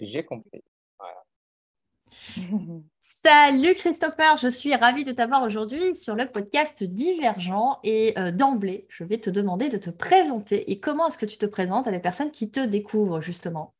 J'ai 0.00 0.24
compris. 0.24 0.62
Salut 3.00 3.74
Christopher, 3.74 4.36
je 4.38 4.48
suis 4.48 4.74
ravie 4.74 5.04
de 5.04 5.12
t'avoir 5.12 5.42
aujourd'hui 5.42 5.94
sur 5.94 6.14
le 6.14 6.26
podcast 6.26 6.82
Divergent 6.82 7.78
et 7.84 8.18
euh, 8.18 8.30
d'emblée, 8.30 8.86
je 8.88 9.04
vais 9.04 9.18
te 9.18 9.30
demander 9.30 9.68
de 9.68 9.76
te 9.76 9.90
présenter 9.90 10.70
et 10.70 10.80
comment 10.80 11.08
est-ce 11.08 11.18
que 11.18 11.26
tu 11.26 11.36
te 11.36 11.46
présentes 11.46 11.86
à 11.86 11.90
les 11.90 12.00
personnes 12.00 12.30
qui 12.30 12.50
te 12.50 12.60
découvrent 12.60 13.20
justement? 13.20 13.74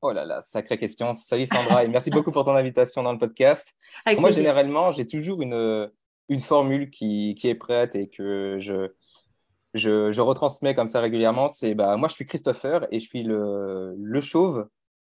Oh 0.00 0.12
là 0.12 0.24
là, 0.24 0.40
sacrée 0.40 0.78
question. 0.78 1.12
Salut 1.12 1.46
Sandra 1.46 1.84
et 1.84 1.88
merci 1.88 2.10
beaucoup 2.10 2.32
pour 2.32 2.44
ton 2.44 2.54
invitation 2.54 3.02
dans 3.02 3.12
le 3.12 3.18
podcast. 3.18 3.76
Moi, 4.18 4.30
généralement, 4.30 4.90
j'ai 4.90 5.06
toujours 5.06 5.42
une, 5.42 5.90
une 6.28 6.40
formule 6.40 6.90
qui, 6.90 7.34
qui, 7.38 7.48
est 7.48 7.54
prête 7.54 7.94
et 7.94 8.08
que 8.08 8.56
je, 8.58 8.90
je, 9.74 10.12
je 10.12 10.20
retransmets 10.20 10.74
comme 10.74 10.88
ça 10.88 11.00
régulièrement. 11.00 11.48
C'est 11.48 11.74
bah, 11.74 11.96
moi, 11.96 12.08
je 12.08 12.14
suis 12.14 12.26
Christopher 12.26 12.86
et 12.90 13.00
je 13.00 13.06
suis 13.06 13.22
le, 13.22 13.94
le 13.96 14.20
chauve 14.20 14.66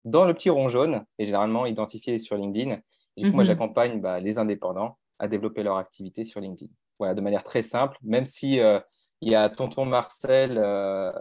dans 0.06 0.26
le 0.26 0.34
petit 0.34 0.50
rond 0.50 0.70
jaune 0.70 1.04
et 1.20 1.26
généralement 1.26 1.66
identifié 1.66 2.18
sur 2.18 2.36
LinkedIn. 2.36 2.78
Et 3.18 3.30
moi, 3.30 3.44
mhm. 3.44 3.48
j'accompagne 3.48 4.02
bah, 4.02 4.20
les 4.20 4.38
indépendants 4.38 4.98
à 5.20 5.28
développer 5.28 5.64
leur 5.64 5.78
activité 5.78 6.24
sur 6.24 6.40
LinkedIn. 6.40 6.72
Voilà, 6.98 7.14
de 7.14 7.22
manière 7.22 7.44
très 7.44 7.62
simple, 7.62 7.98
même 8.04 8.26
si 8.26 8.60
euh, 8.60 8.80
il 9.22 9.32
y 9.32 9.36
a 9.36 9.50
tonton 9.50 9.86
Marcel 9.86 10.58
euh, 10.58 11.12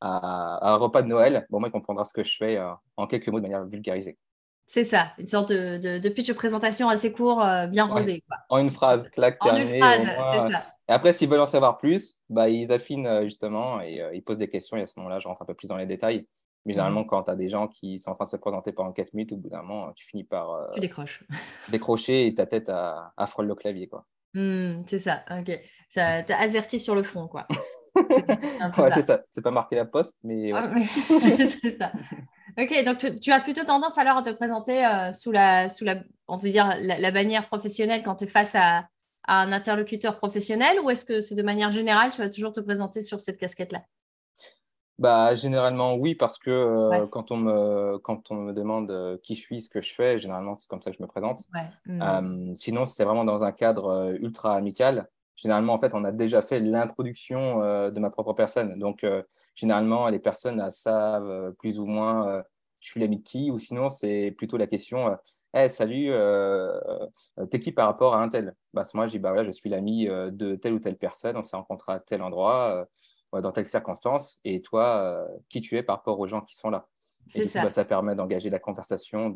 à, 0.00 0.70
un 0.70 0.76
repas 0.76 1.02
de 1.02 1.08
Noël, 1.08 1.46
bon, 1.50 1.60
moi, 1.60 1.68
il 1.68 1.72
comprendra 1.72 2.04
ce 2.04 2.12
que 2.12 2.22
je 2.22 2.36
fais 2.36 2.56
euh, 2.56 2.70
en 2.96 3.06
quelques 3.06 3.28
mots 3.28 3.38
de 3.38 3.42
manière 3.42 3.64
vulgarisée. 3.66 4.18
C'est 4.66 4.84
ça, 4.84 5.12
une 5.18 5.26
sorte 5.26 5.50
de, 5.50 5.98
de, 5.98 6.08
pitch 6.08 6.28
de 6.28 6.32
présentation 6.32 6.88
assez 6.88 7.12
court, 7.12 7.44
bien 7.68 7.84
rodé. 7.84 8.22
En 8.48 8.56
une 8.56 8.70
phrase, 8.70 9.10
claque, 9.10 9.36
En 9.40 9.54
une 9.54 9.78
phrase, 9.78 10.00
c'est 10.00 10.52
ça. 10.52 10.64
Et 10.88 10.92
après, 10.92 11.12
s'ils 11.12 11.28
veulent 11.28 11.40
en 11.40 11.46
savoir 11.46 11.76
plus, 11.76 12.16
bah, 12.30 12.48
ils 12.48 12.72
affinent 12.72 13.24
justement 13.24 13.82
et 13.82 14.02
ils 14.14 14.22
posent 14.22 14.38
des 14.38 14.48
questions. 14.48 14.78
Et 14.78 14.82
à 14.82 14.86
ce 14.86 14.94
moment-là, 14.96 15.18
je 15.18 15.28
rentre 15.28 15.42
un 15.42 15.44
peu 15.44 15.52
plus 15.52 15.68
dans 15.68 15.76
les 15.76 15.84
détails. 15.84 16.26
Mais 16.66 16.72
mmh. 16.72 16.74
généralement, 16.74 17.04
quand 17.04 17.24
tu 17.24 17.30
as 17.30 17.36
des 17.36 17.48
gens 17.48 17.68
qui 17.68 17.98
sont 17.98 18.10
en 18.10 18.14
train 18.14 18.24
de 18.24 18.30
se 18.30 18.36
présenter 18.36 18.72
pendant 18.72 18.92
4 18.92 19.12
minutes, 19.12 19.32
au 19.32 19.36
bout 19.36 19.48
d'un 19.48 19.62
moment, 19.62 19.92
tu 19.92 20.06
finis 20.06 20.24
par 20.24 20.50
euh, 20.52 20.66
tu 20.74 20.80
décroches. 20.80 21.24
décrocher 21.70 22.26
et 22.26 22.34
ta 22.34 22.46
tête 22.46 22.68
a, 22.68 23.12
a 23.16 23.26
frôle 23.26 23.46
le 23.46 23.54
clavier. 23.54 23.88
quoi. 23.88 24.06
Mmh, 24.34 24.82
c'est 24.86 24.98
ça, 24.98 25.24
ok. 25.30 25.60
Ça 25.88 26.22
t'a 26.24 26.38
azerti 26.38 26.80
sur 26.80 26.94
le 26.94 27.02
front, 27.02 27.28
quoi. 27.28 27.46
ouais, 27.94 28.90
c'est 28.92 29.04
ça. 29.04 29.22
C'est 29.30 29.42
pas 29.42 29.52
marqué 29.52 29.76
la 29.76 29.84
poste, 29.84 30.16
mais. 30.24 30.52
Ah, 30.52 30.70
c'est 31.62 31.78
ça. 31.78 31.92
Ok, 32.58 32.84
donc 32.84 33.20
tu, 33.20 33.30
as 33.30 33.40
plutôt 33.40 33.64
tendance 33.64 33.96
alors 33.98 34.18
à 34.18 34.22
te 34.22 34.30
présenter 34.30 34.84
euh, 34.84 35.12
sous 35.12 35.32
la, 35.32 35.68
sous 35.68 35.84
la, 35.84 36.02
on 36.28 36.38
peut 36.38 36.50
dire 36.50 36.74
la, 36.78 37.10
bannière 37.10 37.48
professionnelle 37.48 38.02
quand 38.04 38.16
tu 38.16 38.24
es 38.24 38.26
face 38.26 38.54
à, 38.54 38.88
à, 39.26 39.42
un 39.42 39.52
interlocuteur 39.52 40.18
professionnel 40.18 40.78
ou 40.80 40.90
est-ce 40.90 41.04
que 41.04 41.20
c'est 41.20 41.34
de 41.34 41.42
manière 41.42 41.72
générale, 41.72 42.10
tu 42.10 42.20
vas 42.20 42.28
toujours 42.28 42.52
te 42.52 42.60
présenter 42.60 43.02
sur 43.02 43.20
cette 43.20 43.38
casquette-là? 43.38 43.82
Bah, 44.98 45.34
généralement, 45.34 45.94
oui, 45.94 46.14
parce 46.14 46.38
que 46.38 46.50
euh, 46.50 47.06
quand, 47.08 47.32
on 47.32 47.36
me, 47.36 47.98
quand 47.98 48.30
on 48.30 48.36
me 48.36 48.52
demande 48.52 48.90
euh, 48.92 49.18
qui 49.22 49.34
je 49.34 49.40
suis, 49.40 49.60
ce 49.60 49.68
que 49.68 49.80
je 49.80 49.92
fais, 49.92 50.18
généralement, 50.20 50.54
c'est 50.54 50.68
comme 50.68 50.82
ça 50.82 50.90
que 50.92 50.96
je 50.96 51.02
me 51.02 51.08
présente. 51.08 51.42
Mmh. 51.86 52.02
Euh, 52.02 52.52
sinon, 52.54 52.84
c'est 52.84 53.04
vraiment 53.04 53.24
dans 53.24 53.42
un 53.42 53.50
cadre 53.50 54.14
ultra 54.20 54.54
amical. 54.54 55.08
Généralement, 55.36 55.74
en 55.74 55.80
fait, 55.80 55.94
on 55.94 56.04
a 56.04 56.12
déjà 56.12 56.42
fait 56.42 56.60
l'introduction 56.60 57.58
de 57.90 57.98
ma 57.98 58.08
propre 58.10 58.34
personne. 58.34 58.78
Donc, 58.78 59.04
généralement, 59.56 60.08
les 60.08 60.20
personnes 60.20 60.70
savent 60.70 61.52
plus 61.58 61.80
ou 61.80 61.86
moins 61.86 62.44
je 62.78 62.90
suis 62.90 63.00
l'ami 63.00 63.16
de 63.16 63.22
qui, 63.22 63.50
ou 63.50 63.58
sinon, 63.58 63.88
c'est 63.88 64.32
plutôt 64.36 64.58
la 64.58 64.68
question 64.68 65.18
hey, 65.52 65.68
salut, 65.70 66.12
t'es 67.50 67.58
qui 67.58 67.72
par 67.72 67.86
rapport 67.86 68.14
à 68.14 68.22
un 68.22 68.28
tel? 68.28 68.54
Bah, 68.72 68.84
Moi, 68.94 69.08
je 69.08 69.12
dis 69.12 69.18
bah, 69.18 69.30
voilà, 69.30 69.42
je 69.42 69.50
suis 69.50 69.68
l'ami 69.68 70.06
de 70.06 70.54
telle 70.54 70.74
ou 70.74 70.78
telle 70.78 70.98
personne, 70.98 71.36
on 71.36 71.42
s'est 71.42 71.56
rencontré 71.56 71.94
à 71.94 71.98
tel 71.98 72.22
endroit 72.22 72.86
dans 73.40 73.52
telles 73.52 73.66
circonstances 73.66 74.40
et 74.44 74.62
toi, 74.62 74.96
euh, 74.96 75.26
qui 75.48 75.60
tu 75.60 75.76
es 75.76 75.82
par 75.82 75.96
rapport 75.96 76.18
aux 76.18 76.26
gens 76.26 76.40
qui 76.40 76.54
sont 76.54 76.70
là. 76.70 76.88
Et 77.34 77.46
ça. 77.46 77.60
Coup, 77.60 77.66
bah, 77.66 77.70
ça 77.70 77.84
permet 77.84 78.14
d'engager 78.14 78.50
la 78.50 78.58
conversation, 78.58 79.34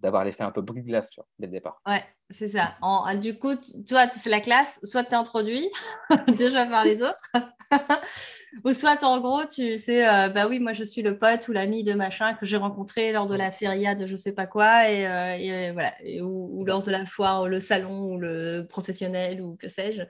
d'avoir 0.00 0.24
l'effet 0.24 0.44
un 0.44 0.50
peu 0.50 0.60
bris 0.60 0.82
de 0.82 0.86
glace 0.86 1.10
tu 1.10 1.20
vois, 1.20 1.26
dès 1.38 1.46
le 1.46 1.52
départ. 1.52 1.80
Ouais, 1.86 2.04
c'est 2.28 2.48
ça. 2.48 2.74
En, 2.82 3.14
du 3.14 3.38
coup, 3.38 3.54
toi, 3.88 4.06
c'est 4.12 4.30
la 4.30 4.40
classe, 4.40 4.78
soit 4.84 5.04
tu 5.04 5.12
es 5.12 5.14
introduit 5.14 5.70
déjà 6.36 6.66
par 6.66 6.84
les 6.84 7.02
autres, 7.02 7.32
ou 8.64 8.72
soit 8.72 9.02
en 9.04 9.20
gros, 9.20 9.44
tu 9.46 9.78
sais, 9.78 10.06
euh, 10.06 10.28
bah 10.28 10.46
oui, 10.48 10.58
moi 10.58 10.72
je 10.72 10.84
suis 10.84 11.02
le 11.02 11.18
pote 11.18 11.48
ou 11.48 11.52
l'ami 11.52 11.82
de 11.82 11.94
machin 11.94 12.34
que 12.34 12.44
j'ai 12.44 12.56
rencontré 12.56 13.12
lors 13.12 13.26
de 13.26 13.36
la 13.36 13.50
feria 13.50 13.94
de 13.94 14.06
je 14.06 14.16
sais 14.16 14.32
pas 14.32 14.46
quoi, 14.46 14.90
et, 14.90 15.06
euh, 15.06 15.72
voilà, 15.72 15.94
ou, 16.20 16.60
ou, 16.60 16.64
lors 16.64 16.82
de 16.82 16.90
la 16.90 17.06
foire, 17.06 17.48
le 17.48 17.60
salon, 17.60 18.12
ou 18.12 18.18
le 18.18 18.66
professionnel, 18.68 19.40
ou 19.40 19.56
que 19.56 19.68
sais-je. 19.68 20.02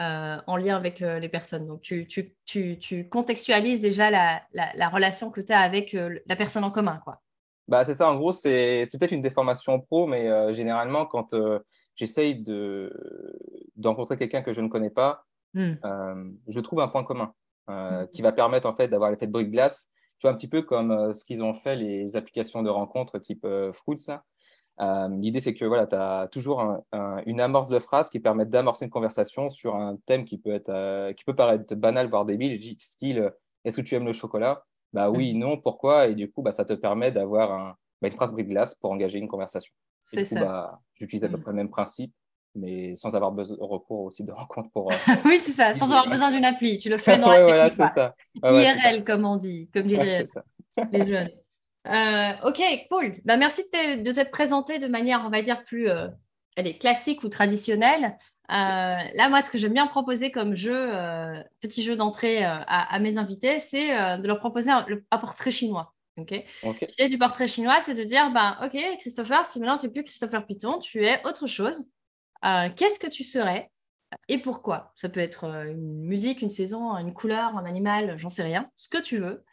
Euh, 0.00 0.36
en 0.46 0.56
lien 0.56 0.76
avec 0.76 1.02
euh, 1.02 1.18
les 1.18 1.28
personnes. 1.28 1.66
Donc, 1.66 1.80
tu, 1.80 2.06
tu, 2.06 2.32
tu, 2.44 2.78
tu 2.78 3.08
contextualises 3.08 3.80
déjà 3.80 4.10
la, 4.10 4.42
la, 4.52 4.88
relation 4.88 5.32
que 5.32 5.40
tu 5.40 5.52
as 5.52 5.58
avec 5.58 5.92
euh, 5.92 6.20
la 6.26 6.36
personne 6.36 6.62
en 6.62 6.70
commun. 6.70 7.00
Quoi. 7.02 7.20
Bah, 7.66 7.84
c'est 7.84 7.96
ça, 7.96 8.08
en 8.08 8.14
gros, 8.14 8.32
c'est 8.32 8.84
peut-être 8.92 9.10
une 9.10 9.22
déformation 9.22 9.80
pro, 9.80 10.06
mais 10.06 10.54
généralement, 10.54 11.04
quand 11.04 11.34
j'essaye 11.96 12.36
de, 12.36 12.92
de, 13.74 13.88
rencontrer 13.88 14.16
quelqu'un 14.16 14.42
que 14.42 14.52
je 14.52 14.60
ne 14.60 14.68
connais 14.68 14.88
pas, 14.88 15.24
hmm. 15.54 15.74
je 16.46 16.60
trouve 16.60 16.80
un 16.80 16.88
point 16.88 17.02
commun 17.02 17.34
hmm. 17.66 18.06
qui 18.12 18.22
va 18.22 18.30
permettre 18.30 18.68
en 18.68 18.76
fait 18.76 18.86
d'avoir 18.86 19.10
l'effet 19.10 19.26
de 19.26 19.32
brique 19.32 19.50
glace. 19.50 19.88
Tu 20.20 20.26
vois, 20.26 20.30
un 20.30 20.34
petit 20.34 20.48
peu 20.48 20.62
comme 20.62 21.12
ce 21.12 21.24
qu'ils 21.24 21.42
ont 21.42 21.52
fait 21.52 21.74
les 21.74 22.14
applications 22.16 22.62
de 22.62 22.70
rencontres 22.70 23.18
type 23.18 23.46
Fruits. 23.72 24.04
Là. 24.06 24.22
Euh, 24.80 25.08
l'idée, 25.08 25.40
c'est 25.40 25.54
que 25.54 25.64
voilà, 25.64 25.86
tu 25.86 25.96
as 25.96 26.28
toujours 26.30 26.84
une 27.26 27.40
amorce 27.40 27.68
de 27.68 27.78
phrase 27.78 28.10
qui 28.10 28.20
permet 28.20 28.46
d'amorcer 28.46 28.84
une 28.84 28.90
conversation 28.90 29.48
sur 29.48 29.74
un 29.74 29.96
thème 30.06 30.24
qui 30.24 30.38
peut, 30.38 30.52
être, 30.52 30.68
euh, 30.68 31.12
qui 31.12 31.24
peut 31.24 31.34
paraître 31.34 31.74
banal, 31.74 32.08
voire 32.08 32.24
débile, 32.24 32.60
style 32.78 33.32
Est-ce 33.64 33.76
que 33.78 33.86
tu 33.86 33.94
aimes 33.94 34.06
le 34.06 34.12
chocolat? 34.12 34.64
Bah 34.92 35.10
oui, 35.10 35.34
mm. 35.34 35.38
non, 35.38 35.56
pourquoi? 35.58 36.08
Et 36.08 36.14
du 36.14 36.30
coup, 36.30 36.42
bah, 36.42 36.52
ça 36.52 36.64
te 36.64 36.72
permet 36.72 37.10
d'avoir 37.10 37.52
un, 37.52 37.76
bah, 38.00 38.08
une 38.08 38.14
phrase 38.14 38.32
brise 38.32 38.46
glace 38.46 38.74
pour 38.74 38.90
engager 38.90 39.18
une 39.18 39.28
conversation. 39.28 39.72
C'est 40.00 40.24
ça. 40.24 40.40
Bah, 40.40 40.80
J'utilise 40.94 41.24
à 41.24 41.28
peu 41.28 41.36
mm. 41.36 41.42
près 41.42 41.50
le 41.50 41.56
même 41.56 41.70
principe, 41.70 42.12
mais 42.54 42.94
sans 42.96 43.14
avoir 43.16 43.32
besoin 43.32 43.56
recours 43.60 44.02
aussi 44.02 44.22
de 44.22 44.32
rencontre 44.32 44.70
pour. 44.70 44.92
Euh, 44.92 44.96
oui, 45.24 45.40
c'est 45.42 45.52
ça, 45.52 45.74
sans 45.74 45.86
avoir 45.86 46.08
besoin 46.08 46.30
d'une 46.30 46.44
appli. 46.44 46.78
Tu 46.78 46.88
le 46.88 46.98
fais 46.98 47.18
dans 47.18 47.30
la 47.30 47.42
voilà, 47.42 47.70
c'est 47.70 47.88
ça. 47.88 48.14
IRL, 48.42 49.04
comme 49.04 49.24
on 49.24 49.36
dit, 49.36 49.68
comme 49.72 49.84
diraient 49.84 50.24
les 50.92 51.06
jeunes. 51.06 51.30
Euh, 51.88 52.32
ok, 52.44 52.62
cool. 52.90 53.16
Bah, 53.24 53.36
merci 53.36 53.62
de 53.72 54.12
t'être 54.12 54.30
présenté 54.30 54.78
de 54.78 54.86
manière, 54.86 55.22
on 55.24 55.30
va 55.30 55.42
dire, 55.42 55.64
plus 55.64 55.88
euh, 55.88 56.08
classique 56.80 57.22
ou 57.22 57.28
traditionnelle. 57.28 58.18
Euh, 58.50 58.54
là, 59.14 59.28
moi, 59.28 59.42
ce 59.42 59.50
que 59.50 59.58
j'aime 59.58 59.74
bien 59.74 59.86
proposer 59.86 60.30
comme 60.30 60.54
jeu, 60.54 60.90
petit 61.60 61.82
jeu 61.82 61.96
d'entrée 61.96 62.44
à, 62.44 62.98
mes 62.98 63.18
invités, 63.18 63.60
c'est 63.60 64.18
de 64.18 64.26
leur 64.26 64.38
proposer 64.38 64.70
un, 64.70 64.86
portrait 65.10 65.50
chinois. 65.50 65.94
Ok? 66.16 66.32
Et 66.98 67.08
du 67.08 67.18
portrait 67.18 67.46
chinois, 67.46 67.78
c'est 67.82 67.94
de 67.94 68.04
dire, 68.04 68.30
ben, 68.32 68.56
ok, 68.62 68.76
Christopher, 68.98 69.44
si 69.44 69.60
maintenant 69.60 69.78
tu 69.78 69.86
n'es 69.86 69.92
plus 69.92 70.04
Christopher 70.04 70.46
Python, 70.46 70.78
tu 70.78 71.04
es 71.04 71.24
autre 71.26 71.46
chose. 71.46 71.88
Qu'est-ce 72.42 72.98
que 72.98 73.08
tu 73.08 73.24
serais 73.24 73.70
et 74.28 74.38
pourquoi? 74.38 74.92
Ça 74.96 75.08
peut 75.08 75.20
être 75.20 75.44
une 75.44 76.04
musique, 76.04 76.42
une 76.42 76.50
saison, 76.50 76.96
une 76.96 77.12
couleur, 77.12 77.56
un 77.56 77.64
animal, 77.64 78.16
j'en 78.16 78.30
sais 78.30 78.42
rien, 78.42 78.70
ce 78.76 78.88
que 78.88 78.98
tu 78.98 79.18
veux. 79.18 79.44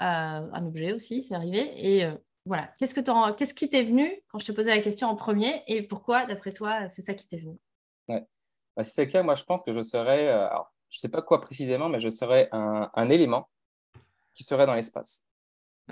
Euh, 0.00 0.50
un 0.52 0.66
objet 0.66 0.92
aussi, 0.92 1.22
c'est 1.22 1.34
arrivé. 1.34 1.72
Et 1.76 2.04
euh, 2.04 2.14
voilà, 2.46 2.68
qu'est-ce, 2.78 2.94
que 2.94 3.34
qu'est-ce 3.36 3.54
qui 3.54 3.70
t'est 3.70 3.84
venu 3.84 4.10
quand 4.28 4.38
je 4.38 4.46
te 4.46 4.52
posais 4.52 4.74
la 4.74 4.82
question 4.82 5.08
en 5.08 5.14
premier 5.14 5.62
et 5.66 5.82
pourquoi, 5.82 6.26
d'après 6.26 6.52
toi, 6.52 6.88
c'est 6.88 7.02
ça 7.02 7.14
qui 7.14 7.28
t'est 7.28 7.38
venu? 7.38 7.56
Ouais. 8.08 8.26
Bah, 8.76 8.84
si 8.84 8.92
c'est 8.92 9.04
le 9.04 9.10
cas, 9.10 9.22
moi 9.22 9.34
je 9.36 9.44
pense 9.44 9.62
que 9.62 9.72
je 9.72 9.82
serais, 9.82 10.28
euh, 10.28 10.48
alors, 10.48 10.74
je 10.90 10.98
ne 10.98 11.00
sais 11.00 11.08
pas 11.08 11.22
quoi 11.22 11.40
précisément, 11.40 11.88
mais 11.88 12.00
je 12.00 12.08
serais 12.08 12.48
un, 12.52 12.90
un 12.92 13.08
élément 13.08 13.48
qui 14.34 14.42
serait 14.42 14.66
dans 14.66 14.74
l'espace. 14.74 15.24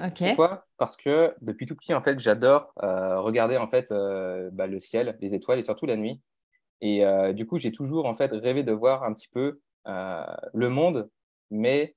Ok. 0.02 0.18
Pourquoi? 0.18 0.66
Parce 0.78 0.96
que 0.96 1.34
depuis 1.42 1.66
tout 1.66 1.76
petit, 1.76 1.94
en 1.94 2.02
fait, 2.02 2.18
j'adore 2.18 2.72
regarder 2.76 3.58
en 3.58 3.68
fait 3.68 3.92
bah, 4.52 4.66
le 4.66 4.78
ciel, 4.78 5.18
les 5.20 5.34
étoiles 5.34 5.58
et 5.58 5.62
surtout 5.62 5.84
la 5.84 5.96
nuit. 5.96 6.20
Et 6.80 7.04
du 7.34 7.46
coup, 7.46 7.58
j'ai 7.58 7.72
toujours 7.72 8.06
en 8.06 8.14
fait 8.14 8.32
rêvé 8.32 8.62
de 8.62 8.72
voir 8.72 9.04
un 9.04 9.12
petit 9.12 9.28
peu 9.28 9.60
le 9.84 10.68
monde, 10.68 11.10
mais 11.50 11.94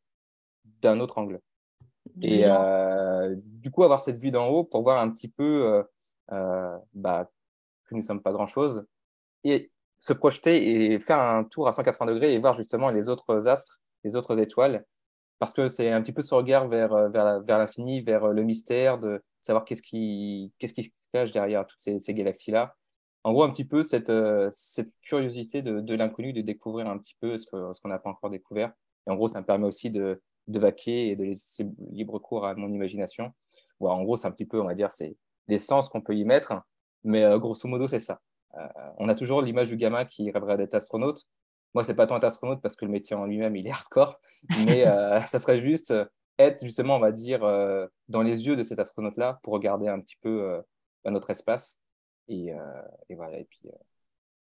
d'un 0.82 1.00
autre 1.00 1.18
angle. 1.18 1.40
Et 2.22 2.44
euh, 2.48 3.36
du 3.38 3.72
coup, 3.72 3.84
avoir 3.84 4.02
cette 4.02 4.18
vue 4.18 4.32
d'en 4.32 4.48
haut 4.48 4.64
pour 4.64 4.84
voir 4.84 5.02
un 5.02 5.10
petit 5.10 5.28
peu 5.28 5.44
euh, 5.66 5.84
euh, 6.32 6.78
bah, 6.94 7.30
que 7.86 7.96
nous 7.96 8.02
ne 8.02 8.06
sommes 8.06 8.22
pas 8.22 8.32
grand-chose 8.32 8.86
et 9.44 9.72
se 10.00 10.14
projeter 10.14 10.94
et 10.94 11.00
faire 11.00 11.20
un 11.20 11.44
tour 11.44 11.68
à 11.68 11.74
180 11.74 12.06
degrés 12.06 12.34
et 12.34 12.40
voir 12.40 12.56
justement 12.56 12.90
les 12.90 13.10
autres 13.10 13.48
astres, 13.48 13.82
les 14.04 14.16
autres 14.16 14.40
étoiles. 14.40 14.86
Parce 15.40 15.54
que 15.54 15.68
c'est 15.68 15.92
un 15.92 16.02
petit 16.02 16.14
peu 16.14 16.22
ce 16.22 16.34
regard 16.34 16.68
vers, 16.68 17.10
vers, 17.10 17.42
vers 17.44 17.60
l'infini, 17.60 18.02
vers 18.02 18.28
le 18.30 18.44
mystère, 18.44 18.98
de 18.98 19.22
savoir 19.42 19.66
qu'est-ce 19.66 19.82
qui, 19.82 20.54
qu'est-ce 20.58 20.74
qui 20.74 20.84
se 20.84 20.90
cache 21.12 21.32
derrière 21.32 21.66
toutes 21.68 21.82
ces, 21.82 22.00
ces 22.00 22.14
galaxies-là. 22.14 22.76
En 23.24 23.34
gros, 23.34 23.44
un 23.44 23.50
petit 23.50 23.66
peu 23.66 23.84
cette, 23.84 24.12
cette 24.52 24.92
curiosité 25.02 25.62
de, 25.62 25.82
de 25.82 25.96
l'inconnu, 25.96 26.32
de 26.32 26.42
découvrir 26.42 26.88
un 26.88 26.98
petit 26.98 27.16
peu 27.20 27.38
ce, 27.38 27.46
que, 27.48 27.74
ce 27.74 27.82
qu'on 27.82 27.90
n'a 27.90 28.00
pas 28.00 28.12
encore 28.12 28.30
découvert. 28.30 28.72
Et 29.08 29.12
en 29.12 29.16
gros, 29.16 29.28
ça 29.28 29.42
me 29.42 29.46
permet 29.46 29.66
aussi 29.66 29.90
de, 29.90 30.22
de 30.48 30.60
vaquer 30.60 31.10
et 31.10 31.16
de 31.16 31.24
laisser 31.24 31.68
libre 31.92 32.20
cours 32.20 32.46
à 32.46 32.56
mon 32.56 32.72
imagination. 32.72 33.32
en 33.80 34.04
gros, 34.04 34.18
c'est 34.18 34.28
un 34.28 34.32
petit 34.32 34.46
peu, 34.46 34.62
on 34.62 34.66
va 34.66 34.76
dire, 34.76 34.92
c'est 34.92 35.18
les 35.48 35.60
sens 35.60 35.90
qu'on 35.90 36.02
peut 36.02 36.16
y 36.16 36.26
mettre, 36.26 36.54
mais 37.04 37.24
euh, 37.24 37.38
grosso 37.40 37.68
modo, 37.68 37.88
c'est 37.88 38.00
ça. 38.00 38.20
Euh, 38.58 38.68
on 38.98 39.10
a 39.10 39.16
toujours 39.16 39.42
l'image 39.42 39.70
du 39.70 39.78
gamin 39.78 40.06
qui 40.06 40.32
rêverait 40.32 40.58
d'être 40.58 40.76
astronaute. 40.76 41.24
Moi, 41.74 41.84
c'est 41.84 41.94
pas 41.94 42.08
tant 42.08 42.18
être 42.18 42.24
astronaute 42.24 42.62
parce 42.62 42.76
que 42.76 42.86
le 42.86 42.92
métier 42.92 43.16
en 43.16 43.26
lui-même, 43.26 43.56
il 43.56 43.68
est 43.68 43.72
hardcore, 43.72 44.20
mais 44.66 44.88
euh, 44.88 45.20
ça 45.28 45.40
serait 45.40 45.62
juste 45.62 45.94
être 46.38 46.64
justement, 46.64 46.98
on 46.98 47.00
va 47.00 47.12
dire, 47.12 47.42
dans 48.10 48.22
les 48.22 48.46
yeux 48.46 48.58
de 48.58 48.64
cet 48.64 48.80
astronaute-là 48.80 49.40
pour 49.42 49.54
regarder 49.54 49.88
un 49.88 50.02
petit 50.02 50.18
peu 50.22 50.62
notre 51.06 51.30
espace. 51.30 51.80
Et, 52.28 52.50
et, 53.08 53.16
voilà. 53.16 53.40
Et 53.40 53.46
puis, 53.46 53.70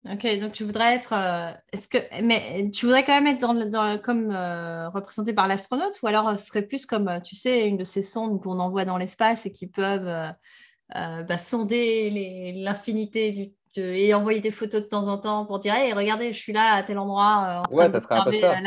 Ok, 0.09 0.25
donc 0.39 0.51
tu 0.53 0.63
voudrais 0.63 0.95
être. 0.95 1.13
Euh, 1.13 1.51
est-ce 1.71 1.87
que, 1.87 1.97
mais 2.23 2.71
tu 2.71 2.85
voudrais 2.87 3.03
quand 3.03 3.21
même 3.21 3.27
être 3.27 3.41
dans, 3.41 3.53
dans 3.53 3.99
comme 3.99 4.31
euh, 4.31 4.89
représenté 4.89 5.31
par 5.31 5.47
l'astronaute, 5.47 6.01
ou 6.01 6.07
alors 6.07 6.37
ce 6.39 6.45
serait 6.47 6.63
plus 6.63 6.87
comme, 6.87 7.07
euh, 7.07 7.19
tu 7.19 7.35
sais, 7.35 7.67
une 7.67 7.77
de 7.77 7.83
ces 7.83 8.01
sondes 8.01 8.41
qu'on 8.41 8.59
envoie 8.59 8.83
dans 8.83 8.97
l'espace 8.97 9.45
et 9.45 9.51
qui 9.51 9.67
peuvent 9.67 10.33
bah, 10.89 11.37
sonder 11.37 12.53
l'infinité 12.55 13.31
du 13.31 13.51
et 13.77 14.13
envoyer 14.13 14.41
des 14.41 14.51
photos 14.51 14.81
de 14.81 14.87
temps 14.87 15.07
en 15.07 15.17
temps 15.17 15.45
pour 15.45 15.59
dire, 15.59 15.73
hey, 15.73 15.93
regardez, 15.93 16.33
je 16.33 16.39
suis 16.39 16.51
là 16.51 16.73
à 16.73 16.83
tel 16.83 16.97
endroit. 16.97 17.63
ouais, 17.71 17.89
ça 17.89 18.01
serait 18.01 18.15
un 18.15 18.25
peu 18.25 18.33
ça. 18.33 18.59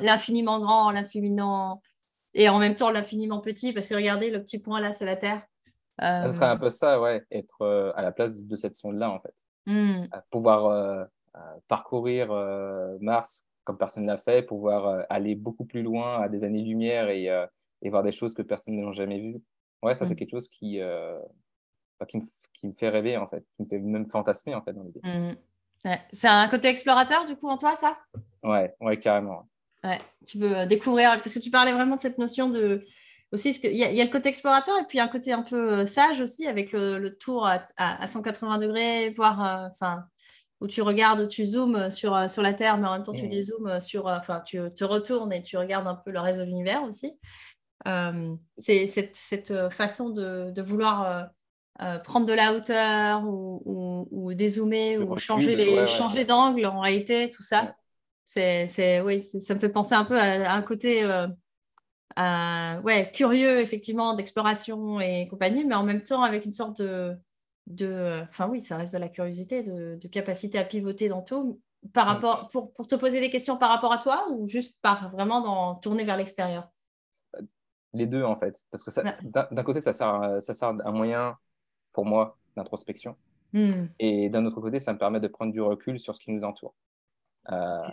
L'infiniment 0.00 0.58
grand, 0.58 0.90
l'infiniment 0.90 1.82
et 2.32 2.48
en 2.48 2.58
même 2.58 2.74
temps 2.74 2.90
l'infiniment 2.90 3.40
petit, 3.40 3.74
parce 3.74 3.88
que 3.88 3.94
regardez, 3.94 4.30
le 4.30 4.40
petit 4.40 4.58
point 4.58 4.80
là, 4.80 4.94
c'est 4.94 5.04
la 5.04 5.16
Terre. 5.16 5.42
Ça 5.98 6.28
serait 6.28 6.46
un 6.46 6.56
peu 6.56 6.70
ça, 6.70 6.98
ouais, 7.00 7.26
être 7.32 7.92
à 7.96 8.00
la 8.00 8.12
place 8.12 8.40
de 8.40 8.56
cette 8.56 8.76
sonde-là, 8.76 9.10
en 9.10 9.20
fait. 9.20 9.34
Hmm. 9.68 10.06
pouvoir 10.30 10.64
euh, 10.64 11.04
euh, 11.36 11.40
parcourir 11.68 12.32
euh, 12.32 12.96
Mars 13.02 13.44
comme 13.64 13.76
personne 13.76 14.04
ne 14.04 14.08
l'a 14.08 14.16
fait, 14.16 14.42
pouvoir 14.42 15.04
aller 15.10 15.34
beaucoup 15.34 15.66
plus 15.66 15.82
loin 15.82 16.22
à 16.22 16.30
des 16.30 16.42
années-lumière 16.42 17.10
et, 17.10 17.26
et, 17.82 17.90
voir 17.90 18.02
des 18.02 18.12
choses 18.12 18.32
que 18.32 18.40
personne 18.40 18.80
n'a 18.80 18.92
jamais 18.92 19.20
vues. 19.20 19.42
Ouais, 19.82 19.94
ça, 19.94 20.06
c'est 20.06 20.14
hmm. 20.14 20.16
quelque 20.16 20.30
chose 20.30 20.48
qui, 20.48 20.80
bah, 20.80 22.06
qui 22.06 22.16
me, 22.16 22.22
qui, 22.54 22.66
me, 22.66 22.72
fait 22.72 22.88
rêver, 22.88 23.18
en 23.18 23.28
fait, 23.28 23.44
qui 23.56 23.62
me 23.64 23.68
fait 23.68 23.78
même 23.78 24.06
fantasmer, 24.06 24.54
en 24.54 24.62
fait, 24.62 24.72
dans 24.72 24.84
l'idée. 24.84 25.02
Hmm. 25.04 25.34
C'est 26.12 26.28
un 26.28 26.48
côté 26.48 26.68
explorateur, 26.68 27.26
du 27.26 27.36
coup, 27.36 27.50
en 27.50 27.58
toi, 27.58 27.76
ça? 27.76 27.98
Ouais, 28.42 28.74
ouais, 28.80 28.96
carrément. 28.98 29.46
Ouais. 29.84 30.00
Tu 30.26 30.38
veux 30.38 30.64
découvrir, 30.64 31.10
parce 31.10 31.34
que 31.34 31.40
tu 31.40 31.50
parlais 31.50 31.72
vraiment 31.72 31.96
de 31.96 32.00
cette 32.00 32.16
notion 32.16 32.48
de, 32.48 32.86
aussi, 33.32 33.50
il 33.64 33.76
y, 33.76 33.84
a, 33.84 33.92
y, 33.92 34.00
a 34.00 34.04
le 34.04 34.10
côté 34.10 34.28
explorateur 34.28 34.76
et 34.78 34.84
puis 34.86 35.00
un 35.00 35.08
côté 35.08 35.32
un 35.32 35.42
peu 35.42 35.80
euh, 35.80 35.86
sage 35.86 36.20
aussi 36.20 36.46
avec 36.46 36.72
le, 36.72 37.08
tour 37.10 37.46
à, 37.46 37.64
à, 37.76 38.06
180 38.06 38.58
degrés, 38.58 39.10
voire, 39.10 39.44
euh, 39.44 39.68
enfin, 39.70 40.04
où 40.60 40.66
tu 40.66 40.82
regardes, 40.82 41.20
où 41.20 41.26
tu 41.26 41.44
zoomes 41.44 41.90
sur, 41.90 42.14
euh, 42.14 42.28
sur 42.28 42.42
la 42.42 42.54
Terre, 42.54 42.78
mais 42.78 42.88
en 42.88 42.92
même 42.92 43.02
temps 43.02 43.12
tu 43.12 43.26
mmh. 43.26 43.28
dézoomes 43.28 43.80
sur, 43.80 44.06
enfin, 44.06 44.40
tu 44.44 44.58
te 44.74 44.84
retournes 44.84 45.32
et 45.32 45.42
tu 45.42 45.56
regardes 45.56 45.86
un 45.86 45.94
peu 45.94 46.10
le 46.10 46.20
reste 46.20 46.40
de 46.40 46.44
l'univers 46.44 46.82
aussi. 46.84 47.18
c'est 48.58 48.86
cette, 48.86 49.14
cette, 49.14 49.70
façon 49.70 50.10
de, 50.10 50.50
de 50.50 50.62
vouloir 50.62 51.28
prendre 52.04 52.26
de 52.26 52.32
la 52.32 52.54
hauteur 52.54 53.22
ou, 53.24 54.08
ou, 54.10 54.34
dézoomer 54.34 54.98
ou 54.98 55.16
changer, 55.16 55.54
les, 55.54 55.86
changer 55.86 56.24
d'angle 56.24 56.66
en 56.66 56.80
réalité, 56.80 57.30
tout 57.30 57.42
ça. 57.42 57.74
C'est, 58.28 59.00
oui, 59.00 59.22
ça 59.22 59.54
me 59.54 59.58
fait 59.58 59.70
penser 59.70 59.94
un 59.94 60.04
peu 60.04 60.18
à, 60.18 60.52
un 60.52 60.62
côté 60.62 61.02
euh, 61.02 61.28
ouais, 62.16 63.10
curieux, 63.12 63.60
effectivement, 63.60 64.14
d'exploration 64.14 65.00
et 65.00 65.28
compagnie, 65.28 65.64
mais 65.64 65.74
en 65.74 65.84
même 65.84 66.02
temps 66.02 66.22
avec 66.22 66.44
une 66.44 66.52
sorte 66.52 66.80
de. 66.80 67.16
de 67.66 68.22
enfin, 68.28 68.48
oui, 68.48 68.60
ça 68.60 68.76
reste 68.76 68.94
de 68.94 68.98
la 68.98 69.08
curiosité, 69.08 69.62
de, 69.62 70.08
capacité 70.08 70.58
à 70.58 70.64
pivoter 70.64 71.08
dans 71.08 71.22
tout. 71.22 71.60
Par 71.92 72.06
rapport, 72.06 72.48
pour, 72.48 72.72
pour, 72.72 72.88
te 72.88 72.96
poser 72.96 73.20
des 73.20 73.30
questions 73.30 73.56
par 73.56 73.70
rapport 73.70 73.92
à 73.92 73.98
toi 73.98 74.26
ou 74.32 74.48
juste 74.48 74.80
par 74.82 75.10
vraiment 75.10 75.40
dans, 75.40 75.74
tourner 75.76 76.04
vers 76.04 76.16
l'extérieur? 76.16 76.68
Les 77.92 78.06
deux, 78.06 78.24
en 78.24 78.34
fait. 78.34 78.64
Parce 78.70 78.82
que 78.82 78.90
d'un 79.22 79.62
côté, 79.62 79.80
ça 79.80 79.92
sert, 79.92 80.42
ça 80.42 80.54
sert 80.54 80.68
un 80.68 80.92
moyen 80.92 81.38
pour 81.92 82.04
moi 82.04 82.36
d'introspection. 82.56 83.16
Hmm. 83.52 83.86
Et 83.98 84.28
d'un 84.28 84.44
autre 84.44 84.60
côté, 84.60 84.80
ça 84.80 84.92
me 84.92 84.98
permet 84.98 85.20
de 85.20 85.28
prendre 85.28 85.52
du 85.52 85.60
recul 85.60 85.98
sur 85.98 86.14
ce 86.14 86.20
qui 86.20 86.30
nous 86.30 86.44
entoure. 86.44 86.74
Euh, 87.50 87.88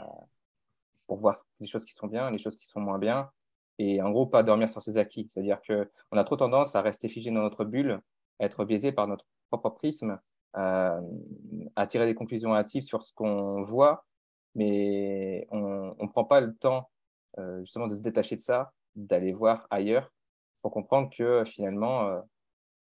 pour 1.07 1.17
voir 1.17 1.35
les 1.59 1.67
choses 1.67 1.85
qui 1.85 1.93
sont 1.93 2.07
bien, 2.07 2.29
les 2.31 2.37
choses 2.37 2.55
qui 2.55 2.67
sont 2.67 2.79
moins 2.79 2.99
bien, 2.99 3.29
et 3.79 4.01
en 4.01 4.11
gros, 4.11 4.25
pas 4.25 4.43
dormir 4.43 4.69
sur 4.69 4.81
ses 4.81 4.97
acquis. 4.97 5.27
C'est-à-dire 5.29 5.59
qu'on 5.61 6.17
a 6.17 6.23
trop 6.23 6.37
tendance 6.37 6.75
à 6.75 6.81
rester 6.81 7.09
figé 7.09 7.31
dans 7.31 7.41
notre 7.41 7.65
bulle, 7.65 7.99
à 8.39 8.45
être 8.45 8.63
biaisé 8.65 8.91
par 8.91 9.07
notre 9.07 9.25
propre 9.49 9.69
prisme, 9.69 10.17
euh, 10.57 11.01
à 11.75 11.87
tirer 11.87 12.05
des 12.05 12.15
conclusions 12.15 12.55
hâtives 12.55 12.83
sur 12.83 13.03
ce 13.03 13.13
qu'on 13.13 13.61
voit, 13.61 14.05
mais 14.55 15.47
on 15.51 15.95
ne 15.99 16.07
prend 16.07 16.23
pas 16.23 16.39
le 16.39 16.55
temps 16.55 16.89
euh, 17.37 17.59
justement 17.59 17.87
de 17.87 17.95
se 17.95 18.01
détacher 18.01 18.37
de 18.37 18.41
ça, 18.41 18.71
d'aller 18.95 19.33
voir 19.33 19.67
ailleurs 19.69 20.13
pour 20.61 20.71
comprendre 20.71 21.09
que 21.09 21.43
finalement, 21.45 22.07
euh, 22.07 22.21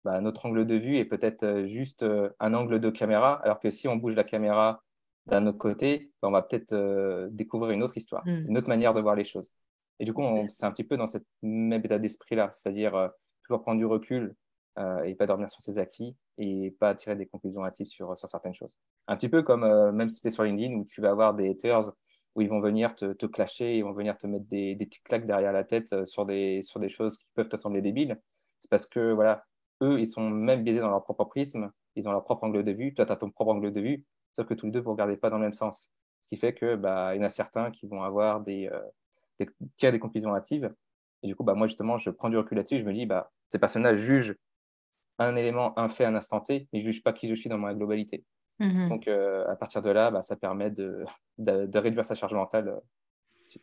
bah, 0.03 0.21
notre 0.21 0.45
angle 0.45 0.65
de 0.67 0.75
vue 0.75 0.97
est 0.97 1.05
peut-être 1.05 1.65
juste 1.65 2.05
un 2.39 2.53
angle 2.53 2.79
de 2.79 2.89
caméra, 2.91 3.41
alors 3.43 3.59
que 3.59 3.71
si 3.71 3.87
on 3.87 3.95
bouge 3.95 4.15
la 4.15 4.23
caméra 4.23 4.83
d'un 5.25 5.47
autre 5.47 5.57
côté, 5.57 6.11
bah, 6.21 6.27
on 6.27 6.31
va 6.31 6.43
peut-être 6.43 7.27
découvrir 7.31 7.71
une 7.71 7.81
autre 7.81 7.97
histoire, 7.97 8.23
hmm. 8.25 8.49
une 8.49 8.57
autre 8.57 8.69
manière 8.69 8.93
de 8.93 9.01
voir 9.01 9.15
les 9.15 9.23
choses. 9.23 9.51
Et 9.99 10.05
du 10.05 10.13
coup, 10.13 10.23
c'est 10.49 10.65
un 10.65 10.71
petit 10.71 10.83
peu 10.83 10.97
dans 10.97 11.07
cette 11.07 11.25
même 11.41 11.83
état 11.83 11.99
d'esprit-là, 11.99 12.49
c'est-à-dire 12.51 12.95
euh, 12.95 13.07
toujours 13.43 13.61
prendre 13.61 13.77
du 13.77 13.85
recul 13.85 14.35
euh, 14.79 15.03
et 15.03 15.15
pas 15.15 15.27
dormir 15.27 15.49
sur 15.49 15.61
ses 15.61 15.77
acquis 15.77 16.15
et 16.37 16.75
pas 16.79 16.95
tirer 16.95 17.15
des 17.15 17.27
conclusions 17.27 17.63
hâtives 17.63 17.87
sur, 17.87 18.17
sur 18.17 18.27
certaines 18.27 18.55
choses. 18.55 18.77
Un 19.07 19.15
petit 19.15 19.29
peu 19.29 19.43
comme 19.43 19.63
euh, 19.63 19.91
même 19.91 20.09
si 20.09 20.21
tu 20.21 20.27
es 20.27 20.31
sur 20.31 20.43
LinkedIn 20.43 20.73
où 20.75 20.85
tu 20.85 21.01
vas 21.01 21.11
avoir 21.11 21.33
des 21.33 21.49
haters 21.49 21.91
où 22.35 22.41
ils 22.41 22.49
vont 22.49 22.59
venir 22.59 22.95
te, 22.95 23.13
te 23.13 23.27
clasher, 23.27 23.77
ils 23.77 23.83
vont 23.83 23.93
venir 23.93 24.17
te 24.17 24.25
mettre 24.25 24.45
des, 24.45 24.73
des 24.73 24.85
petites 24.87 25.03
claques 25.03 25.27
derrière 25.27 25.53
la 25.53 25.63
tête 25.63 26.05
sur 26.05 26.25
des, 26.25 26.63
sur 26.63 26.79
des 26.79 26.89
choses 26.89 27.17
qui 27.19 27.27
peuvent 27.35 27.49
te 27.49 27.57
sembler 27.57 27.81
débiles. 27.81 28.19
C'est 28.59 28.69
parce 28.71 28.87
que, 28.87 29.13
voilà, 29.13 29.45
eux, 29.83 29.99
ils 29.99 30.07
sont 30.07 30.27
même 30.31 30.63
biaisés 30.63 30.79
dans 30.79 30.89
leur 30.89 31.03
propre 31.03 31.25
prisme, 31.25 31.71
ils 31.95 32.07
ont 32.07 32.11
leur 32.11 32.23
propre 32.23 32.45
angle 32.45 32.63
de 32.63 32.71
vue, 32.71 32.95
toi, 32.95 33.05
tu 33.05 33.11
as 33.11 33.17
ton 33.17 33.29
propre 33.29 33.51
angle 33.51 33.71
de 33.71 33.81
vue, 33.81 34.03
sauf 34.31 34.47
que 34.47 34.55
tous 34.55 34.65
les 34.65 34.71
deux, 34.71 34.79
vous 34.79 34.89
ne 34.89 34.93
regardez 34.93 35.15
pas 35.15 35.29
dans 35.29 35.37
le 35.37 35.43
même 35.43 35.53
sens. 35.53 35.91
Ce 36.21 36.27
qui 36.27 36.37
fait 36.37 36.55
qu'il 36.55 36.77
bah, 36.77 37.15
y 37.15 37.19
en 37.19 37.23
a 37.23 37.29
certains 37.29 37.69
qui 37.69 37.85
vont 37.85 38.01
avoir 38.01 38.41
des, 38.41 38.67
tirer 39.77 39.91
des 39.91 39.99
conclusions 39.99 40.35
hâtives. 40.35 40.73
Et 41.23 41.27
du 41.27 41.35
coup, 41.35 41.43
bah, 41.43 41.53
moi, 41.53 41.67
justement, 41.67 41.97
je 41.97 42.09
prends 42.09 42.29
du 42.29 42.37
recul 42.37 42.57
là-dessus. 42.57 42.79
Je 42.79 42.83
me 42.83 42.93
dis, 42.93 43.05
bah, 43.05 43.31
ces 43.49 43.59
personnes-là 43.59 43.95
jugent 43.95 44.35
un 45.19 45.35
élément, 45.35 45.77
un 45.77 45.89
fait, 45.89 46.05
un 46.05 46.15
instant 46.15 46.41
T, 46.41 46.67
mais 46.73 46.79
ne 46.79 46.83
jugent 46.83 47.03
pas 47.03 47.13
qui 47.13 47.27
je 47.27 47.35
suis 47.35 47.49
dans 47.49 47.57
ma 47.57 47.73
globalité. 47.73 48.23
Mhm. 48.59 48.89
Donc, 48.89 49.07
euh, 49.07 49.45
à 49.47 49.55
partir 49.55 49.81
de 49.81 49.89
là, 49.89 50.11
bah, 50.11 50.21
ça 50.21 50.35
permet 50.35 50.69
de, 50.69 51.05
de, 51.37 51.77
réduire 51.77 52.05
sa 52.05 52.15
charge 52.15 52.33
mentale. 52.33 52.69
Euh, 52.69 53.59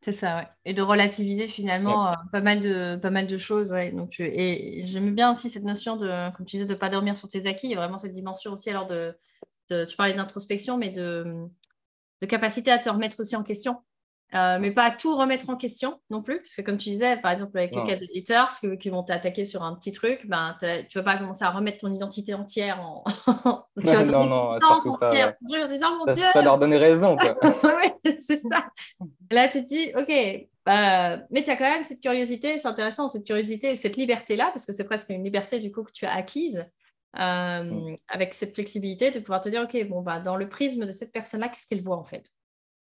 c'est 0.00 0.12
ça, 0.12 0.36
ouais. 0.36 0.46
Et 0.64 0.74
de 0.74 0.82
relativiser 0.82 1.46
finalement 1.48 2.08
euh, 2.08 2.14
pas, 2.30 2.40
mal 2.40 2.60
de, 2.60 2.96
pas 2.96 3.10
mal 3.10 3.26
de 3.26 3.36
choses. 3.36 3.72
Ouais. 3.72 3.90
Donc, 3.92 4.20
et 4.20 4.82
j'aime 4.84 5.14
bien 5.14 5.32
aussi 5.32 5.50
cette 5.50 5.64
notion 5.64 5.96
de, 5.96 6.30
comme 6.36 6.46
tu 6.46 6.56
disais, 6.56 6.66
de 6.66 6.74
ne 6.74 6.78
pas 6.78 6.90
dormir 6.90 7.16
sur 7.16 7.28
tes 7.28 7.46
acquis. 7.46 7.66
Il 7.66 7.72
y 7.72 7.74
a 7.74 7.78
vraiment 7.78 7.98
cette 7.98 8.12
dimension 8.12 8.52
aussi, 8.52 8.70
alors 8.70 8.86
de, 8.86 9.16
de 9.70 9.84
tu 9.84 9.96
parlais 9.96 10.14
d'introspection, 10.14 10.76
mais 10.76 10.90
de, 10.90 11.48
de 12.20 12.26
capacité 12.26 12.70
à 12.70 12.78
te 12.78 12.88
remettre 12.88 13.20
aussi 13.20 13.36
en 13.36 13.42
question. 13.42 13.82
Euh, 14.34 14.58
mais 14.60 14.72
pas 14.72 14.90
tout 14.90 15.16
remettre 15.16 15.48
en 15.50 15.56
question 15.56 16.00
non 16.10 16.20
plus, 16.20 16.38
parce 16.38 16.56
que 16.56 16.62
comme 16.62 16.78
tu 16.78 16.90
disais, 16.90 17.16
par 17.16 17.30
exemple 17.30 17.56
avec 17.56 17.74
les 17.74 17.84
cas 17.84 17.96
de 17.96 18.06
haters 18.12 18.48
qui, 18.80 18.90
vont 18.90 19.04
t'attaquer 19.04 19.44
sur 19.44 19.62
un 19.62 19.74
petit 19.76 19.92
truc, 19.92 20.26
ben, 20.26 20.56
tu 20.60 20.66
ne 20.66 20.94
vas 20.94 21.02
pas 21.02 21.16
commencer 21.16 21.44
à 21.44 21.50
remettre 21.50 21.78
ton 21.78 21.92
identité 21.92 22.34
entière 22.34 22.80
en. 22.80 23.04
tu 23.78 23.86
non, 23.86 24.26
non, 24.26 24.58
entière. 24.58 25.36
Pas, 25.38 26.14
ça, 26.14 26.32
ça 26.32 26.42
leur 26.42 26.58
donner 26.58 26.76
raison. 26.76 27.16
oui, 27.62 28.16
c'est 28.18 28.42
ça. 28.42 28.66
Là, 29.30 29.46
tu 29.46 29.64
te 29.64 29.68
dis, 29.68 29.92
ok, 29.96 30.48
bah, 30.66 31.18
mais 31.30 31.44
tu 31.44 31.50
as 31.50 31.56
quand 31.56 31.70
même 31.70 31.84
cette 31.84 32.00
curiosité, 32.00 32.58
c'est 32.58 32.68
intéressant, 32.68 33.06
cette 33.06 33.24
curiosité, 33.24 33.76
cette 33.76 33.96
liberté-là, 33.96 34.50
parce 34.52 34.66
que 34.66 34.72
c'est 34.72 34.84
presque 34.84 35.10
une 35.10 35.22
liberté 35.22 35.60
du 35.60 35.70
coup 35.70 35.84
que 35.84 35.92
tu 35.92 36.04
as 36.04 36.12
acquise. 36.12 36.66
Euh, 37.18 37.62
mm. 37.62 37.96
avec 38.08 38.34
cette 38.34 38.54
flexibilité 38.54 39.10
de 39.10 39.20
pouvoir 39.20 39.40
te 39.40 39.48
dire, 39.48 39.62
OK, 39.62 39.88
bon, 39.88 40.02
bah, 40.02 40.20
dans 40.20 40.36
le 40.36 40.48
prisme 40.48 40.84
de 40.84 40.92
cette 40.92 41.12
personne-là, 41.12 41.48
qu'est-ce 41.48 41.66
qu'elle 41.66 41.82
voit 41.82 41.96
en 41.96 42.04
fait? 42.04 42.26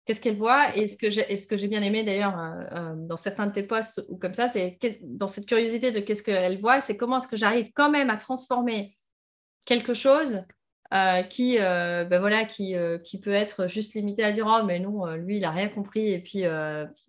Qu'est-ce 0.05 0.20
qu'elle 0.20 0.38
voit? 0.38 0.75
Et 0.75 0.88
ce 0.88 0.98
que 0.98 1.12
j'ai, 1.12 1.36
ce 1.36 1.46
que 1.46 1.55
j'ai 1.55 1.67
bien 1.67 1.81
aimé 1.84 2.03
d'ailleurs 2.03 2.38
euh, 2.39 2.63
euh, 2.72 2.93
dans 2.96 3.17
certains 3.17 3.46
de 3.46 3.53
tes 3.53 3.63
posts 3.63 4.03
ou 4.10 4.17
comme 4.17 4.34
ça, 4.34 4.48
c'est 4.48 4.79
dans 5.03 5.27
cette 5.27 5.46
curiosité 5.46 5.91
de 5.91 6.00
qu'est-ce 6.00 6.24
qu'elle 6.24 6.60
voit, 6.60 6.81
c'est 6.81 6.98
comment 6.98 7.17
est-ce 7.17 7.27
que 7.27 7.38
j'arrive 7.38 7.70
quand 7.75 7.91
même 7.91 8.10
à 8.10 8.17
transformer 8.17 8.98
quelque 9.67 9.93
chose 9.93 10.43
euh, 10.93 11.22
qui, 11.24 11.58
ben 11.58 12.20
voilà, 12.20 12.46
qui, 12.46 12.75
qui 13.03 13.20
peut 13.20 13.31
être 13.31 13.67
juste 13.67 13.93
limité 13.93 14.24
à 14.24 14.31
dire 14.31 14.48
oh 14.50 14.65
mais 14.65 14.79
non, 14.79 15.05
lui 15.13 15.38
il 15.38 15.46
a 15.46 15.51
rien 15.51 15.70
compris 15.70 16.12
et 16.12 16.20
puis 16.20 16.46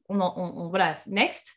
on, 0.09 0.21
on, 0.21 0.69
voilà 0.69 0.95
next. 1.07 1.49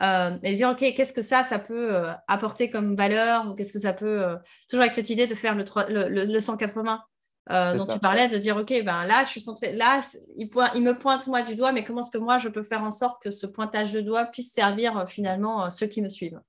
et 0.00 0.54
dire 0.54 0.70
ok 0.70 0.78
qu'est-ce 0.94 1.12
que 1.12 1.20
ça 1.20 1.42
ça 1.42 1.58
peut 1.58 2.04
apporter 2.28 2.70
comme 2.70 2.94
valeur 2.94 3.50
ou 3.50 3.54
qu'est-ce 3.54 3.72
que 3.72 3.80
ça 3.80 3.92
peut 3.92 4.36
toujours 4.70 4.82
avec 4.82 4.94
cette 4.94 5.10
idée 5.10 5.26
de 5.26 5.34
faire 5.34 5.56
le, 5.56 5.64
le, 6.08 6.24
le 6.24 6.40
180 6.40 7.02
euh, 7.50 7.76
dont 7.76 7.86
tu 7.86 7.98
parlais, 8.00 8.26
de 8.26 8.38
dire, 8.38 8.56
OK, 8.56 8.72
ben 8.84 9.04
là, 9.04 9.22
je 9.24 9.30
suis 9.30 9.40
centrée, 9.40 9.72
là, 9.72 10.00
il, 10.36 10.50
il, 10.74 10.82
me 10.82 10.98
pointe 10.98 11.26
moi 11.28 11.42
du 11.42 11.54
doigt, 11.54 11.70
mais 11.70 11.84
comment 11.84 12.00
est-ce 12.00 12.10
que 12.10 12.18
moi, 12.18 12.38
je 12.38 12.48
peux 12.48 12.64
faire 12.64 12.82
en 12.82 12.90
sorte 12.90 13.22
que 13.22 13.30
ce 13.30 13.46
pointage 13.46 13.92
de 13.92 14.00
doigt 14.00 14.26
puisse 14.26 14.52
servir 14.52 14.98
euh, 14.98 15.06
finalement 15.06 15.64
euh, 15.64 15.70
ceux 15.70 15.86
qui 15.86 16.02
me 16.02 16.08
suivent? 16.08 16.40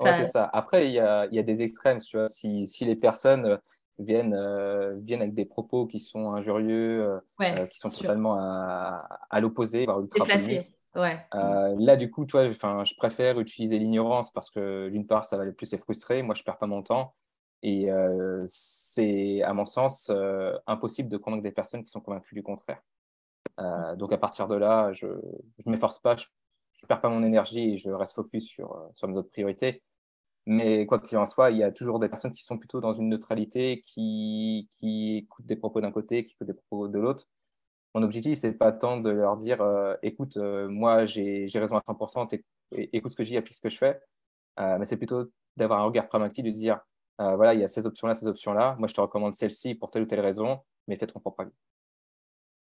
C'est 0.00 0.26
ça. 0.26 0.48
Après, 0.52 0.86
il 0.86 0.92
y 0.92 1.00
a, 1.00 1.26
y 1.32 1.38
a, 1.38 1.42
des 1.42 1.62
extrêmes, 1.62 2.00
tu 2.00 2.18
vois. 2.18 2.28
Si, 2.28 2.66
si 2.66 2.84
les 2.84 2.96
personnes 2.96 3.58
viennent, 3.98 4.38
viennent 5.00 5.22
avec 5.22 5.34
des 5.34 5.46
propos 5.46 5.86
qui 5.86 6.00
sont 6.00 6.34
injurieux, 6.34 7.18
qui 7.70 7.78
sont 7.78 7.88
totalement 7.88 8.34
à, 8.34 9.08
à 9.30 9.40
l'opposé, 9.40 9.86
voire 9.86 10.00
ultra 10.00 10.26
Ouais. 10.94 11.18
là, 11.32 11.96
du 11.96 12.10
coup, 12.10 12.26
toi, 12.26 12.50
je 12.50 12.94
préfère 12.96 13.40
utiliser 13.40 13.78
l'ignorance 13.78 14.30
parce 14.30 14.50
que 14.50 14.90
d'une 14.90 15.06
part, 15.06 15.24
ça 15.24 15.38
va 15.38 15.46
les 15.46 15.52
plus 15.52 15.72
les 15.72 15.78
frustrer. 15.78 16.22
Moi, 16.22 16.34
je 16.34 16.42
perds 16.42 16.58
pas 16.58 16.66
mon 16.66 16.82
temps. 16.82 17.14
Et 17.62 17.90
euh, 17.90 18.44
c'est, 18.46 19.42
à 19.42 19.52
mon 19.54 19.64
sens, 19.64 20.10
euh, 20.10 20.56
impossible 20.66 21.08
de 21.08 21.16
convaincre 21.16 21.42
des 21.42 21.52
personnes 21.52 21.84
qui 21.84 21.90
sont 21.90 22.00
convaincues 22.00 22.34
du 22.34 22.42
contraire. 22.42 22.82
Euh, 23.60 23.96
donc, 23.96 24.12
à 24.12 24.18
partir 24.18 24.48
de 24.48 24.54
là, 24.56 24.92
je 24.92 25.06
ne 25.06 25.70
m'efforce 25.70 25.98
pas. 25.98 26.16
Je, 26.16 26.26
ne 26.82 26.86
perds 26.86 27.00
pas 27.00 27.08
mon 27.08 27.24
énergie 27.24 27.72
et 27.72 27.76
je 27.76 27.90
reste 27.90 28.14
focus 28.14 28.46
sur, 28.46 28.88
sur 28.92 29.08
mes 29.08 29.16
autres 29.16 29.30
priorités. 29.30 29.82
Mais 30.46 30.86
quoi 30.86 31.00
qu'il 31.00 31.18
en 31.18 31.26
soit, 31.26 31.50
il 31.50 31.58
y 31.58 31.64
a 31.64 31.72
toujours 31.72 31.98
des 31.98 32.08
personnes 32.08 32.32
qui 32.32 32.44
sont 32.44 32.58
plutôt 32.58 32.80
dans 32.80 32.92
une 32.92 33.08
neutralité, 33.08 33.80
qui, 33.80 34.68
qui 34.70 35.16
écoutent 35.16 35.46
des 35.46 35.56
propos 35.56 35.80
d'un 35.80 35.90
côté, 35.90 36.24
qui 36.24 36.34
écoutent 36.34 36.46
des 36.46 36.54
propos 36.54 36.86
de 36.88 36.98
l'autre. 36.98 37.26
Mon 37.94 38.02
objectif, 38.02 38.38
c'est 38.38 38.52
pas 38.52 38.72
tant 38.72 38.98
de 39.00 39.10
leur 39.10 39.36
dire 39.36 39.58
écoute, 40.02 40.36
moi 40.36 41.06
j'ai 41.06 41.48
raison 41.54 41.76
à 41.76 41.80
100%, 41.80 42.40
écoute 42.72 43.10
ce 43.10 43.16
que 43.16 43.24
je 43.24 43.30
dis, 43.30 43.36
applique 43.36 43.56
ce 43.56 43.60
que 43.60 43.70
je 43.70 43.78
fais, 43.78 44.00
mais 44.58 44.84
c'est 44.84 44.98
plutôt 44.98 45.24
d'avoir 45.56 45.80
un 45.80 45.84
regard 45.84 46.06
pragmatique, 46.06 46.44
de 46.44 46.50
dire 46.50 46.80
voilà, 47.18 47.54
il 47.54 47.60
y 47.60 47.64
a 47.64 47.68
ces 47.68 47.86
options-là, 47.86 48.14
ces 48.14 48.26
options-là, 48.26 48.76
moi 48.78 48.88
je 48.88 48.94
te 48.94 49.00
recommande 49.00 49.34
celle-ci 49.34 49.74
pour 49.74 49.90
telle 49.90 50.02
ou 50.02 50.06
telle 50.06 50.20
raison, 50.20 50.60
mais 50.86 50.96
fais 50.96 51.06
ton 51.06 51.20
propre 51.20 51.40
avis. 51.40 51.52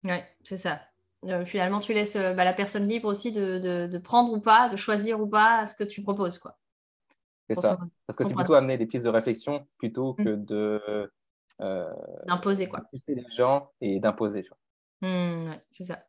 Oui, 0.03 0.17
c'est 0.43 0.57
ça. 0.57 0.81
Euh, 1.25 1.45
finalement, 1.45 1.79
tu 1.79 1.93
laisses 1.93 2.15
euh, 2.15 2.33
bah, 2.33 2.43
la 2.43 2.53
personne 2.53 2.87
libre 2.87 3.07
aussi 3.07 3.31
de, 3.31 3.97
prendre 3.99 4.33
ou 4.33 4.39
pas, 4.39 4.69
de 4.69 4.75
choisir 4.75 5.21
ou 5.21 5.27
pas 5.27 5.65
ce 5.65 5.75
que 5.75 5.83
tu 5.83 6.01
proposes. 6.01 6.37
quoi. 6.37 6.57
C'est 7.49 7.55
ça. 7.55 7.77
Parce 8.07 8.17
que 8.17 8.25
c'est 8.25 8.33
plutôt 8.33 8.53
amener 8.53 8.77
des 8.77 8.85
pistes 8.85 9.05
de 9.05 9.09
réflexion 9.09 9.67
plutôt 9.77 10.13
que 10.13 10.35
mmh. 10.35 10.45
de. 10.45 11.11
Euh, 11.61 11.93
d'imposer, 12.25 12.67
quoi. 12.67 12.81
les 13.07 13.23
gens 13.29 13.71
et 13.79 13.99
d'imposer. 13.99 14.43
Mmh, 15.01 15.53
c'est 15.71 15.85
ça. 15.85 16.03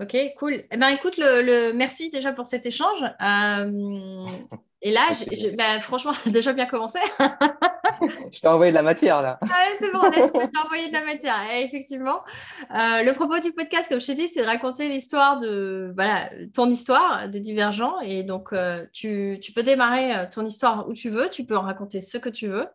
Ok, 0.00 0.16
cool. 0.38 0.64
Eh 0.70 0.76
ben, 0.76 0.88
écoute, 0.88 1.16
le, 1.16 1.72
merci 1.72 2.10
déjà 2.10 2.32
pour 2.32 2.46
cet 2.46 2.66
échange. 2.66 3.04
et 4.82 4.90
là, 4.90 5.00
bah, 5.56 5.80
franchement, 5.80 6.12
déjà 6.26 6.52
bien 6.52 6.66
commencé. 6.66 6.98
je 8.32 8.40
t'ai 8.40 8.48
envoyé 8.48 8.72
de 8.72 8.76
la 8.76 8.82
matière 8.82 9.22
là. 9.22 9.38
Ah 9.42 9.46
c'est 9.78 9.92
bon, 9.92 10.02
là, 10.02 10.10
je 10.16 10.32
t'ai 10.32 10.58
envoyé 10.64 10.88
de 10.88 10.92
la 10.92 11.04
matière. 11.04 11.36
effectivement, 11.54 12.22
euh, 12.72 13.04
le 13.04 13.12
propos 13.12 13.38
du 13.38 13.52
podcast, 13.52 13.88
comme 13.88 14.00
je 14.00 14.06
t'ai 14.06 14.14
dit, 14.14 14.28
c'est 14.28 14.42
de 14.42 14.46
raconter 14.46 14.88
l'histoire 14.88 15.38
de, 15.38 15.92
voilà, 15.94 16.30
ton 16.52 16.68
histoire 16.68 17.28
des 17.28 17.40
divergents. 17.40 18.00
Et 18.00 18.24
donc, 18.24 18.52
euh, 18.52 18.84
tu, 18.92 19.38
tu, 19.40 19.52
peux 19.52 19.62
démarrer 19.62 20.16
euh, 20.16 20.26
ton 20.28 20.44
histoire 20.44 20.88
où 20.88 20.94
tu 20.94 21.10
veux, 21.10 21.30
tu 21.30 21.44
peux 21.44 21.56
en 21.56 21.62
raconter 21.62 22.00
ce 22.00 22.18
que 22.18 22.28
tu 22.28 22.48
veux 22.48 22.66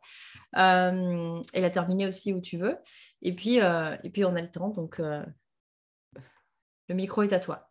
et 0.56 1.62
la 1.62 1.70
terminer 1.70 2.08
aussi 2.08 2.34
où 2.34 2.40
tu 2.40 2.58
veux. 2.58 2.78
Et 3.22 3.36
puis, 3.36 3.58
et 3.58 4.10
puis 4.12 4.24
on 4.24 4.36
a 4.36 4.42
le 4.42 4.50
temps, 4.50 4.70
donc 4.70 5.00
le 6.88 6.96
micro 6.96 7.24
est 7.24 7.34
à 7.34 7.40
toi. 7.40 7.70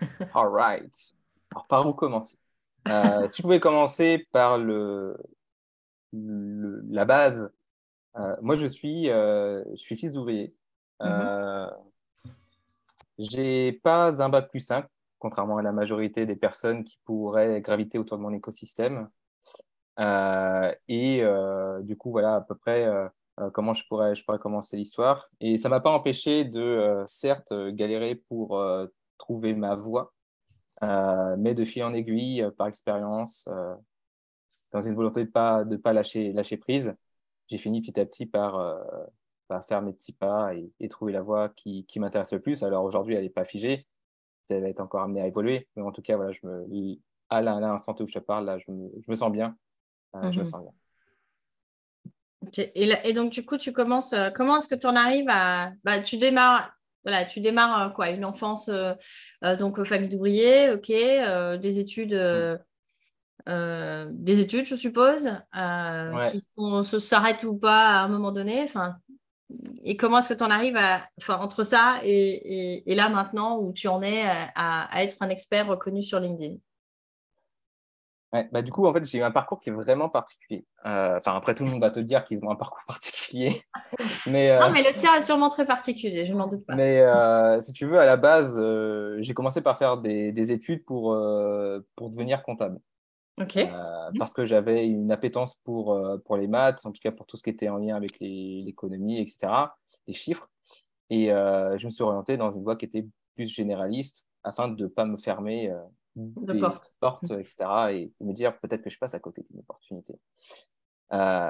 All 0.34 0.48
right. 0.48 1.14
Alors, 1.50 1.66
par 1.66 1.86
où 1.86 1.92
commencer? 1.92 2.38
Si 2.86 2.92
je 3.38 3.42
pouvais 3.42 3.60
commencer 3.60 4.26
par 4.32 4.58
le, 4.58 5.16
la 6.12 7.04
base, 7.04 7.50
euh, 8.16 8.36
moi 8.42 8.54
je 8.54 8.66
suis, 8.66 9.10
euh, 9.10 9.64
je 9.70 9.76
suis 9.76 9.96
fils 9.96 10.12
d'ouvrier. 10.12 10.54
Je 11.00 11.06
mhm. 11.06 11.12
euh, 11.12 11.70
J'ai 13.18 13.72
pas 13.72 14.22
un 14.22 14.28
bac 14.28 14.50
plus 14.50 14.60
5, 14.60 14.86
contrairement 15.18 15.58
à 15.58 15.62
la 15.62 15.72
majorité 15.72 16.26
des 16.26 16.36
personnes 16.36 16.84
qui 16.84 16.98
pourraient 17.04 17.60
graviter 17.60 17.98
autour 17.98 18.18
de 18.18 18.22
mon 18.22 18.32
écosystème. 18.32 19.08
et 19.98 21.24
du 21.82 21.96
coup, 21.96 22.10
voilà 22.10 22.36
à 22.36 22.40
peu 22.40 22.54
près 22.54 22.88
comment 23.52 23.74
je 23.74 23.86
pourrais, 23.86 24.14
je 24.14 24.24
pourrais 24.24 24.38
commencer 24.38 24.76
l'histoire. 24.76 25.28
Et 25.40 25.58
ça 25.58 25.68
m'a 25.68 25.80
pas 25.80 25.90
empêché 25.90 26.44
de, 26.44 27.04
certes, 27.06 27.52
galérer 27.70 28.14
pour 28.14 28.62
trouver 29.18 29.54
ma 29.54 29.74
voie, 29.74 30.12
mais 30.82 31.54
de 31.54 31.64
fil 31.64 31.84
en 31.84 31.92
aiguille, 31.92 32.46
par 32.56 32.68
expérience, 32.68 33.48
dans 34.74 34.82
une 34.82 34.94
volonté 34.94 35.20
de 35.20 35.28
ne 35.28 35.32
pas, 35.32 35.64
de 35.64 35.76
pas 35.76 35.92
lâcher, 35.92 36.32
lâcher 36.32 36.56
prise, 36.56 36.94
j'ai 37.48 37.58
fini 37.58 37.80
petit 37.80 37.98
à 37.98 38.04
petit 38.04 38.26
par, 38.26 38.56
euh, 38.56 38.80
faire 39.68 39.82
mes 39.82 39.92
petits 39.92 40.12
pas 40.12 40.52
et, 40.54 40.88
trouver 40.88 41.12
la 41.12 41.22
voie 41.22 41.48
qui, 41.50 41.86
qui 41.86 42.00
m'intéresse 42.00 42.32
le 42.32 42.40
plus. 42.40 42.62
Alors 42.64 42.84
aujourd'hui, 42.84 43.14
elle 43.14 43.22
n'est 43.22 43.30
pas 43.30 43.44
figée, 43.44 43.86
elle 44.50 44.62
va 44.62 44.68
être 44.68 44.80
encore 44.80 45.02
amenée 45.02 45.22
à 45.22 45.26
évoluer, 45.26 45.68
mais 45.76 45.82
en 45.82 45.92
tout 45.92 46.02
cas, 46.02 46.16
voilà, 46.16 46.32
je 46.32 46.44
me, 46.44 46.98
à 47.28 47.40
l'instant 47.40 47.94
où 48.00 48.06
je 48.06 48.14
te 48.14 48.18
parle, 48.18 48.46
là, 48.46 48.58
je 48.58 48.70
me, 48.70 48.90
je 49.00 49.10
me 49.10 49.14
sens 49.14 49.30
bien. 49.30 49.56
Euh, 50.16 50.30
je 50.30 50.38
me 50.38 50.44
mhm. 50.44 50.50
sens 50.50 50.62
bien. 50.62 50.72
Et, 52.56 52.92
et, 53.04 53.12
donc, 53.12 53.32
du 53.32 53.44
coup, 53.44 53.56
tu 53.56 53.72
commences, 53.72 54.12
euh, 54.12 54.30
comment 54.30 54.58
est-ce 54.58 54.68
que 54.68 54.74
tu 54.74 54.86
en 54.86 54.96
arrives 54.96 55.28
à. 55.28 55.72
Bah, 55.84 56.00
tu 56.00 56.16
démarres. 56.16 56.72
Voilà, 57.04 57.24
tu 57.24 57.40
démarres 57.40 57.92
quoi 57.92 58.10
Une 58.10 58.24
enfance, 58.24 58.70
donc 59.58 59.84
famille 59.84 60.08
d'ouvriers, 60.08 60.70
ok, 60.70 60.88
des 61.60 61.78
études 61.78 62.14
mm. 62.14 62.58
Euh, 63.48 64.06
des 64.10 64.40
études, 64.40 64.64
je 64.64 64.74
suppose, 64.74 65.28
euh, 65.56 66.30
qui 66.30 66.40
se 66.84 66.98
s'arrêtent 66.98 67.44
ou 67.44 67.56
pas 67.56 67.90
à 67.90 68.02
un 68.04 68.08
moment 68.08 68.32
donné. 68.32 68.62
Enfin, 68.62 68.96
et 69.82 69.96
comment 69.96 70.18
est-ce 70.18 70.30
que 70.30 70.38
tu 70.38 70.44
en 70.44 70.50
arrives 70.50 70.76
à, 70.76 71.06
enfin, 71.18 71.38
entre 71.38 71.62
ça 71.62 71.98
et, 72.02 72.90
et, 72.90 72.94
là 72.94 73.10
maintenant 73.10 73.58
où 73.58 73.72
tu 73.72 73.86
en 73.86 74.00
es 74.02 74.24
à, 74.54 75.02
être 75.02 75.16
un 75.20 75.28
expert 75.28 75.66
reconnu 75.66 76.02
sur 76.02 76.20
LinkedIn? 76.20 76.56
Bah, 78.52 78.62
du 78.62 78.72
coup, 78.72 78.86
en 78.86 78.92
fait, 78.92 79.04
j'ai 79.04 79.18
eu 79.18 79.22
un 79.22 79.30
parcours 79.30 79.60
qui 79.60 79.70
est 79.70 79.72
vraiment 79.72 80.08
particulier. 80.08 80.66
Euh, 80.86 81.16
enfin, 81.18 81.34
après, 81.34 81.54
tout 81.54 81.64
le 81.64 81.70
monde 81.70 81.80
va 81.80 81.90
te 81.90 82.00
dire 82.00 82.24
qu'ils 82.24 82.44
ont 82.44 82.50
un 82.50 82.56
parcours 82.56 82.82
particulier. 82.88 83.62
mais, 84.26 84.58
non, 84.58 84.70
mais 84.70 84.82
le 84.82 84.92
tien 84.92 85.14
est 85.14 85.22
sûrement 85.22 85.50
très 85.50 85.66
particulier, 85.66 86.26
je 86.26 86.34
n'en 86.34 86.48
doute 86.48 86.64
pas. 86.66 86.74
Mais 86.74 87.04
si 87.62 87.72
tu 87.72 87.86
veux, 87.86 87.98
à 87.98 88.06
la 88.06 88.16
base, 88.16 88.60
j'ai 89.18 89.34
commencé 89.34 89.60
par 89.60 89.78
faire 89.78 89.98
des, 89.98 90.32
des 90.32 90.52
études 90.52 90.84
pour, 90.84 91.16
pour 91.96 92.10
devenir 92.10 92.42
comptable. 92.42 92.80
Euh, 93.40 94.10
parce 94.18 94.32
que 94.32 94.44
j'avais 94.44 94.86
une 94.86 95.10
appétence 95.10 95.56
pour, 95.64 95.92
euh, 95.92 96.18
pour 96.18 96.36
les 96.36 96.46
maths, 96.46 96.86
en 96.86 96.92
tout 96.92 97.00
cas 97.02 97.10
pour 97.10 97.26
tout 97.26 97.36
ce 97.36 97.42
qui 97.42 97.50
était 97.50 97.68
en 97.68 97.78
lien 97.78 97.96
avec 97.96 98.18
l'économie, 98.20 99.20
etc., 99.20 99.52
les 100.06 100.14
chiffres. 100.14 100.48
Et 101.10 101.32
euh, 101.32 101.76
je 101.76 101.86
me 101.86 101.90
suis 101.90 102.02
orienté 102.02 102.36
dans 102.36 102.52
une 102.52 102.62
voie 102.62 102.76
qui 102.76 102.84
était 102.84 103.06
plus 103.34 103.46
généraliste 103.46 104.26
afin 104.44 104.68
de 104.68 104.84
ne 104.84 104.88
pas 104.88 105.04
me 105.04 105.16
fermer 105.16 105.72
des 106.16 106.58
portes, 106.58 106.94
portes 107.00 107.30
etc., 107.30 107.56
et 107.90 108.12
me 108.20 108.32
dire 108.32 108.58
peut-être 108.60 108.82
que 108.82 108.90
je 108.90 108.98
passe 108.98 109.14
à 109.14 109.20
côté 109.20 109.44
d'une 109.50 109.60
opportunité. 109.60 110.14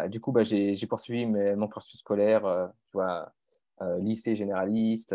du 0.08 0.20
coup, 0.20 0.32
bah, 0.32 0.42
j'ai 0.42 0.86
poursuivi 0.86 1.26
mon 1.26 1.68
cursus 1.68 2.00
scolaire, 2.00 2.42
tu 2.90 2.92
vois, 2.94 3.32
lycée 3.98 4.36
généraliste, 4.36 5.14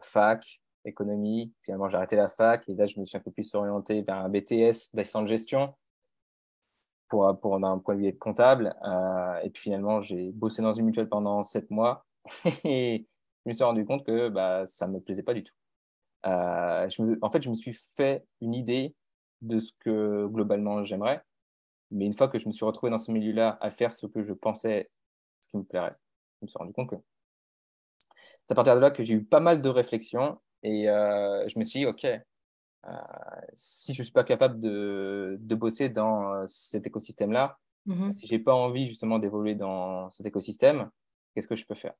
fac, 0.00 0.62
économie. 0.84 1.52
Finalement, 1.62 1.88
j'ai 1.88 1.96
arrêté 1.96 2.16
la 2.16 2.28
fac 2.28 2.68
et 2.68 2.74
là, 2.74 2.86
je 2.86 2.98
me 2.98 3.04
suis 3.04 3.16
un 3.16 3.20
peu 3.20 3.30
plus 3.30 3.54
orienté 3.54 4.02
vers 4.02 4.16
un 4.16 4.28
BTS 4.28 4.94
d'assistant 4.94 5.22
de 5.22 5.28
gestion 5.28 5.74
pour, 7.08 7.38
pour 7.40 7.54
un 7.56 7.78
point 7.78 7.94
de 7.94 8.00
vue 8.00 8.18
comptable. 8.18 8.74
Euh, 8.84 9.38
et 9.42 9.50
puis 9.50 9.62
finalement, 9.64 10.00
j'ai 10.00 10.32
bossé 10.32 10.62
dans 10.62 10.72
une 10.72 10.86
mutuelle 10.86 11.08
pendant 11.08 11.42
sept 11.44 11.70
mois 11.70 12.06
et 12.64 13.06
je 13.44 13.50
me 13.50 13.54
suis 13.54 13.64
rendu 13.64 13.84
compte 13.84 14.04
que 14.04 14.28
bah, 14.28 14.66
ça 14.66 14.86
ne 14.86 14.94
me 14.94 15.00
plaisait 15.00 15.22
pas 15.22 15.34
du 15.34 15.44
tout. 15.44 15.54
Euh, 16.26 16.88
je 16.88 17.18
en 17.20 17.30
fait, 17.30 17.42
je 17.42 17.50
me 17.50 17.54
suis 17.54 17.74
fait 17.74 18.24
une 18.40 18.54
idée 18.54 18.94
de 19.40 19.58
ce 19.58 19.72
que 19.80 20.26
globalement 20.26 20.84
j'aimerais. 20.84 21.22
Mais 21.90 22.06
une 22.06 22.14
fois 22.14 22.28
que 22.28 22.38
je 22.38 22.46
me 22.46 22.52
suis 22.52 22.64
retrouvé 22.64 22.90
dans 22.90 22.98
ce 22.98 23.10
milieu-là 23.10 23.58
à 23.60 23.70
faire 23.70 23.92
ce 23.92 24.06
que 24.06 24.22
je 24.22 24.32
pensais, 24.32 24.90
ce 25.40 25.48
qui 25.48 25.56
me 25.58 25.64
plairait, 25.64 25.94
je 26.40 26.46
me 26.46 26.48
suis 26.48 26.58
rendu 26.58 26.72
compte 26.72 26.90
que 26.90 26.96
c'est 28.46 28.52
à 28.52 28.54
partir 28.54 28.74
de 28.74 28.80
là 28.80 28.90
que 28.90 29.04
j'ai 29.04 29.14
eu 29.14 29.24
pas 29.24 29.40
mal 29.40 29.60
de 29.60 29.68
réflexions 29.68 30.38
et 30.62 30.88
euh, 30.88 31.46
je 31.48 31.58
me 31.58 31.64
suis 31.64 31.80
dit, 31.80 31.86
OK, 31.86 32.04
euh, 32.04 32.90
si 33.52 33.94
je 33.94 34.00
ne 34.00 34.04
suis 34.04 34.12
pas 34.12 34.24
capable 34.24 34.60
de, 34.60 35.36
de 35.40 35.54
bosser 35.54 35.88
dans 35.88 36.46
cet 36.46 36.86
écosystème-là, 36.86 37.58
mm-hmm. 37.86 38.14
si 38.14 38.26
je 38.26 38.32
n'ai 38.32 38.38
pas 38.38 38.54
envie 38.54 38.86
justement 38.86 39.18
d'évoluer 39.18 39.54
dans 39.54 40.10
cet 40.10 40.26
écosystème, 40.26 40.90
qu'est-ce 41.34 41.48
que 41.48 41.56
je 41.56 41.66
peux 41.66 41.74
faire? 41.74 41.94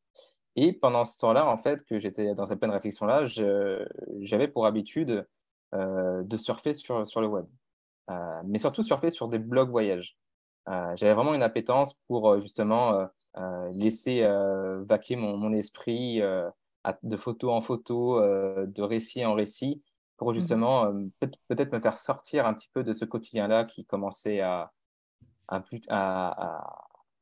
Et 0.57 0.73
pendant 0.73 1.05
ce 1.05 1.19
temps-là, 1.19 1.47
en 1.49 1.57
fait, 1.57 1.85
que 1.85 1.99
j'étais 1.99 2.35
dans 2.35 2.47
cette 2.47 2.59
pleine 2.59 2.71
réflexion-là, 2.71 3.25
j'avais 4.21 4.49
pour 4.49 4.67
habitude 4.67 5.27
de 5.73 6.37
surfer 6.37 6.75
sur, 6.75 7.07
sur 7.07 7.21
le 7.23 7.27
web, 7.27 7.47
mais 8.45 8.59
surtout 8.59 8.83
surfer 8.83 9.11
sur 9.11 9.29
des 9.29 9.39
blogs 9.39 9.71
voyages. 9.71 10.19
j'avais 10.67 11.15
vraiment 11.15 11.33
une 11.33 11.43
appétence 11.43 11.95
pour 12.07 12.39
justement 12.41 13.09
laisser 13.73 14.29
vaquer 14.87 15.17
mon, 15.17 15.39
mon 15.39 15.55
esprit 15.55 16.21
de 17.03 17.17
photo 17.17 17.51
en 17.51 17.61
photo, 17.61 18.21
euh, 18.21 18.67
de 18.67 18.83
récit 18.83 19.25
en 19.25 19.35
récit, 19.35 19.83
pour 20.17 20.31
mmh 20.31 20.35
justement 20.35 20.87
euh, 20.87 21.07
peut-être 21.49 21.73
me 21.73 21.81
faire 21.81 21.97
sortir 21.97 22.47
un 22.47 22.55
petit 22.55 22.69
peu 22.73 22.85
de 22.85 22.93
ce 22.93 23.05
quotidien-là 23.05 23.65
qui 23.65 23.85
commençait 23.85 24.41
à, 24.41 24.73
à, 25.49 25.63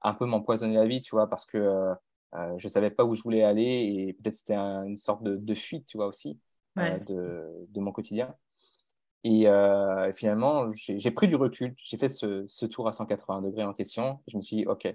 un 0.02 0.14
peu 0.14 0.26
m'empoisonner 0.26 0.74
la 0.74 0.86
vie, 0.86 1.00
tu 1.00 1.14
vois, 1.14 1.28
parce 1.28 1.46
que 1.46 1.92
euh, 2.34 2.54
je 2.58 2.66
ne 2.66 2.70
savais 2.70 2.90
pas 2.90 3.04
où 3.04 3.14
je 3.14 3.22
voulais 3.22 3.42
aller 3.42 3.62
et 3.62 4.12
peut-être 4.14 4.36
c'était 4.36 4.56
une 4.56 4.96
sorte 4.96 5.22
de, 5.22 5.54
fuite, 5.54 5.86
tu 5.86 5.96
vois, 5.96 6.06
aussi, 6.06 6.38
de, 6.76 7.66
de, 7.68 7.80
mon 7.80 7.92
quotidien. 7.92 8.34
Et 9.24 9.46
finalement, 10.14 10.70
j'ai 10.72 11.10
pris 11.10 11.28
du 11.28 11.36
recul, 11.36 11.74
j'ai 11.76 11.96
fait 11.96 12.08
ce, 12.08 12.44
ce, 12.48 12.66
tour 12.66 12.88
à 12.88 12.92
180 12.92 13.42
degrés 13.42 13.64
en 13.64 13.74
question. 13.74 14.20
je 14.28 14.36
me 14.36 14.42
suis 14.42 14.56
dit, 14.56 14.66
OK, 14.66 14.88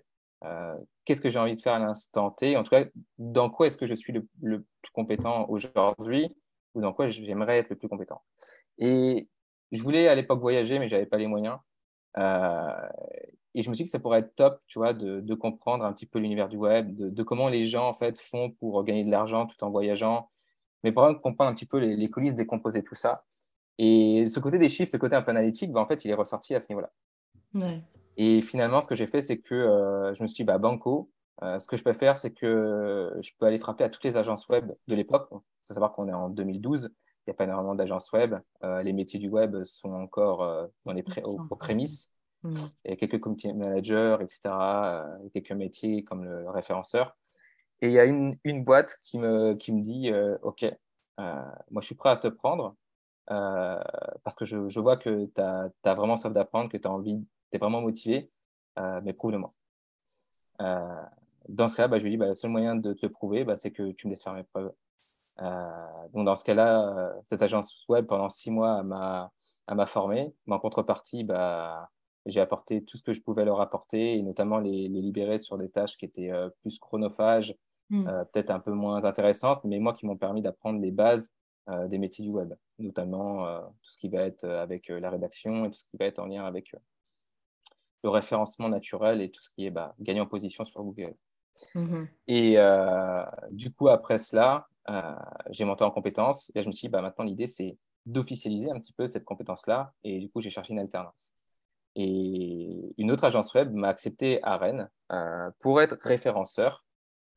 euh, 0.43 0.75
qu'est-ce 1.05 1.21
que 1.21 1.29
j'ai 1.29 1.39
envie 1.39 1.55
de 1.55 1.61
faire 1.61 1.73
à 1.73 1.79
l'instant 1.79 2.31
T? 2.31 2.57
En 2.57 2.63
tout 2.63 2.69
cas, 2.69 2.85
dans 3.17 3.49
quoi 3.49 3.67
est-ce 3.67 3.77
que 3.77 3.87
je 3.87 3.95
suis 3.95 4.13
le, 4.13 4.27
plus 4.41 4.91
compétent 4.93 5.45
aujourd'hui 5.49 6.35
ou 6.73 6.81
dans 6.81 6.93
quoi 6.93 7.09
j'aimerais 7.09 7.59
être 7.59 7.69
le 7.69 7.75
plus 7.75 7.87
compétent? 7.87 8.21
Et 8.77 9.29
je 9.71 9.81
voulais 9.81 10.07
à 10.07 10.15
l'époque 10.15 10.39
voyager, 10.39 10.79
mais 10.79 10.87
je 10.87 10.95
n'avais 10.95 11.05
pas 11.07 11.17
les 11.17 11.27
moyens. 11.27 11.57
Euh, 12.17 12.87
et 13.53 13.61
je 13.61 13.69
me 13.69 13.73
suis 13.73 13.83
dit 13.83 13.89
que 13.89 13.91
ça 13.91 13.99
pourrait 13.99 14.19
être 14.19 14.35
top, 14.35 14.61
tu 14.67 14.79
vois, 14.79 14.93
de, 14.93 15.33
comprendre 15.33 15.85
un 15.85 15.93
petit 15.93 16.05
peu 16.05 16.19
l'univers 16.19 16.49
du 16.49 16.57
web, 16.57 16.95
de, 16.95 17.23
comment 17.23 17.49
les 17.49 17.65
gens 17.65 17.87
en 17.87 17.93
fait 17.93 18.19
font 18.19 18.51
pour 18.51 18.83
gagner 18.83 19.05
de 19.05 19.11
l'argent 19.11 19.45
tout 19.45 19.61
en 19.63 19.69
voyageant, 19.69 20.29
mais 20.83 20.91
pour 20.91 21.03
comprendre 21.21 21.49
un 21.49 21.53
petit 21.53 21.65
peu 21.65 21.77
les, 21.77 22.09
coulisses, 22.09 22.35
décomposer 22.35 22.83
tout 22.83 22.95
ça. 22.95 23.23
Et 23.77 24.25
ce 24.27 24.39
côté 24.39 24.57
des 24.57 24.69
chiffres, 24.69 24.91
ce 24.91 24.97
côté 24.97 25.15
un 25.15 25.21
peu 25.21 25.31
analytique, 25.31 25.71
bah, 25.71 25.81
en 25.81 25.87
fait, 25.87 26.05
il 26.05 26.11
est 26.11 26.15
ressorti 26.15 26.55
à 26.55 26.61
ce 26.61 26.67
niveau-là. 26.69 26.91
Et 28.17 28.41
finalement, 28.41 28.81
ce 28.81 28.87
que 28.87 28.95
j'ai 28.95 29.07
fait, 29.07 29.21
c'est 29.21 29.39
que 29.39 30.13
je 30.15 30.21
me 30.21 30.27
suis 30.27 30.35
dit, 30.35 30.43
bah, 30.43 30.57
Banco, 30.57 31.09
ce 31.41 31.67
que 31.67 31.77
je 31.77 31.83
peux 31.83 31.93
faire, 31.93 32.17
c'est 32.17 32.31
que 32.31 33.17
je 33.21 33.31
peux 33.37 33.45
aller 33.45 33.59
frapper 33.59 33.83
à 33.83 33.89
toutes 33.89 34.03
les 34.03 34.17
agences 34.17 34.47
web 34.49 34.71
de 34.87 34.95
l'époque. 34.95 35.27
Il 35.31 35.37
faut 35.67 35.73
savoir 35.73 35.93
qu'on 35.93 36.07
est 36.07 36.13
en 36.13 36.29
2012 36.29 36.89
il 36.89 36.91
n'y 37.27 37.31
a 37.31 37.37
pas 37.37 37.45
énormément 37.45 37.75
d'agences 37.75 38.11
web. 38.11 38.35
Euh, 38.63 38.83
les 38.83 38.93
métiers 38.93 39.19
du 39.19 39.29
web 39.29 39.63
sont 39.63 39.93
encore 39.93 40.43
euh, 40.43 40.67
dans 40.85 40.91
les 40.91 41.03
aux, 41.23 41.55
prémices. 41.55 42.11
Mm. 42.43 42.53
Il 42.83 42.91
y 42.91 42.93
a 42.93 42.95
quelques 42.97 43.19
community 43.19 43.53
managers, 43.53 44.17
etc. 44.21 44.41
Euh, 44.45 45.17
quelques 45.33 45.51
métiers 45.51 46.03
comme 46.03 46.23
le 46.23 46.49
référenceur. 46.49 47.17
Et 47.81 47.87
il 47.87 47.93
y 47.93 47.99
a 47.99 48.05
une, 48.05 48.37
une 48.43 48.63
boîte 48.63 48.95
qui 49.03 49.17
me, 49.17 49.53
qui 49.55 49.71
me 49.73 49.81
dit 49.81 50.11
OK, 50.43 50.65
moi 51.17 51.81
je 51.81 51.85
suis 51.85 51.95
prêt 51.95 52.09
à 52.09 52.15
te 52.15 52.27
prendre 52.27 52.75
parce 53.27 54.35
que 54.37 54.45
je, 54.45 54.69
je 54.69 54.79
vois 54.79 54.95
que 54.95 55.25
tu 55.25 55.41
as, 55.41 55.69
as, 55.83 55.93
vraiment 55.93 56.15
soif 56.15 56.31
d'apprendre, 56.31 56.69
que 56.69 56.77
tu 56.77 56.87
as 56.87 56.91
envie, 56.91 57.27
tu 57.51 57.57
es 57.57 57.59
vraiment 57.59 57.81
motivé, 57.81 58.31
mais 59.03 59.11
prouve-le-moi. 59.11 59.51
dans 61.49 61.67
ce 61.67 61.75
cas-là, 61.75 61.89
bah, 61.89 61.99
je 61.99 62.03
lui 62.05 62.11
dis 62.11 62.17
bah, 62.17 62.27
le 62.27 62.33
seul 62.33 62.51
moyen 62.51 62.75
de 62.75 62.93
te 62.93 63.05
le 63.05 63.11
prouver, 63.11 63.43
bah, 63.43 63.57
c'est 63.57 63.71
que 63.71 63.91
tu 63.91 64.07
me 64.07 64.11
laisses 64.11 64.23
faire 64.23 64.33
mes 64.33 64.43
preuves. 64.43 64.71
Euh, 65.41 66.07
donc 66.13 66.25
dans 66.25 66.35
ce 66.35 66.43
cas-là, 66.45 66.97
euh, 66.97 67.13
cette 67.23 67.41
agence 67.41 67.83
web 67.89 68.05
pendant 68.05 68.29
six 68.29 68.51
mois 68.51 68.83
m'a 68.83 69.85
formé. 69.85 70.33
Mais 70.45 70.55
en 70.55 70.59
contrepartie, 70.59 71.23
bah, 71.23 71.89
j'ai 72.25 72.41
apporté 72.41 72.83
tout 72.83 72.97
ce 72.97 73.03
que 73.03 73.13
je 73.13 73.21
pouvais 73.21 73.45
leur 73.45 73.61
apporter 73.61 74.17
et 74.17 74.23
notamment 74.23 74.59
les, 74.59 74.87
libérer 74.87 75.39
sur 75.39 75.57
des 75.57 75.69
tâches 75.69 75.97
qui 75.97 76.05
étaient 76.05 76.31
euh, 76.31 76.49
plus 76.61 76.79
chronophages, 76.79 77.55
hmm. 77.89 78.05
peut-être 78.31 78.49
un 78.49 78.59
peu 78.59 78.71
moins 78.71 79.03
intéressantes, 79.05 79.63
mais 79.63 79.79
moi 79.79 79.93
qui 79.93 80.05
m'ont 80.05 80.17
permis 80.17 80.41
d'apprendre 80.41 80.79
les 80.79 80.91
bases 80.91 81.31
des 81.87 81.97
métiers 81.97 82.23
du 82.23 82.29
web, 82.29 82.53
notamment 82.77 83.59
tout 83.59 83.89
ce 83.89 83.97
qui 83.97 84.07
va 84.07 84.21
être 84.21 84.43
avec 84.43 84.87
la 84.87 85.09
rédaction 85.09 85.65
et 85.65 85.71
tout 85.71 85.79
ce 85.79 85.85
qui 85.85 85.97
va 85.97 86.05
être 86.05 86.19
en 86.19 86.27
lien 86.27 86.45
avec 86.45 86.75
le 88.03 88.09
référencement 88.11 88.69
naturel 88.69 89.19
et 89.19 89.31
tout 89.31 89.41
ce 89.41 89.49
qui 89.49 89.65
est 89.65 89.71
bah, 89.71 89.95
gagner 89.99 90.21
en 90.21 90.27
position 90.27 90.63
sur 90.63 90.83
Google. 90.83 91.15
Mhm. 91.73 92.07
Et 92.27 92.57
du 93.49 93.73
coup, 93.73 93.87
après 93.87 94.19
cela, 94.19 94.67
j'ai 95.49 95.65
monté 95.65 95.83
en 95.83 95.91
compétences. 95.91 96.51
Et 96.53 96.59
là, 96.59 96.61
je 96.61 96.67
me 96.67 96.71
suis 96.71 96.87
dit, 96.87 96.91
bah, 96.91 97.01
maintenant, 97.01 97.25
l'idée, 97.25 97.47
c'est 97.47 97.77
d'officialiser 98.05 98.69
un 98.69 98.79
petit 98.79 98.93
peu 98.93 99.07
cette 99.07 99.25
compétence-là. 99.25 99.93
Et 100.03 100.19
du 100.19 100.29
coup, 100.29 100.41
j'ai 100.41 100.49
cherché 100.49 100.73
une 100.73 100.79
alternance. 100.79 101.33
Et 101.95 102.93
une 102.97 103.11
autre 103.11 103.23
agence 103.23 103.53
web 103.53 103.73
m'a 103.73 103.87
accepté 103.87 104.43
à 104.43 104.57
Rennes 104.57 104.89
euh, 105.11 105.49
pour 105.59 105.81
être 105.81 105.97
référenceur. 105.99 106.85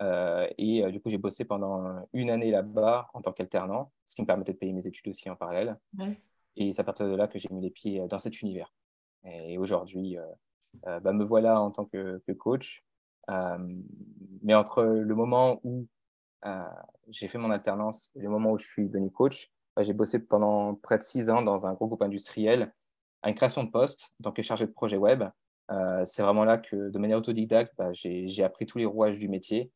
Euh, 0.03 0.49
et 0.59 0.91
du 0.93 1.01
coup, 1.01 1.11
j'ai 1.11 1.19
bossé 1.19 1.45
pendant 1.45 2.07
une 2.13 2.31
année 2.31 2.51
là-bas 2.51 3.09
en 3.15 3.23
tant 3.23 3.33
qu'alternant, 3.33 3.93
ce 4.05 4.15
qui 4.15 4.23
me 4.23 4.27
permettait 4.27 4.53
de 4.53 4.59
payer 4.59 4.73
mes 4.73 4.87
études 4.87 5.09
aussi 5.09 5.31
en 5.31 5.37
parallèle. 5.37 5.79
Et 6.57 6.73
c'est 6.73 6.81
à 6.81 6.85
partir 6.85 7.07
de 7.07 7.15
là 7.15 7.29
que 7.29 7.39
j'ai 7.39 7.49
mis 7.51 7.61
les 7.61 7.71
pieds 7.71 8.05
dans 8.09 8.19
cet 8.19 8.41
univers. 8.43 8.73
Et 9.25 9.59
aujourd'hui, 9.59 10.17
bah, 10.83 11.13
me 11.13 11.25
voilà 11.25 11.61
en 11.61 11.71
tant 11.71 11.85
que, 11.85 12.23
que 12.27 12.33
coach. 12.33 12.85
mais 13.29 14.55
entre 14.55 14.83
le 14.83 15.15
moment 15.15 15.61
où 15.63 15.87
euh, 16.47 16.63
j'ai 17.11 17.29
fait 17.29 17.39
mon 17.39 17.51
alternance 17.51 18.11
le 18.15 18.29
moment 18.29 18.53
où 18.53 18.59
je 18.59 18.67
suis 18.67 18.89
devenu 18.89 19.11
coach, 19.11 19.51
bah, 19.77 19.83
j'ai 19.83 19.93
bossé 19.93 20.19
pendant 20.19 20.75
près 20.75 20.99
de 20.99 21.03
six 21.03 21.31
ans 21.31 21.43
dans 21.43 21.67
un 21.67 21.75
gros 21.75 21.87
groupe 21.87 22.03
industriel 22.03 22.73
à 23.23 23.29
une 23.29 23.35
création 23.35 23.65
de 23.65 23.71
poste 23.71 24.13
en 24.21 24.25
tant 24.25 24.33
que 24.33 24.43
chargé 24.43 24.67
de 24.67 24.73
projet 24.73 24.97
web. 24.97 25.25
Euh, 25.71 26.05
c'est 26.05 26.23
vraiment 26.23 26.45
là 26.45 26.59
que, 26.59 26.91
de 26.91 26.99
manière 26.99 27.19
autodidacte, 27.19 27.75
bah, 27.77 27.93
j'ai 27.93 28.43
appris 28.43 28.67
tous 28.67 28.79
les 28.79 28.87
rouages 28.87 29.19
du 29.19 29.29
métier 29.29 29.71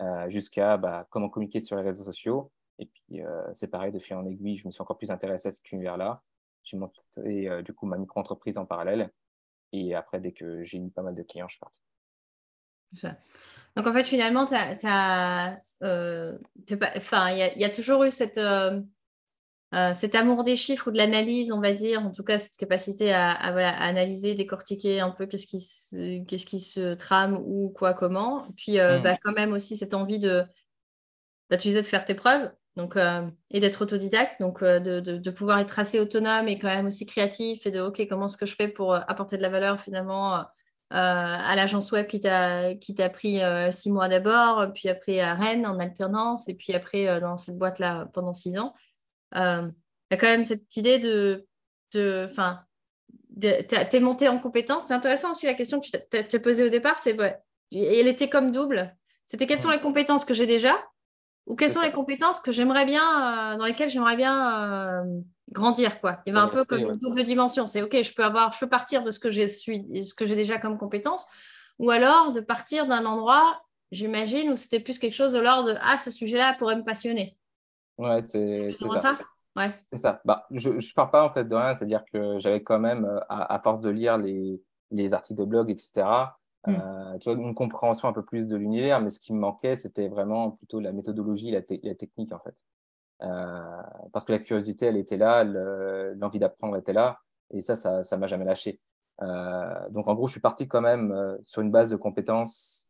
euh, 0.00 0.28
jusqu'à 0.28 0.76
bah, 0.76 1.06
comment 1.10 1.28
communiquer 1.28 1.60
sur 1.60 1.76
les 1.76 1.82
réseaux 1.82 2.04
sociaux. 2.04 2.50
Et 2.78 2.86
puis, 2.86 3.22
c'est 3.54 3.68
pareil, 3.68 3.90
de 3.90 3.98
fil 3.98 4.16
en 4.16 4.26
aiguille, 4.26 4.58
je 4.58 4.66
me 4.66 4.70
suis 4.70 4.82
encore 4.82 4.98
plus 4.98 5.10
intéressé 5.10 5.48
à 5.48 5.50
cet 5.50 5.72
univers-là. 5.72 6.22
J'ai 6.62 6.76
monté 6.76 7.00
du 7.62 7.72
coup 7.72 7.86
ma 7.86 7.96
micro-entreprise 7.96 8.58
en 8.58 8.66
parallèle. 8.66 9.10
Et 9.72 9.94
après, 9.94 10.20
dès 10.20 10.32
que 10.32 10.62
j'ai 10.62 10.76
eu 10.76 10.90
pas 10.90 11.00
mal 11.00 11.14
de 11.14 11.22
clients, 11.22 11.48
je 11.48 11.54
suis 11.54 11.60
parti. 11.60 11.80
Donc 13.76 13.86
en 13.86 13.92
fait, 13.92 14.04
finalement, 14.04 14.46
euh, 15.82 16.32
il 16.70 17.56
y, 17.56 17.64
a 17.64 17.70
toujours 17.70 18.04
eu 18.04 18.10
cette, 18.10 18.38
euh, 18.38 18.80
euh, 19.74 19.92
cet 19.92 20.14
amour 20.14 20.44
des 20.44 20.56
chiffres 20.56 20.88
ou 20.88 20.90
de 20.90 20.96
l'analyse, 20.96 21.52
on 21.52 21.60
va 21.60 21.74
dire, 21.74 22.00
en 22.00 22.10
tout 22.10 22.24
cas 22.24 22.38
cette 22.38 22.56
capacité 22.56 23.12
à, 23.12 23.32
analyser, 23.32 24.34
décortiquer 24.34 25.00
un 25.00 25.10
peu 25.10 25.26
qu'est-ce 25.26 25.46
qui, 25.46 25.60
se, 25.60 26.24
qu'est-ce 26.24 26.46
qui 26.46 26.60
se 26.60 26.94
trame, 26.94 27.36
ou 27.44 27.68
quoi, 27.68 27.92
comment. 27.92 28.48
Puis 28.56 28.78
mmh. 28.78 29.02
bah, 29.02 29.18
quand 29.22 29.32
même 29.32 29.52
aussi 29.52 29.76
cette 29.76 29.92
envie 29.92 30.20
de, 30.20 30.44
bah, 31.50 31.58
de 31.58 31.82
faire 31.82 32.06
tes 32.06 32.14
preuves. 32.14 32.50
Donc, 32.76 32.98
et 33.50 33.60
d'être 33.60 33.80
autodidacte, 33.80 34.38
donc 34.38 34.62
de, 34.62 35.00
de, 35.00 35.30
pouvoir 35.30 35.60
être 35.60 35.78
assez 35.78 35.98
autonome 35.98 36.46
et 36.46 36.58
quand 36.58 36.68
même 36.68 36.88
aussi 36.88 37.06
créatif 37.06 37.66
et 37.66 37.70
de 37.70 37.80
OK, 37.80 38.06
comment 38.06 38.26
est-ce 38.26 38.36
que 38.36 38.44
je 38.44 38.54
fais 38.54 38.68
pour 38.68 38.94
apporter 38.94 39.38
de 39.38 39.42
la 39.42 39.48
valeur 39.48 39.80
finalement 39.80 40.44
à 40.90 41.56
l'agence 41.56 41.90
web 41.92 42.06
qui 42.06 42.20
t'a 42.20 43.08
pris 43.12 43.42
euh, 43.42 43.70
six 43.72 43.90
mois 43.90 44.08
d'abord, 44.08 44.72
puis 44.72 44.88
après 44.88 45.20
à 45.20 45.34
Rennes 45.34 45.66
en 45.66 45.78
alternance, 45.78 46.48
et 46.48 46.54
puis 46.54 46.74
après 46.74 47.08
euh, 47.08 47.20
dans 47.20 47.36
cette 47.36 47.58
boîte-là 47.58 48.08
pendant 48.12 48.32
six 48.32 48.58
ans. 48.58 48.74
Il 49.34 49.72
y 50.12 50.14
a 50.14 50.16
quand 50.16 50.26
même 50.26 50.44
cette 50.44 50.76
idée 50.76 50.98
de. 50.98 51.46
Enfin, 52.24 52.60
t'es 53.40 54.00
monté 54.00 54.28
en 54.28 54.38
compétence. 54.38 54.86
C'est 54.86 54.94
intéressant 54.94 55.32
aussi 55.32 55.46
la 55.46 55.54
question 55.54 55.80
que 55.80 55.86
tu 55.86 56.28
t'es 56.28 56.38
posée 56.38 56.64
au 56.64 56.68
départ. 56.68 56.98
C'est 56.98 57.16
elle 57.72 58.06
était 58.06 58.28
comme 58.28 58.52
double. 58.52 58.96
C'était 59.24 59.46
quelles 59.46 59.58
sont 59.58 59.70
les 59.70 59.80
compétences 59.80 60.24
que 60.24 60.34
j'ai 60.34 60.46
déjà 60.46 60.76
ou 61.46 61.54
quelles 61.54 61.70
sont 61.70 61.80
les 61.80 61.92
compétences 61.92 62.40
que 62.40 62.50
j'aimerais 62.50 62.86
bien, 62.86 63.56
dans 63.56 63.64
lesquelles 63.64 63.90
j'aimerais 63.90 64.16
bien 64.16 65.04
grandir 65.52 66.00
quoi. 66.00 66.20
Il 66.26 66.34
y 66.34 66.36
avait 66.36 66.44
un 66.44 66.48
peu 66.48 66.64
comme 66.64 66.80
une 66.80 66.96
double 66.96 67.24
dimension. 67.24 67.66
C'est 67.66 67.82
ok, 67.82 68.02
je 68.02 68.14
peux 68.14 68.24
avoir, 68.24 68.52
je 68.52 68.58
peux 68.58 68.68
partir 68.68 69.02
de 69.02 69.10
ce 69.10 69.20
que 69.20 69.30
j'ai 69.30 69.48
ce 69.48 70.14
que 70.14 70.26
j'ai 70.26 70.36
déjà 70.36 70.58
comme 70.58 70.78
compétence, 70.78 71.26
ou 71.78 71.90
alors 71.90 72.32
de 72.32 72.40
partir 72.40 72.86
d'un 72.86 73.04
endroit, 73.06 73.62
j'imagine, 73.92 74.50
où 74.50 74.56
c'était 74.56 74.80
plus 74.80 74.98
quelque 74.98 75.14
chose 75.14 75.32
de 75.32 75.38
l'ordre 75.38 75.72
de 75.72 75.78
ah 75.80 75.98
ce 75.98 76.10
sujet-là 76.10 76.54
pourrait 76.58 76.76
me 76.76 76.84
passionner. 76.84 77.38
Ouais, 77.98 78.20
c'est 78.20 78.72
ça. 78.72 79.12
Ouais. 79.56 79.74
C'est 79.90 79.98
ça. 79.98 80.20
Bah, 80.26 80.46
je 80.50 80.68
ne 80.70 80.94
pars 80.94 81.10
pas 81.10 81.24
en 81.24 81.30
fait 81.30 81.44
de 81.44 81.54
rien, 81.54 81.74
c'est-à-dire 81.74 82.04
que 82.12 82.38
j'avais 82.38 82.62
quand 82.62 82.78
même, 82.78 83.06
euh, 83.06 83.20
à, 83.30 83.58
force 83.64 83.80
de 83.80 83.88
lire 83.88 84.18
les, 84.18 84.60
les 84.90 85.14
articles 85.14 85.38
de 85.38 85.46
blog, 85.46 85.70
etc., 85.70 86.06
hmm. 86.66 86.74
euh, 86.74 87.18
tu 87.18 87.32
vois, 87.32 87.42
une 87.42 87.54
compréhension 87.54 88.06
un 88.06 88.12
peu 88.12 88.22
plus 88.22 88.46
de 88.46 88.54
l'univers, 88.54 89.00
mais 89.00 89.08
ce 89.08 89.18
qui 89.18 89.32
me 89.32 89.38
manquait, 89.38 89.76
c'était 89.76 90.08
vraiment 90.08 90.50
plutôt 90.50 90.78
la 90.78 90.92
méthodologie, 90.92 91.50
la, 91.50 91.62
la 91.82 91.94
technique 91.94 92.32
en 92.32 92.38
fait. 92.40 92.62
Euh, 93.22 93.82
parce 94.12 94.24
que 94.24 94.32
la 94.32 94.38
curiosité, 94.38 94.86
elle 94.86 94.96
était 94.96 95.16
là, 95.16 95.44
l'envie 95.44 96.38
d'apprendre 96.38 96.76
était 96.76 96.92
là, 96.92 97.20
et 97.50 97.62
ça, 97.62 97.76
ça 97.76 98.02
ne 98.02 98.20
m'a 98.20 98.26
jamais 98.26 98.44
lâché. 98.44 98.80
Euh, 99.22 99.88
donc, 99.90 100.08
en 100.08 100.14
gros, 100.14 100.26
je 100.26 100.32
suis 100.32 100.40
parti 100.40 100.68
quand 100.68 100.82
même 100.82 101.12
euh, 101.12 101.36
sur 101.42 101.62
une 101.62 101.70
base 101.70 101.90
de 101.90 101.96
compétences 101.96 102.82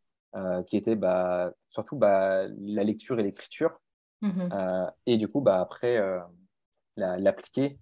qui 0.66 0.76
était 0.76 0.96
bah, 0.96 1.50
surtout 1.70 1.96
bah, 1.96 2.46
la 2.58 2.84
lecture 2.84 3.18
et 3.18 3.22
l'écriture. 3.22 3.74
Mm-hmm. 4.20 4.92
et 5.06 5.16
du 5.16 5.28
coup, 5.28 5.40
bah, 5.40 5.60
après, 5.62 5.98
l'appliquer 6.96 7.78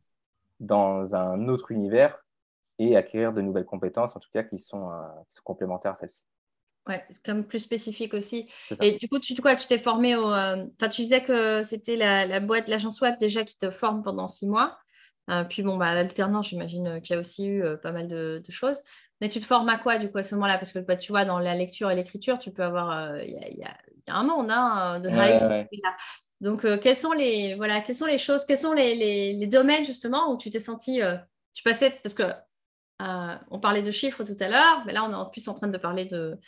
dans 0.61 1.17
un 1.17 1.49
autre 1.49 1.73
univers 1.73 2.25
et 2.79 2.97
acquérir 2.97 3.33
de 3.33 3.41
nouvelles 3.41 3.65
compétences, 3.65 4.15
en 4.15 4.21
tout 4.21 4.31
cas, 4.33 4.45
qui 4.45 4.61
sont, 4.61 4.89
qui 5.29 5.35
sont 5.35 5.43
complémentaires 5.43 5.93
à 5.93 5.97
celles-ci. 5.97 6.27
Ouais, 6.87 7.03
comme 7.25 7.47
plus 7.47 7.61
spécifique 7.61 8.13
aussi. 8.13 8.51
Et 8.83 8.99
du 8.99 9.09
coup, 9.09 9.19
tu, 9.19 9.35
quoi, 9.37 9.57
tu 9.57 9.67
t'es 9.67 9.79
formé 9.79 10.17
au. 10.17 10.31
Euh, 10.31 10.67
enfin, 10.79 10.91
tu 10.91 11.01
disais 11.01 11.23
que 11.23 11.63
c'était 11.63 11.97
la, 11.97 12.27
la, 12.27 12.41
boîte, 12.41 12.69
l'agence 12.69 13.01
web 13.01 13.15
déjà 13.19 13.43
qui 13.43 13.57
te 13.57 13.71
forme 13.71 14.03
pendant 14.03 14.29
six 14.29 14.47
mois. 14.47 14.77
Euh, 15.31 15.45
puis 15.45 15.63
bon, 15.63 15.79
bah, 15.79 15.95
l'alternance, 15.95 16.51
j'imagine 16.51 17.01
qu'il 17.01 17.15
y 17.15 17.17
a 17.17 17.21
aussi 17.21 17.47
eu 17.47 17.65
euh, 17.65 17.79
pas 17.79 17.91
mal 17.91 18.07
de, 18.07 18.43
choses. 18.51 18.81
Mais 19.23 19.31
tu 19.31 19.41
te 19.41 19.47
formes 19.47 19.71
à 19.71 19.79
quoi 19.79 19.97
du 19.97 20.11
coup 20.11 20.19
à 20.19 20.23
ce 20.23 20.35
moment-là? 20.35 20.59
Parce 20.59 20.73
que 20.73 20.79
bah, 20.81 20.99
tu 20.99 21.11
vois, 21.11 21.25
dans 21.25 21.39
la 21.39 21.55
lecture 21.55 21.91
et 21.91 21.97
l'écriture, 21.97 22.39
tu 22.39 22.51
peux 22.51 22.63
avoir. 22.63 23.19
Il 23.23 23.31
y, 23.31 23.61
y, 23.61 23.65
a 23.65 23.79
un 24.15 24.23
monde 24.23 24.51
hein, 24.51 25.01
de 25.01 25.09
ouais, 25.09 25.67
Donc, 26.43 26.67
quelles, 26.83 26.97
sont 26.97 27.13
les, 27.13 27.55
voilà, 27.55 27.81
quelles 27.81 27.97
sont 27.97 28.05
les 28.05 28.19
choses, 28.19 28.45
quels 28.45 28.59
sont 28.59 28.75
les, 28.75 28.95
les, 28.95 29.33
les 29.33 29.47
domaines 29.47 29.87
justement 29.87 30.31
où 30.31 30.37
tu 30.37 30.51
t'es 30.51 30.61
senti. 30.61 31.01
tu 31.55 31.63
passais? 31.63 31.99
Parce 32.03 32.15
que. 32.15 32.25
on 33.01 33.59
parlait 33.59 33.81
de 33.81 33.91
chiffres 33.91 34.23
tout 34.23 34.37
à 34.41 34.49
l'heure, 34.49 34.83
mais 34.85 34.93
là, 34.93 35.03
on 35.05 35.11
est 35.11 35.15
en 35.15 35.25
plus 35.25 35.49
en 35.49 35.55
train 35.55 35.69
de 35.69 35.79
parler 35.79 36.05
de, 36.05 36.39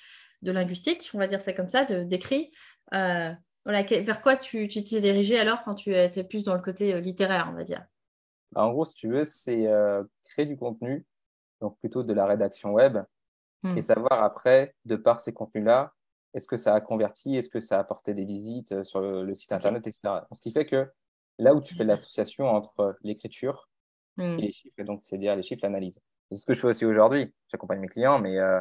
de 0.46 0.52
linguistique, 0.52 1.10
on 1.12 1.18
va 1.18 1.26
dire 1.26 1.40
ça 1.40 1.52
comme 1.52 1.68
ça, 1.68 1.84
d'écrit. 1.84 2.52
Euh, 2.94 3.32
vers 3.66 4.22
quoi 4.22 4.36
tu 4.36 4.68
t'es 4.68 5.00
dirigé 5.00 5.38
alors 5.38 5.64
quand 5.64 5.74
tu 5.74 5.94
étais 5.94 6.22
plus 6.24 6.44
dans 6.44 6.54
le 6.54 6.62
côté 6.62 6.94
euh, 6.94 7.00
littéraire, 7.00 7.48
on 7.50 7.54
va 7.54 7.64
dire? 7.64 7.84
Bah, 8.52 8.64
En 8.64 8.72
gros, 8.72 8.84
si 8.84 8.94
tu 8.94 9.08
veux, 9.08 9.24
c'est 9.24 9.66
euh, 9.66 10.04
créer 10.24 10.46
du 10.46 10.56
contenu, 10.56 11.04
donc 11.60 11.76
plutôt 11.80 12.02
de 12.04 12.12
la 12.12 12.26
rédaction 12.26 12.72
web, 12.72 12.98
hmm. 13.62 13.76
et 13.76 13.82
savoir 13.82 14.22
après, 14.22 14.74
de 14.84 14.96
par 14.96 15.20
ces 15.20 15.32
contenus-là, 15.32 15.92
est-ce 16.32 16.46
que 16.46 16.56
ça 16.56 16.74
a 16.74 16.80
converti, 16.80 17.36
est-ce 17.36 17.50
que 17.50 17.60
ça 17.60 17.76
a 17.76 17.80
apporté 17.80 18.14
des 18.14 18.24
visites 18.24 18.82
sur 18.84 19.00
le, 19.00 19.34
site 19.34 19.52
internet, 19.52 19.86
etc. 19.86 20.00
ce 20.32 20.40
qui 20.40 20.52
fait 20.52 20.66
que 20.66 20.88
là 21.38 21.54
où 21.54 21.60
tu 21.60 21.74
fais 21.74 21.84
l'association 21.84 22.46
entre 22.46 22.96
l'écriture 23.02 23.68
hmm. 24.16 24.38
et 24.38 24.42
les 24.42 24.52
chiffres, 24.52 24.78
et 24.78 24.84
donc 24.84 25.00
c'est 25.02 25.18
dire 25.18 25.34
les 25.34 25.42
chiffres, 25.42 25.60
l'analyse. 25.62 26.00
C'est 26.30 26.36
ce 26.36 26.46
que 26.46 26.54
je 26.54 26.60
fais 26.60 26.68
aussi 26.68 26.84
aujourd'hui. 26.84 27.32
J'accompagne 27.48 27.80
mes 27.80 27.88
clients, 27.88 28.18
mais 28.18 28.38
euh, 28.38 28.60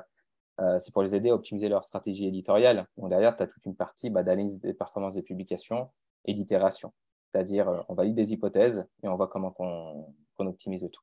c'est 0.80 0.94
pour 0.94 1.04
les 1.04 1.16
aider 1.16 1.30
à 1.30 1.36
optimiser 1.36 1.70
leur 1.70 1.84
stratégie 1.84 2.26
éditoriale. 2.26 2.86
Donc 2.98 3.10
derrière, 3.10 3.36
tu 3.36 3.44
as 3.44 3.48
toute 3.48 3.66
une 3.66 3.76
partie 3.76 4.10
bah, 4.10 4.24
d'analyse 4.24 4.60
des 4.60 4.74
performances 4.74 5.16
des 5.16 5.22
publications 5.22 5.90
et 6.26 6.34
d'itération. 6.34 6.94
C'est-à-dire, 7.36 7.68
euh, 7.68 7.82
on 7.90 7.96
valide 7.96 8.16
des 8.16 8.32
hypothèses 8.32 8.88
et 9.04 9.10
on 9.10 9.16
voit 9.18 9.28
comment 9.28 9.54
on, 9.60 10.14
qu'on 10.38 10.48
optimise 10.48 10.84
le 10.84 10.90
tout. 10.90 11.02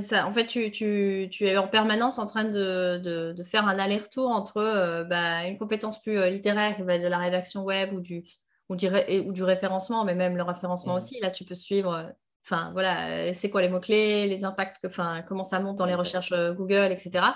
Ça. 0.00 0.26
En 0.26 0.32
fait, 0.32 0.46
tu, 0.46 0.70
tu, 0.70 1.28
tu, 1.30 1.46
es 1.46 1.56
en 1.56 1.68
permanence 1.68 2.18
en 2.18 2.26
train 2.26 2.44
de, 2.44 2.98
de, 2.98 3.32
de 3.32 3.42
faire 3.44 3.66
un 3.66 3.78
aller-retour 3.78 4.28
entre 4.28 4.58
euh, 4.58 5.04
bah, 5.04 5.44
une 5.46 5.56
compétence 5.56 6.00
plus 6.00 6.18
euh, 6.18 6.30
littéraire 6.30 6.76
bah, 6.84 6.98
de 6.98 7.06
la 7.06 7.18
rédaction 7.18 7.64
web 7.64 7.92
ou 7.92 8.00
du, 8.00 8.24
ou 8.68 8.76
du, 8.76 8.88
ou 9.26 9.32
du 9.32 9.42
référencement, 9.42 10.04
mais 10.04 10.14
même 10.14 10.36
le 10.36 10.42
référencement 10.42 10.94
mmh. 10.94 10.98
aussi. 10.98 11.20
Là, 11.20 11.30
tu 11.30 11.44
peux 11.44 11.54
suivre, 11.54 11.94
euh, 11.94 12.04
enfin 12.44 12.70
voilà, 12.72 13.32
c'est 13.34 13.50
quoi 13.50 13.62
les 13.62 13.68
mots-clés, 13.68 14.26
les 14.26 14.44
impacts, 14.44 14.84
enfin 14.84 15.22
comment 15.26 15.44
ça 15.44 15.60
monte 15.60 15.78
dans 15.78 15.86
les 15.86 15.94
recherches 15.94 16.32
Google, 16.56 16.90
etc. 16.90 17.26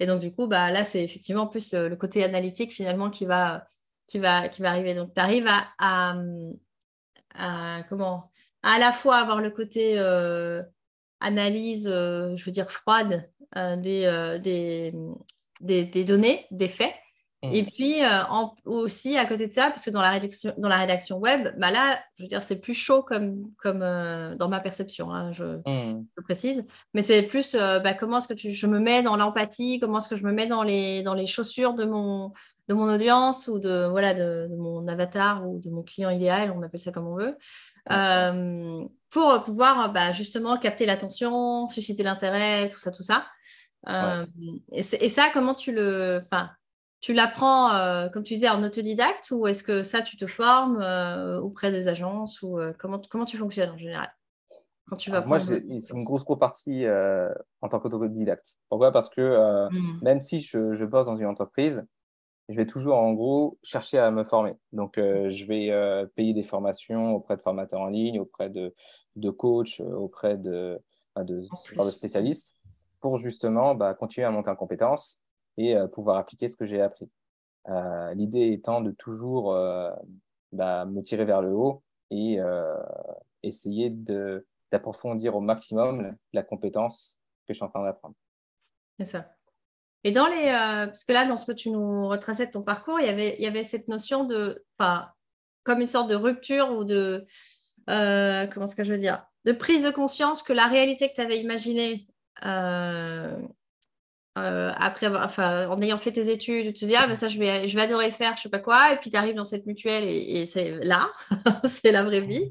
Et 0.00 0.06
donc, 0.06 0.20
du 0.20 0.32
coup, 0.32 0.46
bah, 0.46 0.70
là, 0.70 0.84
c'est 0.84 1.02
effectivement 1.02 1.46
plus 1.46 1.72
le, 1.72 1.94
côté 1.96 2.24
analytique 2.24 2.72
finalement 2.72 3.10
qui 3.10 3.26
va, 3.26 3.66
qui 4.06 4.18
va, 4.18 4.48
qui 4.48 4.62
va 4.62 4.70
arriver. 4.70 4.94
Donc, 4.94 5.14
tu 5.14 5.20
arrives 5.20 5.46
à, 5.48 5.68
à, 5.78 6.14
à, 7.34 7.82
comment, 7.88 8.30
à, 8.62 8.78
la 8.78 8.92
fois 8.92 9.16
avoir 9.16 9.40
le 9.40 9.50
côté 9.50 9.98
analyse, 11.20 11.88
euh, 11.88 12.36
je 12.36 12.44
veux 12.44 12.52
dire, 12.52 12.70
froide 12.70 13.30
euh, 13.56 13.76
euh, 13.84 14.38
des, 14.38 14.92
des, 15.60 15.84
des, 15.84 16.04
données, 16.04 16.46
des 16.50 16.68
faits. 16.68 16.94
Mmh. 17.42 17.52
Et 17.52 17.64
puis 17.64 18.00
aussi 18.64 19.16
à 19.16 19.24
côté 19.24 19.46
de 19.46 19.52
ça, 19.52 19.68
parce 19.68 19.84
que 19.84 19.90
dans 19.90 20.00
la 20.00 20.10
rédaction, 20.10 20.52
dans 20.58 20.68
la 20.68 20.78
rédaction 20.78 21.18
web, 21.18 21.54
bah 21.56 21.70
là, 21.70 22.00
je 22.16 22.24
veux 22.24 22.28
dire, 22.28 22.42
c'est 22.42 22.60
plus 22.60 22.74
chaud 22.74 23.02
comme, 23.02 23.52
comme 23.62 23.78
dans 23.80 24.48
ma 24.48 24.58
perception, 24.58 25.12
hein, 25.12 25.32
je, 25.32 25.44
mmh. 25.44 26.06
je, 26.16 26.22
précise. 26.22 26.66
Mais 26.94 27.02
c'est 27.02 27.22
plus 27.22 27.54
bah, 27.54 27.94
comment 27.94 28.18
est-ce 28.18 28.28
que 28.28 28.34
tu, 28.34 28.50
je 28.50 28.66
me 28.66 28.80
mets 28.80 29.02
dans 29.02 29.16
l'empathie, 29.16 29.78
comment 29.78 29.98
est-ce 29.98 30.08
que 30.08 30.16
je 30.16 30.24
me 30.24 30.32
mets 30.32 30.46
dans 30.46 30.64
les, 30.64 31.02
dans 31.02 31.14
les 31.14 31.26
chaussures 31.26 31.74
de 31.74 31.84
mon, 31.84 32.32
de 32.66 32.74
mon 32.74 32.92
audience 32.92 33.46
ou 33.46 33.60
de, 33.60 33.86
voilà, 33.88 34.14
de, 34.14 34.48
de, 34.50 34.56
mon 34.56 34.88
avatar 34.88 35.48
ou 35.48 35.60
de 35.60 35.70
mon 35.70 35.82
client 35.82 36.10
idéal, 36.10 36.52
on 36.56 36.62
appelle 36.62 36.80
ça 36.80 36.90
comme 36.90 37.06
on 37.06 37.16
veut 37.16 37.36
pour 39.10 39.42
pouvoir 39.44 39.92
bah, 39.92 40.12
justement 40.12 40.56
capter 40.58 40.86
l'attention, 40.86 41.68
susciter 41.68 42.02
l'intérêt, 42.02 42.68
tout 42.68 42.80
ça, 42.80 42.90
tout 42.90 43.02
ça. 43.02 43.26
Euh, 43.88 44.26
et, 44.72 44.82
ça, 44.82 45.30
comment 45.32 45.54
tu 45.54 45.72
le, 45.72 46.22
enfin, 46.24 46.50
tu 47.00 47.12
l'apprends, 47.12 47.72
euh, 47.72 48.08
comme 48.08 48.24
tu 48.24 48.34
disais, 48.34 48.48
en 48.48 48.62
autodidacte 48.62 49.30
ou 49.30 49.46
est-ce 49.46 49.62
que 49.62 49.82
ça, 49.82 50.02
tu 50.02 50.16
te 50.16 50.26
formes 50.26 50.80
euh, 50.82 51.40
auprès 51.40 51.70
des 51.70 51.88
agences 51.88 52.42
ou 52.42 52.58
comment, 52.78 53.00
comment 53.10 53.24
tu 53.24 53.36
fonctionnes 53.36 53.70
en 53.70 53.78
général 53.78 54.12
quand 54.88 54.96
tu 54.96 55.10
vas 55.10 55.20
Moi, 55.20 55.38
c'est 55.38 55.58
une 55.58 56.04
grosse, 56.04 56.24
grosse 56.24 56.38
partie 56.38 56.86
en 57.60 57.68
tant 57.68 57.78
qu'autodidacte. 57.78 58.56
Pourquoi? 58.68 58.90
Parce 58.90 59.10
que 59.10 59.68
mmh. 59.70 59.98
même 60.02 60.20
si 60.20 60.40
je, 60.40 60.74
je 60.74 60.84
bosse 60.84 61.06
dans 61.06 61.16
une 61.16 61.26
entreprise, 61.26 61.86
je 62.48 62.56
vais 62.56 62.66
toujours 62.66 62.96
en 62.96 63.12
gros 63.12 63.58
chercher 63.62 63.98
à 63.98 64.10
me 64.10 64.24
former. 64.24 64.54
Donc, 64.72 64.96
euh, 64.98 65.28
je 65.30 65.44
vais 65.44 65.70
euh, 65.70 66.06
payer 66.06 66.32
des 66.32 66.42
formations 66.42 67.14
auprès 67.14 67.36
de 67.36 67.42
formateurs 67.42 67.80
en 67.80 67.88
ligne, 67.88 68.18
auprès 68.18 68.48
de, 68.48 68.74
de 69.16 69.30
coachs, 69.30 69.80
euh, 69.80 69.92
auprès 69.94 70.38
de, 70.38 70.80
de, 71.16 71.42
de, 71.76 71.90
spécialistes 71.90 72.56
pour 73.00 73.18
justement 73.18 73.74
bah, 73.74 73.94
continuer 73.94 74.26
à 74.26 74.30
monter 74.30 74.50
en 74.50 74.56
compétences 74.56 75.22
et 75.58 75.76
pouvoir 75.92 76.16
appliquer 76.16 76.48
ce 76.48 76.56
que 76.56 76.64
j'ai 76.64 76.80
appris. 76.80 77.10
L'idée 78.14 78.52
étant 78.52 78.80
de 78.80 78.92
toujours 78.92 79.52
bah, 80.52 80.86
me 80.86 81.02
tirer 81.02 81.26
vers 81.26 81.42
le 81.42 81.52
haut 81.52 81.82
et 82.10 82.38
essayer 83.42 83.90
d'approfondir 84.70 85.36
au 85.36 85.40
maximum 85.40 86.16
la 86.32 86.42
compétence 86.42 87.18
que 87.46 87.52
je 87.52 87.58
suis 87.58 87.64
en 87.64 87.68
train 87.68 87.84
d'apprendre. 87.84 88.14
C'est 88.98 89.04
ça. 89.04 89.34
Et 90.04 90.12
dans 90.12 90.26
les. 90.26 90.46
Euh, 90.46 90.86
parce 90.86 91.04
que 91.04 91.12
là, 91.12 91.26
dans 91.26 91.36
ce 91.36 91.46
que 91.46 91.52
tu 91.52 91.70
nous 91.70 92.08
retraçais 92.08 92.46
de 92.46 92.52
ton 92.52 92.62
parcours, 92.62 93.00
il 93.00 93.06
y 93.06 93.46
avait, 93.46 93.64
cette 93.64 93.88
notion 93.88 94.24
de. 94.24 94.64
Enfin, 94.78 95.08
comme 95.64 95.80
une 95.80 95.86
sorte 95.86 96.08
de 96.08 96.14
rupture 96.14 96.70
ou 96.70 96.84
de. 96.84 97.26
Euh, 97.90 98.46
comment 98.46 98.66
est-ce 98.66 98.76
que 98.76 98.84
je 98.84 98.92
veux 98.92 98.98
dire 98.98 99.24
De 99.44 99.52
prise 99.52 99.84
de 99.84 99.90
conscience 99.90 100.42
que 100.42 100.52
la 100.52 100.66
réalité 100.66 101.08
que 101.08 101.14
tu 101.14 101.20
avais 101.20 101.38
imaginée 101.38 102.06
euh, 102.44 103.36
euh, 104.38 104.72
après 104.76 105.06
enfin, 105.06 105.68
en 105.68 105.80
ayant 105.80 105.98
fait 105.98 106.12
tes 106.12 106.30
études, 106.30 106.66
tu 106.66 106.80
te 106.80 106.84
dis, 106.84 106.96
ah, 106.96 107.06
ben 107.06 107.16
ça, 107.16 107.28
je 107.28 107.38
vais, 107.38 107.68
je 107.68 107.76
vais 107.76 107.82
adorer 107.82 108.10
faire, 108.10 108.36
je 108.36 108.42
sais 108.42 108.48
pas 108.48 108.58
quoi, 108.58 108.92
et 108.92 108.96
puis 108.96 109.10
tu 109.10 109.16
arrives 109.16 109.34
dans 109.34 109.44
cette 109.44 109.66
mutuelle 109.66 110.04
et, 110.04 110.46
c'est 110.46 110.78
là, 110.82 111.10
c'est 111.64 111.92
la 111.92 112.02
vraie 112.04 112.20
vie. 112.20 112.50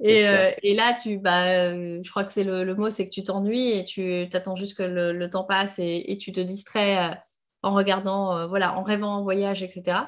Et, 0.00 0.26
euh, 0.26 0.50
et 0.62 0.74
là, 0.74 0.94
tu, 0.94 1.18
bah, 1.18 1.72
je 1.72 2.10
crois 2.10 2.24
que 2.24 2.32
c'est 2.32 2.44
le, 2.44 2.64
le, 2.64 2.74
mot, 2.74 2.90
c'est 2.90 3.06
que 3.06 3.12
tu 3.12 3.22
t'ennuies 3.22 3.70
et 3.72 3.84
tu 3.84 4.28
attends 4.32 4.56
juste 4.56 4.76
que 4.76 4.82
le, 4.82 5.12
le 5.12 5.30
temps 5.30 5.44
passe 5.44 5.78
et, 5.78 6.12
et, 6.12 6.18
tu 6.18 6.32
te 6.32 6.40
distrais 6.40 6.98
euh, 6.98 7.14
en 7.62 7.74
regardant, 7.74 8.46
voilà, 8.46 8.76
en 8.76 8.82
rêvant 8.82 9.16
en 9.16 9.22
voyage, 9.22 9.62
etc. 9.62 9.98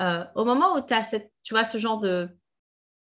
au 0.00 0.44
moment 0.44 0.76
où 0.76 0.80
tu 0.80 0.94
as 0.94 1.02
cette, 1.02 1.32
tu 1.42 1.54
vois, 1.54 1.64
ce 1.64 1.78
genre 1.78 2.00
de, 2.00 2.28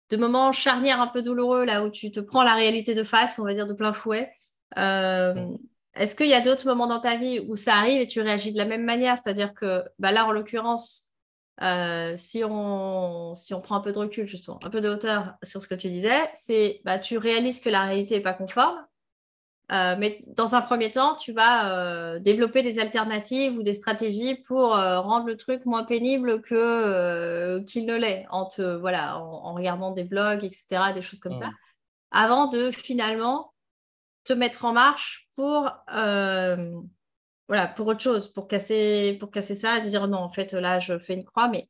de 0.10 0.18
moment 0.18 0.52
charnière 0.52 1.02
un 1.02 1.08
peu 1.08 1.22
douloureux, 1.22 1.66
là 1.66 1.84
où 1.84 1.90
tu 1.90 2.12
te 2.12 2.20
prends 2.20 2.44
la 2.44 2.56
réalité 2.56 2.96
de 2.96 3.04
face, 3.04 3.38
on 3.40 3.44
va 3.44 3.54
dire 3.54 3.68
de 3.68 3.74
plein 3.74 3.94
fouet, 3.94 4.32
est-ce 6.00 6.16
qu'il 6.16 6.28
y 6.28 6.34
a 6.34 6.42
d'autres 6.42 6.66
moments 6.68 6.88
dans 6.88 7.00
ta 7.00 7.16
vie 7.16 7.40
où 7.48 7.56
ça 7.56 7.76
arrive 7.76 8.02
et 8.02 8.08
tu 8.08 8.22
réagis 8.22 8.52
de 8.52 8.58
la 8.58 8.66
même 8.66 8.84
manière? 8.84 9.18
C'est-à-dire 9.18 9.54
que 9.54 9.84
bah 10.00 10.12
là, 10.12 10.26
en 10.26 10.32
l'occurrence, 10.32 11.08
euh, 11.62 12.14
si, 12.18 12.44
on, 12.44 13.34
si 13.34 13.54
on 13.54 13.62
prend 13.62 13.76
un 13.76 13.82
peu 13.82 13.92
de 13.92 13.98
recul, 13.98 14.28
justement, 14.28 14.60
un 14.64 14.70
peu 14.70 14.82
de 14.82 14.90
hauteur 14.90 15.34
sur 15.44 15.62
ce 15.62 15.68
que 15.68 15.76
tu 15.76 15.90
disais, 15.90 16.30
c'est 16.36 16.82
bah, 16.86 17.00
tu 17.00 17.18
réalises 17.18 17.60
que 17.60 17.70
la 17.70 17.86
réalité 17.86 18.16
n'est 18.16 18.22
pas 18.22 18.34
conforme, 18.34 18.78
euh, 19.72 19.96
mais 19.98 20.24
dans 20.28 20.56
un 20.56 20.62
premier 20.62 20.92
temps, 20.92 21.16
tu 21.16 21.34
vas 21.34 21.72
euh, 21.74 22.20
développer 22.20 22.62
des 22.62 22.80
alternatives 22.80 23.58
ou 23.58 23.64
des 23.64 23.74
stratégies 23.74 24.36
pour 24.48 24.70
rendre 24.76 25.26
le 25.26 25.36
truc 25.36 25.66
moins 25.66 25.84
pénible 25.84 26.42
que 26.42 27.60
qu'il 27.62 27.86
ne 27.86 27.96
l'est, 27.96 28.28
en, 28.30 28.48
voilà, 28.80 29.18
en, 29.18 29.54
regardant 29.54 29.92
des 29.92 30.04
blogs, 30.04 30.44
etc., 30.44 30.94
des 30.94 31.02
choses 31.02 31.20
comme 31.20 31.36
ça, 31.36 31.50
avant 32.12 32.48
de 32.48 32.72
finalement 32.72 33.52
te 34.28 34.34
mettre 34.34 34.66
en 34.66 34.74
marche 34.74 35.28
pour, 35.36 35.72
euh, 35.94 36.80
voilà, 37.48 37.68
pour 37.68 37.88
autre 37.88 38.02
chose, 38.02 38.28
pour 38.32 38.48
casser, 38.48 39.16
pour 39.20 39.32
casser 39.32 39.56
ça, 39.56 39.80
de 39.80 39.88
dire 39.88 40.08
non, 40.08 40.20
en 40.20 40.30
fait, 40.30 40.54
là, 40.54 40.80
je 40.80 41.00
fais 41.00 41.14
une 41.14 41.24
croix. 41.24 41.48
Mais 41.48 41.70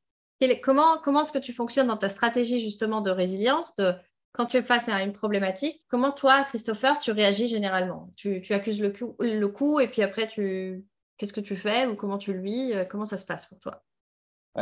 comment, 0.62 0.98
comment 1.04 1.22
est-ce 1.22 1.32
que 1.32 1.38
tu 1.38 1.54
fonctionnes 1.54 1.88
dans 1.88 1.98
ta 1.98 2.10
stratégie 2.10 2.60
justement 2.60 3.02
de 3.02 3.12
résilience 3.12 3.76
de, 3.76 3.94
quand 4.32 4.46
tu 4.46 4.58
es 4.58 4.64
face 4.64 4.90
à 4.90 5.02
une 5.02 5.14
problématique, 5.14 5.84
comment 5.88 6.12
toi, 6.12 6.44
Christopher, 6.44 7.00
tu 7.00 7.12
réagis 7.12 7.48
généralement? 7.48 8.12
Tu, 8.16 8.42
tu, 8.42 8.54
accuses 8.54 8.82
le 8.82 8.92
coup, 8.92 9.16
le 9.20 9.48
coup 9.48 9.80
et 9.80 9.88
puis 9.88 10.02
après, 10.02 10.28
tu 10.28 10.86
qu'est-ce 11.18 11.34
que 11.34 11.42
tu 11.42 11.56
fais 11.56 11.88
ou 11.88 11.96
comment 11.96 12.18
tu 12.18 12.34
le 12.34 12.42
vis 12.42 12.74
euh, 12.74 12.86
Comment 12.86 13.06
ça 13.06 13.18
se 13.18 13.26
passe 13.26 13.48
pour 13.48 13.60
toi? 13.60 13.84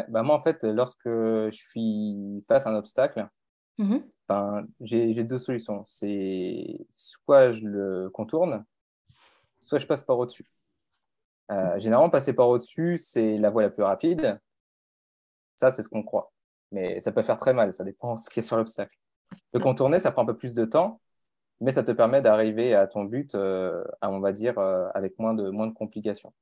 Bah 0.10 0.24
Moi, 0.24 0.36
en 0.36 0.42
fait, 0.42 0.64
lorsque 0.64 1.08
je 1.08 1.52
suis 1.52 2.44
face 2.48 2.66
à 2.66 2.70
un 2.70 2.76
obstacle, 2.76 3.28
j'ai 4.82 5.24
deux 5.24 5.38
solutions. 5.38 5.84
C'est 5.88 6.88
soit 6.92 7.52
je 7.52 7.66
le 7.66 8.10
contourne, 8.10 8.66
soit 9.60 9.80
je 9.80 9.86
passe 9.86 10.04
par 10.04 10.18
au-dessus. 10.18 10.46
Euh, 11.52 11.78
généralement, 11.80 12.10
passer 12.10 12.34
par 12.34 12.50
au-dessus, 12.50 12.98
c'est 12.98 13.38
la 13.38 13.50
voie 13.50 13.64
la 13.64 13.70
plus 13.70 13.84
rapide. 13.84 14.40
Ça, 15.56 15.72
c'est 15.72 15.84
ce 15.84 15.90
qu'on 15.90 16.04
croit. 16.04 16.32
Mais 16.72 17.00
ça 17.02 17.12
peut 17.12 17.22
faire 17.22 17.38
très 17.38 17.54
mal, 17.54 17.74
ça 17.74 17.84
dépend 17.84 18.16
de 18.16 18.20
ce 18.24 18.30
qui 18.30 18.40
est 18.40 18.44
sur 18.44 18.58
l'obstacle. 18.58 18.98
Le 19.54 19.60
contourner, 19.60 20.00
ça 20.00 20.12
prend 20.12 20.24
un 20.24 20.26
peu 20.26 20.38
plus 20.38 20.54
de 20.54 20.66
temps, 20.66 21.02
mais 21.62 21.72
ça 21.72 21.84
te 21.84 21.92
permet 21.92 22.22
d'arriver 22.22 22.76
à 22.76 22.88
ton 22.88 23.06
but, 23.06 23.36
euh, 23.36 23.84
on 24.02 24.20
va 24.20 24.32
dire, 24.32 24.58
euh, 24.60 24.88
avec 24.94 25.18
moins 25.20 25.34
de, 25.34 25.50
moins 25.50 25.68
de 25.68 25.74
complications. 25.74 26.34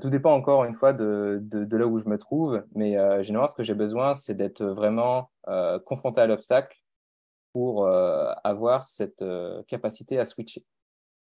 tout 0.00 0.10
dépend 0.10 0.34
encore 0.34 0.64
une 0.64 0.74
fois 0.74 0.92
de, 0.92 1.40
de, 1.42 1.76
là 1.76 1.86
où 1.86 1.98
je 1.98 2.08
me 2.08 2.18
trouve, 2.18 2.62
mais 2.74 2.92
généralement, 3.24 3.48
ce 3.48 3.54
que 3.54 3.62
j'ai 3.62 3.74
besoin, 3.74 4.14
c'est 4.14 4.34
d'être 4.34 4.64
vraiment 4.64 5.30
confronté 5.84 6.20
à 6.20 6.26
l'obstacle 6.26 6.78
pour 7.52 7.86
euh, 7.86 8.32
avoir 8.44 8.84
cette 8.84 9.22
euh, 9.22 9.62
capacité 9.64 10.18
à 10.18 10.24
switcher. 10.24 10.64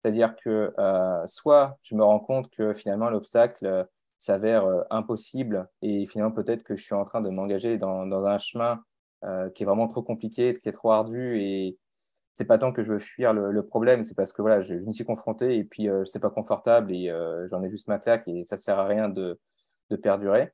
C'est-à-dire 0.01 0.35
que 0.35 0.73
euh, 0.77 1.27
soit 1.27 1.77
je 1.83 1.95
me 1.95 2.03
rends 2.03 2.19
compte 2.19 2.49
que 2.49 2.73
finalement 2.73 3.09
l'obstacle 3.09 3.87
s'avère 4.17 4.65
impossible 4.89 5.69
et 5.81 6.05
finalement 6.05 6.33
peut-être 6.33 6.63
que 6.63 6.75
je 6.75 6.83
suis 6.83 6.95
en 6.95 7.05
train 7.05 7.21
de 7.21 7.29
m'engager 7.29 7.77
dans, 7.77 8.25
un 8.25 8.37
chemin 8.37 8.83
qui 9.53 9.63
est 9.63 9.65
vraiment 9.65 9.87
trop 9.87 10.01
compliqué, 10.01 10.53
qui 10.53 10.67
est 10.69 10.73
trop 10.73 10.91
ardu 10.91 11.39
et 11.39 11.77
c'est 12.33 12.45
pas 12.45 12.57
tant 12.57 12.71
que 12.71 12.83
je 12.83 12.93
veux 12.93 12.99
fuir 12.99 13.33
le, 13.33 13.65
problème, 13.65 14.03
c'est 14.03 14.15
parce 14.15 14.31
que 14.31 14.41
voilà, 14.41 14.61
je, 14.61 14.75
m'y 14.75 14.93
suis 14.93 15.05
confronté 15.05 15.55
et 15.57 15.63
puis 15.63 15.89
euh, 15.89 16.05
c'est 16.05 16.19
pas 16.19 16.29
confortable 16.29 16.93
et 16.93 17.13
j'en 17.49 17.63
ai 17.63 17.69
juste 17.69 17.87
ma 17.87 17.99
claque 17.99 18.27
et 18.27 18.43
ça 18.43 18.57
sert 18.57 18.79
à 18.79 18.87
rien 18.87 19.09
de, 19.09 19.39
de 19.89 19.95
perdurer. 19.95 20.53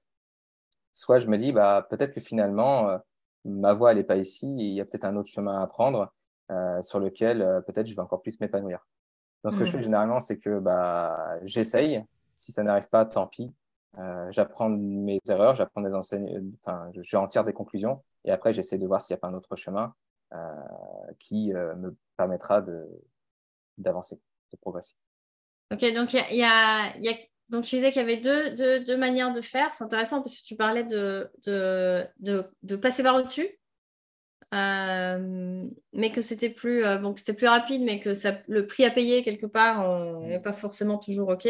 Soit 0.94 1.20
je 1.20 1.28
me 1.28 1.38
dis 1.38 1.52
bah 1.52 1.86
peut-être 1.90 2.14
que 2.14 2.22
finalement 2.22 3.00
ma 3.46 3.74
voie, 3.74 3.92
elle 3.92 3.98
n'est 3.98 4.04
pas 4.04 4.18
ici, 4.18 4.48
il 4.58 4.74
y 4.74 4.82
a 4.82 4.86
peut-être 4.86 5.06
un 5.06 5.16
autre 5.16 5.30
chemin 5.30 5.62
à 5.62 5.68
prendre 5.68 6.12
euh, 6.52 6.82
sur 6.82 7.00
lequel 7.00 7.42
euh, 7.42 7.62
peut-être 7.62 7.88
je 7.88 7.96
vais 7.96 8.02
encore 8.02 8.22
plus 8.22 8.40
m'épanouir. 8.40 8.86
Donc, 9.44 9.54
ce 9.54 9.58
que 9.58 9.66
je 9.66 9.72
fais 9.72 9.78
mmh. 9.78 9.82
généralement, 9.82 10.20
c'est 10.20 10.38
que 10.38 10.60
bah, 10.60 11.38
j'essaye. 11.44 12.04
Si 12.36 12.52
ça 12.52 12.64
n'arrive 12.64 12.90
pas, 12.90 13.06
tant 13.06 13.28
pis. 13.28 13.54
Euh, 13.98 14.30
j'apprends 14.32 14.70
mes 14.70 15.20
erreurs, 15.30 15.56
j'apprends 15.56 15.82
des 15.82 15.94
enseignements, 15.94 16.52
enfin, 16.64 16.90
je, 16.94 17.16
en 17.16 17.28
tire 17.28 17.46
des 17.46 17.54
conclusions, 17.54 18.04
et 18.26 18.32
après, 18.32 18.52
j'essaie 18.54 18.78
de 18.78 18.86
voir 18.86 19.02
s'il 19.02 19.14
n'y 19.14 19.20
a 19.20 19.22
pas 19.22 19.28
un 19.28 19.34
autre 19.34 19.56
chemin 19.56 19.94
qui 21.20 21.54
me 21.54 21.96
permettra 22.18 22.62
d'avancer, 23.78 24.20
de, 24.52 24.58
progresser. 24.58 24.96
Ok, 25.72 25.80
donc 25.94 26.14
il 26.14 26.36
y 26.36 26.44
a, 26.44 26.98
y 26.98 27.08
a 27.08 27.14
donc, 27.50 27.64
je 27.64 27.70
disais 27.70 27.92
qu'il 27.92 28.02
y 28.02 28.06
avait 28.06 28.18
deux, 28.18 28.80
deux, 28.80 28.98
manières 28.98 29.32
de 29.32 29.42
faire. 29.42 29.74
C'est 29.74 29.84
intéressant 29.84 30.22
parce 30.22 30.38
que 30.38 30.44
tu 30.44 30.56
parlais 30.56 30.84
de, 30.84 31.30
de, 31.46 32.44
de, 32.64 32.76
passer 32.76 33.04
par 33.04 33.16
au-dessus. 33.16 33.48
mais 34.52 36.12
que 36.12 36.22
c'était 36.22 36.50
plus, 36.50 36.84
bon, 37.00 37.16
c'était 37.16 37.34
plus 37.34 37.48
rapide, 37.48 37.84
mais 37.84 38.00
que 38.00 38.14
ça, 38.14 38.34
le 38.48 38.66
prix 38.66 38.86
à 38.86 38.90
payer 38.90 39.22
quelque 39.22 39.46
part 39.46 39.88
n'est 40.22 40.40
pas 40.40 40.54
forcément 40.54 40.98
toujours 40.98 41.30
OK. 41.30 41.48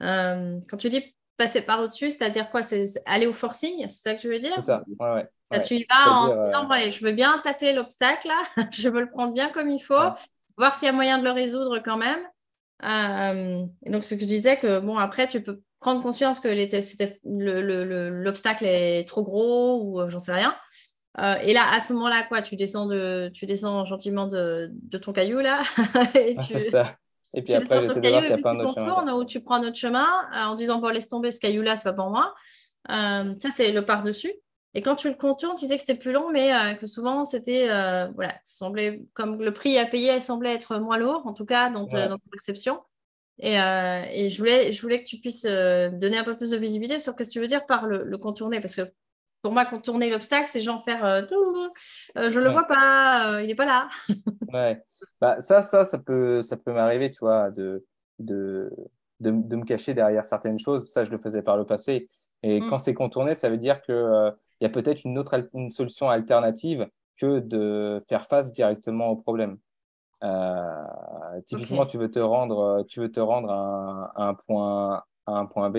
quand 0.00 0.76
tu 0.78 0.88
dis 0.88 1.14
passer 1.36 1.62
par 1.62 1.80
au-dessus, 1.80 2.10
c'est-à-dire 2.10 2.50
quoi? 2.50 2.62
C'est 2.62 2.84
aller 3.06 3.26
au 3.26 3.32
forcing, 3.32 3.88
c'est 3.88 4.10
ça 4.10 4.14
que 4.14 4.20
je 4.20 4.28
veux 4.28 4.38
dire? 4.38 4.52
C'est 4.56 4.62
ça, 4.62 4.84
ouais, 5.00 5.26
ouais. 5.50 5.62
Tu 5.62 5.76
y 5.76 5.86
vas 5.88 6.12
en 6.12 6.44
disant, 6.44 6.68
je 6.90 7.04
veux 7.04 7.12
bien 7.12 7.38
tâter 7.42 7.72
l'obstacle, 7.72 8.30
je 8.70 8.88
veux 8.88 9.00
le 9.00 9.10
prendre 9.10 9.32
bien 9.32 9.50
comme 9.50 9.70
il 9.70 9.82
faut, 9.82 9.94
voir 10.56 10.74
s'il 10.74 10.86
y 10.86 10.88
a 10.88 10.92
moyen 10.92 11.18
de 11.18 11.24
le 11.24 11.30
résoudre 11.30 11.78
quand 11.78 11.96
même. 11.96 12.20
Et 12.82 13.90
donc, 13.90 14.04
ce 14.04 14.14
que 14.14 14.20
je 14.20 14.26
disais, 14.26 14.58
que 14.58 14.80
bon, 14.80 14.96
après, 14.96 15.28
tu 15.28 15.42
peux 15.42 15.60
prendre 15.80 16.02
conscience 16.02 16.40
que 16.40 16.48
l'obstacle 18.22 18.66
est 18.66 19.04
trop 19.08 19.24
gros 19.24 19.82
ou 19.82 20.00
euh, 20.00 20.10
j'en 20.10 20.18
sais 20.18 20.32
rien. 20.32 20.54
Euh, 21.18 21.34
et 21.42 21.52
là, 21.52 21.62
à 21.72 21.80
ce 21.80 21.92
moment-là, 21.94 22.22
quoi, 22.28 22.42
tu 22.42 22.54
descends, 22.54 22.86
de, 22.86 23.30
tu 23.34 23.46
descends 23.46 23.84
gentiment 23.84 24.26
de, 24.26 24.70
de 24.70 24.98
ton 24.98 25.12
caillou 25.12 25.40
là. 25.40 25.62
et 26.14 26.36
ah, 26.38 26.44
C'est 26.48 26.60
ça. 26.60 26.96
Et 27.32 27.42
puis 27.42 27.54
après, 27.54 27.80
j'essaie 27.80 28.00
de 28.00 28.08
voir 28.08 28.22
s'il 28.22 28.34
n'y 28.34 28.40
a 28.40 28.42
pas 28.42 28.52
un 28.52 28.60
autre 28.60 28.80
chemin. 28.80 29.14
Ou 29.14 29.24
tu 29.24 29.40
prends 29.40 29.56
un 29.56 29.66
autre 29.66 29.76
chemin 29.76 30.06
euh, 30.34 30.44
en 30.44 30.54
disant, 30.54 30.78
bon, 30.78 30.88
laisse 30.88 31.08
tomber 31.08 31.30
ce 31.30 31.40
caillou-là, 31.40 31.76
c'est 31.76 31.84
pas 31.84 31.92
pour 31.92 32.10
moi. 32.10 32.34
ça, 32.88 33.48
c'est 33.54 33.72
le 33.72 33.84
par-dessus. 33.84 34.32
Et 34.74 34.82
quand 34.82 34.94
tu 34.94 35.08
le 35.08 35.16
contournes, 35.16 35.56
tu 35.56 35.64
disais 35.64 35.76
que 35.76 35.80
c'était 35.80 35.98
plus 35.98 36.12
long, 36.12 36.30
mais 36.30 36.76
que 36.78 36.86
souvent, 36.86 37.24
c'était, 37.24 37.66
voilà, 38.14 38.34
semblait, 38.44 39.02
comme 39.14 39.42
le 39.42 39.52
prix 39.52 39.78
à 39.78 39.86
payer 39.86 40.20
semblait 40.20 40.54
être 40.54 40.78
moins 40.78 40.96
lourd, 40.96 41.26
en 41.26 41.32
tout 41.32 41.44
cas, 41.44 41.70
dans, 41.70 41.86
dans 41.86 42.18
ta 42.18 42.30
perception. 42.30 42.80
Euh, 43.44 44.02
et, 44.12 44.28
je, 44.28 44.38
voulais, 44.38 44.72
je 44.72 44.82
voulais 44.82 45.02
que 45.02 45.08
tu 45.08 45.18
puisses 45.18 45.46
euh, 45.48 45.88
donner 45.90 46.18
un 46.18 46.24
peu 46.24 46.36
plus 46.36 46.50
de 46.50 46.56
visibilité 46.56 46.98
sur 46.98 47.12
ce 47.12 47.18
que 47.18 47.30
tu 47.30 47.40
veux 47.40 47.48
dire 47.48 47.66
par 47.66 47.86
le, 47.86 48.18
contourner. 48.18 48.60
Parce 48.60 48.74
que 48.74 48.82
pour 49.42 49.52
moi, 49.52 49.64
contourner 49.64 50.10
l'obstacle, 50.10 50.48
c'est 50.50 50.60
genre 50.60 50.84
faire 50.84 51.04
euh, 51.04 51.22
je 52.16 52.38
ne 52.38 52.44
le 52.44 52.50
vois 52.50 52.66
pas, 52.66 53.40
il 53.40 53.46
n'est 53.46 53.54
pas 53.54 53.66
là. 53.66 53.88
ouais. 54.52 54.82
Bah, 55.20 55.40
ça, 55.40 55.62
ça, 55.62 55.84
ça 55.84 55.98
peut, 55.98 56.42
ça 56.42 56.56
peut 56.56 56.72
m'arriver, 56.72 57.10
tu 57.10 57.20
vois, 57.20 57.50
de, 57.50 57.86
de, 58.18 58.70
de, 59.20 59.30
me 59.30 59.64
cacher 59.64 59.94
derrière 59.94 60.24
certaines 60.24 60.58
choses. 60.58 60.86
Ça, 60.88 61.04
je 61.04 61.10
le 61.10 61.18
faisais 61.18 61.42
par 61.42 61.56
le 61.56 61.64
passé. 61.64 62.08
Et 62.42 62.60
mm. 62.60 62.68
quand 62.68 62.78
c'est 62.78 62.94
contourné, 62.94 63.34
ça 63.34 63.48
veut 63.48 63.58
dire 63.58 63.80
qu'il 63.80 64.34
il 64.60 64.64
y 64.64 64.66
a 64.66 64.70
peut-être 64.70 65.04
une 65.04 65.18
autre 65.18 65.48
une 65.54 65.70
solution 65.70 66.08
alternative 66.08 66.88
que 67.16 67.40
de 67.40 68.02
faire 68.08 68.26
face 68.26 68.52
directement 68.52 69.08
au 69.08 69.16
problème. 69.16 69.58
Euh, 70.22 71.40
typiquement, 71.46 71.86
tu 71.86 71.98
veux 71.98 72.10
te 72.10 72.18
rendre, 72.18 72.84
tu 72.88 73.00
veux 73.00 73.10
te 73.10 73.20
rendre 73.20 73.50
à, 73.50 74.12
un, 74.16 74.34
point, 74.34 75.02
à 75.26 75.32
un 75.32 75.46
point 75.46 75.70
B. 75.70 75.78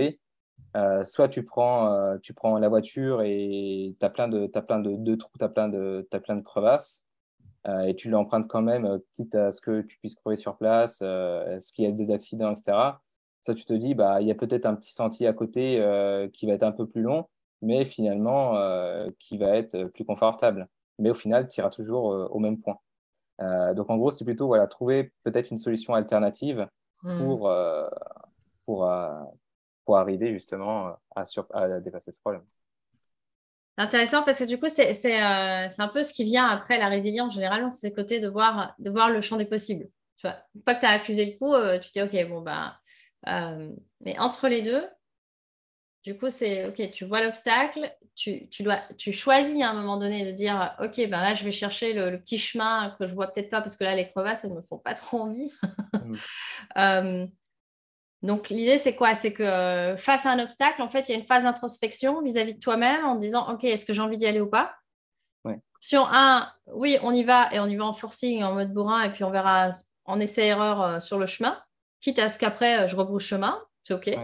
Euh, 0.76 1.04
soit 1.04 1.28
tu 1.28 1.44
prends, 1.44 1.92
euh, 1.94 2.18
tu 2.22 2.34
prends 2.34 2.58
la 2.58 2.70
voiture 2.70 3.22
et 3.24 3.96
tu 4.00 4.06
as 4.06 4.10
plein 4.10 4.28
de, 4.28 4.50
as 4.54 4.62
plein 4.62 4.80
de, 4.80 4.96
de 4.96 5.16
trous, 5.16 5.32
tu 5.38 5.44
as, 5.44 5.50
plein 5.50 5.68
de, 5.68 6.08
as 6.12 6.20
plein 6.20 6.36
de 6.36 6.44
crevasses. 6.44 7.04
et 7.86 7.96
tu 7.96 8.10
l'empruntes 8.10 8.48
quand 8.48 8.62
même, 8.62 9.00
quitte 9.16 9.36
à 9.36 9.52
ce 9.52 9.62
que 9.62 9.82
tu 9.82 9.98
puisses 10.00 10.16
crever 10.16 10.38
sur 10.38 10.58
place, 10.58 11.02
est-ce 11.02 11.72
qu'il 11.74 11.86
y 11.86 11.88
a 11.88 11.92
des 11.92 12.12
accidents, 12.12 12.52
etc. 12.52 12.78
Ça, 13.44 13.54
tu 13.54 13.66
te 13.66 13.74
dis, 13.74 13.94
bah, 13.96 14.22
il 14.22 14.28
y 14.28 14.32
a 14.32 14.36
peut-être 14.36 14.66
un 14.66 14.76
petit 14.76 14.94
sentier 14.94 15.28
à 15.28 15.34
côté 15.34 15.76
qui 16.34 16.48
va 16.48 16.54
être 16.54 16.64
un 16.64 16.72
peu 16.72 16.88
plus 16.88 17.02
long, 17.02 17.28
mais 17.62 17.86
finalement 17.86 18.56
qui 19.20 19.38
va 19.38 19.58
être 19.58 19.86
plus 19.86 20.06
confortable. 20.06 20.68
Mais 21.00 21.10
au 21.10 21.16
final, 21.16 21.48
tu 21.48 21.60
iras 21.60 21.70
toujours 21.70 22.06
au 22.06 22.40
même 22.40 22.60
point. 22.60 22.80
Euh, 23.42 23.74
donc 23.74 23.90
en 23.90 23.98
gros, 23.98 24.12
c'est 24.12 24.26
plutôt 24.26 24.48
voilà, 24.48 24.68
trouver 24.68 25.12
peut-être 25.24 25.52
une 25.52 25.58
solution 25.58 25.94
alternative 25.94 26.68
hmm. 27.04 27.18
pour, 27.18 27.50
euh, 27.50 27.88
pour, 28.66 28.90
euh, 28.90 29.10
pour 29.86 29.98
arriver 29.98 30.32
justement 30.34 30.96
à, 31.16 31.26
sur, 31.26 31.48
à 31.54 31.80
dépasser 31.80 32.12
ce 32.12 32.20
problème. 32.20 32.44
Intéressant 33.78 34.24
parce 34.24 34.40
que 34.40 34.44
du 34.44 34.60
coup, 34.60 34.70
c'est 34.70 35.20
un 35.20 35.88
peu 35.88 36.04
ce 36.04 36.14
qui 36.14 36.24
vient 36.24 36.48
après 36.48 36.78
la 36.78 36.88
résilience. 36.88 37.34
Généralement, 37.34 37.70
c'est 37.70 37.90
le 37.90 37.96
côté 37.96 38.20
de 38.20 38.28
voir, 38.28 38.76
de 38.78 38.92
voir 38.92 39.10
le 39.10 39.22
champ 39.22 39.38
des 39.38 39.46
possibles. 39.46 39.88
Tu 40.18 40.28
vois, 40.28 40.38
pas 40.66 40.76
que 40.76 40.82
tu 40.82 40.86
as 40.86 40.92
accusé 40.92 41.26
le 41.26 41.38
coup, 41.40 41.56
tu 41.82 41.92
dis, 41.92 42.02
OK, 42.02 42.30
bon, 42.30 42.42
bah, 42.42 42.78
mais 44.02 44.20
entre 44.20 44.50
les 44.50 44.62
deux, 44.62 44.86
du 46.04 46.18
coup, 46.18 46.30
c'est 46.30 46.66
OK, 46.68 46.92
tu 46.92 47.06
vois 47.06 47.22
l'obstacle, 47.22 47.96
tu, 48.16 48.48
dois, 48.62 48.80
tu 48.98 49.14
choisis 49.14 49.62
à 49.62 49.70
un 49.70 49.74
moment 49.74 49.98
donné 49.98 50.26
de 50.26 50.32
dire 50.32 50.76
OK, 50.80 50.98
ben 50.98 51.20
là, 51.20 51.34
je 51.34 51.44
vais 51.44 51.52
chercher 51.52 51.94
le, 51.94 52.20
petit 52.20 52.40
chemin 52.40 52.96
que 53.00 53.06
je 53.06 53.14
vois 53.14 53.28
peut-être 53.28 53.50
pas 53.50 53.62
parce 53.62 53.76
que 53.76 53.84
là, 53.84 53.96
les 53.96 54.08
crevasses, 54.08 54.44
elles 54.44 54.52
ne 54.52 54.58
me 54.58 54.62
font 54.64 54.80
pas 54.80 54.94
trop 54.96 55.20
envie. 55.20 55.52
Mm. 55.94 56.16
Euh, 56.78 57.28
donc, 58.24 58.50
l'idée, 58.50 58.78
c'est 58.78 58.96
quoi? 58.96 59.16
C'est 59.16 59.34
que 59.34 59.44
euh, 59.44 59.98
face 59.98 60.26
à 60.26 60.32
un 60.32 60.40
obstacle, 60.40 60.82
en 60.82 60.90
fait, 60.90 61.10
il 61.10 61.12
y 61.12 61.16
a 61.16 61.20
une 61.20 61.26
phase 61.26 61.44
d'introspection 61.44 62.22
vis-à-vis 62.22 62.56
de 62.56 62.60
toi-même 62.60 63.06
en 63.06 63.16
disant 63.16 63.52
OK, 63.52 63.64
est-ce 63.64 63.86
que 63.86 63.94
j'ai 63.94 64.02
envie 64.02 64.18
d'y 64.18 64.26
aller 64.26 64.42
ou 64.42 64.50
pas? 64.50 64.76
Option 65.76 66.06
1, 66.08 66.48
oui, 66.74 67.00
on 67.02 67.12
y 67.12 67.24
va 67.24 67.52
et 67.52 67.60
on 67.60 67.66
y 67.66 67.76
va 67.76 67.86
en 67.86 67.94
forcing, 67.94 68.44
en 68.44 68.54
mode 68.54 68.72
bourrin, 68.72 69.02
et 69.02 69.12
puis 69.12 69.24
on 69.24 69.32
verra 69.32 69.72
en 70.06 70.20
essai-erreur 70.20 70.82
euh, 70.82 71.00
sur 71.00 71.18
le 71.18 71.26
chemin, 71.26 71.60
quitte 72.02 72.20
à 72.20 72.30
ce 72.30 72.38
qu'après, 72.38 72.88
je 72.88 72.96
rebrousse 72.96 73.24
chemin, 73.24 73.60
c'est 73.82 73.96
OK. 73.96 74.16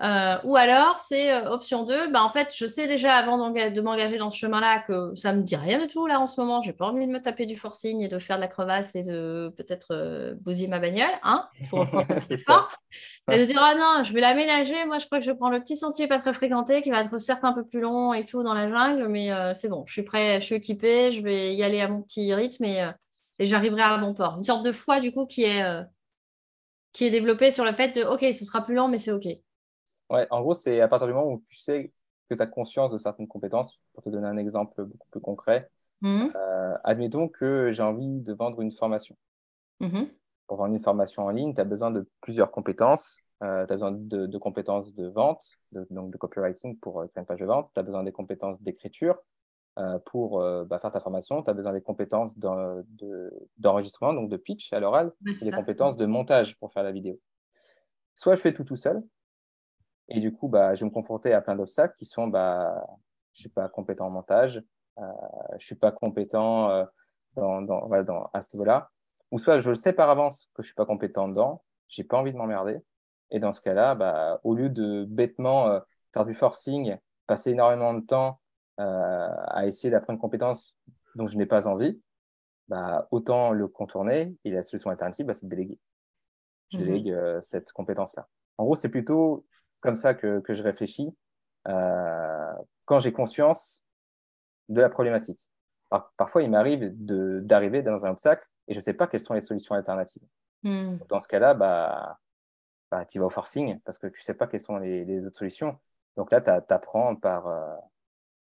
Euh, 0.00 0.38
ou 0.44 0.56
alors, 0.56 0.98
c'est 0.98 1.32
euh, 1.32 1.50
option 1.50 1.84
2, 1.84 2.08
bah, 2.08 2.22
en 2.24 2.30
fait, 2.30 2.52
je 2.56 2.66
sais 2.66 2.86
déjà 2.86 3.14
avant 3.14 3.36
de 3.36 3.80
m'engager 3.82 4.16
dans 4.16 4.30
ce 4.30 4.38
chemin-là 4.38 4.78
que 4.80 5.14
ça 5.14 5.32
ne 5.32 5.38
me 5.38 5.42
dit 5.42 5.54
rien 5.54 5.78
du 5.78 5.86
tout 5.86 6.06
là 6.06 6.18
en 6.18 6.26
ce 6.26 6.40
moment. 6.40 6.62
J'ai 6.62 6.72
pas 6.72 6.86
envie 6.86 7.06
de 7.06 7.12
me 7.12 7.20
taper 7.20 7.44
du 7.44 7.56
forcing 7.56 8.00
et 8.00 8.08
de 8.08 8.18
faire 8.18 8.36
de 8.36 8.40
la 8.40 8.48
crevasse 8.48 8.94
et 8.94 9.02
de 9.02 9.52
peut-être 9.56 9.88
euh, 9.90 10.34
bousiller 10.40 10.68
ma 10.68 10.78
bagnole. 10.78 11.12
Hein 11.22 11.46
reprendre 11.72 12.22
ses 12.22 12.38
forces. 12.38 12.74
Et 13.30 13.38
de 13.38 13.44
dire, 13.44 13.60
ah 13.62 13.74
non, 13.74 14.02
je 14.02 14.14
vais 14.14 14.20
l'aménager. 14.20 14.84
Moi, 14.86 14.98
je 14.98 15.06
crois 15.06 15.18
que 15.18 15.24
je 15.24 15.30
vais 15.30 15.36
prendre 15.36 15.54
le 15.54 15.60
petit 15.60 15.76
sentier 15.76 16.08
pas 16.08 16.18
très 16.18 16.32
fréquenté 16.32 16.80
qui 16.80 16.90
va 16.90 17.02
être 17.02 17.18
certes 17.18 17.44
un 17.44 17.52
peu 17.52 17.64
plus 17.64 17.80
long 17.80 18.14
et 18.14 18.24
tout 18.24 18.42
dans 18.42 18.54
la 18.54 18.70
jungle, 18.70 19.08
mais 19.08 19.30
c'est 19.54 19.68
bon, 19.68 19.84
je 19.86 19.92
suis 19.92 20.02
prêt, 20.02 20.40
je 20.40 20.46
suis 20.46 20.54
équipée, 20.54 21.12
je 21.12 21.22
vais 21.22 21.54
y 21.54 21.62
aller 21.62 21.80
à 21.80 21.88
mon 21.88 22.02
petit 22.02 22.32
rythme 22.34 22.64
et, 22.64 22.90
et 23.38 23.46
j'arriverai 23.46 23.82
à 23.82 23.96
mon 23.98 24.14
port. 24.14 24.36
Une 24.36 24.42
sorte 24.42 24.64
de 24.64 24.72
foi, 24.72 25.00
du 25.00 25.12
coup, 25.12 25.26
qui 25.26 25.44
est, 25.44 25.62
qui 26.92 27.04
est 27.04 27.10
développée 27.10 27.50
sur 27.50 27.64
le 27.64 27.72
fait 27.72 27.94
de, 27.96 28.04
OK, 28.04 28.20
ce 28.20 28.44
sera 28.44 28.64
plus 28.64 28.74
long, 28.74 28.88
mais 28.88 28.98
c'est 28.98 29.12
OK. 29.12 29.26
Ouais, 30.12 30.26
en 30.30 30.42
gros, 30.42 30.52
c'est 30.52 30.82
à 30.82 30.88
partir 30.88 31.08
du 31.08 31.14
moment 31.14 31.32
où 31.32 31.42
tu 31.46 31.56
sais 31.56 31.90
que 32.28 32.34
tu 32.34 32.42
as 32.42 32.46
conscience 32.46 32.90
de 32.90 32.98
certaines 32.98 33.26
compétences. 33.26 33.80
Pour 33.94 34.02
te 34.02 34.10
donner 34.10 34.28
un 34.28 34.36
exemple 34.36 34.84
beaucoup 34.84 35.08
plus 35.10 35.20
concret, 35.20 35.70
mmh. 36.02 36.28
euh, 36.36 36.74
admettons 36.84 37.28
que 37.28 37.70
j'ai 37.70 37.82
envie 37.82 38.20
de 38.20 38.34
vendre 38.34 38.60
une 38.60 38.72
formation. 38.72 39.16
Mmh. 39.80 40.02
Pour 40.46 40.58
vendre 40.58 40.74
une 40.74 40.80
formation 40.80 41.24
en 41.24 41.30
ligne, 41.30 41.54
tu 41.54 41.60
as 41.62 41.64
besoin 41.64 41.90
de 41.90 42.06
plusieurs 42.20 42.50
compétences. 42.50 43.22
Euh, 43.42 43.66
tu 43.66 43.72
as 43.72 43.76
besoin 43.76 43.92
de, 43.92 44.38
compétences 44.38 44.94
de 44.94 45.08
vente, 45.08 45.56
donc 45.90 46.12
de 46.12 46.16
copywriting 46.18 46.78
pour 46.78 47.00
euh, 47.00 47.06
créer 47.06 47.22
une 47.22 47.26
page 47.26 47.40
de 47.40 47.46
vente. 47.46 47.70
Tu 47.74 47.80
as 47.80 47.82
besoin 47.82 48.04
des 48.04 48.12
compétences 48.12 48.60
d'écriture 48.60 49.18
pour 50.04 50.38
bah, 50.66 50.78
faire 50.78 50.92
ta 50.92 51.00
formation. 51.00 51.42
Tu 51.42 51.48
as 51.48 51.54
besoin 51.54 51.72
des 51.72 51.80
compétences 51.80 52.34
d'enregistrement, 53.56 54.12
donc 54.12 54.28
de 54.28 54.36
pitch 54.36 54.70
à 54.74 54.80
l'oral, 54.80 55.12
et 55.26 55.46
des 55.46 55.50
compétences 55.50 55.96
de 55.96 56.04
montage 56.04 56.58
pour 56.58 56.70
faire 56.74 56.82
la 56.82 56.92
vidéo. 56.92 57.18
Soit 58.14 58.34
je 58.34 58.42
fais 58.42 58.52
tout 58.52 58.64
tout 58.64 58.76
seul, 58.76 59.02
et 60.14 60.20
du 60.20 60.32
coup, 60.32 60.48
bah, 60.48 60.74
je 60.74 60.84
vais 60.84 60.90
me 60.90 60.94
confronter 60.94 61.32
à 61.32 61.40
plein 61.40 61.56
d'obstacles 61.56 61.94
qui 61.96 62.04
sont 62.04 62.26
bah, 62.26 62.86
je 63.32 63.38
ne 63.38 63.40
suis 63.40 63.48
pas 63.48 63.68
compétent 63.68 64.06
en 64.06 64.10
montage, 64.10 64.62
euh, 64.98 65.02
je 65.52 65.54
ne 65.54 65.60
suis 65.60 65.74
pas 65.74 65.90
compétent 65.90 66.68
euh, 66.70 66.84
dans, 67.34 67.62
dans, 67.62 67.86
dans, 68.04 68.30
à 68.34 68.42
ce 68.42 68.54
niveau-là. 68.54 68.90
Ou 69.30 69.38
soit 69.38 69.60
je 69.60 69.70
le 69.70 69.74
sais 69.74 69.94
par 69.94 70.10
avance 70.10 70.50
que 70.54 70.62
je 70.62 70.64
ne 70.64 70.66
suis 70.66 70.74
pas 70.74 70.84
compétent 70.84 71.28
dedans, 71.28 71.62
je 71.88 72.02
n'ai 72.02 72.06
pas 72.06 72.18
envie 72.18 72.32
de 72.32 72.36
m'emmerder. 72.36 72.78
Et 73.30 73.40
dans 73.40 73.52
ce 73.52 73.62
cas-là, 73.62 73.94
bah, 73.94 74.38
au 74.44 74.54
lieu 74.54 74.68
de 74.68 75.06
bêtement 75.08 75.68
euh, 75.68 75.80
faire 76.12 76.26
du 76.26 76.34
forcing, 76.34 76.96
passer 77.26 77.52
énormément 77.52 77.94
de 77.94 78.00
temps 78.00 78.38
à 78.78 79.64
essayer 79.66 79.90
d'apprendre 79.90 80.16
une 80.16 80.20
compétence 80.20 80.76
dont 81.14 81.26
je 81.26 81.38
n'ai 81.38 81.46
pas 81.46 81.68
envie, 81.68 82.02
bah, 82.66 83.06
autant 83.12 83.52
le 83.52 83.68
contourner. 83.68 84.34
Et 84.44 84.50
la 84.50 84.64
solution 84.64 84.90
alternative, 84.90 85.24
bah, 85.24 85.34
c'est 85.34 85.46
de 85.46 85.50
déléguer. 85.50 85.78
Je 86.72 86.78
mmh 86.78 86.80
délègue 86.80 87.16
cette 87.42 87.70
compétence-là. 87.70 88.26
En 88.58 88.64
gros, 88.64 88.74
c'est 88.74 88.88
plutôt 88.88 89.46
comme 89.82 89.96
ça 89.96 90.14
que, 90.14 90.40
que 90.40 90.54
je 90.54 90.62
réfléchis 90.62 91.14
euh, 91.68 92.52
quand 92.86 92.98
j'ai 92.98 93.12
conscience 93.12 93.84
de 94.68 94.80
la 94.80 94.88
problématique. 94.88 95.50
parfois, 96.16 96.42
il 96.42 96.50
m'arrive 96.50 96.92
d'arriver 96.94 97.82
dans 97.82 98.06
un 98.06 98.10
obstacle 98.10 98.46
et 98.68 98.72
je 98.72 98.78
ne 98.78 98.82
sais 98.82 98.94
pas 98.94 99.06
quelles 99.06 99.20
sont 99.20 99.34
les 99.34 99.40
solutions 99.40 99.74
alternatives. 99.74 100.26
Hmm. 100.62 100.96
Dans 101.08 101.20
ce 101.20 101.28
cas-là, 101.28 101.54
bah, 101.54 102.18
bah, 102.90 103.04
tu 103.04 103.18
vas 103.18 103.26
au 103.26 103.30
forcing 103.30 103.80
parce 103.80 103.98
que 103.98 104.06
tu 104.06 104.20
ne 104.20 104.24
sais 104.24 104.34
pas 104.34 104.46
quelles 104.46 104.60
sont 104.60 104.78
les, 104.78 105.04
les, 105.04 105.26
autres 105.26 105.36
solutions. 105.36 105.78
Donc 106.16 106.30
là, 106.30 106.40
tu 106.40 106.50
apprends 106.72 107.16
par, 107.16 107.46
euh, 107.48 107.74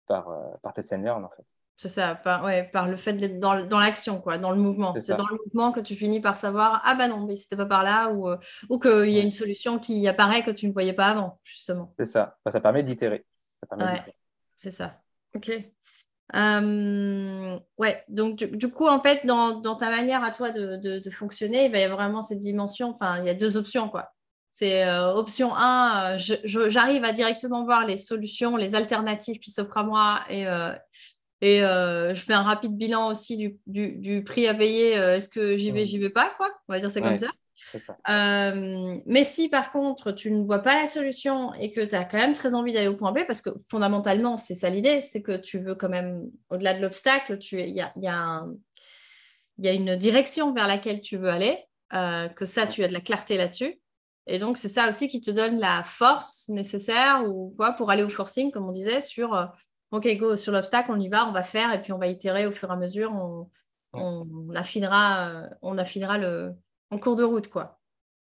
par, 0.06 0.30
euh, 0.30 0.52
par 0.62 0.74
tes 0.74 0.82
seniors, 0.82 1.18
en 1.18 1.30
fait. 1.30 1.46
C'est 1.82 1.88
ça, 1.88 2.14
par, 2.14 2.44
ouais, 2.44 2.66
par 2.74 2.90
le 2.90 2.98
fait 2.98 3.14
d'être 3.14 3.40
dans, 3.40 3.66
dans 3.66 3.80
l'action, 3.80 4.20
quoi, 4.20 4.38
dans 4.38 4.52
le 4.52 4.58
mouvement. 4.58 4.94
C'est 5.00 5.16
dans 5.16 5.30
le 5.30 5.38
mouvement 5.46 5.72
que 5.72 5.80
tu 5.80 5.96
finis 5.96 6.20
par 6.20 6.36
savoir 6.36 6.82
ah 6.84 6.94
bah 6.94 7.08
non, 7.08 7.26
mais 7.26 7.38
c'était 7.38 7.56
pas 7.56 7.66
par 7.66 7.86
là, 7.86 8.10
ou, 8.10 8.28
euh, 8.28 8.36
ou 8.68 8.80
qu'il 8.80 9.12
y 9.12 9.18
a 9.18 9.24
une 9.24 9.32
solution 9.32 9.80
qui 9.80 10.06
apparaît 10.06 10.44
que 10.44 10.52
tu 10.52 10.68
ne 10.68 10.74
voyais 10.74 10.92
pas 10.92 11.06
avant, 11.06 11.40
justement. 11.46 11.94
C'est 11.98 12.04
ça, 12.04 12.38
ça 12.46 12.60
permet 12.60 12.84
d'itérer. 12.84 13.26
c'est 14.58 14.72
ça. 14.72 15.00
Ok. 15.34 15.52
Euh, 16.36 17.60
ouais, 17.78 18.04
donc 18.10 18.36
du, 18.36 18.70
coup, 18.70 18.88
en 18.88 19.02
fait, 19.02 19.26
dans, 19.26 19.62
dans, 19.62 19.78
ta 19.78 19.90
manière 19.90 20.22
à 20.22 20.32
toi 20.32 20.52
de, 20.52 21.00
de, 21.00 21.10
fonctionner, 21.10 21.68
il 21.68 21.72
y 21.72 21.82
a 21.82 21.88
vraiment 21.88 22.22
cette 22.22 22.40
dimension, 22.40 22.90
enfin, 22.90 23.20
il 23.20 23.26
y 23.26 23.30
a 23.30 23.34
deux 23.34 23.56
options, 23.56 23.88
quoi. 23.88 24.12
C'est 24.52 24.86
euh, 24.86 25.14
option 25.14 25.56
1, 25.56 26.18
j'arrive 26.18 27.06
à 27.06 27.14
directement 27.14 27.64
voir 27.64 27.86
les 27.86 27.96
solutions, 27.96 28.58
les 28.58 28.76
alternatives 28.76 29.40
qui 29.40 29.52
s'offrent 29.52 29.78
à 29.78 29.84
moi 29.84 30.20
et 30.28 30.46
Et 31.42 31.60
je 31.60 32.22
fais 32.26 32.34
un 32.34 32.44
rapide 32.44 32.76
bilan 32.76 33.08
aussi 33.08 33.58
du, 33.66 34.24
prix 34.24 34.48
à 34.48 34.54
payer. 34.54 34.92
Est-ce 34.92 35.30
que 35.30 35.56
j'y 35.56 35.72
vais, 35.72 35.86
j'y 35.86 35.98
vais 35.98 36.10
pas, 36.10 36.34
quoi? 36.38 36.50
On 36.68 36.74
va 36.74 36.80
dire 36.80 36.92
c'est 36.92 37.02
comme 37.02 37.18
ça. 37.18 37.30
mais 39.06 39.24
si 39.24 39.50
par 39.50 39.72
contre 39.72 40.12
tu 40.12 40.32
ne 40.32 40.44
vois 40.44 40.60
pas 40.60 40.76
la 40.76 40.88
solution 40.88 41.54
et 41.54 41.72
que 41.72 41.82
tu 41.82 41.96
as 41.96 42.04
quand 42.04 42.18
même 42.18 42.34
très 42.34 42.56
envie 42.56 42.74
d'aller 42.74 42.88
au 42.88 42.96
point 42.96 43.12
B, 43.12 43.20
parce 43.26 43.42
que 43.42 43.50
fondamentalement 43.70 44.38
c'est 44.38 44.56
ça 44.56 44.70
l'idée, 44.70 45.02
c'est 45.02 45.22
que 45.22 45.38
tu 45.38 45.60
veux 45.60 45.76
quand 45.76 45.90
même, 45.90 46.30
au-delà 46.50 46.74
de 46.74 46.82
l'obstacle, 46.82 47.38
il 47.54 47.70
y 47.70 47.82
a, 47.82 47.94
y, 47.96 48.08
a 48.08 48.46
y 49.60 49.68
a, 49.68 49.74
une 49.74 49.96
direction 49.96 50.54
vers 50.54 50.68
laquelle 50.68 51.02
tu 51.02 51.18
veux 51.18 51.30
aller, 51.30 51.58
que 51.92 52.46
ça 52.46 52.68
tu 52.68 52.84
as 52.84 52.88
de 52.88 52.94
la 52.94 53.02
clarté 53.02 53.38
là-dessus. 53.38 53.80
Et 54.30 54.38
donc, 54.38 54.60
c'est 54.60 54.70
ça 54.70 54.90
aussi 54.90 55.08
qui 55.08 55.22
te 55.22 55.32
donne 55.32 55.60
la 55.60 55.84
force 55.84 56.48
nécessaire 56.50 57.24
ou 57.28 57.54
quoi 57.58 57.74
pour 57.74 57.90
aller 57.90 58.04
au 58.04 58.10
forcing, 58.10 58.52
comme 58.52 58.70
on 58.70 58.72
disait, 58.72 59.02
sur 59.02 59.34
euh, 59.34 59.46
OK, 59.92 60.08
go, 60.18 60.38
sur 60.38 60.52
l'obstacle, 60.52 60.92
on 60.92 61.00
y 61.00 61.10
va, 61.10 61.28
on 61.28 61.32
va 61.32 61.44
faire, 61.44 61.74
et 61.74 61.82
puis 61.82 61.94
on 61.94 61.98
va 61.98 62.08
itérer 62.08 62.46
au 62.46 62.52
fur 62.52 62.70
et 62.70 62.74
à 62.74 62.76
mesure, 62.76 63.12
on, 63.12 63.50
on 63.94 64.54
affinera, 64.56 65.30
euh, 65.30 65.50
on 65.62 65.78
affinera 65.78 66.18
le, 66.18 66.54
en 66.92 67.00
cours 67.00 67.16
de 67.16 67.24
route. 67.24 67.50
quoi. 67.50 67.80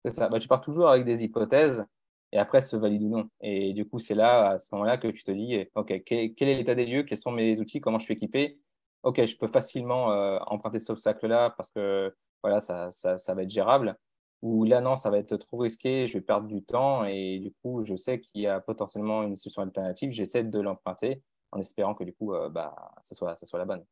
C'est 0.05 0.15
ça. 0.15 0.29
Bah, 0.29 0.39
tu 0.39 0.49
pars 0.49 0.61
toujours 0.61 0.89
avec 0.89 1.05
des 1.05 1.25
hypothèses 1.25 1.87
et 2.33 2.39
après, 2.39 2.61
se 2.61 2.77
valide 2.77 3.03
ou 3.05 3.09
non. 3.09 3.29
Et 3.41 3.73
du 3.73 3.89
coup, 3.89 3.99
c'est 3.99 4.15
là, 4.15 4.51
à 4.51 4.59
ce 4.59 4.69
moment-là, 4.73 4.99
que 4.99 5.09
tu 5.09 5.25
te 5.25 5.31
dis 5.31 5.67
OK, 5.75 6.03
quel, 6.05 6.35
est 6.37 6.57
l'état 6.57 6.75
des 6.75 6.85
lieux? 6.85 7.05
Quels 7.05 7.19
sont 7.19 7.31
mes 7.31 7.59
outils? 7.61 7.81
Comment 7.81 7.99
je 7.99 8.05
suis 8.05 8.15
équipé? 8.15 8.59
OK, 9.03 9.25
je 9.25 9.37
peux 9.37 9.49
facilement 9.49 10.13
euh, 10.13 10.39
emprunter 10.47 10.81
cet 10.81 10.91
obstacle-là 10.91 11.51
parce 11.57 11.71
que 11.71 12.15
voilà, 12.43 12.61
ça, 12.61 12.91
ça, 12.93 13.19
ça 13.19 13.35
va 13.35 13.43
être 13.43 13.51
gérable 13.51 13.97
ou 14.43 14.65
là, 14.65 14.83
non, 14.83 14.95
ça 14.95 15.09
va 15.09 15.19
être 15.19 15.37
trop 15.39 15.57
risqué, 15.59 16.07
je 16.07 16.15
vais 16.15 16.21
perdre 16.21 16.47
du 16.47 16.63
temps 16.63 17.05
et 17.07 17.39
du 17.39 17.51
coup, 17.63 17.83
je 17.85 17.97
sais 17.97 18.21
qu'il 18.21 18.43
y 18.43 18.47
a 18.47 18.61
potentiellement 18.61 19.23
une 19.23 19.37
solution 19.37 19.63
alternative, 19.63 20.13
j'essaie 20.13 20.45
de 20.45 20.61
l'emprunter 20.61 21.23
en 21.55 21.61
espérant 21.61 21.95
que 21.95 22.05
du 22.05 22.13
coup, 22.13 22.35
euh, 22.35 22.49
bah, 22.49 22.75
ça, 23.03 23.15
soit, 23.15 23.35
ça 23.37 23.47
soit 23.47 23.59
la 23.59 23.65
bonne. 23.65 23.85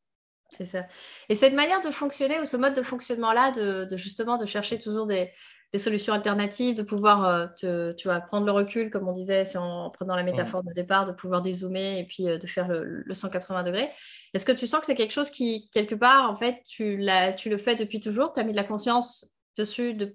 C'est 0.51 0.67
ça. 0.67 0.87
Et 1.29 1.35
cette 1.35 1.55
manière 1.55 1.81
de 1.81 1.91
fonctionner 1.91 2.39
ou 2.41 2.45
ce 2.45 2.59
mode 2.59 2.75
de 2.75 2.83
fonctionnement-là, 2.83 3.53
de, 3.53 3.97
justement 3.97 4.37
de 4.37 4.45
chercher 4.45 4.79
toujours 4.79 5.07
des, 5.07 5.33
solutions 5.77 6.13
alternatives, 6.13 6.75
de 6.75 6.83
pouvoir 6.83 7.25
euh, 7.25 7.47
te, 7.59 7.93
tu 7.93 8.07
vois, 8.07 8.21
prendre 8.21 8.45
le 8.45 8.53
recul, 8.53 8.91
comme 8.91 9.09
on 9.09 9.13
disait, 9.13 9.47
si 9.47 9.57
en 9.57 9.89
prenant 9.89 10.15
la 10.15 10.23
métaphore 10.23 10.63
de 10.63 10.73
départ, 10.75 11.07
de 11.07 11.13
pouvoir 11.13 11.41
dézoomer 11.41 11.99
et 11.99 12.07
puis 12.07 12.29
euh, 12.29 12.37
de 12.37 12.47
faire 12.47 12.69
le, 12.69 13.05
180 13.11 13.63
degrés. 13.63 13.91
Est-ce 14.35 14.45
que 14.45 14.53
tu 14.53 14.67
sens 14.67 14.81
que 14.81 14.87
c'est 14.87 14.95
quelque 14.95 15.13
chose 15.13 15.31
qui, 15.31 15.71
quelque 15.73 15.95
part, 15.95 16.31
en 16.31 16.37
fait, 16.37 16.63
tu, 16.67 17.03
tu 17.39 17.49
le 17.49 17.57
fais 17.57 17.75
depuis 17.75 18.01
toujours? 18.01 18.35
Tu 18.35 18.41
as 18.41 18.45
mis 18.45 18.53
de 18.53 18.57
la 18.59 18.65
conscience 18.65 19.33
dessus. 19.57 19.95
De, 19.95 20.15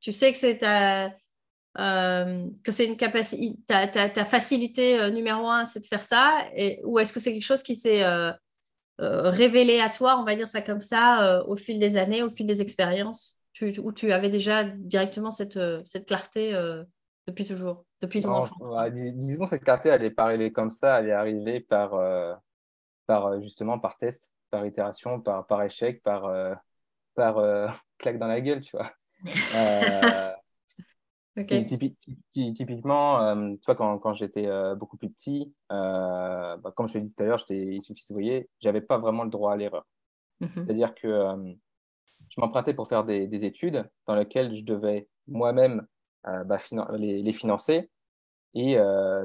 tu 0.00 0.12
sais 0.12 0.30
que 0.30 0.38
c'est 0.38 0.58
ta, 0.58 1.10
euh, 1.78 2.46
que 2.64 2.70
c'est 2.70 2.86
une 2.86 2.98
capacité, 2.98 3.58
ta, 3.66 3.86
ta, 3.86 4.24
facilité 4.26 5.00
euh, 5.00 5.08
numéro 5.08 5.48
un, 5.48 5.64
c'est 5.64 5.80
de 5.80 5.86
faire 5.86 6.02
ça, 6.02 6.46
et, 6.54 6.82
ou 6.84 6.98
est-ce 6.98 7.14
que 7.14 7.20
c'est 7.20 7.32
quelque 7.32 7.42
chose 7.42 7.62
qui 7.62 7.76
s'est 7.76 8.04
euh, 8.04 8.32
révélé 8.98 9.80
à 9.80 9.88
toi, 9.88 10.18
on 10.18 10.24
va 10.24 10.34
dire 10.34 10.48
ça 10.48 10.60
comme 10.60 10.82
ça, 10.82 11.42
au 11.46 11.56
fil 11.56 11.78
des 11.78 11.96
années, 11.96 12.22
au 12.22 12.28
fil 12.28 12.44
des 12.44 12.60
expériences, 12.60 13.40
tu, 13.54 13.72
où 13.80 13.90
tu 13.90 14.12
avais 14.12 14.28
déjà 14.28 14.64
directement 14.64 15.30
cette, 15.30 15.58
cette 15.84 16.06
clarté 16.06 16.52
depuis 17.26 17.44
toujours, 17.44 17.86
depuis 18.02 18.20
ton 18.20 18.32
enfance? 18.32 18.92
Disons 18.92 19.46
cette 19.46 19.64
clarté, 19.64 19.88
elle 19.88 20.02
n'est 20.02 20.10
pas 20.10 20.24
arrivée 20.24 20.52
comme 20.52 20.70
ça, 20.70 21.00
elle 21.00 21.08
est 21.08 21.12
arrivée 21.12 21.60
par, 21.60 21.98
par 23.06 23.40
justement 23.40 23.78
par 23.78 23.96
test, 23.96 24.30
par 24.50 24.66
itération, 24.66 25.20
par, 25.20 25.46
par 25.46 25.62
échec, 25.62 26.02
par 26.02 26.30
par 27.14 27.42
claque 27.98 28.18
dans 28.18 28.28
la 28.28 28.42
gueule, 28.42 28.60
tu 28.60 28.76
vois. 28.76 28.92
Euh, 31.38 31.64
typiquement, 32.54 33.22
euh, 33.22 33.54
tu 33.54 33.64
vois, 33.64 33.74
quand, 33.74 33.98
quand 33.98 34.12
j'étais 34.14 34.48
beaucoup 34.76 34.96
plus 34.96 35.10
petit, 35.10 35.54
bah, 35.70 36.58
comme 36.76 36.88
je 36.88 36.94
l'ai 36.94 37.04
dit 37.04 37.12
tout 37.12 37.22
à 37.22 37.26
l'heure, 37.26 37.38
j'étais 37.38 37.74
issu 37.74 37.94
de 37.94 37.98
voyez, 38.10 38.48
j'avais 38.60 38.82
pas 38.82 38.98
vraiment 38.98 39.24
le 39.24 39.30
droit 39.30 39.52
à 39.52 39.56
l'erreur. 39.56 39.86
Mhm. 40.40 40.50
C'est-à-dire 40.54 40.94
que 40.94 41.54
je 42.28 42.40
m'empruntais 42.40 42.74
pour 42.74 42.88
faire 42.88 43.04
des, 43.04 43.26
des, 43.26 43.44
études 43.44 43.88
dans 44.06 44.14
lesquelles 44.14 44.54
je 44.54 44.64
devais 44.64 45.08
moi-même 45.26 45.86
bah, 46.24 46.58
les, 46.96 47.22
les, 47.22 47.32
financer. 47.32 47.90
Et 48.54 48.76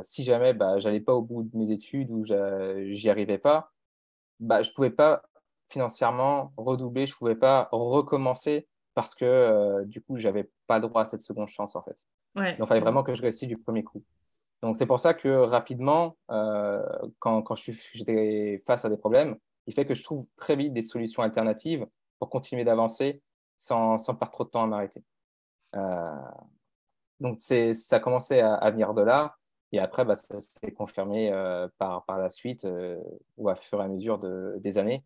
si 0.02 0.24
jamais 0.24 0.54
bah, 0.54 0.80
j'allais 0.80 1.02
pas 1.02 1.13
au 1.13 1.22
bout 1.22 1.43
de 1.43 1.58
mes 1.58 1.72
études 1.72 2.10
ou 2.12 2.24
j'y 2.24 3.10
arrivais 3.10 3.38
pas, 3.38 3.72
bah, 4.39 4.62
je 4.62 4.72
pouvais 4.72 4.91
pas 4.91 5.24
financièrement 5.70 6.54
redoubler, 6.58 7.06
je 7.06 7.13
ne 7.13 7.17
pouvais 7.17 7.36
pas 7.36 7.70
recommencer 7.72 8.67
parce 8.93 9.15
que 9.15 9.26
euh, 9.26 9.86
du 9.86 10.02
coup, 10.02 10.17
je 10.17 10.28
n'avais 10.28 10.50
pas 10.67 10.80
droit 10.80 11.03
à 11.03 11.06
cette 11.06 11.21
seconde 11.21 11.47
chance 11.47 11.75
en 11.75 11.82
fait. 11.82 12.08
Donc, 12.36 12.56
il 12.60 12.67
fallait 12.67 12.82
vraiment 12.82 13.03
que 13.03 13.15
je 13.15 13.21
réussisse 13.21 13.47
du 13.47 13.58
premier 13.58 13.84
coup. 13.84 14.03
Donc, 14.62 14.77
c'est 14.77 14.86
pour 14.86 14.99
ça 14.99 15.13
que 15.13 15.30
rapidement, 15.30 16.17
euh, 16.30 16.84
quand, 17.19 17.41
quand 17.41 17.56
j'étais 17.56 18.62
face 18.65 18.86
à 18.86 18.89
des 18.89 18.97
problèmes, 18.97 19.38
il 19.65 19.73
fait 19.73 19.86
que 19.86 19.95
je 19.95 20.03
trouve 20.03 20.25
très 20.36 20.56
vite 20.56 20.73
des 20.73 20.84
solutions 20.84 21.23
alternatives 21.23 21.88
pour 22.19 22.30
continuer 22.30 22.63
d'avancer 22.63 23.21
sans, 23.58 23.97
sans 23.97 24.15
perdre 24.15 24.34
trop 24.34 24.43
de 24.43 24.49
temps 24.49 24.63
à 24.63 24.67
m'arrêter. 24.67 25.03
Euh, 25.75 26.12
donc, 27.19 27.39
ça 27.41 27.95
a 27.95 27.99
commencé 27.99 28.39
à, 28.39 28.53
à, 28.53 28.69
venir 28.71 28.93
de 28.93 29.01
là. 29.01 29.36
Et 29.71 29.80
après, 29.80 30.06
bah, 30.06 30.15
ça 30.15 30.39
s'est 30.39 30.71
confirmé 30.71 31.32
par, 31.77 32.06
par 32.06 32.19
la 32.19 32.30
suite 32.30 32.67
ou 33.36 33.49
à 33.49 33.56
fur 33.56 33.82
et 33.82 33.84
à 33.84 33.88
mesure 33.88 34.19
de, 34.19 34.56
des 34.60 34.77
années. 34.77 35.03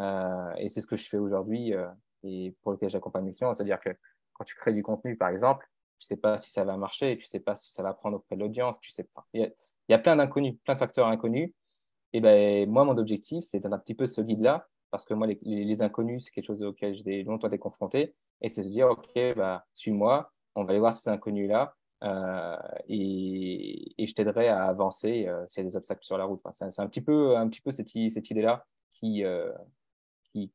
Euh, 0.00 0.52
et 0.56 0.68
c'est 0.68 0.80
ce 0.80 0.86
que 0.86 0.96
je 0.96 1.08
fais 1.08 1.18
aujourd'hui 1.18 1.74
euh, 1.74 1.88
et 2.22 2.54
pour 2.62 2.72
lequel 2.72 2.90
j'accompagne 2.90 3.24
mes 3.24 3.34
clients. 3.34 3.54
C'est-à-dire 3.54 3.80
que 3.80 3.90
quand 4.36 4.44
tu 4.44 4.54
crées 4.54 4.72
du 4.72 4.82
contenu, 4.82 5.16
par 5.16 5.28
exemple, 5.28 5.66
tu 5.98 6.04
ne 6.04 6.08
sais 6.08 6.16
pas 6.16 6.38
si 6.38 6.50
ça 6.50 6.64
va 6.64 6.76
marcher, 6.76 7.16
tu 7.16 7.24
ne 7.24 7.28
sais 7.28 7.40
pas 7.40 7.56
si 7.56 7.72
ça 7.72 7.82
va 7.82 7.94
prendre 7.94 8.16
auprès 8.18 8.36
de 8.36 8.40
l'audience, 8.40 8.78
tu 8.80 8.90
sais 8.90 9.04
pas. 9.04 9.26
Il 9.32 9.50
y, 9.88 9.94
a, 9.94 9.98
plein 9.98 10.16
d'inconnus, 10.16 10.56
plein 10.64 10.74
de 10.74 10.78
facteurs 10.78 11.06
inconnus. 11.06 11.52
Et 12.12 12.20
ben, 12.20 12.68
moi, 12.68 12.84
mon 12.84 12.96
objectif, 12.98 13.44
c'est 13.48 13.60
d'être 13.60 13.72
un 13.72 13.78
petit 13.78 13.94
peu 13.94 14.06
ce 14.06 14.20
guide-là, 14.20 14.68
parce 14.90 15.04
que 15.04 15.14
moi, 15.14 15.26
les, 15.26 15.82
inconnus, 15.82 16.24
c'est 16.24 16.30
quelque 16.30 16.46
chose 16.46 16.62
auquel 16.62 16.94
j'ai 16.94 17.22
longtemps 17.22 17.48
été 17.48 17.58
confronté. 17.58 18.14
Et 18.42 18.50
c'est 18.50 18.62
de 18.62 18.68
dire, 18.68 18.88
OK, 18.88 19.18
bah, 19.36 19.66
suis-moi, 19.74 20.30
on 20.54 20.64
va 20.64 20.70
aller 20.70 20.80
voir 20.80 20.94
ces 20.94 21.08
inconnus-là. 21.08 21.74
Euh, 22.04 22.56
et, 22.88 23.94
je 23.98 24.12
t'aiderai 24.12 24.48
à 24.48 24.64
avancer 24.66 25.28
s'il 25.48 25.64
y 25.64 25.66
a 25.66 25.70
des 25.70 25.76
obstacles 25.76 26.04
sur 26.04 26.18
la 26.18 26.24
route. 26.24 26.40
c'est 26.50 26.80
un 26.80 26.88
petit 26.88 27.00
peu, 27.00 27.36
un 27.36 27.48
petit 27.48 27.60
peu 27.62 27.70
cette, 27.70 27.94
idée-là 27.94 28.66
qui, 28.92 29.24
qui, 30.32 30.52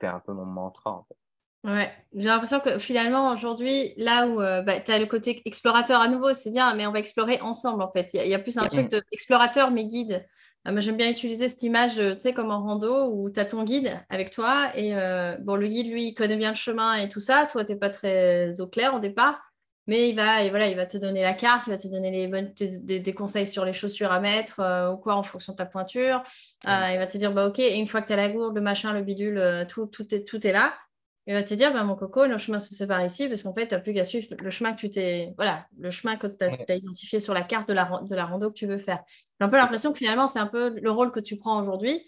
fait 0.00 0.06
un 0.06 0.20
peu 0.20 0.32
mon 0.32 0.46
mantra 0.46 0.92
en 0.92 1.04
fait. 1.04 1.16
Ouais, 1.64 1.90
j'ai 2.14 2.28
l'impression 2.28 2.60
que 2.60 2.78
finalement 2.78 3.32
aujourd'hui, 3.32 3.94
là 3.96 4.28
où 4.28 4.40
euh, 4.42 4.60
bah, 4.60 4.80
tu 4.80 4.90
as 4.92 4.98
le 4.98 5.06
côté 5.06 5.40
explorateur 5.46 5.98
à 6.00 6.08
nouveau, 6.08 6.34
c'est 6.34 6.50
bien, 6.50 6.74
mais 6.74 6.86
on 6.86 6.92
va 6.92 6.98
explorer 6.98 7.40
ensemble 7.40 7.82
en 7.82 7.90
fait. 7.90 8.10
Il 8.12 8.28
y, 8.28 8.34
a 8.34 8.38
plus 8.38 8.58
un 8.58 8.66
truc 8.66 8.90
d'explorateur 8.90 9.70
mais 9.70 9.86
guide. 9.86 10.26
Euh, 10.68 10.72
moi, 10.72 10.80
j'aime 10.80 10.98
bien 10.98 11.10
utiliser 11.10 11.48
cette 11.48 11.62
image, 11.62 11.96
tu 11.96 12.20
sais, 12.20 12.34
comme 12.34 12.50
en 12.50 12.62
rando 12.62 13.10
où 13.10 13.30
tu 13.30 13.40
as 13.40 13.46
ton 13.46 13.64
guide 13.64 13.98
avec 14.10 14.30
toi 14.30 14.76
et 14.76 14.94
euh, 14.94 15.36
bon, 15.40 15.56
le 15.56 15.66
guide, 15.66 15.90
lui, 15.90 16.08
il 16.08 16.14
connaît 16.14 16.36
bien 16.36 16.50
le 16.50 16.56
chemin 16.56 16.96
et 16.96 17.08
tout 17.08 17.20
ça. 17.20 17.46
Toi, 17.50 17.64
tu 17.64 17.72
n'es 17.72 17.78
pas 17.78 17.90
très 17.90 18.60
au 18.60 18.66
clair 18.66 18.94
au 18.94 18.98
départ. 18.98 19.40
Mais 19.86 20.08
il 20.08 20.16
va, 20.16 20.42
et 20.42 20.48
voilà, 20.48 20.68
il 20.68 20.76
va 20.76 20.86
te 20.86 20.96
donner 20.96 21.20
la 21.22 21.34
carte, 21.34 21.66
il 21.66 21.70
va 21.70 21.76
te 21.76 21.88
donner 21.88 22.10
les 22.10 22.26
bonnes, 22.26 22.54
des, 22.54 23.14
conseils 23.14 23.46
sur 23.46 23.66
les 23.66 23.74
chaussures 23.74 24.12
à 24.12 24.20
mettre 24.20 24.60
euh, 24.60 24.90
ou 24.92 24.96
quoi 24.96 25.14
en 25.14 25.22
fonction 25.22 25.52
de 25.52 25.58
ta 25.58 25.66
pointure. 25.66 26.22
Euh, 26.66 26.88
il 26.92 26.98
va 26.98 27.06
te 27.06 27.18
dire, 27.18 27.32
bah, 27.32 27.46
OK, 27.48 27.58
et 27.58 27.76
une 27.76 27.86
fois 27.86 28.00
que 28.00 28.06
tu 28.06 28.14
as 28.14 28.16
la 28.16 28.30
gourde, 28.30 28.54
le 28.54 28.62
machin, 28.62 28.94
le 28.94 29.02
bidule, 29.02 29.36
euh, 29.36 29.66
tout, 29.66 29.86
tout, 29.86 30.14
est, 30.14 30.26
tout 30.26 30.46
est 30.46 30.52
là. 30.52 30.74
Il 31.26 31.34
va 31.34 31.42
te 31.42 31.54
dire, 31.54 31.72
bah, 31.72 31.84
mon 31.84 31.96
coco, 31.96 32.26
le 32.26 32.36
chemin 32.36 32.58
se 32.58 32.74
sépare 32.74 33.04
ici 33.04 33.28
parce 33.28 33.42
qu'en 33.42 33.54
fait, 33.54 33.68
tu 33.68 33.74
n'as 33.74 33.80
plus 33.80 33.94
qu'à 33.94 34.04
suivre 34.04 34.28
le 34.38 34.50
chemin 34.50 34.72
que 34.72 34.80
tu 34.80 34.90
t'es. 34.90 35.32
Voilà, 35.36 35.66
le 35.78 35.90
chemin 35.90 36.16
que 36.16 36.26
tu 36.26 36.44
as, 36.44 36.74
identifié 36.74 37.18
sur 37.18 37.32
la 37.32 37.42
carte 37.42 37.68
de 37.68 37.72
la, 37.72 37.90
de 38.02 38.14
la 38.14 38.26
rando 38.26 38.50
que 38.50 38.54
tu 38.54 38.66
veux 38.66 38.78
faire. 38.78 39.02
J'ai 39.08 39.46
un 39.46 39.48
peu 39.48 39.56
l'impression 39.56 39.92
que 39.92 39.98
finalement, 39.98 40.28
c'est 40.28 40.38
un 40.38 40.46
peu 40.46 40.78
le 40.78 40.90
rôle 40.90 41.12
que 41.12 41.20
tu 41.20 41.36
prends 41.38 41.60
aujourd'hui 41.60 42.02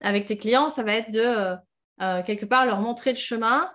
avec 0.00 0.26
tes 0.26 0.38
clients. 0.38 0.68
Ça 0.68 0.84
va 0.84 0.94
être 0.94 1.10
de, 1.10 1.56
quelque 2.22 2.46
part, 2.46 2.64
leur 2.64 2.80
montrer 2.80 3.10
le 3.10 3.18
chemin 3.18 3.68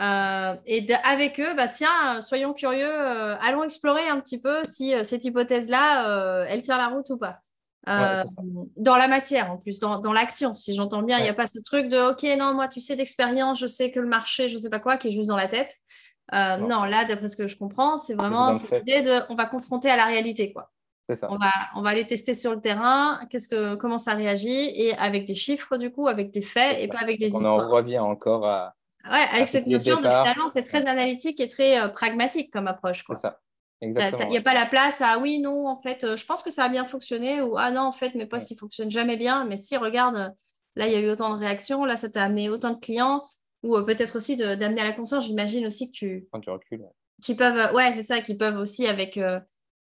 euh, 0.00 0.54
et 0.66 0.86
avec 1.04 1.40
eux, 1.40 1.54
bah, 1.54 1.68
tiens, 1.68 2.20
soyons 2.20 2.52
curieux, 2.52 2.86
euh, 2.86 3.36
allons 3.40 3.64
explorer 3.64 4.06
un 4.08 4.20
petit 4.20 4.40
peu 4.40 4.62
si 4.64 4.94
euh, 4.94 5.04
cette 5.04 5.24
hypothèse-là, 5.24 6.46
elle 6.48 6.62
tient 6.62 6.76
la 6.76 6.88
route 6.88 7.08
ou 7.10 7.18
pas. 7.18 7.40
Dans 7.86 8.96
la 8.96 9.08
matière, 9.08 9.50
en 9.50 9.56
plus, 9.56 9.78
dans, 9.78 9.98
dans 9.98 10.12
l'action, 10.12 10.52
si 10.54 10.74
j'entends 10.74 11.02
bien, 11.02 11.18
il 11.18 11.22
n'y 11.22 11.28
a 11.28 11.34
pas 11.34 11.46
ce 11.46 11.58
truc 11.60 11.88
de 11.88 12.10
OK, 12.10 12.22
non, 12.38 12.54
moi, 12.54 12.68
tu 12.68 12.80
sais 12.80 12.96
d'expérience, 12.96 13.60
je 13.60 13.66
sais 13.66 13.90
que 13.90 14.00
le 14.00 14.08
marché, 14.08 14.48
je 14.48 14.54
ne 14.54 14.58
sais 14.58 14.70
pas 14.70 14.80
quoi, 14.80 14.96
qui 14.96 15.08
est 15.08 15.12
juste 15.12 15.28
dans 15.28 15.36
la 15.36 15.48
tête. 15.48 15.74
non. 16.32 16.84
là, 16.84 17.04
d'après 17.04 17.28
ce 17.28 17.36
que 17.36 17.46
je 17.46 17.56
comprends, 17.56 17.96
c'est 17.96 18.14
vraiment 18.14 18.54
cette 18.54 18.82
idée 18.82 19.02
de 19.02 19.20
on 19.28 19.34
va 19.34 19.46
confronter 19.46 19.90
à 19.90 19.96
la 19.96 20.06
réalité. 20.06 20.52
quoi. 20.52 20.70
Ça. 21.14 21.30
On, 21.30 21.36
va, 21.36 21.52
on 21.76 21.82
va 21.82 21.90
aller 21.90 22.04
tester 22.04 22.34
sur 22.34 22.52
le 22.52 22.60
terrain, 22.60 23.20
qu'est-ce 23.30 23.46
que, 23.46 23.76
comment 23.76 24.00
ça 24.00 24.14
réagit, 24.14 24.72
et 24.74 24.96
avec 24.96 25.24
des 25.24 25.36
chiffres, 25.36 25.76
du 25.76 25.92
coup, 25.92 26.08
avec 26.08 26.32
des 26.32 26.40
faits, 26.40 26.78
et 26.80 26.88
pas 26.88 26.98
avec 26.98 27.20
des 27.20 27.26
histoires. 27.26 27.44
On 27.44 27.60
en 27.60 27.68
revient 27.68 28.00
encore 28.00 28.44
à, 28.44 28.74
Ouais, 29.10 29.24
avec 29.32 29.48
cette 29.48 29.66
notion 29.66 29.96
de 29.96 30.02
finalement, 30.02 30.48
c'est 30.48 30.62
très 30.62 30.86
analytique 30.86 31.40
et 31.40 31.48
très 31.48 31.80
euh, 31.80 31.88
pragmatique 31.88 32.52
comme 32.52 32.66
approche. 32.66 33.04
C'est 33.08 33.14
ça. 33.14 33.38
Il 33.82 33.90
n'y 33.90 34.38
a 34.38 34.42
pas 34.42 34.54
la 34.54 34.66
place 34.66 35.00
à 35.00 35.18
oui, 35.18 35.38
non, 35.38 35.68
en 35.68 35.80
fait, 35.80 36.04
euh, 36.04 36.16
je 36.16 36.24
pense 36.24 36.42
que 36.42 36.50
ça 36.50 36.64
a 36.64 36.68
bien 36.68 36.86
fonctionné 36.86 37.42
ou 37.42 37.56
ah 37.58 37.70
non, 37.70 37.82
en 37.82 37.92
fait, 37.92 38.14
mes 38.14 38.26
postes, 38.26 38.50
ils 38.50 38.54
ne 38.54 38.58
fonctionnent 38.58 38.90
jamais 38.90 39.16
bien. 39.16 39.44
Mais 39.44 39.56
si, 39.56 39.76
regarde, 39.76 40.34
là, 40.76 40.86
il 40.86 40.92
y 40.92 40.96
a 40.96 41.00
eu 41.00 41.10
autant 41.10 41.34
de 41.34 41.38
réactions, 41.38 41.84
là, 41.84 41.96
ça 41.96 42.08
t'a 42.08 42.24
amené 42.24 42.48
autant 42.48 42.72
de 42.72 42.80
clients 42.80 43.24
ou 43.62 43.76
euh, 43.76 43.82
peut-être 43.82 44.16
aussi 44.16 44.36
d'amener 44.36 44.80
à 44.80 44.84
la 44.84 44.92
conscience, 44.92 45.26
j'imagine 45.26 45.66
aussi 45.66 45.90
que 45.90 45.96
tu. 45.96 46.28
Quand 46.32 46.40
tu 46.40 46.50
recules. 46.50 46.84
Qui 47.22 47.34
peuvent, 47.34 47.74
ouais, 47.74 47.92
c'est 47.94 48.02
ça, 48.02 48.20
qui 48.20 48.34
peuvent 48.34 48.58
aussi 48.58 48.86
avec 48.86 49.18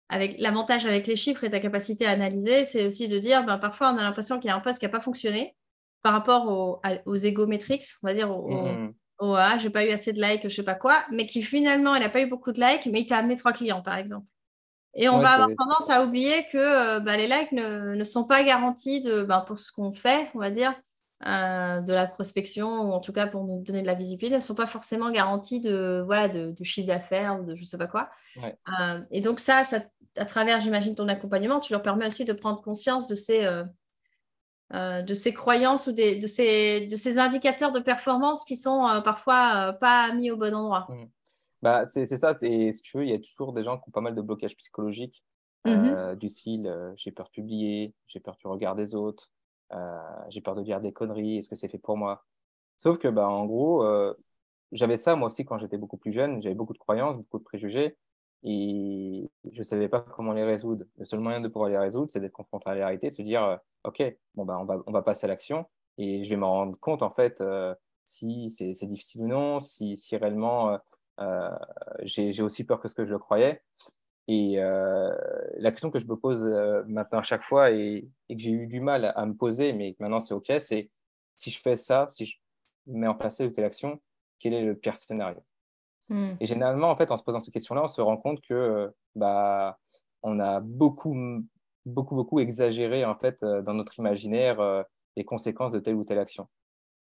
avec 0.10 0.40
l'avantage 0.40 0.86
avec 0.86 1.06
les 1.06 1.16
chiffres 1.16 1.44
et 1.44 1.50
ta 1.50 1.60
capacité 1.60 2.08
à 2.08 2.12
analyser, 2.12 2.66
c'est 2.66 2.88
aussi 2.88 3.08
de 3.08 3.20
dire, 3.20 3.46
ben, 3.46 3.60
parfois 3.60 3.94
on 3.94 3.98
a 3.98 4.02
l'impression 4.02 4.40
qu'il 4.40 4.48
y 4.48 4.52
a 4.52 4.56
un 4.56 4.60
poste 4.60 4.80
qui 4.80 4.86
n'a 4.86 4.92
pas 4.92 5.02
fonctionné 5.02 5.56
par 6.02 6.14
rapport 6.14 6.48
aux, 6.48 6.82
aux 7.06 7.16
égométriques, 7.16 7.86
on 8.02 8.08
va 8.08 8.14
dire, 8.14 8.32
au, 8.32 8.50
mmh. 8.50 8.94
Ah, 9.22 9.58
j'ai 9.58 9.70
pas 9.70 9.86
eu 9.86 9.90
assez 9.90 10.14
de 10.14 10.22
likes, 10.22 10.44
je 10.44 10.50
sais 10.50 10.64
pas 10.64 10.76
quoi, 10.76 11.04
mais 11.12 11.26
qui 11.26 11.42
finalement, 11.42 11.96
il 11.96 12.02
n'a 12.02 12.10
pas 12.10 12.22
eu 12.22 12.28
beaucoup 12.28 12.52
de 12.52 12.60
likes, 12.60 12.86
mais 12.86 13.02
il 13.02 13.06
t'a 13.06 13.18
amené 13.18 13.36
trois 13.36 13.54
clients, 13.54 13.82
par 13.82 13.98
exemple. 13.98 14.26
Et 14.96 15.08
on 15.08 15.20
va 15.20 15.32
avoir 15.32 15.50
tendance 15.56 15.90
à 15.90 16.04
oublier 16.04 16.46
que 16.52 16.58
euh, 16.58 17.00
bah, 17.00 17.16
les 17.16 17.28
likes 17.28 17.52
ne, 17.52 18.04
sont 18.04 18.24
pas 18.24 18.44
garantis 18.44 19.02
de, 19.02 19.24
ben, 19.24 19.42
pour 19.42 19.60
ce 19.60 19.72
qu'on 19.72 19.94
fait, 19.94 20.30
on 20.34 20.40
va 20.40 20.50
dire, 20.50 20.74
euh, 21.28 21.82
de 21.82 21.94
la 21.94 22.08
prospection, 22.08 22.82
ou 22.82 22.92
en 22.92 23.00
tout 23.00 23.14
cas 23.14 23.28
pour 23.28 23.44
nous 23.44 23.62
donner 23.62 23.82
de 23.82 23.88
la 23.88 23.94
visibilité, 23.94 24.36
ne 24.36 24.42
sont 24.42 24.56
pas 24.56 24.66
forcément 24.66 25.12
garanties 25.12 25.62
de, 25.62 26.02
voilà, 26.06 26.28
de, 26.28 26.56
chiffre 26.64 26.88
d'affaires 26.88 27.40
ou 27.40 27.46
de 27.46 27.56
je 27.56 27.62
ne 27.62 27.66
sais 27.66 27.78
pas 27.78 27.88
quoi. 27.88 28.10
Euh, 28.38 29.02
et 29.12 29.22
donc 29.22 29.40
ça, 29.40 29.64
à 30.18 30.26
travers, 30.26 30.60
j'imagine, 30.60 30.96
ton 30.96 31.08
accompagnement, 31.08 31.60
tu 31.60 31.74
leur 31.74 31.84
permets 31.84 32.08
aussi 32.08 32.26
de 32.26 32.34
prendre 32.34 32.62
conscience 32.62 33.08
de 33.08 33.16
ces, 33.16 33.48
de 34.72 35.14
ces 35.14 35.34
croyances 35.34 35.88
ou 35.88 35.92
des, 35.92 36.16
de, 36.16 36.28
ces, 36.28 36.88
de 36.88 36.96
ces 36.96 37.18
indicateurs 37.18 37.72
de 37.72 37.80
performance 37.80 38.46
qui 38.46 38.56
sont 38.56 39.02
parfois 39.04 39.74
pas 39.74 40.14
mis 40.14 40.30
au 40.30 40.38
bon 40.38 40.54
endroit. 40.54 40.88
Mmh. 40.90 41.06
Bah, 41.62 41.86
c'est 41.86 42.06
ça. 42.06 42.36
Et 42.42 42.72
si 42.72 42.82
tu 42.82 42.98
veux, 42.98 43.04
il 43.04 43.10
y 43.10 43.14
a 43.14 43.20
toujours 43.20 43.54
des 43.54 43.64
gens 43.64 43.78
qui 43.78 43.90
ont 43.90 43.92
pas 43.92 44.02
mal 44.02 44.16
de 44.16 44.22
blocages 44.22 44.56
psychologiques, 44.56 45.24
mmh 45.66 45.70
euh, 45.70 46.16
du 46.16 46.30
style 46.30 46.68
euh, 46.68 46.94
j'ai 46.96 47.12
peur 47.12 47.26
de 47.26 47.32
publier, 47.32 47.94
j'ai 48.08 48.22
peur 48.22 48.38
du 48.38 48.48
regard 48.48 48.76
des 48.76 48.96
autres, 48.96 49.30
euh, 49.74 50.00
j'ai 50.30 50.40
peur 50.40 50.56
de 50.56 50.64
dire 50.64 50.80
des 50.80 50.94
conneries, 50.94 51.38
est-ce 51.38 51.50
que 51.50 51.56
c'est 51.56 51.68
fait 51.68 51.78
pour 51.78 51.98
moi 51.98 52.26
Sauf 52.78 52.98
que, 52.98 53.10
bah, 53.10 53.28
en 53.28 53.46
gros, 53.46 53.86
j'avais 54.72 54.96
ça 54.96 55.18
moi 55.18 55.28
aussi 55.28 55.44
quand 55.44 55.58
j'étais 55.58 55.78
beaucoup 55.78 55.98
plus 55.98 56.14
jeune, 56.14 56.42
j'avais 56.42 56.56
beaucoup 56.56 56.72
de 56.72 56.78
croyances, 56.78 57.18
beaucoup 57.18 57.40
de 57.40 57.44
préjugés, 57.44 57.98
et 58.44 59.30
je 59.52 59.58
ne 59.58 59.64
savais 59.64 59.90
pas 59.90 60.02
comment 60.02 60.34
les 60.34 60.44
résoudre. 60.44 60.86
Le 60.98 61.06
seul 61.06 61.20
moyen 61.20 61.42
de 61.42 61.48
pouvoir 61.48 61.70
les 61.70 61.78
résoudre, 61.78 62.12
c'est 62.12 62.20
d'être 62.20 62.34
confronté 62.34 62.70
à 62.70 62.76
la 62.76 62.86
réalité, 62.86 63.10
de 63.10 63.16
se 63.16 63.22
dire 63.22 63.60
Ok, 63.84 64.04
bon, 64.36 64.46
bah, 64.46 64.58
on, 64.60 64.66
va, 64.66 64.82
on 64.86 64.92
va 64.92 65.02
passer 65.02 65.26
à 65.26 65.28
l'action, 65.28 65.66
et 65.98 66.24
je 66.24 66.30
vais 66.30 66.38
me 66.38 66.46
rendre 66.46 66.80
compte, 66.80 67.04
en 67.04 67.12
fait, 67.12 67.44
si 68.06 68.50
c'est 68.50 68.88
difficile 68.88 69.24
ou 69.24 69.28
non, 69.28 69.60
si, 69.60 69.98
si 69.98 70.16
réellement 70.18 70.80
euh, 71.20 71.50
j'ai 72.04 72.42
aussi 72.42 72.64
peur 72.64 72.80
que 72.80 72.88
ce 72.88 72.96
que 72.96 73.06
je 73.06 73.12
le 73.12 73.20
croyais. 73.20 73.62
Et 74.28 74.60
euh, 74.60 75.12
la 75.58 75.72
question 75.72 75.90
que 75.90 76.00
je 76.00 76.06
me 76.06 76.16
pose 76.16 76.46
euh, 76.46 76.84
maintenant 76.88 77.20
à 77.20 77.24
chaque 77.24 77.44
fois 77.44 77.72
et, 77.72 78.08
que 78.30 78.38
j'ai 78.38 78.52
eu 78.52 78.68
du 78.68 78.80
mal 78.80 79.12
à, 79.16 79.26
me 79.26 79.34
poser, 79.34 79.74
mais 79.74 79.96
maintenant 80.00 80.20
c'est 80.20 80.34
OK, 80.34 80.52
c'est 80.60 80.90
si 81.38 81.50
je 81.52 81.60
fais 81.60 81.76
ça, 81.76 82.06
si 82.08 82.26
je 82.26 82.38
mets 82.86 83.08
en 83.08 83.16
place 83.16 83.38
telle 83.38 83.66
action, 83.66 84.00
quel 84.40 84.54
est 84.54 84.64
le 84.64 84.76
pire 84.76 84.96
scénario? 84.96 85.42
Hmm. 86.10 86.36
Et 86.40 86.46
généralement, 86.46 86.90
en 86.90 86.96
fait, 86.96 87.12
en 87.12 87.18
se 87.18 87.24
posant 87.24 87.40
ces 87.40 87.52
questions-là, 87.52 87.84
on 87.84 87.88
se 87.88 88.02
rend 88.02 88.18
compte 88.18 88.42
que 88.42 88.94
bah, 89.16 89.78
on 90.22 90.40
a 90.40 90.60
beaucoup, 90.60 91.16
beaucoup, 91.86 92.16
beaucoup 92.16 92.40
exagéré 92.40 93.06
en 93.06 93.16
fait 93.16 93.44
dans 93.44 93.74
notre 93.74 93.98
imaginaire 94.00 94.86
les 95.16 95.24
conséquences 95.24 95.72
de 95.72 95.80
telle 95.80 95.96
ou 95.96 96.04
telle 96.04 96.20
action. 96.20 96.48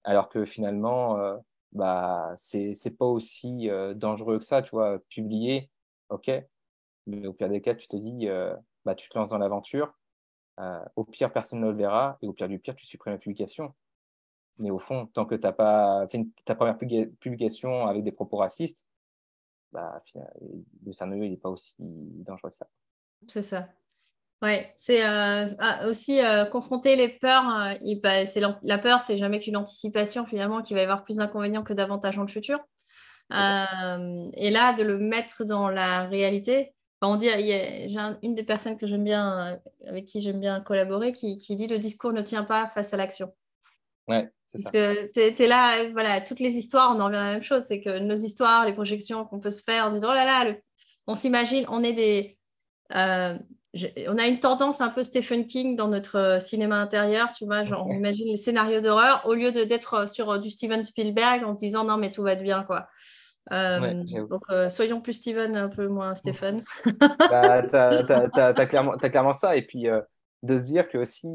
Alors 0.04 0.30
que 0.30 0.46
finalement, 0.46 1.40
bah, 1.72 2.34
c'est 2.38 2.98
pas 2.98 3.06
aussi 3.06 3.70
euh, 3.70 3.94
dangereux 3.94 4.40
que 4.40 4.46
ça, 4.46 4.62
tu 4.62 4.72
vois. 4.72 5.00
Publier, 5.10 5.70
ok, 6.10 6.32
mais 7.08 7.28
au 7.28 7.34
pire 7.34 7.50
des 7.50 7.62
cas, 7.62 7.76
tu 7.76 7.88
te 7.88 7.96
dis, 7.98 8.28
euh, 8.28 8.56
bah, 8.86 8.96
tu 8.96 9.10
te 9.10 9.18
lances 9.18 9.30
dans 9.30 9.38
l'aventure. 9.38 9.94
Euh, 10.60 10.84
au 10.96 11.06
pire, 11.06 11.32
personne 11.32 11.62
ne 11.62 11.68
le 11.68 11.76
verra, 11.76 12.18
et 12.22 12.28
au 12.28 12.34
pire 12.34 12.50
du 12.50 12.60
pire, 12.60 12.76
tu 12.76 12.86
supprimes 12.86 13.14
la 13.14 13.20
publication. 13.20 13.74
Mais 14.58 14.72
au 14.72 14.80
fond, 14.80 15.08
tant 15.08 15.26
que 15.26 15.36
tu 15.36 15.42
n'as 15.42 15.54
pas 15.54 16.08
fait 16.10 16.26
ta 16.46 16.56
première 16.56 16.78
publication 16.78 17.88
avec 17.88 18.04
des 18.04 18.12
propos 18.12 18.38
racistes, 18.38 18.86
bah, 19.72 20.02
le 20.86 20.92
scénario 20.92 21.28
n'est 21.28 21.38
pas 21.38 21.50
aussi 21.50 21.76
dangereux 21.80 22.50
que 22.50 22.58
ça. 22.58 22.68
C'est 23.28 23.44
ça. 23.44 23.68
Oui, 24.42 24.58
c'est 24.78 25.06
euh, 25.06 25.48
ah, 25.60 25.86
aussi 25.90 26.22
euh, 26.22 26.46
confronter 26.46 26.96
les 26.96 27.10
peurs. 27.10 27.44
Euh, 27.50 28.26
c'est 28.26 28.42
la 28.64 28.78
peur, 28.78 29.02
c'est 29.02 29.18
jamais 29.18 29.40
qu'une 29.40 29.58
anticipation 29.58 30.26
finalement 30.26 30.62
qui 30.62 30.74
va 30.74 30.80
y 30.80 30.84
avoir 30.84 31.04
plus 31.04 31.18
d'inconvénients 31.18 31.64
que 31.64 31.74
d'avantages 31.74 32.16
dans 32.16 32.22
le 32.22 32.30
futur. 32.30 32.60
et 33.32 34.50
là, 34.52 34.74
de 34.74 34.84
le 34.84 34.98
mettre 34.98 35.44
dans 35.44 35.70
la 35.70 36.04
réalité. 36.08 36.74
on 37.02 37.18
dit, 37.18 37.28
j'ai 37.28 37.98
une 38.24 38.34
des 38.34 38.44
personnes 38.44 38.78
que 38.78 38.88
j'aime 38.88 39.04
bien, 39.04 39.60
avec 39.86 40.06
qui 40.06 40.22
j'aime 40.22 40.40
bien 40.40 40.62
collaborer, 40.62 41.12
qui, 41.12 41.38
dit 41.38 41.68
le 41.68 41.78
discours 41.80 42.14
ne 42.14 42.22
tient 42.22 42.46
pas 42.46 42.68
face 42.70 42.94
à 42.94 42.98
l'action. 42.98 43.34
Ouais, 44.10 44.30
c'est 44.48 44.62
Parce 44.62 44.74
que 44.74 45.12
tu 45.14 45.44
es, 45.44 45.48
là, 45.48 45.90
voilà, 45.92 46.20
toutes 46.22 46.40
les 46.40 46.58
histoires, 46.58 46.94
on 46.96 47.00
en 47.00 47.06
revient 47.06 47.18
à 47.18 47.24
la 47.24 47.34
même 47.34 47.44
chose, 47.44 47.64
c'est 47.64 47.80
que 47.80 48.00
nos 48.00 48.16
histoires, 48.16 48.66
les 48.66 48.74
projections 48.74 49.24
qu'on 49.26 49.40
peut 49.40 49.52
se 49.52 49.64
faire, 49.64 49.88
on 49.88 49.98
dit, 49.98 50.00
oh 50.04 50.14
là 50.14 50.26
là, 50.26 50.54
on 51.08 51.16
s'imagine, 51.16 51.66
on 51.70 51.84
est 51.84 51.94
des 51.94 52.38
on 54.08 54.18
a 54.18 54.28
une 54.28 54.40
tendance 54.40 54.82
un 54.82 54.90
peu 54.90 55.04
Stephen 55.04 55.46
King 55.46 55.76
dans 55.76 55.88
notre 55.88 56.18
euh, 56.18 56.40
cinéma 56.40 56.78
intérieur, 56.78 57.30
tu 57.32 57.46
vois, 57.46 57.64
genre 57.64 57.86
on 57.88 57.94
imagine 57.94 58.28
les 58.28 58.38
scénarios 58.38 58.82
d'horreur 58.82 59.22
au 59.26 59.36
lieu 59.36 59.52
d'être 59.52 59.94
euh, 59.94 60.08
sur 60.08 60.32
euh, 60.32 60.40
du 60.40 60.50
Steven 60.50 60.84
Spielberg 60.84 61.44
en 61.44 61.54
se 61.54 61.60
disant 61.60 61.84
non 61.84 61.98
mais 61.98 62.10
tout 62.10 62.24
va 62.24 62.36
bien 62.36 62.64
quoi. 62.64 62.88
donc 63.52 64.44
soyons 64.70 65.02
plus 65.02 65.14
Steven, 65.14 65.56
un 65.56 65.70
peu 65.70 65.88
moins 65.88 66.16
Stephen. 66.16 66.64
bah, 67.30 67.62
tu 67.64 67.76
as, 67.76 69.10
clairement, 69.10 69.34
ça 69.34 69.56
et 69.56 69.62
puis 69.62 69.86
de 70.44 70.58
se 70.58 70.64
dire 70.64 70.90
que 70.90 70.98
aussi 70.98 71.28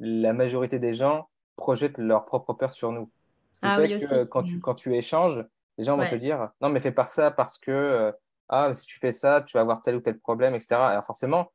la 0.00 0.32
majorité 0.32 0.78
des 0.78 0.94
gens 0.94 1.28
projettent 1.56 1.98
leur 1.98 2.24
propre 2.24 2.52
peur 2.52 2.72
sur 2.72 2.92
nous. 2.92 3.10
Ce 3.52 3.60
qui 3.60 3.66
ah 3.66 3.78
fait 3.78 3.98
que 3.98 4.24
quand 4.24 4.42
tu, 4.42 4.56
mm. 4.56 4.60
quand 4.60 4.74
tu 4.74 4.94
échanges, 4.94 5.44
les 5.78 5.84
gens 5.84 5.96
vont 5.96 6.06
te 6.06 6.14
dire 6.14 6.50
non 6.60 6.68
mais 6.68 6.80
fais 6.80 6.92
pas 6.92 7.04
ça 7.04 7.30
parce 7.30 7.58
que 7.58 8.12
ah, 8.48 8.72
si 8.74 8.86
tu 8.86 8.98
fais 8.98 9.12
ça, 9.12 9.42
tu 9.42 9.56
vas 9.56 9.62
avoir 9.62 9.82
tel 9.82 9.96
ou 9.96 10.00
tel 10.00 10.18
problème, 10.18 10.54
etc. 10.54 10.74
Alors 10.74 11.04
forcément, 11.04 11.52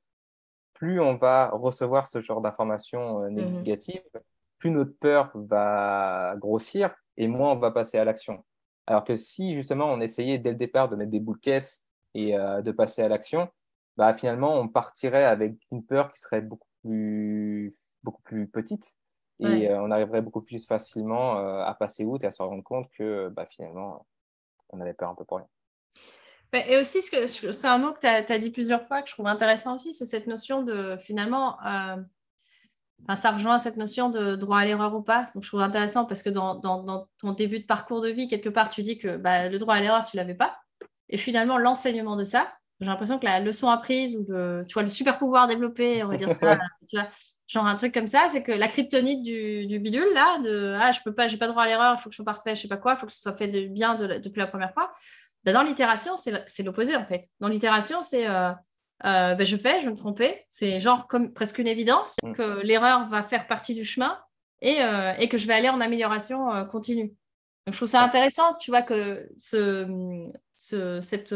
plus 0.73 0.99
on 0.99 1.15
va 1.15 1.49
recevoir 1.49 2.07
ce 2.07 2.21
genre 2.21 2.41
d'informations 2.41 3.23
euh, 3.23 3.29
mmh 3.29 3.53
négatives, 3.53 4.03
plus 4.57 4.71
notre 4.71 4.97
peur 4.97 5.31
va 5.35 6.35
grossir 6.37 6.95
et 7.17 7.27
moins 7.27 7.51
on 7.53 7.57
va 7.57 7.71
passer 7.71 7.97
à 7.97 8.05
l'action. 8.05 8.43
Alors 8.87 9.03
que 9.03 9.15
si 9.15 9.53
justement 9.55 9.85
on 9.85 10.01
essayait 10.01 10.39
dès 10.39 10.51
le 10.51 10.57
départ 10.57 10.89
de 10.89 10.95
mettre 10.95 11.11
des 11.11 11.19
boules 11.19 11.39
caisses 11.39 11.85
et 12.15 12.37
euh, 12.37 12.61
de 12.61 12.71
passer 12.71 13.03
à 13.03 13.07
l'action, 13.07 13.49
bah, 13.97 14.13
finalement 14.13 14.55
on 14.55 14.67
partirait 14.67 15.25
avec 15.25 15.55
une 15.71 15.85
peur 15.85 16.07
qui 16.11 16.19
serait 16.19 16.41
beaucoup 16.41 16.67
plus, 16.81 17.75
beaucoup 18.03 18.21
plus 18.23 18.47
petite 18.47 18.97
et 19.39 19.69
euh, 19.69 19.81
on 19.81 19.91
arriverait 19.91 20.21
beaucoup 20.21 20.41
plus 20.41 20.65
facilement 20.65 21.37
à 21.63 21.73
passer 21.73 22.05
outre 22.05 22.25
et 22.25 22.27
à 22.27 22.31
se 22.31 22.41
rendre 22.41 22.63
compte 22.63 22.89
que 22.91 23.29
bah, 23.29 23.45
finalement 23.49 24.05
on 24.69 24.79
avait 24.81 24.93
peur 24.93 25.09
un 25.09 25.15
peu 25.15 25.25
pour 25.25 25.37
rien. 25.37 25.47
Et 26.53 26.77
aussi, 26.77 27.01
c'est 27.01 27.67
un 27.67 27.77
mot 27.77 27.93
que 27.93 27.99
tu 27.99 28.07
as, 28.07 28.37
dit 28.39 28.49
plusieurs 28.49 28.87
fois 28.87 29.03
que 29.03 29.09
je 29.09 29.13
trouve 29.13 29.27
intéressant 29.27 29.75
aussi, 29.75 29.93
c'est 29.93 30.05
cette 30.05 30.25
notion 30.25 30.63
de 30.63 30.97
finalement, 30.99 31.57
euh, 31.63 31.97
ça 33.15 33.31
rejoint 33.31 33.59
cette 33.59 33.77
notion 33.77 34.09
de 34.09 34.35
droit 34.35 34.59
à 34.59 34.65
l'erreur 34.65 34.95
ou 34.95 35.01
pas. 35.01 35.27
Donc 35.35 35.43
je 35.43 35.47
trouve 35.47 35.61
intéressant 35.61 36.05
parce 36.05 36.23
que 36.23 36.29
dans, 36.31 36.59
ton 36.59 37.31
début 37.33 37.59
de 37.59 37.65
parcours 37.65 38.01
de 38.01 38.09
vie, 38.09 38.27
quelque 38.27 38.49
part, 38.49 38.69
tu 38.69 38.81
dis 38.81 38.97
que 38.97 39.15
bah, 39.17 39.47
le 39.47 39.59
droit 39.59 39.75
à 39.75 39.79
l'erreur, 39.79 40.05
tu 40.05 40.17
ne 40.17 40.21
l'avais 40.21 40.33
pas. 40.33 40.57
Et 41.09 41.17
finalement, 41.17 41.59
l'enseignement 41.59 42.15
de 42.15 42.23
ça, 42.23 42.51
j'ai 42.79 42.87
l'impression 42.87 43.19
que 43.19 43.25
la 43.25 43.39
leçon 43.39 43.69
apprise 43.69 44.17
ou 44.17 44.25
le, 44.27 44.65
tu 44.67 44.73
vois, 44.73 44.83
le 44.83 44.89
super 44.89 45.19
pouvoir 45.19 45.47
développé, 45.47 46.03
on 46.03 46.07
va 46.07 46.17
dire 46.17 46.31
ça, 46.31 46.57
tu 46.89 46.95
vois, 46.95 47.09
genre 47.49 47.65
un 47.65 47.75
truc 47.75 47.93
comme 47.93 48.07
ça, 48.07 48.27
c'est 48.31 48.43
que 48.43 48.51
la 48.51 48.67
kryptonite 48.67 49.23
du, 49.23 49.79
bidule, 49.79 50.07
là, 50.13 50.37
de 50.39 50.75
ah, 50.79 50.91
je 50.91 50.99
peux 51.03 51.13
pas, 51.13 51.27
j'ai 51.27 51.37
pas 51.37 51.47
droit 51.47 51.63
à 51.63 51.67
l'erreur, 51.67 51.95
il 51.97 52.01
faut 52.01 52.09
que 52.09 52.13
je 52.13 52.17
sois 52.17 52.25
parfait, 52.25 52.55
je 52.55 52.61
sais 52.61 52.67
pas 52.67 52.77
quoi, 52.77 52.93
il 52.93 52.97
faut 52.97 53.07
que 53.07 53.11
ce 53.11 53.21
soit 53.21 53.33
fait 53.33 53.47
de, 53.47 53.67
bien 53.67 53.95
depuis 53.95 54.39
la 54.39 54.47
première 54.47 54.71
fois. 54.71 54.93
Bah, 55.43 55.51
dans 55.51 55.63
l'itération, 55.63 56.13
c'est 56.15 56.63
l'opposé 56.63 56.95
en 56.95 57.05
fait. 57.05 57.25
Dans 57.39 57.47
l'itération, 57.47 58.03
c'est 58.03 58.27
euh, 58.27 58.51
euh, 59.05 59.33
bah, 59.33 59.43
je 59.43 59.57
fais, 59.57 59.79
je 59.79 59.85
vais 59.85 59.91
me 59.91 59.97
tromper. 59.97 60.45
C'est 60.47 60.79
genre 60.79 61.07
comme 61.07 61.33
presque 61.33 61.57
une 61.57 61.67
évidence 61.67 62.17
mm. 62.23 62.33
que 62.33 62.61
l'erreur 62.61 63.09
va 63.09 63.23
faire 63.23 63.47
partie 63.47 63.73
du 63.73 63.83
chemin 63.83 64.19
et, 64.61 64.83
euh, 64.83 65.13
et, 65.17 65.27
que 65.27 65.39
je 65.39 65.47
vais 65.47 65.53
aller 65.53 65.69
en 65.69 65.81
amélioration 65.81 66.65
continue. 66.67 67.07
Donc, 67.65 67.73
je 67.73 67.77
trouve 67.77 67.87
ça 67.87 68.03
intéressant, 68.03 68.53
tu 68.55 68.69
vois, 68.69 68.83
que 68.83 69.27
ce, 69.37 70.29
ce, 70.55 71.01
cette, 71.01 71.33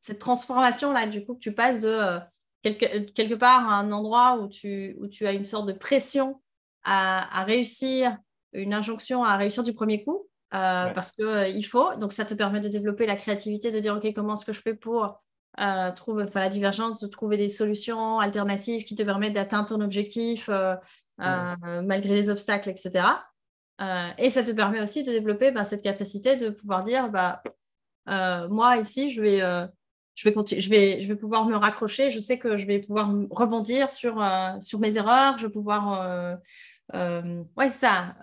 cette 0.00 0.18
transformation-là, 0.20 1.08
du 1.08 1.24
coup, 1.24 1.34
que 1.34 1.40
tu 1.40 1.52
passes 1.52 1.80
de 1.80 2.20
quelque, 2.62 3.10
quelque 3.12 3.34
part 3.34 3.68
un 3.68 3.90
endroit 3.92 4.38
où 4.38 4.48
tu, 4.48 4.96
où 5.00 5.06
tu 5.06 5.26
as 5.26 5.32
une 5.32 5.44
sorte 5.44 5.66
de 5.66 5.72
pression 5.72 6.40
à, 6.84 7.40
à 7.40 7.44
réussir, 7.44 8.16
une 8.52 8.74
injonction 8.74 9.24
à 9.24 9.36
réussir 9.36 9.62
du 9.62 9.74
premier 9.74 10.04
coup, 10.04 10.28
euh, 10.52 10.92
parce 10.92 11.12
qu'il 11.12 11.24
euh, 11.26 11.46
il 11.46 11.62
faut. 11.62 11.94
Donc, 11.96 12.12
ça 12.12 12.24
te 12.24 12.34
permet 12.34 12.60
de 12.60 12.68
développer 12.68 13.06
la 13.06 13.16
créativité, 13.16 13.70
de 13.70 13.78
dire, 13.78 13.96
OK, 13.96 14.12
comment 14.14 14.34
est-ce 14.34 14.44
que 14.44 14.52
je 14.52 14.60
fais 14.60 14.74
pour 14.74 15.20
euh, 15.60 15.92
trouver 15.92 16.26
la 16.34 16.48
divergence, 16.48 17.00
de 17.00 17.06
trouver 17.06 17.36
des 17.36 17.48
solutions 17.48 18.18
alternatives 18.18 18.84
qui 18.84 18.96
te 18.96 19.02
permettent 19.02 19.34
d'atteindre 19.34 19.68
ton 19.68 19.80
objectif 19.80 20.50
malgré 21.18 22.14
les 22.14 22.30
obstacles, 22.30 22.70
etc. 22.70 23.04
et 24.18 24.30
ça 24.30 24.42
te 24.42 24.52
permet 24.52 24.80
aussi 24.80 25.04
de 25.04 25.12
développer 25.12 25.50
bah, 25.50 25.64
cette 25.64 25.82
capacité 25.82 26.36
de 26.36 26.48
pouvoir 26.48 26.82
dire, 26.82 27.10
bah, 27.10 27.42
moi, 28.48 28.78
ici, 28.78 29.10
je 29.10 29.20
vais... 29.20 29.68
je 30.20 30.28
vais, 30.28 30.60
je, 30.60 30.70
vais, 30.70 31.00
je 31.00 31.08
vais 31.08 31.16
pouvoir 31.16 31.46
me 31.46 31.56
raccrocher, 31.56 32.10
je 32.10 32.20
sais 32.20 32.38
que 32.38 32.56
je 32.56 32.66
vais 32.66 32.80
pouvoir 32.80 33.10
rebondir 33.30 33.88
sur, 33.88 34.22
sur 34.60 34.78
mes 34.78 34.96
erreurs, 34.96 35.38
je 35.38 35.46
vais 35.46 35.52
pouvoir... 35.52 36.38
ouais, 36.92 37.68
ça, 37.70 38.16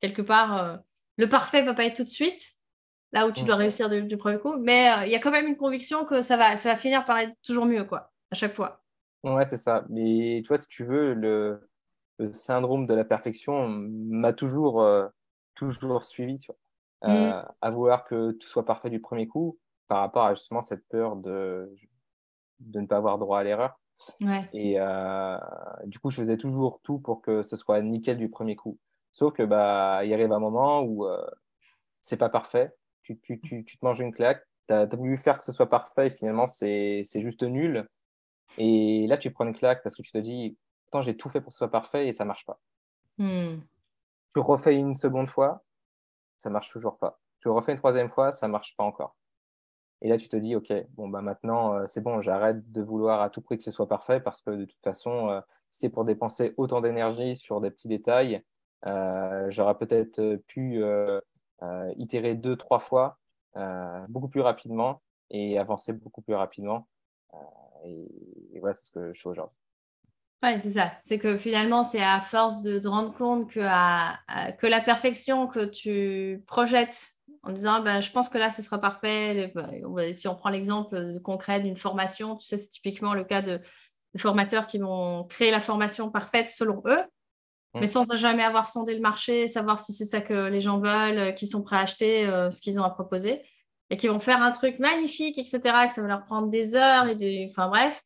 quelque 0.00 0.22
part, 0.22 0.80
le 1.20 1.28
parfait 1.28 1.60
ne 1.60 1.66
va 1.66 1.74
pas 1.74 1.84
être 1.84 1.96
tout 1.96 2.04
de 2.04 2.08
suite, 2.08 2.54
là 3.12 3.26
où 3.26 3.32
tu 3.32 3.44
dois 3.44 3.56
réussir 3.56 3.88
du, 3.88 4.16
premier 4.16 4.38
coup. 4.38 4.56
Mais 4.56 4.90
euh, 4.90 5.06
il 5.06 5.12
y 5.12 5.14
a 5.14 5.18
quand 5.18 5.30
même 5.30 5.46
une 5.46 5.56
conviction 5.56 6.04
que 6.04 6.22
ça 6.22 6.36
va, 6.36 6.56
ça 6.56 6.70
va 6.70 6.76
finir 6.76 7.04
par 7.04 7.18
être 7.18 7.34
toujours 7.42 7.66
mieux, 7.66 7.84
quoi, 7.84 8.10
à 8.30 8.34
chaque 8.34 8.54
fois. 8.54 8.82
Ouais, 9.22 9.44
c'est 9.44 9.58
ça. 9.58 9.84
Mais 9.90 10.40
tu 10.42 10.48
vois, 10.48 10.58
si 10.58 10.68
tu 10.68 10.84
veux, 10.84 11.12
le, 11.12 11.68
syndrome 12.32 12.86
de 12.86 12.94
la 12.94 13.04
perfection 13.04 13.68
m'a 13.68 14.32
toujours, 14.32 14.82
euh, 14.82 15.08
toujours 15.54 16.04
suivi, 16.04 16.38
tu 16.38 16.52
vois. 16.52 16.56
Mm. 17.02 17.46
À 17.62 17.70
vouloir 17.70 18.04
que 18.04 18.32
tout 18.32 18.46
soit 18.46 18.64
parfait 18.66 18.90
du 18.90 19.00
premier 19.00 19.26
coup, 19.26 19.58
par 19.90 19.98
rapport 20.02 20.24
à 20.24 20.34
justement 20.34 20.62
cette 20.62 20.86
peur 20.86 21.16
de, 21.16 21.68
de 22.60 22.80
ne 22.80 22.86
pas 22.86 22.98
avoir 22.98 23.18
droit 23.18 23.40
à 23.40 23.42
l'erreur. 23.42 23.80
Et 24.52 24.76
euh, 24.78 25.36
du 25.84 25.98
coup, 25.98 26.12
je 26.12 26.22
faisais 26.22 26.36
toujours 26.36 26.80
tout 26.82 27.00
pour 27.00 27.20
que 27.20 27.42
ce 27.42 27.56
soit 27.56 27.82
nickel 27.82 28.16
du 28.16 28.30
premier 28.30 28.54
coup. 28.54 28.78
Sauf 29.10 29.34
que 29.34 29.42
bah, 29.42 30.04
il 30.04 30.14
arrive 30.14 30.30
un 30.30 30.38
moment 30.38 30.82
où 30.82 31.06
euh, 31.06 31.26
c'est 32.02 32.16
pas 32.16 32.28
parfait. 32.28 32.72
Tu, 33.02 33.18
tu, 33.18 33.40
tu, 33.40 33.64
tu, 33.64 33.78
te 33.78 33.84
manges 33.84 33.98
une 33.98 34.14
claque. 34.14 34.46
Tu 34.68 34.74
as, 34.74 34.86
voulu 34.94 35.16
faire 35.16 35.38
que 35.38 35.42
ce 35.42 35.50
soit 35.50 35.68
parfait 35.68 36.06
et 36.06 36.10
finalement, 36.10 36.46
c'est 36.46 37.02
juste 37.16 37.42
nul. 37.42 37.84
Et 38.58 39.08
là, 39.08 39.18
tu 39.18 39.32
prends 39.32 39.44
une 39.44 39.56
claque 39.56 39.82
parce 39.82 39.96
que 39.96 40.02
tu 40.02 40.12
te 40.12 40.18
dis, 40.18 40.56
pourtant, 40.84 41.02
j'ai 41.02 41.16
tout 41.16 41.28
fait 41.28 41.40
pour 41.40 41.48
que 41.48 41.54
ce 41.54 41.58
soit 41.58 41.70
parfait 41.70 42.06
et 42.06 42.12
ça 42.12 42.24
marche 42.24 42.46
pas. 42.46 42.60
Hmm. 43.18 43.56
Tu 44.34 44.40
refais 44.40 44.76
une 44.76 44.94
seconde 44.94 45.28
fois, 45.28 45.64
ça 46.36 46.48
marche 46.48 46.70
toujours 46.70 46.96
pas. 46.96 47.18
Tu 47.40 47.48
refais 47.48 47.72
une 47.72 47.78
troisième 47.78 48.08
fois, 48.08 48.30
ça 48.30 48.46
marche 48.46 48.76
pas 48.76 48.84
encore. 48.84 49.16
Et 50.02 50.08
là, 50.08 50.16
tu 50.16 50.28
te 50.28 50.36
dis, 50.36 50.56
OK, 50.56 50.72
bon, 50.94 51.08
bah 51.08 51.20
maintenant, 51.20 51.74
euh, 51.74 51.84
c'est 51.86 52.00
bon, 52.00 52.20
j'arrête 52.20 52.72
de 52.72 52.82
vouloir 52.82 53.20
à 53.20 53.28
tout 53.28 53.42
prix 53.42 53.58
que 53.58 53.64
ce 53.64 53.70
soit 53.70 53.88
parfait 53.88 54.20
parce 54.20 54.40
que 54.40 54.50
de 54.50 54.64
toute 54.64 54.82
façon, 54.82 55.28
euh, 55.28 55.40
c'est 55.70 55.90
pour 55.90 56.04
dépenser 56.04 56.54
autant 56.56 56.80
d'énergie 56.80 57.36
sur 57.36 57.60
des 57.60 57.70
petits 57.70 57.88
détails. 57.88 58.42
Euh, 58.86 59.46
j'aurais 59.50 59.76
peut-être 59.76 60.36
pu 60.46 60.82
itérer 61.96 62.34
deux, 62.34 62.56
trois 62.56 62.80
fois 62.80 63.18
beaucoup 64.08 64.28
plus 64.28 64.40
rapidement 64.40 65.02
et 65.28 65.58
avancer 65.58 65.92
beaucoup 65.92 66.22
plus 66.22 66.34
rapidement. 66.34 66.88
Et, 67.84 68.58
voilà, 68.58 68.74
c'est 68.74 68.86
ce 68.86 68.90
que 68.90 69.12
je 69.12 69.20
fais 69.20 69.28
aujourd'hui. 69.28 69.56
Oui, 70.42 70.58
c'est 70.58 70.70
ça. 70.70 70.92
C'est 71.02 71.18
que 71.18 71.36
finalement, 71.36 71.84
c'est 71.84 72.02
à 72.02 72.20
force 72.20 72.62
de 72.62 72.78
te 72.78 72.88
rendre 72.88 73.12
compte 73.12 73.50
que, 73.50 73.60
que 74.56 74.66
la 74.66 74.80
perfection 74.80 75.46
que 75.46 75.66
tu 75.66 76.42
projettes 76.46 77.14
en 77.42 77.52
disant 77.52 77.82
bah, 77.82 78.00
je 78.00 78.10
pense 78.10 78.28
que 78.28 78.38
là 78.38 78.50
ce 78.50 78.62
sera 78.62 78.78
parfait. 78.78 79.52
Si 80.12 80.28
on 80.28 80.34
prend 80.34 80.50
l'exemple 80.50 81.20
concret 81.22 81.60
d'une 81.60 81.76
formation, 81.76 82.36
tu 82.36 82.46
sais, 82.46 82.58
c'est 82.58 82.70
typiquement 82.70 83.14
le 83.14 83.24
cas 83.24 83.42
de, 83.42 83.60
formateurs 84.16 84.66
qui 84.66 84.78
vont 84.78 85.24
créer 85.24 85.50
la 85.50 85.60
formation 85.60 86.10
parfaite 86.10 86.50
selon 86.50 86.82
eux, 86.86 87.00
mais 87.74 87.86
sans 87.86 88.04
jamais 88.16 88.42
avoir 88.42 88.66
sondé 88.66 88.94
le 88.94 89.00
marché, 89.00 89.46
savoir 89.46 89.78
si 89.78 89.92
c'est 89.92 90.04
ça 90.04 90.20
que 90.20 90.48
les 90.48 90.60
gens 90.60 90.80
veulent, 90.80 91.34
qui 91.36 91.46
sont 91.46 91.62
prêts 91.62 91.76
à 91.76 91.80
acheter 91.80 92.26
euh, 92.26 92.50
ce 92.50 92.60
qu'ils 92.60 92.80
ont 92.80 92.82
à 92.82 92.90
proposer, 92.90 93.40
et 93.88 93.96
qui 93.96 94.08
vont 94.08 94.18
faire 94.18 94.42
un 94.42 94.50
truc 94.50 94.80
magnifique, 94.80 95.38
etc., 95.38 95.60
que 95.86 95.92
ça 95.92 96.02
va 96.02 96.08
leur 96.08 96.24
prendre 96.24 96.48
des 96.48 96.74
heures, 96.74 97.06
et 97.06 97.14
des... 97.14 97.46
enfin 97.50 97.68
bref. 97.68 98.02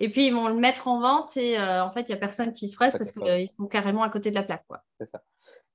Et 0.00 0.08
puis 0.08 0.28
ils 0.28 0.32
vont 0.32 0.48
le 0.48 0.54
mettre 0.54 0.86
en 0.86 1.00
vente 1.00 1.36
et 1.36 1.58
euh, 1.58 1.84
en 1.84 1.90
fait, 1.90 2.02
il 2.02 2.12
n'y 2.12 2.14
a 2.14 2.18
personne 2.18 2.52
qui 2.52 2.68
se 2.68 2.76
presse 2.76 2.96
parce 2.96 3.10
qu'ils 3.10 3.50
sont 3.50 3.66
carrément 3.66 4.04
à 4.04 4.10
côté 4.10 4.30
de 4.30 4.36
la 4.36 4.44
plaque. 4.44 4.64
C'est 5.00 5.06
ça. 5.06 5.22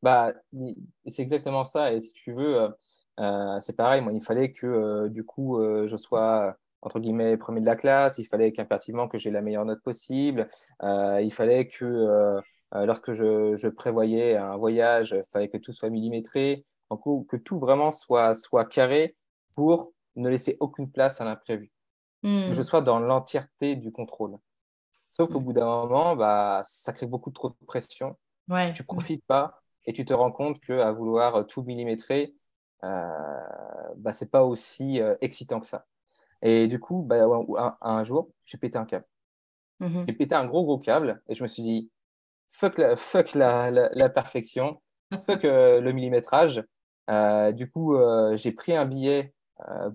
Bah, 0.02 0.34
c'est 1.06 1.22
exactement 1.22 1.66
ça. 1.66 1.92
Et 1.92 2.00
si 2.00 2.14
tu 2.14 2.32
veux, 2.32 2.56
euh, 2.56 2.70
euh, 2.70 2.70
c'est 3.18 3.76
pareil, 3.76 4.02
moi, 4.02 4.14
il 4.14 4.22
fallait 4.22 4.52
que 4.52 4.66
euh, 4.66 5.10
du 5.10 5.24
coup, 5.24 5.60
euh, 5.60 5.88
je 5.88 5.98
sois 5.98 6.56
entre 6.82 7.00
guillemets 7.00 7.38
premier 7.38 7.62
de 7.62 7.66
la 7.66 7.76
classe, 7.76 8.18
il 8.18 8.26
fallait 8.26 8.52
qu'impérativement 8.52 9.08
que 9.08 9.18
j'ai 9.18 9.32
la 9.32 9.42
meilleure 9.42 9.64
note 9.64 9.82
possible, 9.82 10.50
il 10.82 11.32
fallait 11.32 11.68
que 11.68 12.42
lorsque 12.74 13.14
je, 13.14 13.68
prévoyais 13.70 14.36
un 14.36 14.58
voyage, 14.58 15.16
il 15.18 15.24
fallait 15.32 15.48
que 15.48 15.58
tout 15.58 15.72
soit 15.72 15.90
millimétré, 15.90 16.66
que 16.90 17.38
tout 17.38 17.58
vraiment 17.58 17.90
soit, 17.90 18.34
soit 18.34 18.66
carré 18.66 19.16
pour 19.56 19.94
ne 20.18 20.28
laisser 20.28 20.58
aucune 20.60 20.92
place 20.92 21.22
à 21.22 21.24
l'imprévu, 21.24 21.72
que 22.22 22.28
je 22.28 22.60
hmm. 22.60 22.62
sois 22.62 22.82
dans 22.82 23.00
l'entièreté 23.00 23.78
du 23.78 23.94
contrôle. 23.94 24.38
Sauf 25.08 25.32
qu'au 25.32 25.40
bout 25.40 25.54
d'un 25.54 25.66
moment, 25.66 26.18
bah, 26.18 26.64
ça 26.66 26.92
crée 26.92 27.06
beaucoup 27.06 27.32
trop 27.32 27.50
de 27.50 27.56
pression. 27.66 28.18
Ouais. 28.50 28.74
Tu 28.74 28.84
profites 28.84 29.24
pas 29.26 29.62
et 29.86 29.94
tu 29.94 30.04
te 30.06 30.14
rends 30.14 30.32
compte 30.32 30.60
qu'à 30.60 30.92
vouloir 30.92 31.46
tout 31.48 31.64
millimétrer, 31.64 32.34
euh, 32.34 32.43
bah, 32.84 34.12
c'est 34.12 34.32
pas 34.32 34.44
aussi 34.44 35.02
euh, 35.02 35.16
excitant 35.22 35.60
que 35.60 35.68
ça. 35.68 35.86
Et 36.42 36.68
du 36.68 36.80
coup, 36.80 37.02
bah, 37.02 37.26
un, 37.82 38.04
jour, 38.04 38.30
j'ai 38.46 38.58
pété 38.58 38.78
un 38.78 38.86
câble. 38.86 39.06
Mhm. 39.80 40.06
J'ai 40.08 40.14
pété 40.14 40.36
un 40.36 40.46
gros, 40.46 40.64
gros 40.64 40.78
câble 40.78 41.22
et 41.30 41.34
je 41.34 41.44
me 41.44 41.48
suis 41.48 41.64
dit, 41.64 41.90
fuck 42.50 42.78
la, 42.78 42.96
fuck 42.96 43.34
la, 43.34 43.72
la, 43.72 44.10
perfection, 44.10 44.82
fuck 45.26 45.46
euh, 45.46 45.80
le 45.80 45.92
millimétrage. 45.94 46.64
du 47.54 47.70
coup, 47.72 47.96
j'ai 48.34 48.52
pris 48.52 48.76
un 48.76 48.86
billet 48.86 49.34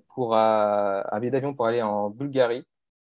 pour 0.09 0.35
un 0.35 1.21
billet 1.21 1.31
d'avion 1.31 1.55
pour 1.55 1.67
aller 1.67 1.83
en 1.83 2.11
Bulgarie. 2.11 2.65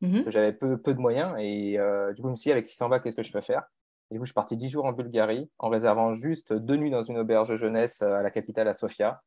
Mhm. 0.02 0.24
J'avais 0.26 0.52
peu, 0.52 0.76
peu 0.76 0.92
de 0.92 1.00
moyens 1.00 1.34
et 1.38 1.78
du 2.14 2.20
coup, 2.20 2.28
je 2.28 2.32
me 2.32 2.36
suis 2.36 2.48
dit, 2.48 2.52
avec 2.52 2.66
600 2.66 2.90
balles, 2.90 3.02
qu'est-ce 3.02 3.16
que 3.16 3.22
je 3.22 3.32
peux 3.32 3.40
faire? 3.40 3.62
Du 4.10 4.18
coup, 4.18 4.24
je 4.24 4.28
suis 4.28 4.34
parti 4.34 4.58
10 4.58 4.68
jours 4.68 4.84
en 4.84 4.92
Bulgarie 4.92 5.50
en 5.58 5.70
réservant 5.70 6.12
juste 6.12 6.52
deux 6.52 6.76
nuits 6.76 6.90
dans 6.90 7.02
une 7.02 7.16
auberge 7.16 7.56
jeunesse 7.56 8.02
à 8.02 8.22
la 8.22 8.30
capitale, 8.30 8.68
à 8.68 8.74
Sofia 8.74 9.18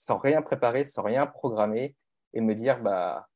sans 0.00 0.16
rien 0.16 0.40
préparer, 0.40 0.86
sans 0.86 1.02
rien 1.02 1.26
programmer, 1.26 1.94
et 2.32 2.40
me 2.40 2.54
dire, 2.54 2.82
bah, 2.82 3.28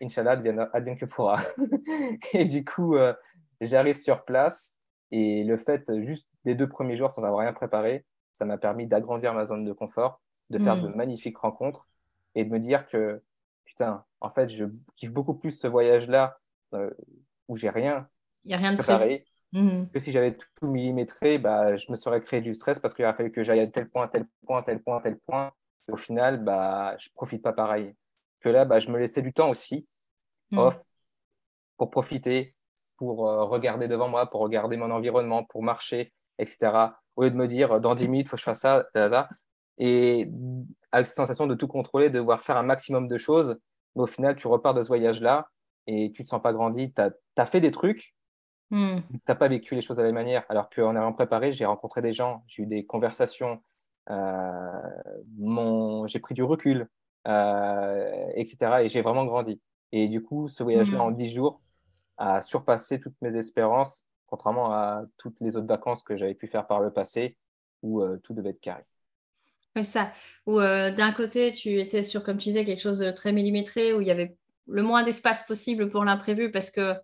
Inch'Allah, 0.00 0.40
advienne 0.72 0.96
que 0.96 1.04
pourra. 1.04 1.42
et 2.32 2.44
du 2.44 2.64
coup, 2.64 2.94
euh, 2.94 3.12
j'arrive 3.60 3.96
sur 3.96 4.24
place, 4.24 4.76
et 5.10 5.42
le 5.42 5.56
fait, 5.56 5.90
juste 6.04 6.28
des 6.44 6.54
deux 6.54 6.68
premiers 6.68 6.94
jours, 6.96 7.10
sans 7.10 7.24
avoir 7.24 7.40
rien 7.40 7.52
préparé, 7.52 8.06
ça 8.34 8.44
m'a 8.44 8.56
permis 8.56 8.86
d'agrandir 8.86 9.34
ma 9.34 9.46
zone 9.46 9.64
de 9.64 9.72
confort, 9.72 10.20
de 10.50 10.58
faire 10.58 10.80
de 10.80 10.86
hmm. 10.86 10.94
magnifiques 10.94 11.38
rencontres, 11.38 11.88
et 12.36 12.44
de 12.44 12.50
me 12.50 12.60
dire 12.60 12.86
que, 12.86 13.20
putain, 13.64 14.04
en 14.20 14.30
fait, 14.30 14.48
je 14.48 14.66
kiffe 14.94 15.10
beaucoup 15.10 15.34
plus 15.34 15.50
ce 15.50 15.66
voyage-là, 15.66 16.36
euh, 16.74 16.90
où 17.48 17.56
j'ai 17.56 17.70
rien, 17.70 18.08
y 18.44 18.54
a 18.54 18.58
rien 18.58 18.72
de 18.72 18.76
préparé. 18.76 19.26
Hmm. 19.52 19.86
Que 19.92 19.98
si 19.98 20.12
j'avais 20.12 20.36
tout 20.54 20.68
millimétré, 20.68 21.38
bah, 21.38 21.74
je 21.74 21.90
me 21.90 21.96
serais 21.96 22.20
créé 22.20 22.40
du 22.42 22.54
stress 22.54 22.78
parce 22.78 22.94
qu'il 22.94 23.04
aurait 23.04 23.14
fallu 23.16 23.32
que 23.32 23.42
j'aille 23.42 23.60
à 23.60 23.66
tel 23.66 23.88
point, 23.88 24.06
tel 24.06 24.26
point, 24.44 24.62
tel 24.62 24.80
point, 24.80 25.00
tel 25.00 25.18
point 25.18 25.52
au 25.88 25.96
final, 25.96 26.42
bah, 26.42 26.96
je 26.98 27.08
profite 27.14 27.42
pas 27.42 27.52
pareil. 27.52 27.94
Que 28.40 28.48
là, 28.48 28.64
bah, 28.64 28.78
je 28.78 28.90
me 28.90 28.98
laissais 28.98 29.22
du 29.22 29.32
temps 29.32 29.50
aussi, 29.50 29.86
hmm. 30.50 30.58
off, 30.58 30.80
pour 31.76 31.90
profiter, 31.90 32.54
pour 32.96 33.28
euh, 33.28 33.44
regarder 33.44 33.88
devant 33.88 34.08
moi, 34.08 34.30
pour 34.30 34.40
regarder 34.40 34.76
mon 34.76 34.90
environnement, 34.90 35.44
pour 35.44 35.62
marcher, 35.62 36.12
etc. 36.38 36.72
Au 37.16 37.22
lieu 37.22 37.30
de 37.30 37.36
me 37.36 37.46
dire, 37.46 37.80
dans 37.80 37.94
10 37.94 38.08
minutes, 38.08 38.26
il 38.26 38.28
faut 38.28 38.36
que 38.36 38.40
je 38.40 38.44
fasse 38.44 38.60
ça, 38.60 38.86
et 39.78 40.30
avec 40.92 41.06
cette 41.06 41.16
sensation 41.16 41.46
de 41.46 41.54
tout 41.54 41.68
contrôler, 41.68 42.08
de 42.08 42.18
devoir 42.18 42.40
faire 42.40 42.56
un 42.56 42.62
maximum 42.62 43.08
de 43.08 43.18
choses, 43.18 43.58
mais 43.94 44.02
au 44.02 44.06
final, 44.06 44.36
tu 44.36 44.46
repars 44.46 44.74
de 44.74 44.82
ce 44.82 44.88
voyage-là 44.88 45.48
et 45.86 46.10
tu 46.12 46.24
te 46.24 46.28
sens 46.28 46.42
pas 46.42 46.52
grandi. 46.52 46.92
Tu 46.92 47.02
as, 47.02 47.46
fait 47.46 47.60
des 47.60 47.70
trucs, 47.70 48.14
hmm. 48.70 48.98
tu 49.10 49.20
n'as 49.28 49.34
pas 49.34 49.48
vécu 49.48 49.74
les 49.74 49.80
choses 49.80 49.98
de 49.98 50.02
la 50.02 50.08
même 50.08 50.14
manière. 50.14 50.44
Alors 50.48 50.70
qu'en 50.70 50.94
ayant 50.96 51.12
préparé, 51.12 51.52
j'ai 51.52 51.66
rencontré 51.66 52.02
des 52.02 52.12
gens, 52.12 52.42
j'ai 52.46 52.62
eu 52.62 52.66
des 52.66 52.86
conversations, 52.86 53.62
euh, 54.10 56.06
j'ai 56.06 56.18
pris 56.20 56.34
du 56.34 56.42
recul, 56.42 56.88
euh, 57.26 58.26
etc. 58.34 58.82
Et 58.82 58.88
j'ai 58.88 59.02
vraiment 59.02 59.24
grandi. 59.24 59.60
Et 59.92 60.08
du 60.08 60.22
coup, 60.22 60.48
ce 60.48 60.62
voyage-là, 60.62 61.02
en 61.02 61.10
10 61.10 61.24
mm. 61.24 61.34
jours, 61.34 61.60
a 62.18 62.42
surpassé 62.42 63.00
toutes 63.00 63.16
mes 63.20 63.36
espérances, 63.36 64.04
contrairement 64.26 64.72
à 64.72 65.02
toutes 65.18 65.40
les 65.40 65.56
autres 65.56 65.66
vacances 65.66 66.02
que 66.02 66.16
j'avais 66.16 66.34
pu 66.34 66.46
faire 66.46 66.66
par 66.66 66.80
le 66.80 66.92
passé, 66.92 67.36
où 67.82 68.02
euh, 68.02 68.18
tout 68.22 68.32
devait 68.32 68.50
être 68.50 68.60
carré. 68.60 68.84
C'est 69.74 69.82
ça. 69.82 70.12
Où 70.46 70.58
d'un 70.58 71.12
côté, 71.12 71.52
tu 71.52 71.78
étais 71.78 72.02
sur, 72.02 72.22
comme 72.22 72.38
tu 72.38 72.48
disais, 72.48 72.64
quelque 72.64 72.80
chose 72.80 72.98
de 72.98 73.10
très 73.10 73.32
millimétré, 73.32 73.92
où 73.92 74.00
il 74.00 74.06
y 74.06 74.10
avait 74.10 74.34
le 74.66 74.82
moins 74.82 75.02
d'espace 75.02 75.46
possible 75.46 75.90
pour 75.90 76.02
l'imprévu, 76.02 76.50
parce 76.50 76.70
que 76.70 76.94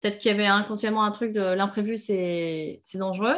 peut-être 0.00 0.18
qu'il 0.18 0.30
y 0.30 0.34
avait 0.34 0.46
inconsciemment 0.46 1.04
un 1.04 1.10
truc 1.10 1.32
de 1.32 1.42
l'imprévu, 1.42 1.98
c'est 1.98 2.80
dangereux. 2.94 3.36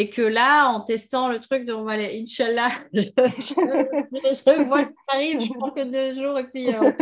Et 0.00 0.10
que 0.10 0.22
là, 0.22 0.68
en 0.68 0.80
testant 0.80 1.28
le 1.28 1.40
truc 1.40 1.64
de 1.64 1.72
on 1.72 1.82
va 1.82 1.94
aller, 1.94 2.22
Inch'Allah, 2.22 2.68
je, 2.92 3.02
je, 3.02 4.62
vois 4.62 4.84
que 4.84 4.92
ça 4.92 5.14
arrive, 5.14 5.40
je 5.40 5.52
prends 5.54 5.72
que 5.72 5.82
deux 5.82 6.14
jours 6.14 6.38
et 6.38 6.44
puis 6.44 6.72
euh, 6.72 6.92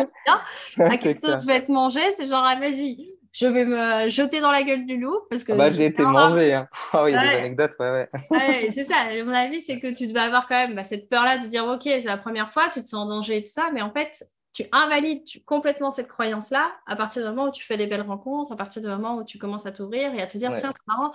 à 0.79 0.97
quel 0.97 1.21
tour 1.21 1.39
je 1.39 1.47
vais 1.47 1.57
être 1.57 1.69
mangé, 1.69 2.01
c'est 2.17 2.27
genre, 2.27 2.43
ah, 2.43 2.57
vas-y, 2.59 3.07
je 3.33 3.47
vais 3.47 3.67
me 3.67 4.09
jeter 4.09 4.41
dans 4.41 4.51
la 4.51 4.63
gueule 4.63 4.87
du 4.87 4.97
loup. 4.97 5.21
Parce 5.29 5.45
que 5.45 5.53
ah 5.53 5.57
bah, 5.57 5.71
j'ai 5.71 5.85
été 5.85 6.05
mangé. 6.05 6.55
Hein. 6.55 6.67
Oh, 6.95 7.05
il 7.07 7.13
y 7.13 7.17
a 7.17 7.21
des 7.21 7.35
anecdotes, 7.35 7.75
ouais, 7.79 7.91
ouais. 7.91 8.09
ouais 8.31 8.71
c'est 8.75 8.85
ça. 8.85 8.95
mon 9.27 9.33
avis, 9.33 9.61
c'est 9.61 9.79
que 9.79 9.95
tu 9.95 10.07
devais 10.07 10.21
avoir 10.21 10.49
quand 10.49 10.55
même 10.55 10.75
bah, 10.75 10.85
cette 10.85 11.11
peur-là 11.11 11.37
de 11.37 11.47
dire, 11.47 11.67
OK, 11.67 11.83
c'est 11.83 12.05
la 12.05 12.17
première 12.17 12.49
fois, 12.49 12.71
tu 12.73 12.83
te 12.83 12.89
sens 12.89 13.05
en 13.05 13.09
danger 13.09 13.37
et 13.37 13.43
tout 13.43 13.53
ça, 13.53 13.69
mais 13.75 13.83
en 13.83 13.93
fait, 13.93 14.25
tu 14.57 14.65
invalides 14.73 15.23
complètement 15.45 15.91
cette 15.91 16.09
croyance-là 16.09 16.73
à 16.87 16.97
partir 16.97 17.23
du 17.23 17.29
moment 17.29 17.49
où 17.49 17.51
tu 17.51 17.63
fais 17.63 17.77
des 17.77 17.87
belles 17.87 18.01
rencontres, 18.01 18.53
à 18.53 18.57
partir 18.57 18.81
du 18.81 18.89
moment 18.89 19.17
où 19.17 19.23
tu 19.23 19.37
commences 19.37 19.67
à 19.67 19.71
t'ouvrir 19.71 20.15
et 20.15 20.23
à 20.23 20.27
te 20.27 20.39
dire, 20.39 20.51
tiens, 20.57 20.73
c'est 20.73 20.87
marrant, 20.87 21.13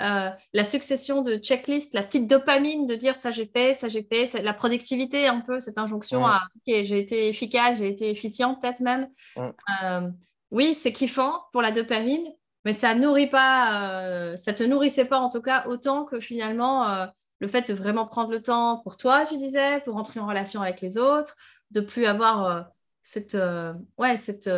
euh, 0.00 0.30
la 0.54 0.64
succession 0.64 1.20
de 1.20 1.36
checklists, 1.36 1.92
la 1.92 2.02
petite 2.02 2.26
dopamine 2.26 2.86
de 2.86 2.94
dire 2.94 3.14
ça 3.14 3.30
j'ai 3.30 3.44
fait, 3.44 3.74
ça 3.74 3.88
j'ai 3.88 4.08
fait, 4.10 4.40
la 4.40 4.54
productivité 4.54 5.26
un 5.26 5.40
peu, 5.40 5.60
cette 5.60 5.76
injonction 5.76 6.26
à, 6.26 6.40
ok, 6.56 6.62
j'ai 6.82 6.98
été 6.98 7.28
efficace, 7.28 7.76
j'ai 7.76 7.90
été 7.90 8.08
efficient 8.08 8.54
peut-être 8.54 8.80
même. 8.80 9.08
Euh, 9.36 10.08
oui, 10.50 10.74
c'est 10.74 10.94
kiffant 10.94 11.42
pour 11.52 11.60
la 11.60 11.72
dopamine, 11.72 12.26
mais 12.64 12.72
ça 12.72 12.94
nourrit 12.94 13.28
pas, 13.28 14.00
euh, 14.00 14.36
ça 14.36 14.54
te 14.54 14.64
nourrissait 14.64 15.04
pas 15.04 15.18
en 15.18 15.28
tout 15.28 15.42
cas 15.42 15.66
autant 15.66 16.06
que 16.06 16.20
finalement 16.20 17.06
le 17.40 17.48
fait 17.48 17.68
de 17.68 17.74
vraiment 17.74 18.06
prendre 18.06 18.30
le 18.30 18.42
temps 18.42 18.78
pour 18.78 18.96
toi, 18.96 19.26
tu 19.26 19.36
disais, 19.36 19.80
pour 19.80 19.96
entrer 19.96 20.20
en 20.20 20.26
relation 20.26 20.62
avec 20.62 20.80
les 20.80 20.96
autres, 20.96 21.36
de 21.70 21.80
plus 21.80 22.06
avoir 22.06 22.44
euh, 22.44 22.62
cette, 23.08 23.34
euh, 23.34 23.72
ouais, 23.96 24.16
cette 24.16 24.50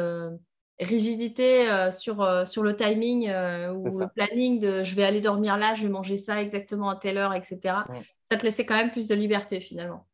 rigidité 0.81 1.69
sur, 1.93 2.47
sur 2.47 2.63
le 2.63 2.75
timing 2.75 3.29
ou 3.29 3.99
le 3.99 4.07
planning 4.15 4.61
de 4.61 4.83
je 4.83 4.95
vais 4.95 5.05
aller 5.05 5.21
dormir 5.21 5.59
là, 5.59 5.75
je 5.75 5.83
vais 5.83 5.89
manger 5.89 6.17
ça 6.17 6.41
exactement 6.41 6.89
à 6.89 6.97
telle 6.97 7.19
heure, 7.19 7.35
etc. 7.35 7.59
Ça 8.31 8.39
te 8.39 8.43
laissait 8.43 8.65
quand 8.65 8.77
même 8.77 8.91
plus 8.91 9.07
de 9.09 9.15
liberté 9.15 9.61
finalement. 9.61 10.07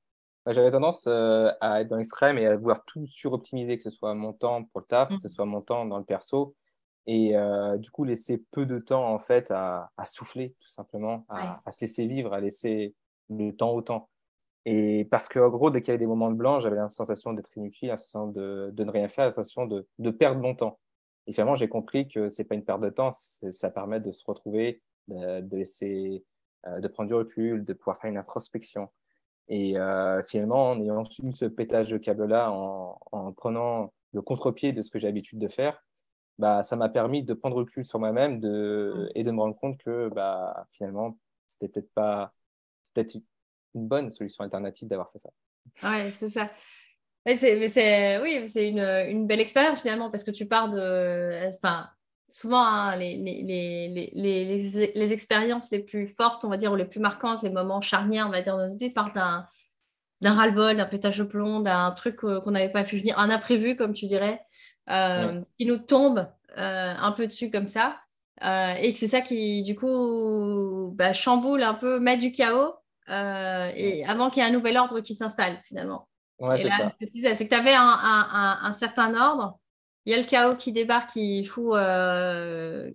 Bah, 0.44 0.52
j'avais 0.52 0.72
tendance 0.72 1.06
à 1.06 1.80
être 1.80 1.88
dans 1.88 1.96
l'extrême 1.96 2.36
et 2.38 2.46
à 2.46 2.56
vouloir 2.56 2.84
tout 2.84 3.06
suroptimiser, 3.06 3.76
que 3.76 3.84
ce 3.84 3.90
soit 3.90 4.14
mon 4.14 4.32
temps 4.32 4.64
pour 4.64 4.80
le 4.80 4.86
taf, 4.86 5.08
que 5.08 5.18
ce 5.18 5.28
mmh. 5.28 5.30
soit 5.30 5.46
mon 5.46 5.60
temps 5.60 5.86
dans 5.86 5.98
le 5.98 6.04
perso 6.04 6.56
et 7.06 7.36
euh, 7.36 7.76
du 7.78 7.90
coup 7.90 8.04
laisser 8.04 8.42
peu 8.50 8.66
de 8.66 8.78
temps 8.78 9.06
en 9.06 9.18
fait 9.18 9.50
à, 9.50 9.90
souffler 10.04 10.54
tout 10.60 10.68
simplement, 10.68 11.24
à, 11.28 11.60
se 11.70 11.82
laisser 11.82 12.06
vivre, 12.06 12.32
à 12.32 12.40
laisser 12.40 12.94
le 13.30 13.52
temps 13.52 13.70
au 13.70 13.82
temps. 13.82 14.08
Et 14.66 15.06
parce 15.10 15.28
que 15.28 15.38
en 15.38 15.48
gros, 15.48 15.70
dès 15.70 15.80
qu'il 15.80 15.88
y 15.88 15.90
avait 15.92 15.98
des 15.98 16.08
moments 16.08 16.30
de 16.30 16.36
blanc, 16.36 16.58
j'avais 16.60 16.76
la 16.76 16.88
sensation 16.88 17.32
d'être 17.32 17.56
inutile, 17.56 17.88
la 17.88 17.96
sensation 17.96 18.26
de, 18.26 18.70
de, 18.72 18.84
ne 18.84 18.90
rien 18.90 19.08
faire, 19.08 19.26
la 19.26 19.32
sensation 19.32 19.64
de, 19.64 19.86
de 20.00 20.10
perdre 20.10 20.40
mon 20.40 20.56
temps. 20.56 20.80
Et 21.28 21.32
finalement, 21.32 21.54
j'ai 21.54 21.68
compris 21.68 22.08
que 22.08 22.28
c'est 22.28 22.44
pas 22.44 22.56
une 22.56 22.64
perte 22.64 22.80
de 22.80 22.90
temps, 22.90 23.10
ça 23.12 23.70
permet 23.70 24.00
de 24.00 24.10
se 24.10 24.24
retrouver, 24.26 24.82
de, 25.08 25.56
laisser, 25.56 26.24
euh, 26.66 26.80
de 26.80 26.88
prendre 26.88 27.08
du 27.08 27.14
recul, 27.14 27.64
de 27.64 27.72
pouvoir 27.74 27.98
faire 27.98 28.10
une 28.10 28.18
introspection. 28.18 28.90
Et 29.48 29.78
euh, 29.78 30.20
finalement, 30.22 30.72
en 30.72 30.80
ayant 30.80 31.04
eu 31.22 31.32
ce 31.32 31.44
pétage 31.44 31.90
de 31.90 31.98
câble-là, 31.98 32.50
en, 32.52 32.98
en, 33.12 33.32
prenant 33.32 33.92
le 34.12 34.22
contre-pied 34.22 34.72
de 34.72 34.82
ce 34.82 34.90
que 34.90 34.98
j'ai 34.98 35.06
l'habitude 35.06 35.38
de 35.38 35.48
faire, 35.48 35.80
bah, 36.38 36.64
ça 36.64 36.74
m'a 36.74 36.88
permis 36.88 37.22
de 37.22 37.34
prendre 37.34 37.56
recul 37.56 37.84
sur 37.84 38.00
moi-même 38.00 38.40
de, 38.40 39.10
et 39.14 39.22
de 39.22 39.30
me 39.30 39.40
rendre 39.40 39.56
compte 39.56 39.78
que 39.78 40.08
bah, 40.08 40.66
finalement, 40.70 41.16
c'était 41.46 41.68
peut-être 41.68 41.92
pas 41.94 42.34
peut 42.96 43.04
une 43.76 43.86
bonne 43.86 44.10
solution 44.10 44.44
alternative 44.44 44.88
d'avoir 44.88 45.10
fait 45.12 45.18
ça. 45.18 45.30
Ouais, 45.82 46.10
c'est 46.10 46.28
ça. 46.28 46.50
Mais 47.24 47.36
c'est, 47.36 48.18
oui, 48.22 48.48
c'est 48.48 48.68
une, 48.68 48.78
une, 48.78 49.26
belle 49.26 49.40
expérience 49.40 49.80
finalement 49.80 50.10
parce 50.10 50.24
que 50.24 50.30
tu 50.30 50.46
pars 50.46 50.68
de. 50.68 51.48
Enfin, 51.48 51.88
souvent, 52.30 52.64
hein, 52.64 52.96
les, 52.96 53.16
les, 53.16 54.10
les, 54.14 54.92
les, 54.94 55.12
expériences 55.12 55.70
les 55.72 55.80
plus 55.80 56.06
fortes, 56.06 56.44
on 56.44 56.48
va 56.48 56.56
dire, 56.56 56.72
ou 56.72 56.76
les 56.76 56.84
plus 56.84 57.00
marquantes, 57.00 57.42
les 57.42 57.50
moments 57.50 57.80
charnières, 57.80 58.28
on 58.28 58.30
va 58.30 58.42
dire, 58.42 58.56
de 58.56 58.62
notre 58.62 58.78
vie, 58.78 58.90
partent 58.90 59.16
d'un, 59.16 59.46
d'un 60.20 60.34
ras-le-bol, 60.34 60.76
d'un 60.76 60.84
pétage 60.84 61.18
de 61.18 61.24
plomb, 61.24 61.60
d'un 61.60 61.90
truc 61.90 62.16
qu'on 62.16 62.50
n'avait 62.52 62.70
pas 62.70 62.84
pu 62.84 62.98
venir, 62.98 63.18
un 63.18 63.30
imprévu, 63.30 63.76
comme 63.76 63.92
tu 63.92 64.06
dirais. 64.06 64.40
Euh, 64.88 65.40
qui 65.58 65.66
nous 65.66 65.78
tombe 65.78 66.28
euh, 66.58 66.94
un 66.96 67.12
peu 67.12 67.26
dessus 67.26 67.50
comme 67.50 67.66
ça. 67.66 67.96
Euh, 68.44 68.74
et 68.74 68.92
que 68.92 68.98
c'est 68.98 69.08
ça 69.08 69.20
qui, 69.20 69.62
du 69.62 69.74
coup, 69.74 70.92
bah, 70.94 71.12
chamboule 71.12 71.62
un 71.62 71.74
peu, 71.74 71.98
met 71.98 72.16
du 72.16 72.32
chaos 72.32 72.74
et 73.08 74.04
avant 74.06 74.30
qu'il 74.30 74.42
y 74.42 74.46
ait 74.46 74.48
un 74.48 74.52
nouvel 74.52 74.76
ordre 74.76 75.00
qui 75.00 75.14
s'installe 75.14 75.60
finalement. 75.64 76.08
et 76.40 76.64
là, 76.64 76.90
ce 76.90 77.04
que 77.04 77.10
tu 77.10 77.18
disais, 77.18 77.34
c'est 77.34 77.46
que 77.46 77.54
tu 77.54 77.60
avais 77.60 77.74
un, 77.74 78.58
un, 78.62 78.72
certain 78.72 79.14
ordre. 79.14 79.58
Il 80.04 80.12
y 80.12 80.14
a 80.14 80.18
le 80.18 80.26
chaos 80.26 80.54
qui 80.54 80.72
débarque, 80.72 81.10
qui 81.10 81.44
fout, 81.44 81.76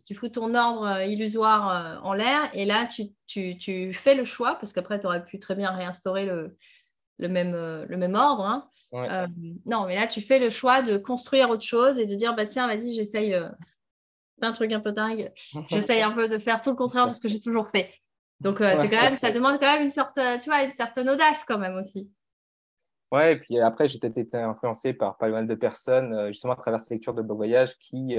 qui 0.06 0.14
fout 0.14 0.32
ton 0.34 0.54
ordre 0.56 1.02
illusoire 1.02 2.02
en 2.04 2.14
l'air. 2.14 2.50
Et 2.54 2.66
là, 2.66 2.86
tu, 2.86 3.06
tu, 3.28 3.58
tu, 3.58 3.94
fais 3.94 4.16
le 4.16 4.26
choix, 4.26 4.56
parce 4.56 4.74
qu'après, 4.74 5.00
tu 5.00 5.08
aurais 5.08 5.24
pu 5.24 5.40
très 5.40 5.56
bien 5.56 5.72
réinstaurer 5.72 6.26
le, 6.26 6.56
le 7.22 7.30
même, 7.30 7.54
euh, 7.56 7.86
le 7.88 7.98
même 7.98 8.16
ordre. 8.16 8.46
Hein. 8.46 8.68
Euh, 8.94 9.28
non, 9.66 9.86
mais 9.86 9.96
là, 9.96 10.08
tu 10.08 10.20
fais 10.20 10.40
le 10.40 10.50
choix 10.50 10.82
de 10.82 10.98
construire 10.98 11.50
autre 11.50 11.64
chose 11.64 12.00
et 12.00 12.06
de 12.06 12.16
dire, 12.16 12.36
bah, 12.36 12.46
tiens, 12.46 12.68
vas-y, 12.68 12.94
j'essaye 12.94 13.34
euh, 13.34 13.48
un 14.42 14.52
truc 14.52 14.74
un 14.74 14.80
peu 14.80 14.92
dingue. 14.92 15.32
j'essaye 15.70 16.02
un 16.02 16.12
peu 16.12 16.28
de 16.28 16.38
faire 16.38 16.60
tout 16.60 16.72
le 16.72 16.76
contraire 16.76 17.08
de 17.08 17.14
ce 17.14 17.22
que 17.22 17.30
j'ai 17.30 17.40
toujours 17.40 17.70
fait. 17.70 17.94
Donc, 18.42 18.58
c'est 18.58 18.90
quand 18.90 19.02
même, 19.02 19.16
ça 19.16 19.32
demande 19.32 19.60
quand 19.60 19.74
même 19.74 19.84
une 19.84 19.92
sorte, 19.92 20.20
tu 20.42 20.50
vois, 20.50 20.64
une 20.64 20.72
certaine 20.72 21.10
audace 21.10 21.44
quand 21.48 21.58
même 21.58 21.76
aussi. 21.76 22.10
Ouais, 23.12 23.34
et 23.34 23.36
puis 23.36 23.60
après, 23.60 23.88
j'ai 23.88 24.00
peut-être 24.00 24.18
été 24.18 24.38
influencé 24.38 24.94
par 24.94 25.18
pas 25.18 25.30
mal 25.30 25.48
de 25.48 25.56
personnes, 25.56 26.28
justement 26.28 26.54
à 26.54 26.56
travers 26.56 26.80
ces 26.80 26.96
lectures 26.96 27.14
de 27.14 27.22
blog 27.22 27.38
voyage, 27.38 27.78
qui 27.78 28.18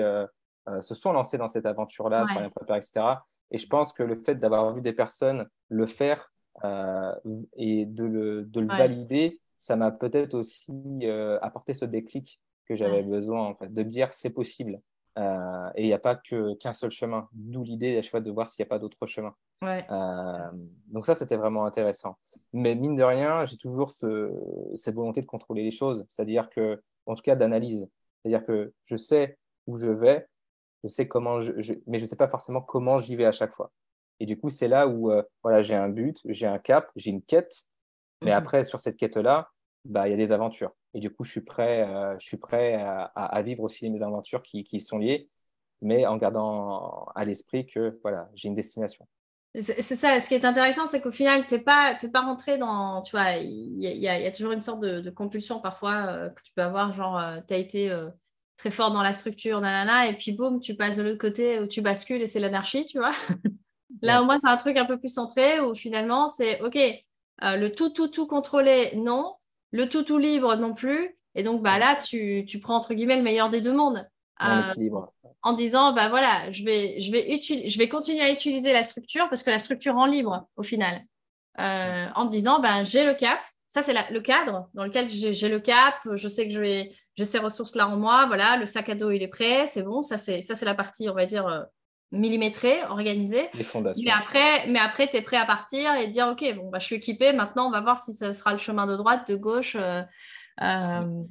se 0.80 0.94
sont 0.94 1.12
lancées 1.12 1.38
dans 1.38 1.48
cette 1.48 1.66
aventure-là, 1.66 2.26
sans 2.26 2.38
rien 2.38 2.50
préparer, 2.50 2.78
etc. 2.78 3.16
Et 3.52 3.58
je 3.58 3.66
pense 3.66 3.92
que 3.92 4.02
le 4.02 4.16
fait 4.16 4.34
d'avoir 4.34 4.74
vu 4.74 4.80
des 4.80 4.94
personnes 4.94 5.46
le 5.68 5.86
faire 5.86 6.32
euh, 6.64 7.14
et 7.56 7.86
de 7.86 8.04
le, 8.04 8.42
de 8.44 8.60
le 8.60 8.66
valider, 8.66 9.40
ça 9.58 9.76
m'a 9.76 9.92
peut-être 9.92 10.34
aussi 10.34 10.72
euh, 11.02 11.38
apporté 11.40 11.74
ce 11.74 11.84
déclic 11.84 12.40
que 12.66 12.74
j'avais 12.74 13.02
besoin, 13.02 13.46
en 13.46 13.54
fait, 13.54 13.72
de 13.72 13.82
dire 13.82 14.08
c'est 14.12 14.30
possible. 14.30 14.80
Euh, 15.18 15.70
et 15.74 15.82
il 15.82 15.86
n'y 15.86 15.92
a 15.92 15.98
pas 15.98 16.16
qu'un 16.16 16.72
seul 16.72 16.90
chemin, 16.90 17.28
d'où 17.32 17.64
l'idée 17.64 17.98
à 17.98 18.02
chaque 18.02 18.12
fois 18.12 18.20
de 18.20 18.30
voir 18.30 18.48
s'il 18.48 18.62
n'y 18.62 18.68
a 18.68 18.70
pas 18.70 18.78
d'autres 18.78 19.06
chemins. 19.06 19.34
donc 20.88 21.06
ça, 21.06 21.14
c'était 21.14 21.36
vraiment 21.36 21.64
intéressant. 21.64 22.16
Mais 22.52 22.74
mine 22.74 22.94
de 22.94 23.02
rien, 23.02 23.44
j'ai 23.44 23.56
toujours 23.56 23.90
ce, 23.90 24.32
cette 24.76 24.94
volonté 24.94 25.20
de 25.20 25.26
contrôler 25.26 25.62
les 25.62 25.70
choses, 25.70 26.06
c'est-à-dire 26.08 26.48
que, 26.50 26.82
en 27.06 27.14
tout 27.14 27.22
cas, 27.22 27.36
d'analyse. 27.36 27.88
C'est-à-dire 28.22 28.46
que 28.46 28.72
je 28.84 28.96
sais 28.96 29.38
où 29.66 29.76
je 29.76 29.88
vais, 29.88 30.26
je 30.82 30.88
sais 30.88 31.06
comment, 31.06 31.40
je, 31.40 31.52
mais 31.86 31.98
je 31.98 32.04
ne 32.04 32.08
sais 32.08 32.16
pas 32.16 32.28
forcément 32.28 32.60
comment 32.60 32.98
j'y 32.98 33.16
vais 33.16 33.26
à 33.26 33.32
chaque 33.32 33.54
fois. 33.54 33.70
Et 34.20 34.26
du 34.26 34.38
coup, 34.38 34.50
c'est 34.50 34.68
là 34.68 34.86
où 34.86 35.10
euh, 35.10 35.22
voilà, 35.42 35.62
j'ai 35.62 35.74
un 35.74 35.88
but, 35.88 36.20
j'ai 36.26 36.46
un 36.46 36.58
cap, 36.58 36.90
j'ai 36.96 37.10
une 37.10 37.22
quête. 37.22 37.64
Mais 38.22 38.30
mhm. 38.30 38.36
après, 38.36 38.64
sur 38.64 38.78
cette 38.78 38.96
quête-là, 38.96 39.50
bah, 39.84 40.08
il 40.08 40.12
y 40.12 40.14
a 40.14 40.16
des 40.16 40.32
aventures. 40.32 40.72
Et 40.94 41.00
du 41.00 41.10
coup, 41.10 41.24
je 41.24 41.30
suis 41.30 41.40
prêt, 41.40 41.88
euh, 41.88 42.16
je 42.18 42.26
suis 42.26 42.36
prêt 42.36 42.74
à, 42.74 43.42
vivre 43.42 43.62
aussi 43.62 43.88
mes 43.90 44.02
aventures 44.02 44.42
qui, 44.42 44.64
qui 44.64 44.80
sont 44.80 44.98
liées, 44.98 45.28
mais 45.80 46.06
en 46.06 46.16
gardant 46.16 47.06
à 47.14 47.24
l'esprit 47.24 47.66
que 47.66 47.98
voilà, 48.02 48.28
j'ai 48.34 48.48
une 48.48 48.54
destination. 48.54 49.06
C'est 49.54 49.82
ça, 49.82 50.18
ce 50.18 50.28
qui 50.28 50.34
est 50.34 50.46
intéressant, 50.46 50.86
c'est 50.86 51.02
qu'au 51.02 51.10
final, 51.10 51.46
tu 51.46 51.54
n'es 51.54 51.60
pas, 51.60 51.94
pas 52.10 52.22
rentré 52.22 52.56
dans, 52.56 53.02
tu 53.02 53.10
vois, 53.10 53.32
il 53.32 53.82
y, 53.82 53.86
y, 53.86 54.08
a 54.08 54.30
toujours 54.30 54.52
une 54.52 54.62
sorte 54.62 54.80
de, 54.80 55.10
compulsion 55.10 55.60
parfois 55.60 56.06
euh, 56.06 56.30
que 56.30 56.42
tu 56.42 56.52
peux 56.54 56.62
avoir, 56.62 56.92
genre, 56.92 57.22
tu 57.46 57.52
as 57.52 57.58
été 57.58 57.94
très 58.56 58.70
fort 58.70 58.92
dans 58.92 59.02
la 59.02 59.12
structure, 59.12 59.60
nanana, 59.60 60.06
et 60.06 60.14
puis 60.14 60.32
boum, 60.32 60.60
tu 60.60 60.74
passes 60.74 60.96
de 60.96 61.02
l'autre 61.02 61.18
côté 61.18 61.60
où 61.60 61.66
tu 61.66 61.82
bascules 61.82 62.22
et 62.22 62.28
c'est 62.28 62.40
l'anarchie, 62.40 62.86
tu 62.86 62.98
vois. 62.98 63.10
Là, 64.02 64.22
au 64.22 64.24
moins, 64.24 64.38
c'est 64.38 64.48
un 64.48 64.56
truc 64.56 64.76
un 64.76 64.86
peu 64.86 64.98
plus 64.98 65.12
centré 65.12 65.60
où 65.60 65.74
finalement, 65.74 66.28
c'est 66.28 66.60
OK, 66.62 66.76
euh, 66.76 67.56
le 67.56 67.72
tout, 67.72 67.90
tout, 67.90 68.08
tout 68.08 68.26
contrôlé, 68.26 68.92
non. 68.96 69.34
Le 69.72 69.88
tout, 69.88 70.02
tout 70.02 70.18
libre, 70.18 70.54
non 70.56 70.74
plus. 70.74 71.16
Et 71.34 71.42
donc, 71.42 71.62
bah, 71.62 71.78
là, 71.78 71.96
tu, 71.96 72.44
tu 72.46 72.60
prends 72.60 72.76
entre 72.76 72.94
guillemets 72.94 73.16
le 73.16 73.22
meilleur 73.22 73.50
des 73.50 73.60
deux 73.60 73.72
mondes. 73.72 74.06
Euh, 74.42 74.74
en 75.42 75.52
disant, 75.52 75.92
bah 75.92 76.08
voilà, 76.08 76.50
je 76.50 76.64
vais, 76.64 77.00
je, 77.00 77.12
vais 77.12 77.40
je 77.40 77.78
vais 77.78 77.88
continuer 77.88 78.22
à 78.22 78.32
utiliser 78.32 78.72
la 78.72 78.84
structure 78.84 79.28
parce 79.28 79.42
que 79.42 79.50
la 79.50 79.58
structure 79.58 79.94
rend 79.94 80.06
libre 80.06 80.46
au 80.56 80.62
final. 80.62 81.02
Euh, 81.60 82.06
en 82.14 82.24
disant, 82.24 82.60
bah, 82.60 82.82
j'ai 82.82 83.04
le 83.04 83.14
cap, 83.14 83.40
ça 83.68 83.82
c'est 83.82 83.94
le 84.10 84.20
cadre 84.20 84.68
dans 84.74 84.84
lequel 84.84 85.08
j'ai 85.08 85.48
le 85.48 85.60
cap, 85.60 85.96
je 86.14 86.28
sais 86.28 86.48
que 86.48 86.52
j'ai 86.52 87.24
ces 87.24 87.38
ressources-là 87.38 87.88
en 87.88 87.96
moi, 87.96 88.26
voilà, 88.26 88.56
le 88.56 88.66
sac 88.66 88.88
à 88.88 88.94
dos 88.94 89.10
il 89.10 89.22
est 89.22 89.28
prêt, 89.28 89.66
c'est 89.66 89.82
bon, 89.82 90.02
ça 90.02 90.16
c'est 90.18 90.62
la 90.62 90.74
partie, 90.74 91.08
on 91.08 91.14
va 91.14 91.26
dire, 91.26 91.66
millimétré, 92.12 92.84
organisé. 92.84 93.48
Mais 93.54 94.10
après, 94.10 94.66
mais 94.68 94.78
après 94.78 95.08
tu 95.08 95.16
es 95.16 95.22
prêt 95.22 95.38
à 95.38 95.46
partir 95.46 95.94
et 95.96 96.06
dire, 96.06 96.28
OK, 96.28 96.44
bon, 96.54 96.68
bah, 96.68 96.78
je 96.78 96.84
suis 96.84 96.96
équipé, 96.96 97.32
maintenant 97.32 97.66
on 97.66 97.70
va 97.70 97.80
voir 97.80 97.98
si 97.98 98.12
ce 98.12 98.32
sera 98.32 98.52
le 98.52 98.58
chemin 98.58 98.86
de 98.86 98.96
droite, 98.96 99.28
de 99.28 99.34
gauche, 99.34 99.76
euh, 99.76 100.02
euh, 100.60 101.22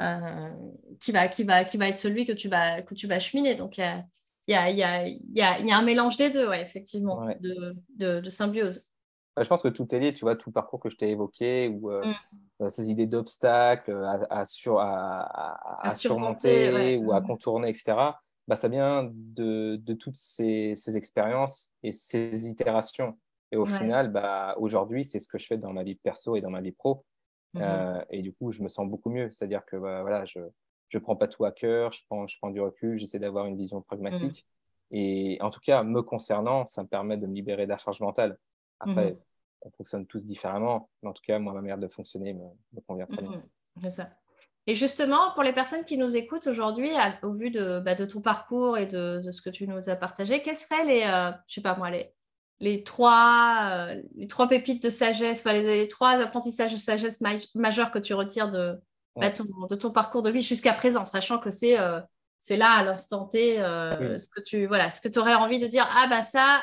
euh, 0.00 0.50
qui, 0.98 1.12
va, 1.12 1.28
qui, 1.28 1.44
va, 1.44 1.64
qui 1.64 1.76
va 1.76 1.88
être 1.88 1.98
celui 1.98 2.24
que 2.24 2.32
tu 2.32 2.48
vas, 2.48 2.82
que 2.82 2.94
tu 2.94 3.06
vas 3.06 3.20
cheminer. 3.20 3.54
Donc, 3.54 3.76
il 3.76 3.82
y 4.48 4.54
a, 4.54 4.70
y, 4.70 4.82
a, 4.82 5.06
y, 5.06 5.42
a, 5.42 5.60
y 5.60 5.70
a, 5.70 5.76
un 5.76 5.82
mélange 5.82 6.16
des 6.16 6.30
deux, 6.30 6.48
ouais, 6.48 6.62
effectivement, 6.62 7.26
De, 7.40 7.76
de, 7.96 8.20
de, 8.20 8.30
symbiose. 8.30 8.88
je 9.38 9.46
pense 9.46 9.62
que 9.62 9.68
tout 9.68 9.94
est 9.94 10.00
lié, 10.00 10.14
tu 10.14 10.24
vois, 10.24 10.36
tout 10.36 10.48
le 10.48 10.54
parcours 10.54 10.80
que 10.80 10.88
je 10.88 10.96
t'ai 10.96 11.10
évoqué, 11.10 11.68
ou 11.68 11.90
mm. 11.90 12.70
ces 12.70 12.90
idées 12.90 13.06
d'obstacles 13.06 13.94
à, 14.30 14.44
sur, 14.46 14.80
à, 14.80 15.90
surmonter, 15.94 16.96
ou 16.96 17.12
à 17.12 17.20
mm. 17.20 17.26
contourner, 17.26 17.68
etc 17.68 18.14
bah, 18.46 18.56
ça 18.56 18.68
vient 18.68 19.10
de, 19.12 19.76
de 19.76 19.94
toutes 19.94 20.16
ces, 20.16 20.74
ces, 20.76 20.96
expériences 20.96 21.72
et 21.82 21.92
ces 21.92 22.48
itérations. 22.48 23.18
Et 23.52 23.56
au 23.56 23.64
final, 23.64 24.10
bah, 24.10 24.54
aujourd'hui, 24.58 25.04
c'est 25.04 25.20
ce 25.20 25.28
que 25.28 25.38
je 25.38 25.46
fais 25.46 25.56
dans 25.56 25.72
ma 25.72 25.84
vie 25.84 25.94
perso 25.94 26.36
et 26.36 26.40
dans 26.40 26.50
ma 26.50 26.60
vie 26.60 26.72
pro. 26.72 27.04
Mmh 27.54 27.60
euh, 27.62 28.04
et 28.10 28.20
du 28.20 28.32
coup, 28.32 28.50
je 28.50 28.62
me 28.62 28.68
sens 28.68 28.88
beaucoup 28.88 29.10
mieux. 29.10 29.30
C'est-à-dire 29.30 29.64
que 29.64 29.76
bah, 29.76 30.02
voilà, 30.02 30.24
je 30.24 30.40
ne 30.40 30.98
prends 30.98 31.14
pas 31.14 31.28
tout 31.28 31.44
à 31.44 31.52
cœur, 31.52 31.92
je 31.92 32.02
prends, 32.08 32.26
je 32.26 32.36
prends 32.38 32.50
du 32.50 32.60
recul, 32.60 32.98
j'essaie 32.98 33.20
d'avoir 33.20 33.46
une 33.46 33.56
vision 33.56 33.80
pragmatique. 33.80 34.44
Mmh. 34.90 34.96
Et 34.96 35.38
en 35.40 35.50
tout 35.50 35.60
cas, 35.60 35.82
me 35.84 36.02
concernant, 36.02 36.66
ça 36.66 36.82
me 36.82 36.88
permet 36.88 37.16
de 37.16 37.26
me 37.26 37.34
libérer 37.34 37.64
de 37.64 37.70
la 37.70 37.78
charge 37.78 38.00
mentale. 38.00 38.38
Après, 38.80 39.12
mmh 39.12 39.18
on 39.64 39.70
fonctionne 39.70 40.06
tous 40.06 40.24
différemment. 40.24 40.90
Mais 41.02 41.08
en 41.08 41.12
tout 41.14 41.22
cas, 41.26 41.38
moi, 41.38 41.54
ma 41.54 41.60
manière 41.60 41.78
de 41.78 41.88
fonctionner 41.88 42.34
me, 42.34 42.44
me 42.74 42.80
convient 42.82 43.06
très 43.06 43.22
bien. 43.22 43.42
C'est 43.80 43.88
ça. 43.90 44.10
Et 44.66 44.74
justement, 44.74 45.32
pour 45.34 45.42
les 45.42 45.52
personnes 45.52 45.84
qui 45.84 45.98
nous 45.98 46.16
écoutent 46.16 46.46
aujourd'hui, 46.46 46.90
au 47.22 47.32
vu 47.32 47.50
de, 47.50 47.80
bah, 47.80 47.94
de, 47.94 48.06
ton 48.06 48.20
parcours 48.22 48.78
et 48.78 48.86
de, 48.86 49.20
ce 49.30 49.42
que 49.42 49.50
tu 49.50 49.68
nous 49.68 49.90
as 49.90 49.96
partagé, 49.96 50.40
quels 50.40 50.56
seraient 50.56 50.84
les, 50.84 51.02
euh, 51.04 51.30
je 51.46 51.54
sais 51.54 51.60
pas 51.60 51.76
moi, 51.76 51.90
les, 51.90 52.14
les, 52.60 52.82
trois, 52.82 53.68
euh, 53.72 54.02
les 54.16 54.26
trois 54.26 54.48
pépites 54.48 54.82
de 54.82 54.88
sagesse, 54.88 55.44
les, 55.44 55.88
trois 55.88 56.12
apprentissages 56.12 56.72
de 56.72 56.78
sagesse 56.78 57.22
majeurs 57.54 57.90
que 57.90 57.98
tu 57.98 58.14
retires 58.14 58.48
de, 58.48 58.80
bah, 59.16 59.30
ton, 59.30 59.44
de 59.68 59.74
ton 59.74 59.90
parcours 59.90 60.22
de 60.22 60.30
vie 60.30 60.40
jusqu'à 60.40 60.72
présent, 60.72 61.04
sachant 61.04 61.38
que 61.38 61.50
c'est 61.50 61.78
euh, 61.78 62.00
c'est 62.40 62.56
là 62.56 62.72
à 62.72 62.84
l'instant 62.84 63.26
T 63.26 63.56
ce 63.56 64.28
que 64.28 64.42
tu 64.42 64.66
voilà, 64.66 64.90
ce 64.90 65.00
que 65.00 65.08
tu 65.08 65.18
aurais 65.18 65.34
envie 65.34 65.58
de 65.58 65.66
dire, 65.66 65.88
ah 65.96 66.06
bah 66.08 66.20
ça, 66.22 66.62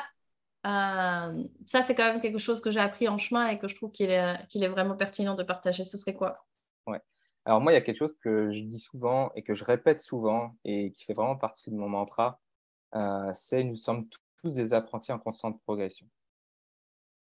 ça, 0.64 1.82
c'est 1.82 1.94
quand 1.96 2.04
même 2.04 2.20
quelque 2.20 2.38
chose 2.38 2.60
que 2.60 2.70
j'ai 2.70 2.78
appris 2.80 3.08
en 3.08 3.18
chemin 3.18 3.48
et 3.48 3.58
que 3.58 3.66
je 3.66 3.74
trouve 3.74 3.90
qu'il 3.90 4.10
est, 4.10 4.46
qu'il 4.48 4.62
est 4.62 4.68
vraiment 4.68 4.96
pertinent 4.96 5.34
de 5.34 5.42
partager. 5.42 5.82
Ce 5.82 5.98
serait 5.98 6.14
quoi? 6.14 6.46
Alors 7.44 7.60
moi, 7.60 7.72
il 7.72 7.74
y 7.74 7.78
a 7.78 7.80
quelque 7.80 7.98
chose 7.98 8.16
que 8.18 8.52
je 8.52 8.62
dis 8.62 8.78
souvent 8.78 9.32
et 9.34 9.42
que 9.42 9.54
je 9.54 9.64
répète 9.64 10.00
souvent 10.00 10.56
et 10.64 10.92
qui 10.92 11.04
fait 11.04 11.14
vraiment 11.14 11.36
partie 11.36 11.70
de 11.70 11.76
mon 11.76 11.88
mantra, 11.88 12.40
euh, 12.94 13.30
c'est 13.34 13.64
nous 13.64 13.76
sommes 13.76 14.08
tous 14.42 14.54
des 14.54 14.72
apprentis 14.72 15.12
en 15.12 15.18
constante 15.18 15.60
progression. 15.62 16.06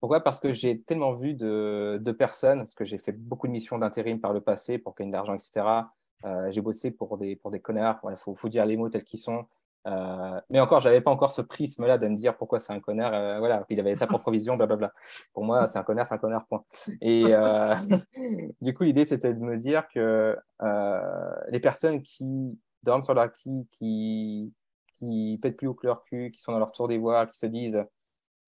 Pourquoi? 0.01 0.21
Parce 0.21 0.41
que 0.41 0.53
j'ai 0.53 0.81
tellement 0.81 1.15
vu 1.15 1.35
de, 1.35 2.15
personnes, 2.19 2.59
parce 2.59 2.75
que 2.75 2.85
j'ai 2.85 2.99
fait 2.99 3.13
beaucoup 3.13 3.47
de 3.47 3.53
missions 3.53 3.79
d'intérim 3.79 4.21
par 4.21 4.33
le 4.33 4.41
passé 4.41 4.79
pour 4.79 4.95
gagner 4.95 5.13
de 5.13 5.17
l'argent, 5.17 5.35
etc. 5.35 5.65
Euh, 6.25 6.51
j'ai 6.51 6.61
bossé 6.61 6.91
pour 6.91 7.17
des, 7.19 7.37
pour 7.37 7.51
des 7.51 7.61
connards, 7.61 8.01
il 8.11 8.17
faut, 8.17 8.35
faut, 8.35 8.49
dire 8.49 8.67
les 8.67 8.77
mots 8.77 8.89
tels 8.89 9.05
qu'ils 9.05 9.21
sont. 9.21 9.47
Euh, 9.87 10.41
mais 10.49 10.61
encore, 10.61 10.81
je 10.81 10.89
n'avais 10.89 11.01
pas 11.01 11.11
encore 11.11 11.33
ce 11.33 11.43
prisme-là 11.43 11.99
de 11.99 12.07
me 12.07 12.17
dire 12.17 12.37
pourquoi 12.37 12.61
c'est 12.61 12.73
un 12.73 12.81
connard. 12.81 13.13
Euh, 13.15 13.39
voilà, 13.39 13.65
il 13.69 13.81
avait 13.81 13.95
sa 13.95 14.07
propre 14.07 14.31
vision, 14.31 14.57
blablabla. 14.57 14.93
Pour 15.33 15.45
moi, 15.45 15.67
c'est 15.67 15.79
un 15.79 15.83
connard, 15.83 16.07
c'est 16.07 16.15
un 16.15 16.19
connard, 16.19 16.47
point. 16.47 16.65
Et 17.01 17.25
euh, 17.29 17.75
du 18.61 18.75
coup, 18.75 18.85
l'idée, 18.85 19.07
c'était 19.07 19.35
de 19.35 19.41
me 19.41 19.57
dire 19.57 19.89
que 19.89 20.37
les 21.49 21.61
personnes 21.61 22.03
qui 22.03 22.59
dorment 22.83 23.03
sur 23.03 23.15
leur 23.15 23.25
acquis, 23.25 23.67
qui, 23.73 24.53
qui 24.95 25.39
pètent 25.43 25.57
plus 25.57 25.67
haut 25.67 25.75
que 25.75 25.87
leur 25.87 26.05
cul, 26.05 26.31
qui 26.31 26.41
sont 26.41 26.53
dans 26.53 26.59
leur 26.59 26.73
tour 26.73 26.89
des 26.89 26.99
voies, 26.99 27.27
qui 27.27 27.39
se 27.39 27.47
disent 27.47 27.85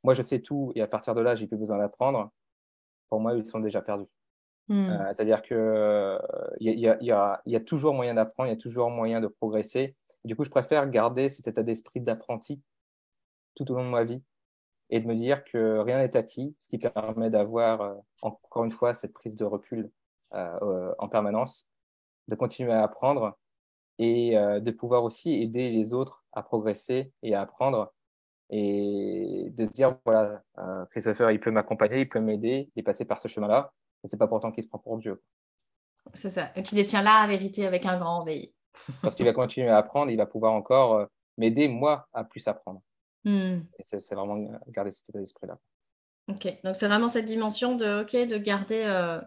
Moi, 0.04 0.14
je 0.14 0.22
sais 0.22 0.40
tout 0.40 0.72
et 0.74 0.82
à 0.82 0.86
partir 0.86 1.14
de 1.14 1.20
là, 1.20 1.34
j'ai 1.34 1.46
plus 1.46 1.58
besoin 1.58 1.78
d'apprendre, 1.78 2.30
pour 3.08 3.20
moi, 3.20 3.34
ils 3.34 3.46
sont 3.46 3.60
déjà 3.60 3.82
perdus. 3.82 4.06
Hmm. 4.68 4.96
C'est-à-dire 5.12 5.42
qu'il 5.42 5.56
il 6.60 6.70
y, 6.70 6.86
y, 6.86 7.12
y, 7.46 7.56
a 7.56 7.60
toujours 7.60 7.92
moyen 7.92 8.14
d'apprendre, 8.14 8.48
il 8.48 8.52
y 8.52 8.56
a 8.56 8.60
toujours 8.60 8.88
moyen 8.88 9.20
de 9.20 9.26
progresser 9.26 9.94
du 10.24 10.36
coup, 10.36 10.44
je 10.44 10.50
préfère 10.50 10.88
garder 10.88 11.28
cet 11.28 11.48
état 11.48 11.62
d'esprit 11.62 12.00
d'apprenti 12.00 12.62
tout 13.54 13.70
au 13.70 13.74
long 13.74 13.84
de 13.84 13.90
ma 13.90 14.04
vie 14.04 14.22
et 14.90 15.00
de 15.00 15.06
me 15.06 15.14
dire 15.14 15.44
que 15.44 15.78
rien 15.78 15.98
n'est 15.98 16.16
acquis, 16.16 16.54
ce 16.58 16.68
qui 16.68 16.78
permet 16.78 17.30
d'avoir, 17.30 17.80
euh, 17.80 17.94
encore 18.22 18.64
une 18.64 18.70
fois, 18.70 18.94
cette 18.94 19.12
prise 19.12 19.36
de 19.36 19.44
recul 19.44 19.90
euh, 20.34 20.58
euh, 20.62 20.94
en 20.98 21.08
permanence, 21.08 21.70
de 22.28 22.34
continuer 22.34 22.72
à 22.72 22.82
apprendre 22.82 23.38
et 23.98 24.34
de 24.34 24.70
pouvoir 24.72 25.04
aussi 25.04 25.34
aider 25.34 25.70
les 25.70 25.94
autres 25.94 26.24
à 26.32 26.42
progresser 26.42 27.12
et 27.22 27.36
à 27.36 27.42
apprendre 27.42 27.92
et 28.50 29.52
de 29.52 29.66
se 29.66 29.70
dire, 29.70 29.96
voilà, 30.04 30.42
Christopher, 30.90 31.30
il 31.30 31.38
peut 31.38 31.52
m'accompagner, 31.52 32.00
il 32.00 32.08
peut 32.08 32.18
m'aider, 32.18 32.70
il 32.74 32.80
est 32.80 32.82
passé 32.82 33.04
par 33.04 33.20
ce 33.20 33.28
chemin-là, 33.28 33.72
mais 34.02 34.10
c'est 34.10 34.16
pas 34.16 34.26
pourtant 34.26 34.50
qu'il 34.50 34.64
se 34.64 34.68
prend 34.68 34.80
pour 34.80 34.98
Dieu. 34.98 35.22
C'est 36.14 36.30
ça, 36.30 36.46
qui 36.46 36.74
détient 36.74 37.02
la 37.02 37.26
vérité 37.28 37.66
avec 37.66 37.86
un 37.86 37.98
grand 37.98 38.24
V. 38.24 38.53
Parce 39.02 39.14
qu'il 39.14 39.24
va 39.24 39.32
continuer 39.32 39.68
à 39.68 39.78
apprendre, 39.78 40.10
il 40.10 40.16
va 40.16 40.26
pouvoir 40.26 40.52
encore 40.52 40.94
euh, 40.94 41.06
m'aider, 41.38 41.68
moi, 41.68 42.08
à 42.12 42.24
plus 42.24 42.46
apprendre. 42.48 42.82
Et 43.26 43.82
c'est 43.84 44.14
vraiment 44.14 44.36
garder 44.68 44.92
cet 44.92 45.08
état 45.08 45.18
d'esprit-là. 45.18 45.58
Ok, 46.28 46.46
donc 46.62 46.76
c'est 46.76 46.88
vraiment 46.88 47.08
cette 47.08 47.24
dimension 47.24 47.74
de, 47.74 48.02
ok, 48.02 48.28
de 48.28 48.36
garder. 48.36 48.82
Euh, 48.84 49.18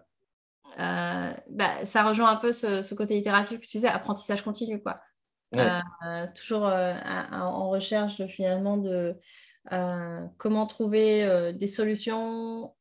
euh, 0.78 1.32
bah, 1.48 1.84
ça 1.84 2.04
rejoint 2.04 2.30
un 2.30 2.36
peu 2.36 2.52
ce, 2.52 2.94
côté 2.94 3.18
itératif 3.18 3.58
que 3.58 3.66
tu 3.66 3.78
disais, 3.78 3.88
apprentissage 3.88 4.42
continu, 4.42 4.80
quoi. 4.80 5.00
toujours 6.36 6.62
en 6.62 7.70
recherche 7.70 8.18
de 8.18 8.26
finalement 8.28 8.76
de 8.76 9.16
comment 10.36 10.66
trouver 10.66 11.52
des 11.54 11.66
solutions 11.66 12.72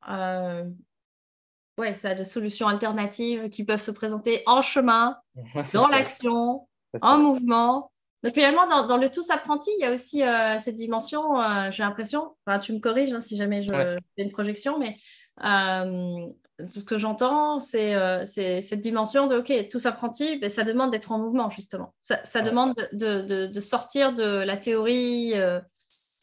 ouais, 1.77 1.93
ça 1.93 2.09
a 2.09 2.15
des 2.15 2.23
solutions 2.23 2.67
alternatives 2.67 3.49
qui 3.49 3.63
peuvent 3.63 3.81
se 3.81 3.91
présenter 3.91 4.43
en 4.45 4.61
chemin, 4.61 5.17
dans 5.73 5.87
l'action, 5.87 6.67
en 7.01 7.17
mouvement. 7.19 7.91
Donc 8.23 8.33
finalement, 8.33 8.65
dans, 8.85 8.97
le 8.97 9.09
tous 9.09 9.29
apprenti, 9.29 9.69
il 9.77 9.83
y 9.83 9.85
a 9.85 9.93
aussi 9.93 10.23
euh, 10.23 10.57
cette 10.59 10.75
dimension, 10.75 11.39
euh, 11.39 11.69
j'ai 11.71 11.83
l'impression, 11.83 12.35
enfin, 12.45 12.57
tu 12.57 12.73
me 12.73 12.79
corriges 12.79 13.13
hein, 13.13 13.21
si 13.21 13.37
jamais 13.37 13.61
je 13.61 13.71
fais 13.71 14.23
une 14.23 14.31
projection, 14.31 14.79
mais 14.79 14.97
euh, 15.45 16.25
ce 16.65 16.79
que 16.79 16.97
j'entends, 16.97 17.59
c'est 17.59 18.25
cette 18.25 18.81
dimension 18.81 19.27
de, 19.27 19.37
OK, 19.37 19.53
tous 19.69 19.85
apprentis, 19.85 20.39
ben, 20.39 20.49
ça 20.49 20.63
demande 20.63 20.91
d'être 20.91 21.11
en 21.11 21.19
mouvement, 21.19 21.51
justement. 21.51 21.93
Ça, 22.01 22.41
demande 22.41 22.73
de, 22.91 23.47
de, 23.47 23.59
sortir 23.59 24.13
de 24.15 24.23
la 24.23 24.57
théorie 24.57 25.33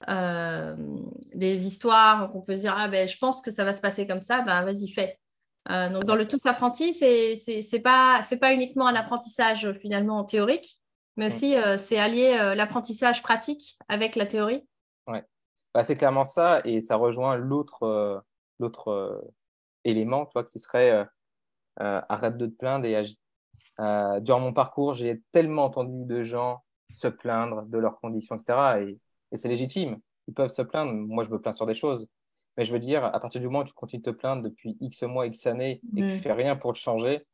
des 0.09 1.67
histoires 1.67 2.33
qu'on 2.33 2.41
peut 2.41 2.57
se 2.57 2.63
dire, 2.63 2.75
ah, 2.77 2.89
ben, 2.89 3.09
je 3.09 3.17
pense 3.19 3.41
que 3.41 3.53
ça 3.53 3.65
va 3.65 3.73
se 3.73 3.81
passer 3.81 4.09
comme 4.09 4.21
ça, 4.21 4.43
ben, 4.43 4.65
vas-y, 4.65 4.89
fais. 4.89 5.21
Euh, 5.71 5.89
donc, 5.91 6.05
dans 6.05 6.17
le 6.17 6.29
tous 6.29 6.45
apprenti, 6.47 6.93
ce 6.93 7.75
n'est 7.75 7.83
pas, 7.83 8.21
pas 8.41 8.53
uniquement 8.53 8.87
un 8.87 8.95
apprentissage 8.95 9.73
finalement 9.81 10.25
théorique, 10.25 10.81
mais 11.17 11.27
aussi 11.27 11.57
euh, 11.57 11.79
c'est 11.79 11.99
allier 11.99 12.37
euh, 12.39 12.55
l'apprentissage 12.55 13.23
pratique 13.23 13.79
avec 13.89 14.17
la 14.17 14.27
théorie. 14.27 14.67
Ouais. 15.07 15.25
Bah, 15.73 15.85
c'est 15.85 15.97
clairement 15.97 16.25
ça, 16.25 16.61
et 16.65 16.81
ça 16.81 16.97
rejoint 16.97 17.37
l'autre 17.37 18.25
l'autre 18.61 19.25
élément 19.85 20.27
toi, 20.27 20.45
qui 20.45 20.59
serait 20.59 21.07
arrête 21.77 22.37
de 22.37 22.47
te 22.47 22.57
plaindre 22.57 22.87
et 22.87 22.95
agis. 22.95 23.19
durant 24.21 24.41
mon 24.41 24.53
parcours, 24.53 24.95
j'ai 24.95 25.23
tellement 25.33 25.65
entendu 25.65 26.05
de 26.05 26.23
gens 26.23 26.63
se 26.93 27.09
plaindre 27.09 27.65
de 27.67 27.79
leurs 27.79 27.99
conditions, 28.01 28.37
etc. 28.37 28.83
Et, 28.83 28.99
et 29.33 29.37
c'est 29.37 29.49
légitime. 29.49 29.99
Ils 30.29 30.35
peuvent 30.35 30.51
se 30.51 30.63
plaindre. 30.63 30.93
Moi, 30.93 31.25
je 31.25 31.31
me 31.31 31.41
plains 31.41 31.53
sur 31.53 31.67
des 31.67 31.75
choses. 31.75 32.07
Mais 32.57 32.65
je 32.65 32.73
veux 32.73 32.79
dire, 32.79 33.05
à 33.05 33.19
partir 33.21 33.41
du 33.41 33.47
moment 33.47 33.61
où 33.61 33.65
tu 33.65 33.73
continues 33.73 34.03
de 34.03 34.11
te 34.11 34.17
plaindre 34.17 34.43
depuis 34.43 34.77
X 34.81 35.03
mois, 35.03 35.27
X 35.27 35.47
années 35.47 35.81
et 35.97 36.01
que 36.01 36.07
tu 36.09 36.17
mm. 36.17 36.21
fais 36.21 36.33
rien 36.33 36.57
pour 36.57 36.73
le 36.73 36.77
changer, 36.77 37.27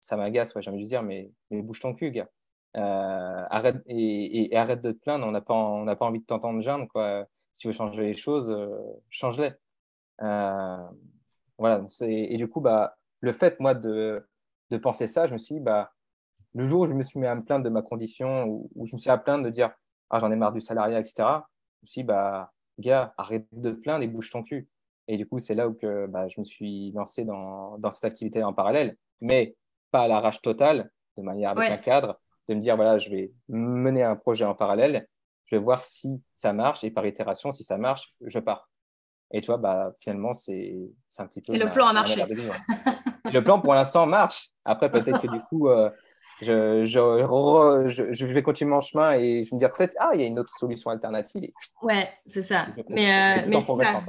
ça 0.00 0.16
m'agace. 0.16 0.54
Ouais, 0.54 0.62
J'ai 0.62 0.70
envie 0.70 0.82
de 0.82 0.88
dire, 0.88 1.02
mais, 1.02 1.30
mais 1.50 1.62
bouge 1.62 1.80
ton 1.80 1.94
cul, 1.94 2.10
gars. 2.10 2.28
Euh, 2.76 3.46
arrête, 3.50 3.82
et, 3.86 4.56
arrête 4.56 4.80
de 4.80 4.92
te 4.92 4.98
plaindre. 4.98 5.26
On 5.26 5.30
n'a 5.30 5.40
pas, 5.40 5.96
pas 5.96 6.06
envie 6.06 6.20
de 6.20 6.24
t'entendre 6.24 6.60
geindre. 6.60 6.88
Quoi. 6.88 7.26
Si 7.52 7.60
tu 7.60 7.66
veux 7.68 7.72
changer 7.74 8.02
les 8.02 8.14
choses, 8.14 8.50
euh, 8.50 8.78
change-les. 9.10 9.52
Euh, 10.22 10.86
voilà. 11.58 11.84
Et 12.02 12.36
du 12.36 12.48
coup, 12.48 12.60
bah, 12.60 12.96
le 13.20 13.32
fait, 13.32 13.60
moi, 13.60 13.74
de, 13.74 14.26
de 14.70 14.76
penser 14.78 15.06
ça, 15.06 15.26
je 15.26 15.32
me 15.32 15.38
suis 15.38 15.56
dit, 15.56 15.60
bah, 15.60 15.92
le 16.54 16.66
jour 16.66 16.80
où 16.80 16.86
je 16.88 16.94
me 16.94 17.02
suis 17.02 17.20
mis 17.20 17.26
à 17.26 17.34
me 17.34 17.42
plaindre 17.42 17.64
de 17.64 17.70
ma 17.70 17.82
condition, 17.82 18.44
où, 18.74 18.86
je 18.86 18.94
me 18.94 18.98
suis 18.98 19.10
à 19.10 19.18
plaindre 19.18 19.44
de 19.44 19.50
dire, 19.50 19.70
ah, 20.08 20.18
j'en 20.18 20.30
ai 20.30 20.36
marre 20.36 20.52
du 20.52 20.60
salariat, 20.60 20.98
etc., 20.98 21.14
je 21.18 21.82
me 21.82 21.86
suis 21.86 22.00
dit, 22.00 22.06
bah, 22.06 22.52
gars, 22.80 23.14
arrête 23.16 23.46
de 23.52 23.70
te 23.70 23.76
plaindre 23.76 24.02
et 24.02 24.08
bouge 24.08 24.30
ton 24.30 24.42
cul. 24.42 24.68
Et 25.08 25.16
du 25.16 25.26
coup, 25.26 25.38
c'est 25.38 25.54
là 25.54 25.68
où 25.68 25.74
que, 25.74 26.06
bah, 26.06 26.28
je 26.28 26.40
me 26.40 26.44
suis 26.44 26.92
lancé 26.92 27.24
dans, 27.24 27.78
dans, 27.78 27.90
cette 27.90 28.04
activité 28.04 28.42
en 28.42 28.52
parallèle, 28.52 28.96
mais 29.20 29.56
pas 29.90 30.02
à 30.02 30.08
l'arrache 30.08 30.40
totale, 30.40 30.90
de 31.16 31.22
manière 31.22 31.50
avec 31.50 31.70
un 31.70 31.78
cadre, 31.78 32.20
de 32.48 32.54
me 32.54 32.60
dire, 32.60 32.76
voilà, 32.76 32.98
je 32.98 33.10
vais 33.10 33.32
mener 33.48 34.02
un 34.02 34.16
projet 34.16 34.44
en 34.44 34.54
parallèle, 34.54 35.08
je 35.46 35.56
vais 35.56 35.62
voir 35.62 35.80
si 35.80 36.22
ça 36.34 36.52
marche, 36.52 36.84
et 36.84 36.90
par 36.90 37.06
itération, 37.06 37.52
si 37.52 37.64
ça 37.64 37.76
marche, 37.76 38.14
je 38.24 38.38
pars. 38.38 38.68
Et 39.32 39.40
tu 39.40 39.46
vois, 39.46 39.58
bah, 39.58 39.92
finalement, 40.00 40.32
c'est 40.34 40.76
un 41.18 41.26
petit 41.26 41.40
peu... 41.40 41.54
Et 41.54 41.58
le 41.58 41.70
plan 41.70 41.88
a 41.88 41.92
marché. 41.92 42.24
le 43.32 43.40
plan, 43.40 43.60
pour 43.60 43.74
l'instant, 43.74 44.06
marche. 44.06 44.50
Après, 44.64 44.90
peut-être 44.90 45.20
que 45.20 45.28
du 45.28 45.40
coup... 45.42 45.68
Euh, 45.68 45.90
je, 46.40 46.84
je, 46.84 48.12
je, 48.12 48.26
vais 48.26 48.42
continuer 48.42 48.70
mon 48.70 48.80
chemin 48.80 49.12
et 49.12 49.44
je 49.44 49.54
me 49.54 49.60
dire 49.60 49.72
peut-être, 49.72 49.94
ah, 49.98 50.10
il 50.14 50.20
y 50.20 50.24
a 50.24 50.26
une 50.26 50.38
autre 50.38 50.54
solution 50.56 50.90
alternative. 50.90 51.50
Ouais, 51.82 52.08
c'est 52.26 52.42
ça. 52.42 52.68
Mais, 52.88 53.40
euh, 53.40 53.42
mais, 53.48 53.62
ça. 53.62 54.02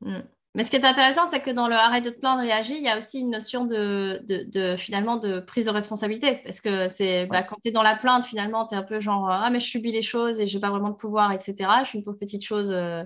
Mm. 0.00 0.18
mais, 0.54 0.64
ce 0.64 0.70
qui 0.70 0.76
est 0.76 0.84
intéressant, 0.84 1.26
c'est 1.26 1.40
que 1.40 1.50
dans 1.50 1.68
le 1.68 1.74
arrêt 1.74 2.00
de 2.00 2.10
te 2.10 2.18
plaindre 2.18 2.40
réagir, 2.40 2.76
il 2.76 2.84
y 2.84 2.88
a 2.88 2.98
aussi 2.98 3.20
une 3.20 3.30
notion 3.30 3.64
de, 3.64 4.22
de, 4.26 4.44
de 4.50 4.76
finalement 4.76 5.16
de 5.16 5.40
prise 5.40 5.66
de 5.66 5.70
responsabilité. 5.70 6.40
Parce 6.44 6.60
que 6.60 6.88
c'est 6.88 7.26
bah, 7.26 7.42
quand 7.42 7.56
tu 7.62 7.68
es 7.68 7.72
dans 7.72 7.82
la 7.82 7.96
plainte, 7.96 8.24
finalement, 8.24 8.66
tu 8.66 8.74
es 8.74 8.78
un 8.78 8.82
peu 8.82 9.00
genre, 9.00 9.28
ah, 9.30 9.50
mais 9.50 9.60
je 9.60 9.66
subis 9.66 9.92
les 9.92 10.02
choses 10.02 10.40
et 10.40 10.46
j'ai 10.46 10.60
pas 10.60 10.70
vraiment 10.70 10.90
de 10.90 10.96
pouvoir, 10.96 11.32
etc. 11.32 11.54
Je 11.82 11.88
suis 11.88 11.98
une 11.98 12.04
pauvre 12.04 12.18
petite 12.18 12.44
chose 12.44 12.70
euh, 12.70 13.04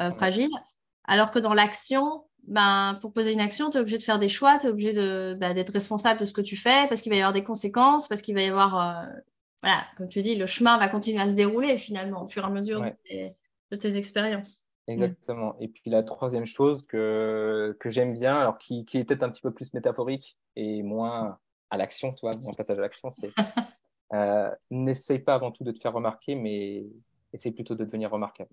euh, 0.00 0.10
fragile. 0.12 0.50
Alors 1.04 1.30
que 1.30 1.38
dans 1.38 1.54
l'action, 1.54 2.24
ben, 2.46 2.98
pour 3.00 3.12
poser 3.12 3.32
une 3.32 3.40
action, 3.40 3.70
tu 3.70 3.76
es 3.76 3.80
obligé 3.80 3.98
de 3.98 4.02
faire 4.02 4.18
des 4.18 4.28
choix, 4.28 4.58
tu 4.58 4.66
es 4.66 4.70
obligé 4.70 4.92
bah, 5.34 5.54
d'être 5.54 5.72
responsable 5.72 6.20
de 6.20 6.24
ce 6.24 6.32
que 6.32 6.40
tu 6.40 6.56
fais 6.56 6.86
parce 6.88 7.02
qu'il 7.02 7.10
va 7.10 7.16
y 7.16 7.20
avoir 7.20 7.32
des 7.32 7.44
conséquences, 7.44 8.08
parce 8.08 8.22
qu'il 8.22 8.34
va 8.34 8.42
y 8.42 8.48
avoir, 8.48 8.76
euh, 8.76 9.06
voilà, 9.62 9.82
comme 9.96 10.08
tu 10.08 10.22
dis, 10.22 10.34
le 10.36 10.46
chemin 10.46 10.78
va 10.78 10.88
continuer 10.88 11.20
à 11.20 11.28
se 11.28 11.34
dérouler 11.34 11.76
finalement 11.78 12.22
au 12.22 12.28
fur 12.28 12.44
et 12.44 12.46
à 12.46 12.50
mesure 12.50 12.80
de, 12.80 13.76
tes, 13.76 13.96
expériences. 13.96 14.62
Exactement. 14.86 15.56
Et 15.60 15.68
puis 15.68 15.90
la 15.90 16.02
troisième 16.02 16.46
chose 16.46 16.82
que, 16.86 17.76
que 17.78 17.90
j'aime 17.90 18.14
bien, 18.14 18.38
alors 18.38 18.56
qui, 18.56 18.86
qui 18.86 18.96
est 18.98 19.04
peut-être 19.04 19.22
un 19.22 19.28
petit 19.28 19.42
peu 19.42 19.52
plus 19.52 19.74
métaphorique 19.74 20.38
et 20.56 20.82
moins 20.82 21.38
à 21.68 21.76
l'action, 21.76 22.14
tu 22.14 22.20
vois, 22.22 22.32
mon 22.40 22.52
passage 22.52 22.78
à 22.78 22.80
l'action, 22.80 23.10
c'est 23.10 23.30
euh, 24.14 24.50
n'essaye 24.70 25.18
pas 25.18 25.34
avant 25.34 25.50
tout 25.50 25.64
de 25.64 25.72
te 25.72 25.78
faire 25.78 25.92
remarquer, 25.92 26.34
mais 26.34 26.86
essaye 27.34 27.52
plutôt 27.52 27.74
de 27.74 27.84
devenir 27.84 28.10
remarquable. 28.10 28.50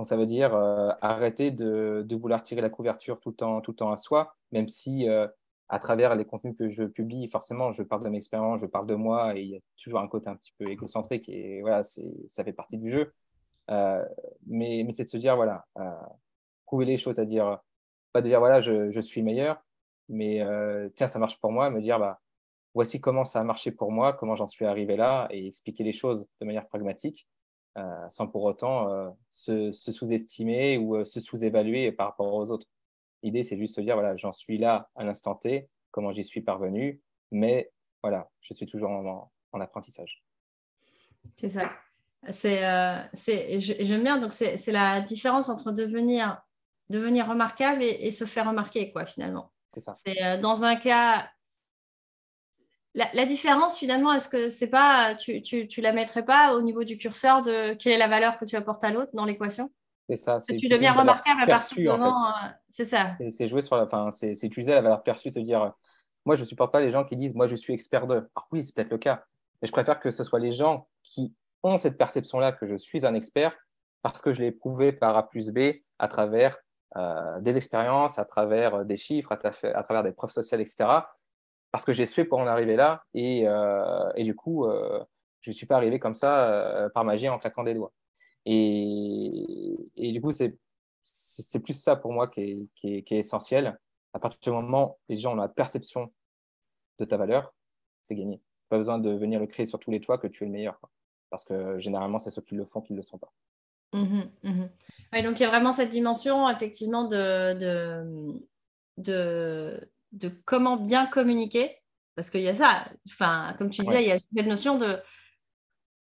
Donc, 0.00 0.06
ça 0.06 0.16
veut 0.16 0.24
dire 0.24 0.54
euh, 0.54 0.92
arrêter 1.02 1.50
de, 1.50 2.06
vouloir 2.10 2.42
tirer 2.42 2.62
la 2.62 2.70
couverture 2.70 3.20
tout 3.20 3.28
le 3.28 3.34
temps, 3.34 3.60
tout 3.60 3.76
à 3.86 3.98
soi, 3.98 4.34
même 4.50 4.66
si 4.66 5.06
euh, 5.06 5.28
à 5.68 5.78
travers 5.78 6.16
les 6.16 6.24
contenus 6.24 6.56
que 6.56 6.70
je 6.70 6.84
publie, 6.84 7.28
forcément, 7.28 7.70
je 7.70 7.82
parle 7.82 8.02
de 8.02 8.08
mes 8.08 8.16
expériences, 8.16 8.62
je 8.62 8.66
parle 8.66 8.86
de 8.86 8.94
moi, 8.94 9.36
et 9.36 9.42
il 9.42 9.48
y 9.50 9.56
a 9.56 9.60
toujours 9.76 10.00
un 10.00 10.08
côté 10.08 10.30
un 10.30 10.36
petit 10.36 10.54
peu 10.58 10.70
égocentrique, 10.70 11.28
et 11.28 11.60
voilà, 11.60 11.82
ça 11.82 12.44
fait 12.44 12.54
partie 12.54 12.78
du 12.78 12.90
jeu. 12.90 13.12
Euh, 13.68 14.02
mais, 14.46 14.86
c'est 14.92 15.04
de 15.04 15.10
se 15.10 15.18
dire, 15.18 15.36
voilà, 15.36 15.66
prouver 16.64 16.86
les 16.86 16.96
choses, 16.96 17.18
à 17.18 17.26
dire, 17.26 17.58
pas 18.14 18.22
de 18.22 18.28
dire, 18.28 18.38
voilà, 18.40 18.60
je, 18.60 18.90
je 18.90 19.00
suis 19.00 19.22
meilleur, 19.22 19.62
mais 20.08 20.42
tiens, 20.94 21.08
ça 21.08 21.18
marche 21.18 21.38
pour 21.40 21.52
moi, 21.52 21.68
me 21.68 21.82
dire, 21.82 21.98
bah, 21.98 22.20
voici 22.72 23.02
comment 23.02 23.26
ça 23.26 23.40
a 23.40 23.44
marché 23.44 23.70
pour 23.70 23.92
moi, 23.92 24.14
comment 24.14 24.34
j'en 24.34 24.48
suis 24.48 24.64
arrivé 24.64 24.96
là, 24.96 25.28
et 25.28 25.46
expliquer 25.46 25.84
les 25.84 25.92
choses 25.92 26.26
de 26.40 26.46
manière 26.46 26.66
pragmatique 26.68 27.28
sans 28.10 28.26
pour 28.26 28.44
autant 28.44 29.14
se, 29.30 29.72
sous-estimer 29.72 30.78
ou 30.78 31.04
se 31.04 31.20
sous-évaluer 31.20 31.92
par 31.92 32.08
rapport 32.08 32.34
aux 32.34 32.50
autres. 32.50 32.66
L'idée, 33.22 33.42
c'est 33.42 33.58
juste 33.58 33.78
de 33.78 33.84
dire, 33.84 33.94
voilà, 33.94 34.16
j'en 34.16 34.32
suis 34.32 34.58
là 34.58 34.88
à 34.96 35.04
l'instant 35.04 35.34
T, 35.34 35.68
comment 35.90 36.12
j'y 36.12 36.24
suis 36.24 36.40
parvenu, 36.40 37.02
mais 37.30 37.70
voilà, 38.02 38.30
je 38.40 38.54
suis 38.54 38.66
toujours 38.66 38.90
en, 38.90 39.60
apprentissage. 39.60 40.24
C'est 41.36 41.48
ça. 41.48 41.70
C'est, 42.30 43.60
j'aime 43.60 44.02
bien. 44.02 44.18
Donc, 44.18 44.32
c'est, 44.32 44.56
la 44.68 45.00
différence 45.02 45.48
entre 45.48 45.72
devenir, 45.72 46.40
devenir 46.88 47.28
remarquable 47.28 47.82
et, 47.82 48.10
se 48.10 48.24
faire 48.24 48.48
remarquer, 48.48 48.90
quoi, 48.90 49.06
finalement. 49.06 49.52
C'est 49.74 49.80
ça. 49.80 49.92
C'est 49.94 50.38
dans 50.38 50.64
un 50.64 50.76
cas, 50.76 51.30
la, 52.94 53.24
différence, 53.24 53.78
finalement, 53.78 54.12
est-ce 54.12 54.28
que 54.28 54.48
c'est 54.48 54.70
pas, 54.70 55.14
tu, 55.14 55.42
tu, 55.42 55.68
tu, 55.68 55.80
la 55.80 55.92
mettrais 55.92 56.24
pas 56.24 56.54
au 56.54 56.62
niveau 56.62 56.82
du 56.82 56.98
curseur 56.98 57.40
de 57.42 57.74
quelle 57.74 57.92
est 57.92 57.98
la 57.98 58.08
valeur 58.08 58.38
que 58.38 58.44
tu 58.44 58.56
apportes 58.56 58.82
à 58.82 58.90
l'autre 58.90 59.12
dans 59.14 59.24
l'équation? 59.24 59.70
C'est 60.08 60.16
ça. 60.16 60.38
tu 60.40 60.68
deviens 60.68 60.92
remarquable 60.92 61.40
à 61.42 61.46
partir 61.46 61.76
du 61.76 61.86
moment. 61.86 62.16
Euh, 62.26 62.48
c'est 62.68 62.84
ça. 62.84 63.16
C'est 63.28 63.46
jouer 63.46 63.62
sur 63.62 63.76
la, 63.76 63.84
enfin, 63.84 64.10
c'est 64.10 64.32
utiliser 64.42 64.72
la 64.72 64.80
valeur 64.80 65.04
perçue, 65.04 65.30
c'est 65.30 65.42
dire, 65.42 65.72
moi, 66.26 66.34
je 66.34 66.44
supporte 66.44 66.72
pas 66.72 66.80
les 66.80 66.90
gens 66.90 67.04
qui 67.04 67.16
disent, 67.16 67.34
moi, 67.34 67.46
je 67.46 67.54
suis 67.54 67.72
expert 67.72 68.08
de. 68.08 68.14
Alors 68.14 68.48
oui, 68.50 68.62
c'est 68.62 68.74
peut-être 68.74 68.90
le 68.90 68.98
cas, 68.98 69.24
mais 69.62 69.68
je 69.68 69.72
préfère 69.72 70.00
que 70.00 70.10
ce 70.10 70.24
soit 70.24 70.40
les 70.40 70.50
gens 70.50 70.88
qui 71.04 71.32
ont 71.62 71.76
cette 71.76 71.96
perception-là 71.96 72.50
que 72.50 72.66
je 72.66 72.74
suis 72.74 73.06
un 73.06 73.14
expert 73.14 73.56
parce 74.02 74.20
que 74.20 74.32
je 74.32 74.40
l'ai 74.40 74.50
prouvé 74.50 74.92
par 74.92 75.16
A 75.16 75.28
plus 75.28 75.50
B 75.50 75.74
à 76.00 76.08
travers 76.08 76.56
euh, 76.96 77.38
des 77.40 77.56
expériences, 77.56 78.18
à 78.18 78.24
travers 78.24 78.84
des 78.84 78.96
chiffres, 78.96 79.30
à, 79.30 79.36
à 79.36 79.82
travers 79.84 80.02
des 80.02 80.12
preuves 80.12 80.32
sociales, 80.32 80.60
etc 80.60 81.02
parce 81.72 81.84
que 81.84 81.92
j'ai 81.92 82.06
sué 82.06 82.24
pour 82.24 82.38
en 82.38 82.46
arriver 82.46 82.76
là. 82.76 83.04
Et, 83.14 83.46
euh, 83.46 84.10
et 84.16 84.24
du 84.24 84.34
coup, 84.34 84.66
euh, 84.66 85.04
je 85.40 85.50
ne 85.50 85.54
suis 85.54 85.66
pas 85.66 85.76
arrivé 85.76 85.98
comme 85.98 86.14
ça 86.14 86.50
euh, 86.50 86.88
par 86.90 87.04
magie 87.04 87.28
en 87.28 87.38
claquant 87.38 87.62
des 87.62 87.74
doigts. 87.74 87.92
Et, 88.46 89.76
et 89.96 90.12
du 90.12 90.20
coup, 90.20 90.32
c'est 90.32 90.56
plus 91.62 91.74
ça 91.74 91.96
pour 91.96 92.12
moi 92.12 92.28
qui 92.28 92.40
est, 92.40 92.68
qui, 92.74 93.04
est, 93.06 93.18
essentiel. 93.18 93.78
À 94.12 94.18
partir 94.18 94.40
du 94.40 94.50
moment 94.50 94.98
où 95.08 95.12
les 95.12 95.16
gens 95.16 95.32
ont 95.32 95.36
la 95.36 95.48
perception 95.48 96.12
de 96.98 97.04
ta 97.04 97.16
valeur, 97.16 97.54
c'est 98.02 98.16
gagné. 98.16 98.40
Pas 98.68 98.78
besoin 98.78 98.98
de 98.98 99.10
venir 99.10 99.38
le 99.40 99.46
créer 99.46 99.66
sur 99.66 99.78
tous 99.78 99.90
les 99.90 100.00
toits 100.00 100.18
que 100.18 100.26
tu 100.26 100.44
es 100.44 100.46
le 100.46 100.52
meilleur. 100.52 100.80
Parce 101.28 101.44
que 101.44 101.78
généralement, 101.78 102.18
c'est 102.18 102.30
ceux 102.30 102.42
qui 102.42 102.56
le 102.56 102.64
font 102.64 102.80
qui 102.80 102.92
ne 102.92 102.98
le 102.98 103.02
sont 103.02 103.18
pas. 103.18 103.32
Mmh 103.92 104.22
mmh 104.44 105.22
donc 105.24 105.40
il 105.40 105.42
y 105.42 105.44
a 105.44 105.48
vraiment 105.48 105.72
cette 105.72 105.88
dimension 105.88 106.48
effectivement 106.48 107.08
de, 107.08 107.98
de 110.12 110.28
comment 110.44 110.76
bien 110.76 111.06
communiquer. 111.06 111.76
Parce 112.16 112.30
qu'il 112.30 112.42
y 112.42 112.48
a 112.48 112.54
ça, 112.54 112.86
enfin, 113.08 113.54
comme 113.58 113.70
tu 113.70 113.82
disais, 113.82 114.02
il 114.02 114.08
y 114.08 114.12
a 114.12 114.18
cette 114.18 114.46
notion 114.46 114.76
de. 114.76 114.98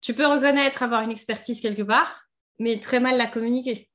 Tu 0.02 0.14
peux 0.14 0.26
reconnaître 0.26 0.84
avoir 0.84 1.02
une 1.02 1.12
expertise 1.12 1.62
quelque 1.62 1.82
part, 1.82 2.26
mais 2.60 2.80
très 2.80 3.00
mal 3.00 3.18
la 3.18 3.28
communiquer. 3.28 3.90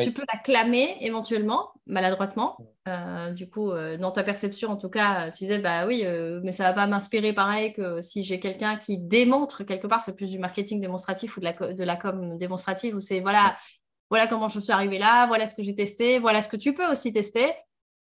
Tu 0.00 0.10
peux 0.10 0.24
la 0.32 0.38
clamer 0.38 0.96
éventuellement, 1.00 1.72
maladroitement. 1.86 2.56
Euh, 2.88 3.30
du 3.30 3.50
coup, 3.50 3.70
euh, 3.70 3.98
dans 3.98 4.10
ta 4.10 4.22
perception, 4.22 4.70
en 4.70 4.76
tout 4.76 4.88
cas, 4.88 5.30
tu 5.30 5.44
disais, 5.44 5.58
bah 5.58 5.86
oui, 5.86 6.02
euh, 6.04 6.40
mais 6.42 6.52
ça 6.52 6.64
va 6.64 6.72
pas 6.72 6.86
m'inspirer 6.86 7.34
pareil 7.34 7.74
que 7.74 8.00
si 8.00 8.24
j'ai 8.24 8.40
quelqu'un 8.40 8.76
qui 8.76 8.98
démontre 8.98 9.64
quelque 9.64 9.86
part, 9.86 10.02
c'est 10.02 10.16
plus 10.16 10.30
du 10.30 10.38
marketing 10.38 10.80
démonstratif 10.80 11.36
ou 11.36 11.40
de 11.40 11.44
la, 11.44 11.52
de 11.52 11.84
la 11.84 11.96
com 11.96 12.38
démonstrative, 12.38 12.96
où 12.96 13.00
c'est 13.00 13.20
voilà, 13.20 13.54
voilà 14.08 14.26
comment 14.26 14.48
je 14.48 14.60
suis 14.60 14.72
arrivé 14.72 14.98
là, 14.98 15.26
voilà 15.26 15.44
ce 15.44 15.54
que 15.54 15.62
j'ai 15.62 15.74
testé, 15.74 16.18
voilà 16.18 16.40
ce 16.40 16.48
que 16.48 16.56
tu 16.56 16.72
peux 16.72 16.90
aussi 16.90 17.12
tester. 17.12 17.52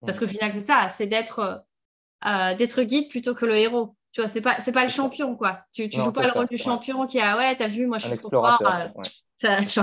Parce 0.06 0.20
qu'au 0.20 0.28
final, 0.28 0.52
c'est 0.54 0.62
ça, 0.62 0.90
c'est 0.90 1.08
d'être 1.08 1.64
euh, 2.26 2.54
d'être 2.54 2.82
guide 2.82 3.10
plutôt 3.10 3.34
que 3.34 3.46
le 3.46 3.56
héros. 3.56 3.96
Tu 4.12 4.22
vois, 4.22 4.28
c'est 4.28 4.42
pas, 4.42 4.60
c'est 4.60 4.72
pas 4.72 4.84
le 4.84 4.90
champion, 4.90 5.36
quoi. 5.36 5.62
Tu, 5.72 5.88
tu 5.88 6.02
joues 6.02 6.12
pas 6.12 6.24
le 6.24 6.32
rôle 6.32 6.48
du 6.48 6.58
champion 6.58 7.06
qui 7.08 7.20
a, 7.20 7.38
ouais, 7.38 7.56
t'as 7.56 7.68
vu, 7.68 7.86
moi, 7.86 7.98
je 7.98 8.08
suis 8.08 8.18
trop 8.18 8.30
fort. 8.30 8.62
Euh, 8.66 8.88
je 9.62 9.82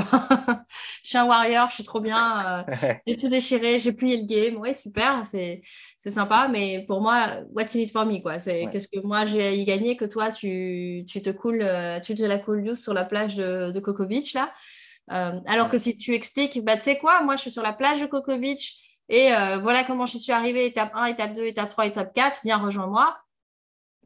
suis 1.03 1.17
un 1.17 1.25
warrior, 1.25 1.71
je 1.71 1.77
suis 1.77 1.85
trop 1.85 2.01
bien. 2.01 2.65
Euh, 2.69 2.93
j'ai 3.07 3.17
tout 3.17 3.29
déchiré, 3.29 3.79
j'ai 3.79 3.93
plié 3.93 4.19
le 4.19 4.27
game. 4.27 4.57
Ouais, 4.59 4.75
super, 4.75 5.25
c'est, 5.25 5.63
c'est 5.97 6.11
sympa. 6.11 6.49
Mais 6.49 6.85
pour 6.87 7.01
moi, 7.01 7.39
what's 7.55 7.75
in 7.75 7.79
it 7.79 7.91
for 7.91 8.05
me, 8.05 8.21
quoi? 8.21 8.39
C'est 8.39 8.67
qu'est-ce 8.71 8.89
que 8.89 9.01
moi 9.01 9.25
j'ai 9.25 9.47
à 9.47 9.51
y 9.53 9.65
gagner 9.65 9.97
que 9.97 10.05
toi, 10.05 10.31
tu, 10.31 11.05
tu 11.09 11.23
te 11.23 11.31
coules, 11.31 11.67
tu 12.05 12.15
te 12.15 12.23
la 12.23 12.37
coules 12.37 12.65
douce 12.65 12.83
sur 12.83 12.93
la 12.93 13.05
plage 13.05 13.37
de, 13.37 13.71
de 13.71 13.81
Coco 13.81 14.05
Beach, 14.05 14.35
là. 14.35 14.53
alors 15.09 15.71
que 15.71 15.79
si 15.79 15.97
tu 15.97 16.15
expliques, 16.15 16.63
bah, 16.63 16.77
tu 16.77 16.83
sais 16.83 16.99
quoi, 16.99 17.23
moi, 17.23 17.37
je 17.37 17.43
suis 17.43 17.51
sur 17.51 17.63
la 17.63 17.73
plage 17.73 18.03
de 18.03 18.07
Coco 18.07 18.37
Beach 18.37 18.86
et 19.09 19.33
euh, 19.33 19.59
voilà 19.59 19.85
comment 19.85 20.07
j'y 20.07 20.19
suis 20.19 20.33
arrivée, 20.33 20.67
étape 20.67 20.91
1, 20.95 21.07
étape 21.07 21.35
2, 21.35 21.47
étape 21.47 21.71
3, 21.71 21.87
étape 21.87 22.13
4, 22.13 22.41
viens, 22.45 22.59
rejoins-moi. 22.59 23.17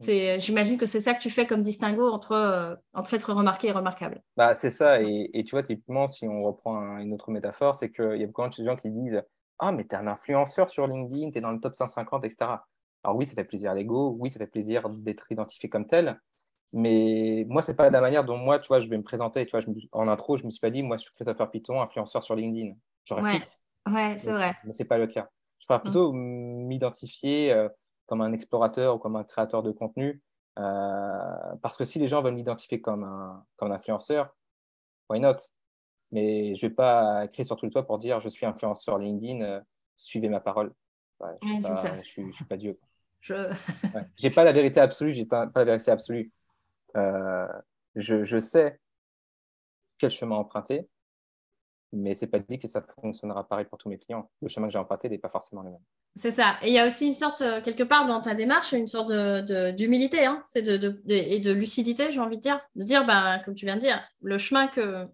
J'imagine 0.01 0.77
que 0.77 0.85
c'est 0.85 0.99
ça 0.99 1.13
que 1.13 1.21
tu 1.21 1.29
fais 1.29 1.45
comme 1.45 1.61
distinguo 1.61 2.09
entre, 2.09 2.31
euh, 2.31 2.75
entre 2.93 3.13
être 3.13 3.33
remarqué 3.33 3.67
et 3.67 3.71
remarquable. 3.71 4.21
Bah, 4.35 4.55
c'est 4.55 4.71
ça. 4.71 5.01
Et, 5.01 5.29
et, 5.33 5.43
tu 5.43 5.51
vois, 5.51 5.63
typiquement, 5.63 6.07
si 6.07 6.27
on 6.27 6.43
reprend 6.43 6.97
une 6.97 7.13
autre 7.13 7.29
métaphore, 7.31 7.75
c'est 7.75 7.91
qu'il 7.91 8.17
y 8.17 8.23
a 8.23 8.27
beaucoup 8.27 8.47
de 8.47 8.65
gens 8.65 8.75
qui 8.75 8.89
disent 8.89 9.21
Ah, 9.59 9.71
mais 9.71 9.85
tu 9.85 9.93
es 9.93 9.97
un 9.97 10.07
influenceur 10.07 10.69
sur 10.69 10.87
LinkedIn, 10.87 11.31
tu 11.31 11.37
es 11.37 11.41
dans 11.41 11.51
le 11.51 11.59
top 11.59 11.75
150, 11.75 12.25
etc. 12.25 12.37
Alors 13.03 13.17
oui, 13.17 13.25
ça 13.25 13.35
fait 13.35 13.43
plaisir 13.43 13.71
à 13.71 13.75
l'ego, 13.75 14.15
oui, 14.19 14.29
ça 14.29 14.39
fait 14.39 14.47
plaisir 14.47 14.89
d'être 14.89 15.31
identifié 15.31 15.69
comme 15.69 15.85
tel. 15.85 16.19
Mais 16.73 17.45
moi, 17.49 17.61
c'est 17.61 17.75
pas 17.75 17.89
la 17.89 18.01
manière 18.01 18.23
dont 18.23 18.37
moi, 18.37 18.57
tu 18.59 18.67
vois, 18.69 18.79
je 18.79 18.87
vais 18.87 18.97
me 18.97 19.03
présenter. 19.03 19.45
Tu 19.45 19.51
vois, 19.51 19.59
je 19.59 19.67
en 19.91 20.07
intro, 20.07 20.37
je 20.37 20.45
me 20.45 20.49
suis 20.49 20.59
pas 20.59 20.69
dit, 20.69 20.83
moi, 20.83 20.97
je 20.97 21.03
suis 21.03 21.13
Christopher 21.13 21.51
Python, 21.51 21.81
influenceur 21.81 22.23
sur 22.23 22.35
LinkedIn. 22.35 22.73
J'aurais 23.05 23.23
ouais. 23.23 23.41
Ouais, 23.87 24.17
c'est 24.17 24.31
vrai. 24.31 24.55
Mais 24.63 24.73
ce 24.73 24.83
n'est 24.83 24.87
pas 24.87 24.97
le 24.97 25.07
cas. 25.07 25.29
Je 25.59 25.65
préfère 25.65 25.79
mm. 25.79 25.83
plutôt 25.83 26.11
m'identifier 26.13 27.53
euh, 27.53 27.69
comme 28.05 28.21
un 28.21 28.33
explorateur 28.33 28.95
ou 28.95 28.99
comme 28.99 29.15
un 29.15 29.23
créateur 29.23 29.63
de 29.63 29.71
contenu. 29.71 30.21
Euh, 30.59 31.55
parce 31.61 31.77
que 31.77 31.85
si 31.85 31.99
les 31.99 32.07
gens 32.07 32.21
veulent 32.21 32.35
m'identifier 32.35 32.81
comme 32.81 33.03
un, 33.03 33.45
comme 33.57 33.71
un 33.71 33.75
influenceur, 33.75 34.35
why 35.09 35.19
not? 35.19 35.37
Mais 36.11 36.55
je 36.55 36.65
ne 36.65 36.69
vais 36.69 36.75
pas 36.75 37.25
écrire 37.25 37.45
sur 37.45 37.55
tout 37.55 37.65
le 37.65 37.71
toit 37.71 37.85
pour 37.85 37.99
dire 37.99 38.19
je 38.19 38.27
suis 38.27 38.45
influenceur 38.45 38.97
LinkedIn, 38.97 39.41
euh, 39.41 39.61
suivez 39.95 40.27
ma 40.27 40.41
parole. 40.41 40.73
je 41.21 41.95
ne 41.95 42.01
suis, 42.01 42.45
pas 42.45 42.57
Dieu. 42.57 42.77
Je 43.21 43.33
n'ai 44.21 44.29
pas 44.35 44.43
la 44.43 44.51
vérité 44.51 44.81
absolue, 44.81 45.13
j'ai 45.13 45.25
pas, 45.25 45.47
pas 45.47 45.61
la 45.61 45.65
vérité 45.65 45.89
absolue. 45.89 46.33
je, 46.95 48.23
je 48.23 48.39
sais 48.39 48.77
quel 50.01 50.09
chemin 50.09 50.35
emprunter, 50.35 50.89
mais 51.93 52.13
c'est 52.13 52.27
pas 52.27 52.39
dit 52.39 52.59
que 52.59 52.67
ça 52.67 52.83
fonctionnera 53.01 53.47
pareil 53.47 53.65
pour 53.65 53.77
tous 53.77 53.89
mes 53.89 53.97
clients. 53.97 54.29
Le 54.41 54.49
chemin 54.49 54.67
que 54.67 54.73
j'ai 54.73 54.79
emprunté 54.79 55.09
n'est 55.09 55.17
pas 55.17 55.29
forcément 55.29 55.61
le 55.61 55.71
même. 55.71 55.79
C'est 56.15 56.31
ça. 56.31 56.57
Et 56.61 56.67
il 56.67 56.73
y 56.73 56.79
a 56.79 56.87
aussi 56.87 57.07
une 57.07 57.13
sorte, 57.13 57.41
euh, 57.41 57.61
quelque 57.61 57.83
part 57.83 58.07
dans 58.07 58.21
ta 58.21 58.33
démarche, 58.33 58.71
une 58.71 58.87
sorte 58.87 59.11
d'humilité 59.75 60.25
hein. 60.25 60.43
de, 60.55 60.77
de, 60.77 61.01
et 61.07 61.39
de 61.39 61.51
lucidité, 61.51 62.11
j'ai 62.11 62.19
envie 62.19 62.37
de 62.37 62.41
dire. 62.41 62.59
De 62.75 62.83
dire, 62.83 63.05
ben, 63.05 63.39
comme 63.43 63.55
tu 63.55 63.65
viens 63.65 63.75
de 63.75 63.81
dire, 63.81 64.01
le 64.21 64.37
chemin 64.37 64.67
que, 64.67 65.05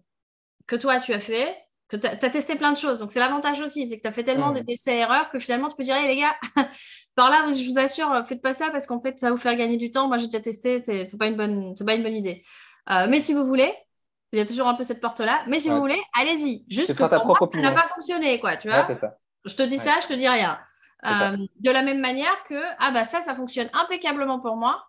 que 0.66 0.76
toi 0.76 1.00
tu 1.00 1.12
as 1.12 1.20
fait, 1.20 1.56
que 1.88 1.96
tu 1.96 2.06
as, 2.06 2.16
testé 2.16 2.54
plein 2.56 2.72
de 2.72 2.76
choses. 2.76 2.98
Donc 3.00 3.10
c'est 3.12 3.20
l'avantage 3.20 3.60
aussi, 3.60 3.88
c'est 3.88 3.96
que 3.96 4.02
tu 4.02 4.08
as 4.08 4.12
fait 4.12 4.24
tellement 4.24 4.52
mmh. 4.52 4.60
d'essais-erreurs 4.60 5.30
que 5.30 5.38
finalement 5.38 5.68
tu 5.68 5.76
peux 5.76 5.84
dire, 5.84 6.00
les 6.02 6.16
gars, 6.16 6.36
par 7.14 7.30
là, 7.30 7.46
je 7.52 7.64
vous 7.68 7.78
assure, 7.78 8.24
faites 8.28 8.42
pas 8.42 8.54
ça 8.54 8.70
parce 8.70 8.86
qu'en 8.86 9.00
fait, 9.00 9.18
ça 9.18 9.28
va 9.28 9.32
vous 9.32 9.40
faire 9.40 9.56
gagner 9.56 9.78
du 9.78 9.90
temps. 9.90 10.06
Moi, 10.06 10.18
j'ai 10.18 10.26
déjà 10.26 10.40
testé, 10.40 10.82
c'est 10.82 11.18
pas, 11.18 11.26
une 11.26 11.36
bonne, 11.36 11.74
pas 11.74 11.94
une 11.94 12.02
bonne 12.02 12.14
idée. 12.14 12.42
Euh, 12.90 13.06
mais 13.08 13.20
si 13.20 13.34
vous 13.34 13.46
voulez, 13.46 13.72
il 14.32 14.38
y 14.38 14.42
a 14.42 14.46
toujours 14.46 14.68
un 14.68 14.74
peu 14.74 14.84
cette 14.84 15.00
porte-là. 15.00 15.42
Mais 15.46 15.58
si 15.58 15.70
vous 15.70 15.78
voulez, 15.78 16.00
allez-y. 16.18 16.64
Juste 16.68 16.94
que 16.94 17.02
pour 17.02 17.26
moi, 17.26 17.38
ça 17.50 17.60
n'a 17.60 17.72
pas 17.72 17.88
fonctionné, 17.88 18.38
quoi, 18.40 18.56
tu 18.56 18.68
vois. 18.68 18.84
ça. 18.94 19.16
Je 19.44 19.54
te 19.54 19.62
dis 19.62 19.78
ça, 19.78 20.00
je 20.02 20.08
te 20.08 20.14
dis 20.14 20.28
rien. 20.28 20.58
Euh, 21.06 21.36
de 21.60 21.70
la 21.70 21.82
même 21.82 22.00
manière 22.00 22.42
que, 22.44 22.60
ah 22.80 22.90
bah 22.90 23.04
ça, 23.04 23.20
ça 23.20 23.34
fonctionne 23.34 23.68
impeccablement 23.72 24.40
pour 24.40 24.56
moi. 24.56 24.84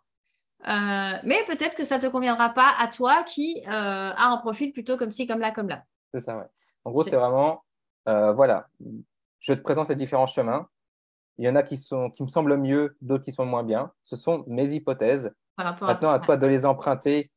Euh, 0.67 1.13
mais 1.23 1.43
peut-être 1.47 1.75
que 1.75 1.83
ça 1.83 1.97
ne 1.97 2.01
te 2.01 2.07
conviendra 2.07 2.49
pas 2.49 2.71
à 2.79 2.87
toi 2.87 3.23
qui 3.23 3.63
euh, 3.67 4.11
a 4.15 4.27
un 4.27 4.37
profil 4.37 4.73
plutôt 4.73 4.97
comme 4.97 5.11
ci, 5.11 5.27
comme 5.27 5.39
là, 5.39 5.51
comme 5.51 5.69
là. 5.69 5.83
C'est 6.13 6.19
ça, 6.19 6.37
ouais. 6.37 6.45
En 6.83 6.91
gros, 6.91 7.03
c'est 7.03 7.15
vraiment, 7.15 7.63
voilà, 8.05 8.67
je 9.39 9.53
te 9.53 9.61
présente 9.61 9.89
les 9.89 9.95
différents 9.95 10.25
chemins. 10.25 10.67
Il 11.37 11.45
y 11.45 11.49
en 11.49 11.55
a 11.55 11.63
qui, 11.63 11.77
sont, 11.77 12.09
qui 12.09 12.23
me 12.23 12.27
semblent 12.27 12.57
mieux, 12.57 12.97
d'autres 13.01 13.23
qui 13.23 13.31
sont 13.31 13.45
moins 13.45 13.63
bien. 13.63 13.91
Ce 14.03 14.15
sont 14.15 14.43
mes 14.47 14.69
hypothèses. 14.73 15.31
Maintenant, 15.57 16.09
à 16.09 16.19
toi 16.19 16.35
de 16.35 16.47
les 16.47 16.65
emprunter 16.65 17.31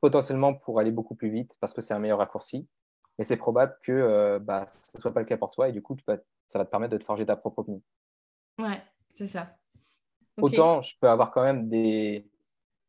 potentiellement 0.00 0.54
pour 0.54 0.78
aller 0.80 0.90
beaucoup 0.90 1.14
plus 1.14 1.30
vite 1.30 1.56
parce 1.60 1.72
que 1.72 1.80
c'est 1.80 1.94
un 1.94 1.98
meilleur 1.98 2.18
raccourci. 2.18 2.68
Mais 3.18 3.24
c'est 3.24 3.36
probable 3.36 3.76
que 3.82 3.92
euh, 3.92 4.38
bah, 4.38 4.64
ce 4.66 4.90
ne 4.94 5.00
soit 5.00 5.12
pas 5.12 5.20
le 5.20 5.26
cas 5.26 5.36
pour 5.36 5.50
toi 5.50 5.68
et 5.68 5.72
du 5.72 5.82
coup, 5.82 5.96
ça 6.06 6.58
va 6.58 6.64
te 6.64 6.70
permettre 6.70 6.92
de 6.92 6.98
te 6.98 7.04
forger 7.04 7.26
ta 7.26 7.36
propre 7.36 7.60
opinion. 7.60 7.82
Ouais, 8.58 8.82
c'est 9.14 9.26
ça. 9.26 9.56
Autant 10.40 10.80
je 10.80 10.94
peux 10.98 11.08
avoir 11.08 11.30
quand 11.32 11.42
même 11.42 11.68
des, 11.68 12.26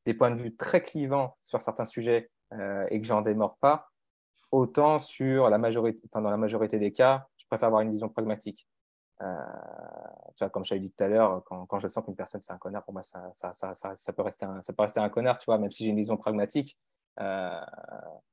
des, 0.06 0.14
points 0.14 0.32
de 0.32 0.42
vue 0.42 0.56
très 0.56 0.82
clivants 0.82 1.36
sur 1.42 1.62
certains 1.62 1.86
sujets 1.86 2.32
euh, 2.54 2.86
et 2.90 3.02
que 3.02 3.06
j'en 3.06 3.22
démords 3.22 3.58
pas, 3.58 3.90
autant 4.52 5.00
sur 5.00 5.50
la 5.50 5.58
majorité, 5.58 6.00
enfin, 6.12 6.22
dans 6.22 6.30
la 6.30 6.38
majorité 6.38 6.80
des 6.80 6.94
cas, 6.94 7.28
je 7.38 7.46
préfère 7.48 7.68
avoir 7.68 7.82
une 7.82 7.92
vision 7.92 8.08
pragmatique. 8.08 8.68
Euh, 9.22 9.36
tu 10.36 10.44
vois, 10.44 10.50
comme 10.50 10.64
je 10.64 10.70
t'avais 10.70 10.82
dit 10.82 10.92
tout 10.92 11.04
à 11.04 11.08
l'heure, 11.08 11.44
quand, 11.46 11.66
quand, 11.66 11.80
je 11.80 11.88
sens 11.88 12.04
qu'une 12.04 12.16
personne 12.16 12.42
c'est 12.42 12.54
un 12.54 12.58
connard, 12.58 12.84
pour 12.84 12.94
moi 12.94 13.04
ça, 13.04 13.30
ça, 13.34 13.54
ça, 13.54 13.74
ça, 13.74 14.14
peut 14.14 14.22
rester 14.22 14.46
un, 14.46 14.62
ça 14.62 14.74
peut 14.74 14.82
rester 14.82 15.00
un 15.00 15.10
connard, 15.10 15.38
tu 15.38 15.46
vois, 15.46 15.58
même 15.58 15.72
si 15.72 15.84
j'ai 15.84 15.92
une 15.92 15.98
vision 15.98 16.18
pragmatique, 16.18 16.78
euh, 17.20 17.60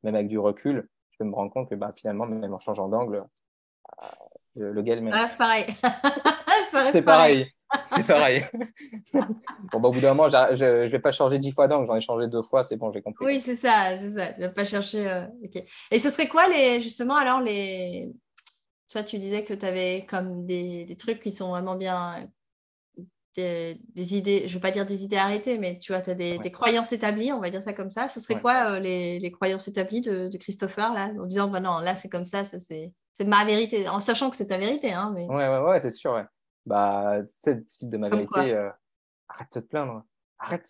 même 0.02 0.14
avec 0.14 0.28
du 0.28 0.38
recul, 0.38 0.88
je 1.10 1.18
peux 1.18 1.24
me 1.24 1.34
rendre 1.34 1.52
compte 1.52 1.68
que 1.68 1.74
bah, 1.74 1.92
finalement, 1.94 2.26
même 2.26 2.54
en 2.54 2.58
changeant 2.58 2.88
d'angle, 2.88 3.22
euh, 4.02 4.06
le, 4.54 4.72
le 4.72 4.82
gars 4.82 4.96
Ah, 5.12 5.28
c'est 5.28 5.38
pareil. 5.38 5.66
c'est 6.92 7.02
pareil. 7.02 7.52
c'est 7.92 8.06
pareil. 8.06 8.44
bon, 9.12 9.80
bah, 9.80 9.88
au 9.88 9.92
bout 9.92 10.00
d'un 10.00 10.14
moment, 10.14 10.28
je 10.28 10.64
ne 10.64 10.86
vais 10.86 10.98
pas 10.98 11.12
changer 11.12 11.38
dix 11.38 11.52
fois 11.52 11.68
d'angle, 11.68 11.86
j'en 11.86 11.96
ai 11.96 12.00
changé 12.00 12.28
deux 12.28 12.42
fois, 12.42 12.62
c'est 12.62 12.76
bon, 12.76 12.92
j'ai 12.92 13.02
compris. 13.02 13.24
Oui, 13.24 13.40
c'est 13.40 13.56
ça, 13.56 13.96
c'est 13.96 14.10
ça. 14.10 14.32
Tu 14.32 14.40
ne 14.40 14.46
vas 14.46 14.52
pas 14.52 14.64
chercher. 14.64 15.08
Euh, 15.08 15.26
Et 15.90 15.98
ce 15.98 16.10
serait 16.10 16.28
quoi, 16.28 16.48
les, 16.48 16.80
justement, 16.80 17.16
alors, 17.16 17.40
les. 17.40 18.10
Toi, 18.90 19.02
tu 19.02 19.18
disais 19.18 19.44
que 19.44 19.52
tu 19.52 19.66
avais 19.66 20.06
comme 20.08 20.46
des, 20.46 20.86
des, 20.86 20.96
trucs 20.96 21.20
qui 21.20 21.30
sont 21.30 21.50
vraiment 21.50 21.76
bien 21.76 22.26
des, 23.38 24.14
idées, 24.16 24.42
je 24.46 24.52
ne 24.52 24.54
veux 24.54 24.60
pas 24.60 24.70
dire 24.70 24.86
des 24.86 25.04
idées 25.04 25.16
arrêtées, 25.16 25.58
mais 25.58 25.78
tu 25.78 25.92
vois, 25.92 26.00
tu 26.00 26.10
as 26.10 26.14
des, 26.14 26.38
croyances 26.50 26.92
établies, 26.92 27.32
on 27.32 27.40
va 27.40 27.50
dire 27.50 27.62
ça 27.62 27.72
comme 27.72 27.90
ça. 27.90 28.08
Ce 28.08 28.20
serait 28.20 28.40
quoi 28.40 28.72
euh, 28.72 28.80
les, 28.80 29.32
croyances 29.32 29.68
établies 29.68 30.00
de, 30.00 30.36
Christopher, 30.38 30.92
là, 30.92 31.10
en 31.18 31.26
disant, 31.26 31.48
bah 31.48 31.60
non, 31.60 31.78
là, 31.78 31.96
c'est 31.96 32.08
comme 32.08 32.26
ça, 32.26 32.44
ça 32.44 32.58
c'est 32.58 32.92
ma 33.24 33.44
vérité, 33.44 33.88
en 33.88 34.00
sachant 34.00 34.30
que 34.30 34.36
c'est 34.36 34.46
ta 34.46 34.58
vérité. 34.58 34.92
Hein, 34.92 35.12
mais... 35.14 35.26
Ouais, 35.26 35.48
ouais, 35.48 35.58
ouais, 35.58 35.80
c'est 35.80 35.90
sûr. 35.90 36.12
Ouais. 36.12 36.24
Bah, 36.66 37.18
le 37.18 37.26
style 37.66 37.90
de 37.90 37.96
ma 37.96 38.08
vérité. 38.08 38.52
Euh, 38.52 38.70
arrête 39.28 39.48
de 39.54 39.60
te 39.60 39.66
plaindre. 39.66 40.04
Arrête. 40.38 40.68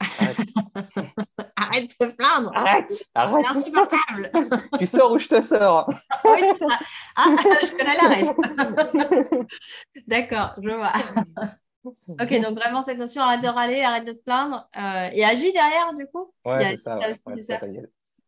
Arrête. 0.00 0.36
arrête 1.56 1.88
de 1.88 2.06
te 2.06 2.16
plaindre. 2.16 2.50
Arrête. 2.54 2.92
Arrête. 3.14 3.46
C'est 3.50 3.56
insupportable. 3.56 4.30
tu 4.78 4.86
sors 4.86 5.12
ou 5.12 5.18
je 5.18 5.28
te 5.28 5.40
sors? 5.42 5.88
oui, 6.24 6.40
c'est 6.40 6.58
ça. 6.58 6.78
Ah, 7.16 7.34
je 7.62 7.76
connais 7.76 7.96
la 7.96 8.08
reste. 8.08 9.58
D'accord, 10.06 10.54
je 10.62 10.70
vois. 10.70 10.92
Ok, 12.08 12.40
donc 12.40 12.58
vraiment 12.58 12.82
cette 12.82 12.98
notion, 12.98 13.22
arrête 13.22 13.42
de 13.42 13.48
râler, 13.48 13.82
arrête 13.82 14.06
de 14.06 14.12
te 14.12 14.22
plaindre 14.22 14.68
euh, 14.76 15.08
et 15.12 15.24
agis 15.24 15.52
derrière 15.52 15.94
du 15.94 16.06
coup. 16.06 16.32
Ouais, 16.44 16.70
c'est 16.70 16.76
ça. 16.76 16.98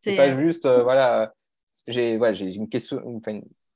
c'est 0.01 0.15
pas 0.15 0.29
euh, 0.29 0.39
juste, 0.39 0.65
euh, 0.65 0.83
voilà, 0.83 1.33
j'ai 1.87 2.15
une 2.15 2.69
question, 2.69 3.01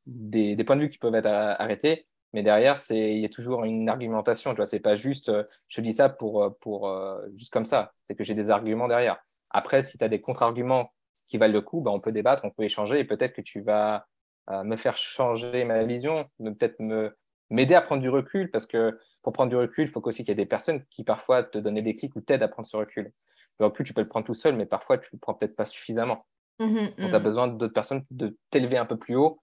des, 0.05 0.55
des, 0.55 0.63
points 0.63 0.75
de 0.75 0.81
vue 0.81 0.89
qui 0.89 0.97
peuvent 0.97 1.15
être 1.15 1.27
arrêtés, 1.27 2.07
mais 2.33 2.43
derrière, 2.43 2.79
il 2.89 3.19
y 3.19 3.25
a 3.25 3.29
toujours 3.29 3.63
une 3.63 3.89
argumentation. 3.89 4.51
Tu 4.51 4.57
vois, 4.57 4.65
c'est 4.65 4.79
pas 4.79 4.95
juste, 4.95 5.31
je 5.69 5.81
dis 5.81 5.93
ça 5.93 6.09
pour, 6.09 6.55
pour 6.61 6.91
juste 7.35 7.51
comme 7.51 7.65
ça, 7.65 7.93
c'est 8.01 8.15
que 8.15 8.23
j'ai 8.23 8.35
des 8.35 8.49
arguments 8.49 8.87
derrière. 8.87 9.17
Après, 9.51 9.83
si 9.83 9.97
tu 9.97 10.03
as 10.03 10.09
des 10.09 10.21
contre-arguments 10.21 10.91
qui 11.29 11.37
valent 11.37 11.53
le 11.53 11.61
coup, 11.61 11.81
ben, 11.81 11.91
on 11.91 11.99
peut 11.99 12.11
débattre, 12.11 12.43
on 12.43 12.49
peut 12.49 12.63
échanger 12.63 12.99
et 12.99 13.03
peut-être 13.03 13.33
que 13.33 13.41
tu 13.41 13.61
vas 13.61 14.07
me 14.49 14.75
faire 14.75 14.97
changer 14.97 15.63
ma 15.63 15.83
vision, 15.83 16.25
peut-être 16.39 16.79
me 16.79 17.15
m'aider 17.53 17.75
à 17.75 17.81
prendre 17.81 18.01
du 18.01 18.09
recul 18.09 18.49
parce 18.51 18.65
que 18.65 18.99
pour 19.21 19.31
prendre 19.31 19.49
du 19.49 19.55
recul, 19.55 19.87
il 19.87 19.91
faut 19.91 20.05
aussi 20.05 20.23
qu'il 20.23 20.29
y 20.29 20.31
ait 20.31 20.35
des 20.35 20.45
personnes 20.45 20.83
qui 20.89 21.03
parfois 21.03 21.43
te 21.43 21.57
donnent 21.57 21.79
des 21.79 21.95
clics 21.95 22.15
ou 22.15 22.21
t'aident 22.21 22.43
à 22.43 22.47
prendre 22.47 22.67
ce 22.67 22.75
recul. 22.75 23.11
Le 23.59 23.65
recul, 23.65 23.85
tu 23.85 23.93
peux 23.93 24.01
le 24.01 24.07
prendre 24.07 24.25
tout 24.25 24.33
seul, 24.33 24.55
mais 24.55 24.65
parfois 24.65 24.97
tu 24.97 25.07
ne 25.13 25.17
le 25.17 25.19
prends 25.19 25.35
peut-être 25.35 25.55
pas 25.55 25.65
suffisamment. 25.65 26.25
Mmh 26.59 26.75
Donc, 26.75 26.95
tu 26.97 27.03
as 27.03 27.19
mmh. 27.19 27.23
besoin 27.23 27.47
d'autres 27.47 27.73
personnes 27.73 28.03
de 28.11 28.37
t'élever 28.49 28.77
un 28.77 28.85
peu 28.85 28.97
plus 28.97 29.15
haut 29.15 29.39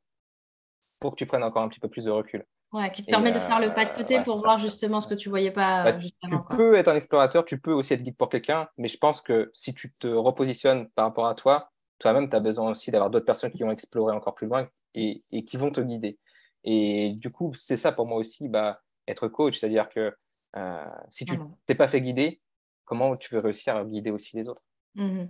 pour 1.01 1.13
que 1.13 1.17
tu 1.17 1.27
prennes 1.27 1.43
encore 1.43 1.63
un 1.63 1.69
petit 1.69 1.81
peu 1.81 1.89
plus 1.89 2.05
de 2.05 2.11
recul. 2.11 2.45
Ouais, 2.73 2.91
qui 2.93 3.05
te 3.05 3.11
permet 3.11 3.33
de 3.33 3.39
faire 3.39 3.59
le 3.59 3.75
pas 3.75 3.85
de 3.85 3.91
côté 3.91 4.19
euh, 4.19 4.23
pour 4.23 4.37
voir 4.37 4.61
justement 4.61 5.01
ce 5.01 5.09
que 5.09 5.15
tu 5.15 5.29
ne 5.29 5.33
voyais 5.33 5.51
pas. 5.51 5.85
Bah, 5.85 5.93
tu 5.95 6.11
peux 6.57 6.77
être 6.77 6.89
un 6.89 6.95
explorateur, 6.95 7.45
tu 7.45 7.59
peux 7.59 7.73
aussi 7.73 7.95
être 7.95 8.03
guide 8.03 8.17
pour 8.17 8.29
quelqu'un, 8.29 8.69
mais 8.79 8.87
je 8.87 8.97
pense 8.97 9.21
que 9.21 9.51
si 9.55 9.75
tu 9.75 9.91
te 9.91 10.07
repositionnes 10.07 10.89
par 10.91 11.07
rapport 11.07 11.27
à 11.27 11.35
toi, 11.35 11.71
toi-même, 11.99 12.31
tu 12.31 12.37
as 12.37 12.41
besoin 12.41 12.71
aussi 12.71 12.93
d'avoir 12.93 13.11
d'autres 13.11 13.27
personnes 13.27 13.51
qui 13.51 13.65
ont 13.65 13.73
exploré 13.73 14.15
encore 14.15 14.35
plus 14.35 14.47
loin 14.47 14.69
et, 14.95 15.21
et 15.33 15.45
qui 15.45 15.57
vont 15.57 15.71
te 15.71 15.81
guider. 15.81 16.19
Et 16.65 17.15
du 17.17 17.31
coup, 17.31 17.55
c'est 17.55 17.77
ça 17.77 17.93
pour 17.93 18.07
moi 18.07 18.19
aussi, 18.19 18.49
bah, 18.49 18.81
être 19.07 19.29
coach, 19.29 19.59
c'est-à-dire 19.59 19.89
que 19.89 20.13
euh, 20.57 20.85
si 21.11 21.25
tu 21.25 21.39
t'es 21.67 21.75
pas 21.75 21.89
fait 21.89 22.01
guider, 22.01 22.41
comment 22.85 23.17
tu 23.17 23.35
veux 23.35 23.41
réussir 23.41 23.77
à 23.77 23.85
guider 23.85 24.11
aussi 24.11 24.37
les 24.37 24.49
autres? 24.49 24.63
Mmh 24.95 25.27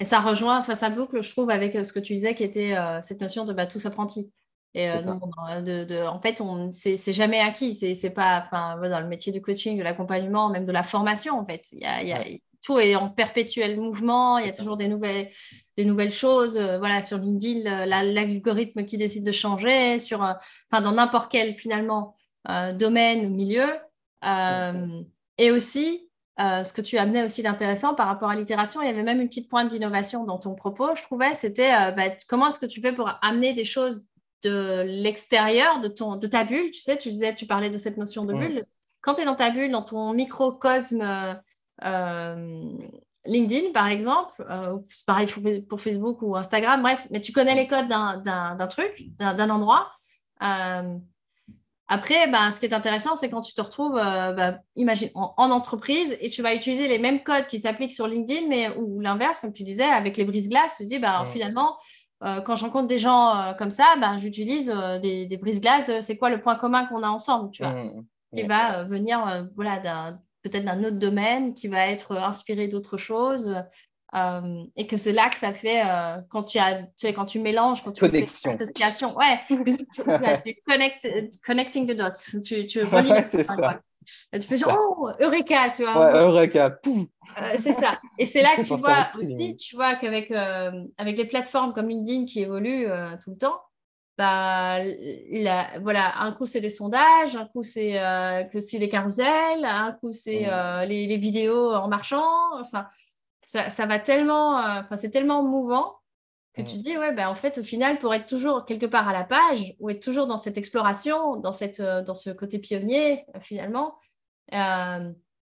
Et 0.00 0.04
ça 0.04 0.20
rejoint, 0.20 0.58
enfin 0.58 0.74
ça 0.74 0.90
boucle, 0.90 1.22
je 1.22 1.30
trouve, 1.30 1.50
avec 1.50 1.76
euh, 1.76 1.84
ce 1.84 1.92
que 1.92 2.00
tu 2.00 2.14
disais, 2.14 2.34
qui 2.34 2.44
était 2.44 2.76
euh, 2.76 3.00
cette 3.02 3.20
notion 3.20 3.44
de 3.44 3.52
bah, 3.52 3.66
tous 3.66 3.84
apprentis. 3.86 4.32
Et 4.76 4.88
de, 4.88 5.84
de, 5.84 6.04
en 6.04 6.20
fait, 6.20 6.42
c'est 6.72 7.12
jamais 7.12 7.38
acquis. 7.38 7.76
C'est 7.76 8.10
pas, 8.10 8.42
enfin, 8.44 8.76
dans 8.88 8.98
le 8.98 9.06
métier 9.06 9.30
du 9.30 9.40
coaching, 9.40 9.78
de 9.78 9.84
l'accompagnement, 9.84 10.50
même 10.50 10.66
de 10.66 10.72
la 10.72 10.82
formation, 10.82 11.38
en 11.38 11.46
fait. 11.46 11.68
Il 11.70 11.78
y 11.78 11.84
a, 11.84 12.02
y 12.02 12.12
a, 12.12 12.24
Tout 12.64 12.78
est 12.78 12.96
en 12.96 13.10
perpétuel 13.10 13.78
mouvement. 13.78 14.38
Il 14.38 14.46
y 14.46 14.48
a 14.48 14.52
toujours 14.52 14.76
des 14.76 14.88
nouvelles, 14.88 15.28
des 15.76 15.84
nouvelles 15.84 16.12
choses. 16.12 16.58
voilà, 16.58 17.02
sur 17.02 17.18
LinkedIn, 17.18 17.86
l'algorithme 17.86 18.84
qui 18.84 18.96
décide 18.96 19.24
de 19.24 19.32
changer. 19.32 19.98
Sur, 19.98 20.20
enfin, 20.20 20.80
dans 20.80 20.92
n'importe 20.92 21.30
quel 21.30 21.56
finalement 21.58 22.14
euh, 22.50 22.72
domaine 22.72 23.24
ou 23.24 23.30
milieu. 23.30 23.68
Euh, 24.24 25.02
et 25.38 25.50
aussi, 25.50 26.10
euh, 26.40 26.62
ce 26.62 26.74
que 26.74 26.82
tu 26.82 26.98
amenais 26.98 27.24
aussi 27.24 27.42
d'intéressant 27.42 27.94
par 27.94 28.06
rapport 28.06 28.28
à 28.28 28.36
l'itération, 28.36 28.82
il 28.82 28.86
y 28.86 28.90
avait 28.90 29.02
même 29.02 29.20
une 29.20 29.28
petite 29.28 29.48
pointe 29.48 29.68
d'innovation 29.68 30.24
dans 30.24 30.38
ton 30.38 30.54
propos, 30.54 30.94
je 30.94 31.02
trouvais, 31.02 31.34
c'était 31.34 31.70
bah, 31.92 32.10
comment 32.28 32.48
est-ce 32.48 32.58
que 32.58 32.66
tu 32.66 32.80
fais 32.82 32.92
pour 32.92 33.10
amener 33.22 33.54
des 33.54 33.64
choses 33.64 34.06
de 34.42 34.82
l'extérieur 34.82 35.80
de, 35.80 35.88
ton, 35.88 36.16
de 36.16 36.26
ta 36.26 36.44
bulle. 36.44 36.70
Tu 36.70 36.82
sais, 36.82 36.98
tu 36.98 37.08
disais, 37.08 37.34
tu 37.34 37.46
parlais 37.46 37.70
de 37.70 37.78
cette 37.78 37.96
notion 37.96 38.26
de 38.26 38.34
bulle. 38.34 38.66
Quand 39.00 39.14
tu 39.14 39.22
es 39.22 39.24
dans 39.24 39.36
ta 39.36 39.48
bulle, 39.48 39.70
dans 39.70 39.82
ton 39.82 40.12
microcosme 40.12 41.40
LinkedIn, 41.82 43.72
par 43.72 43.88
exemple, 43.88 44.32
c'est 44.84 45.06
pareil 45.06 45.26
pour 45.68 45.80
Facebook 45.80 46.22
ou 46.22 46.36
Instagram, 46.36 46.82
bref, 46.82 47.06
mais 47.10 47.20
tu 47.20 47.32
connais 47.32 47.54
les 47.54 47.66
codes 47.66 47.88
d'un 47.88 48.66
truc, 48.68 49.08
d'un 49.18 49.50
endroit. 49.50 49.90
Après, 51.86 52.26
ben, 52.28 52.50
ce 52.50 52.60
qui 52.60 52.66
est 52.66 52.72
intéressant, 52.72 53.14
c'est 53.14 53.28
quand 53.28 53.42
tu 53.42 53.52
te 53.52 53.60
retrouves, 53.60 53.98
euh, 53.98 54.32
ben, 54.32 54.58
imagine, 54.76 55.10
en, 55.14 55.50
entreprise 55.50 56.16
et 56.20 56.30
tu 56.30 56.40
vas 56.40 56.54
utiliser 56.54 56.88
les 56.88 56.98
mêmes 56.98 57.22
codes 57.22 57.46
qui 57.46 57.58
s'appliquent 57.58 57.92
sur 57.92 58.06
LinkedIn, 58.06 58.48
mais 58.48 58.74
ou 58.76 59.00
l'inverse, 59.00 59.40
comme 59.40 59.52
tu 59.52 59.64
disais, 59.64 59.84
avec 59.84 60.16
les 60.16 60.24
brises-glaces, 60.24 60.76
tu 60.78 60.86
dis, 60.86 60.98
ben, 60.98 61.26
finalement, 61.26 61.76
euh, 62.22 62.40
quand 62.40 62.56
je 62.56 62.64
rencontre 62.64 62.88
des 62.88 62.96
gens 62.96 63.36
euh, 63.36 63.52
comme 63.52 63.70
ça, 63.70 63.84
ben, 64.00 64.16
j'utilise 64.16 64.74
des, 65.02 65.26
des 65.26 65.36
brises-glaces 65.36 65.86
de 65.86 66.00
c'est 66.00 66.16
quoi 66.16 66.30
le 66.30 66.40
point 66.40 66.54
commun 66.54 66.86
qu'on 66.86 67.02
a 67.02 67.08
ensemble, 67.08 67.50
tu 67.50 67.62
vois, 67.62 67.72
mmh, 67.72 68.04
mmh. 68.32 68.36
qui 68.36 68.42
va 68.44 68.84
venir 68.84 69.46
voilà, 69.54 70.16
peut-être 70.44 70.64
d'un 70.64 70.84
autre 70.84 70.98
domaine, 70.98 71.54
qui 71.54 71.66
va 71.66 71.88
être 71.88 72.16
inspiré 72.16 72.68
d'autres 72.68 72.98
choses. 72.98 73.56
Euh, 74.14 74.62
et 74.76 74.86
que 74.86 74.96
c'est 74.96 75.12
là 75.12 75.28
que 75.28 75.36
ça 75.36 75.52
fait 75.52 75.82
euh, 75.84 76.18
quand 76.28 76.44
tu 76.44 76.58
as 76.58 76.84
tu 76.96 77.08
quand 77.08 77.24
tu 77.24 77.40
mélanges 77.40 77.82
quand 77.82 77.90
tu 77.90 77.98
connexion. 77.98 78.56
fais 78.56 79.06
ouais 79.06 79.40
ça, 80.06 80.36
tu 80.36 80.54
connect, 80.64 81.08
connecting 81.44 81.84
the 81.84 81.96
dots 81.96 82.40
tu, 82.44 82.64
tu 82.64 82.84
ouais, 82.84 83.24
c'est 83.24 83.42
ça. 83.42 83.80
tu 84.32 84.42
fais 84.42 84.56
genre 84.56 84.78
oh 84.98 85.10
eureka 85.18 85.70
tu 85.70 85.82
vois. 85.82 85.98
Ouais, 85.98 86.20
eureka 86.20 86.78
euh, 86.86 87.56
c'est 87.58 87.72
ça. 87.72 87.98
Et 88.16 88.26
c'est 88.26 88.42
là 88.42 88.54
que 88.56 88.62
tu 88.62 88.76
vois 88.76 89.06
aussi 89.20 89.56
tu 89.56 89.74
vois 89.74 89.96
qu'avec 89.96 90.30
avec 90.30 91.18
les 91.18 91.24
plateformes 91.24 91.72
comme 91.72 91.88
LinkedIn 91.88 92.26
qui 92.26 92.40
évoluent 92.40 92.86
tout 93.20 93.32
le 93.32 93.36
temps 93.36 93.60
bah, 94.16 94.78
voilà, 95.80 96.20
un 96.20 96.32
coup 96.32 96.46
c'est 96.46 96.60
des 96.60 96.70
sondages, 96.70 97.36
un 97.36 97.46
coup 97.46 97.62
c'est 97.62 97.92
que 98.52 98.60
c'est 98.60 98.78
les 98.78 98.88
carousels, 98.88 99.64
un 99.64 99.92
coup 99.92 100.12
c'est 100.12 100.46
les, 100.86 101.06
les, 101.06 101.16
vidéos 101.16 101.72
en 101.72 101.88
marchant. 101.88 102.24
Enfin, 102.60 102.86
ça, 103.68 103.86
va 103.86 103.98
tellement, 103.98 104.58
euh, 104.58 104.80
enfin, 104.80 104.96
c'est 104.96 105.10
tellement 105.10 105.42
mouvant 105.42 105.96
que 106.54 106.62
tu 106.62 106.78
dis, 106.78 106.96
ouais, 106.96 107.12
ben, 107.12 107.28
en 107.28 107.34
fait, 107.34 107.58
au 107.58 107.64
final, 107.64 107.98
pour 107.98 108.14
être 108.14 108.26
toujours 108.26 108.64
quelque 108.64 108.86
part 108.86 109.08
à 109.08 109.12
la 109.12 109.24
page 109.24 109.74
ou 109.80 109.90
être 109.90 110.02
toujours 110.02 110.28
dans 110.28 110.36
cette 110.36 110.56
exploration, 110.56 111.36
dans, 111.36 111.50
cette, 111.50 111.80
euh, 111.80 112.00
dans 112.02 112.14
ce 112.14 112.30
côté 112.30 112.60
pionnier, 112.60 113.24
euh, 113.34 113.40
finalement, 113.40 113.98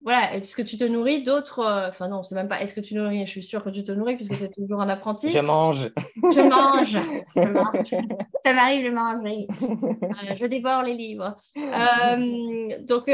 voilà, 0.04 0.34
est-ce 0.34 0.54
que 0.54 0.60
tu 0.60 0.76
te 0.76 0.84
nourris 0.84 1.22
d'autres 1.22 1.60
euh, 1.60 1.88
Enfin 1.88 2.08
non, 2.08 2.22
c'est 2.22 2.34
même 2.34 2.46
pas 2.46 2.60
est-ce 2.60 2.74
que 2.74 2.82
tu 2.82 2.92
te 2.92 2.98
nourris, 2.98 3.24
je 3.24 3.30
suis 3.30 3.42
sûre 3.42 3.64
que 3.64 3.70
tu 3.70 3.82
te 3.82 3.90
nourris 3.90 4.16
puisque 4.16 4.36
tu 4.36 4.44
es 4.44 4.48
toujours 4.48 4.82
un 4.82 4.88
apprenti. 4.90 5.30
Je 5.30 5.38
mange. 5.38 5.90
Je 6.16 6.40
mange. 6.42 6.98
je 7.34 7.40
mange. 7.40 8.06
Ça 8.44 8.52
m'arrive 8.52 8.84
de 8.84 8.90
manger. 8.90 9.46
Euh, 9.62 10.36
je 10.36 10.44
dévore 10.44 10.82
les 10.82 10.92
livres. 10.92 11.38
Euh, 11.56 12.68
donc 12.82 13.10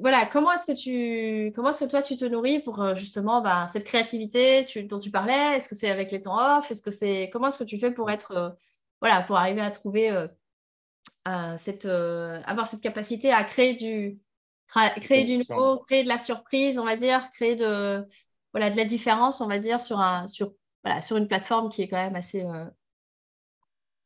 voilà, 0.00 0.24
comment 0.32 0.50
est-ce 0.52 0.64
que 0.64 0.78
tu 0.78 1.52
comment 1.52 1.68
est-ce 1.70 1.84
que 1.84 1.90
toi 1.90 2.00
tu 2.00 2.16
te 2.16 2.24
nourris 2.24 2.60
pour 2.60 2.96
justement 2.96 3.42
bah, 3.42 3.66
cette 3.70 3.84
créativité 3.84 4.64
dont 4.88 4.98
tu 4.98 5.10
parlais? 5.10 5.56
Est-ce 5.56 5.68
que 5.68 5.74
c'est 5.74 5.90
avec 5.90 6.10
les 6.10 6.22
temps 6.22 6.38
off? 6.58 6.70
Est-ce 6.70 6.80
que 6.80 6.90
c'est 6.90 7.28
comment 7.30 7.48
est-ce 7.48 7.58
que 7.58 7.64
tu 7.64 7.78
fais 7.78 7.90
pour 7.90 8.10
être 8.10 8.56
voilà, 9.02 9.20
pour 9.22 9.36
arriver 9.36 9.60
à 9.60 9.70
trouver 9.70 10.10
cette 11.58 11.84
avoir 11.84 12.66
cette 12.66 12.80
capacité 12.80 13.30
à 13.30 13.44
créer 13.44 13.74
du 13.74 14.18
créer 15.00 15.24
du 15.24 15.38
nouveau, 15.38 15.78
créer 15.78 16.02
de 16.02 16.08
la 16.08 16.18
surprise, 16.18 16.78
on 16.78 16.84
va 16.84 16.96
dire, 16.96 17.28
créer 17.30 17.56
de, 17.56 18.06
voilà, 18.52 18.70
de 18.70 18.76
la 18.76 18.84
différence, 18.84 19.40
on 19.40 19.46
va 19.46 19.58
dire, 19.58 19.80
sur, 19.80 20.00
un, 20.00 20.26
sur, 20.28 20.52
voilà, 20.84 21.02
sur 21.02 21.16
une 21.16 21.28
plateforme 21.28 21.68
qui 21.68 21.82
est 21.82 21.88
quand 21.88 21.96
même 21.96 22.16
assez. 22.16 22.44
Euh, 22.44 22.66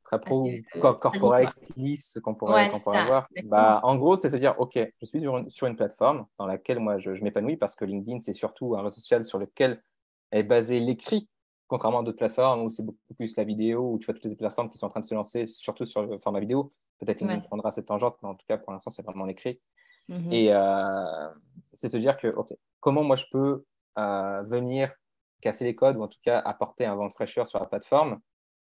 très 0.04 0.20
pro, 0.20 0.46
corporate, 0.80 1.54
lisse 1.76 2.18
qu'on 2.22 2.34
pourrait, 2.34 2.70
avoir. 2.86 3.26
Bah, 3.44 3.80
en 3.82 3.96
gros, 3.96 4.16
c'est 4.16 4.28
se 4.28 4.36
dire, 4.36 4.54
OK, 4.58 4.74
je 4.76 5.06
suis 5.06 5.20
sur 5.20 5.38
une, 5.38 5.48
sur 5.48 5.66
une 5.66 5.76
plateforme 5.76 6.26
dans 6.38 6.46
laquelle 6.46 6.78
moi 6.78 6.98
je, 6.98 7.10
m'épanouis 7.22 7.56
parce 7.56 7.74
que 7.74 7.84
LinkedIn, 7.84 8.20
c'est 8.20 8.34
surtout 8.34 8.76
un 8.76 8.82
réseau 8.82 8.96
social 8.96 9.24
sur 9.24 9.38
lequel 9.38 9.82
est 10.30 10.42
basé 10.42 10.78
l'écrit, 10.78 11.28
contrairement 11.68 12.00
à 12.00 12.02
d'autres 12.02 12.18
plateformes 12.18 12.62
où 12.62 12.70
c'est 12.70 12.84
beaucoup 12.84 13.14
plus 13.16 13.34
la 13.36 13.44
vidéo, 13.44 13.92
où 13.92 13.98
tu 13.98 14.06
vois 14.06 14.14
toutes 14.14 14.26
les 14.26 14.36
plateformes 14.36 14.68
qui 14.68 14.76
sont 14.76 14.86
en 14.86 14.90
train 14.90 15.00
de 15.00 15.06
se 15.06 15.14
lancer, 15.14 15.46
surtout 15.46 15.86
sur 15.86 16.02
le 16.02 16.18
format 16.18 16.40
vidéo. 16.40 16.70
Peut-être 16.98 17.18
qu'il 17.18 17.42
prendra 17.42 17.70
cette 17.70 17.86
tangente, 17.86 18.16
mais 18.22 18.28
en 18.28 18.34
tout 18.34 18.46
cas, 18.46 18.58
pour 18.58 18.72
l'instant, 18.72 18.90
c'est 18.90 19.04
vraiment 19.04 19.24
l'écrit. 19.24 19.60
Mmh 20.08 20.32
Et 20.32 20.52
euh, 20.52 21.28
c'est 21.72 21.90
se 21.90 21.96
dire 21.96 22.16
que, 22.16 22.28
OK, 22.28 22.48
comment 22.80 23.02
moi 23.02 23.16
je 23.16 23.24
peux 23.30 23.64
euh, 23.98 24.42
venir 24.42 24.92
casser 25.40 25.64
les 25.64 25.74
codes 25.74 25.96
ou 25.96 26.02
en 26.02 26.08
tout 26.08 26.18
cas 26.22 26.38
apporter 26.38 26.84
un 26.84 26.94
vent 26.94 27.06
de 27.06 27.12
fraîcheur 27.12 27.46
sur 27.48 27.58
la 27.60 27.66
plateforme 27.66 28.18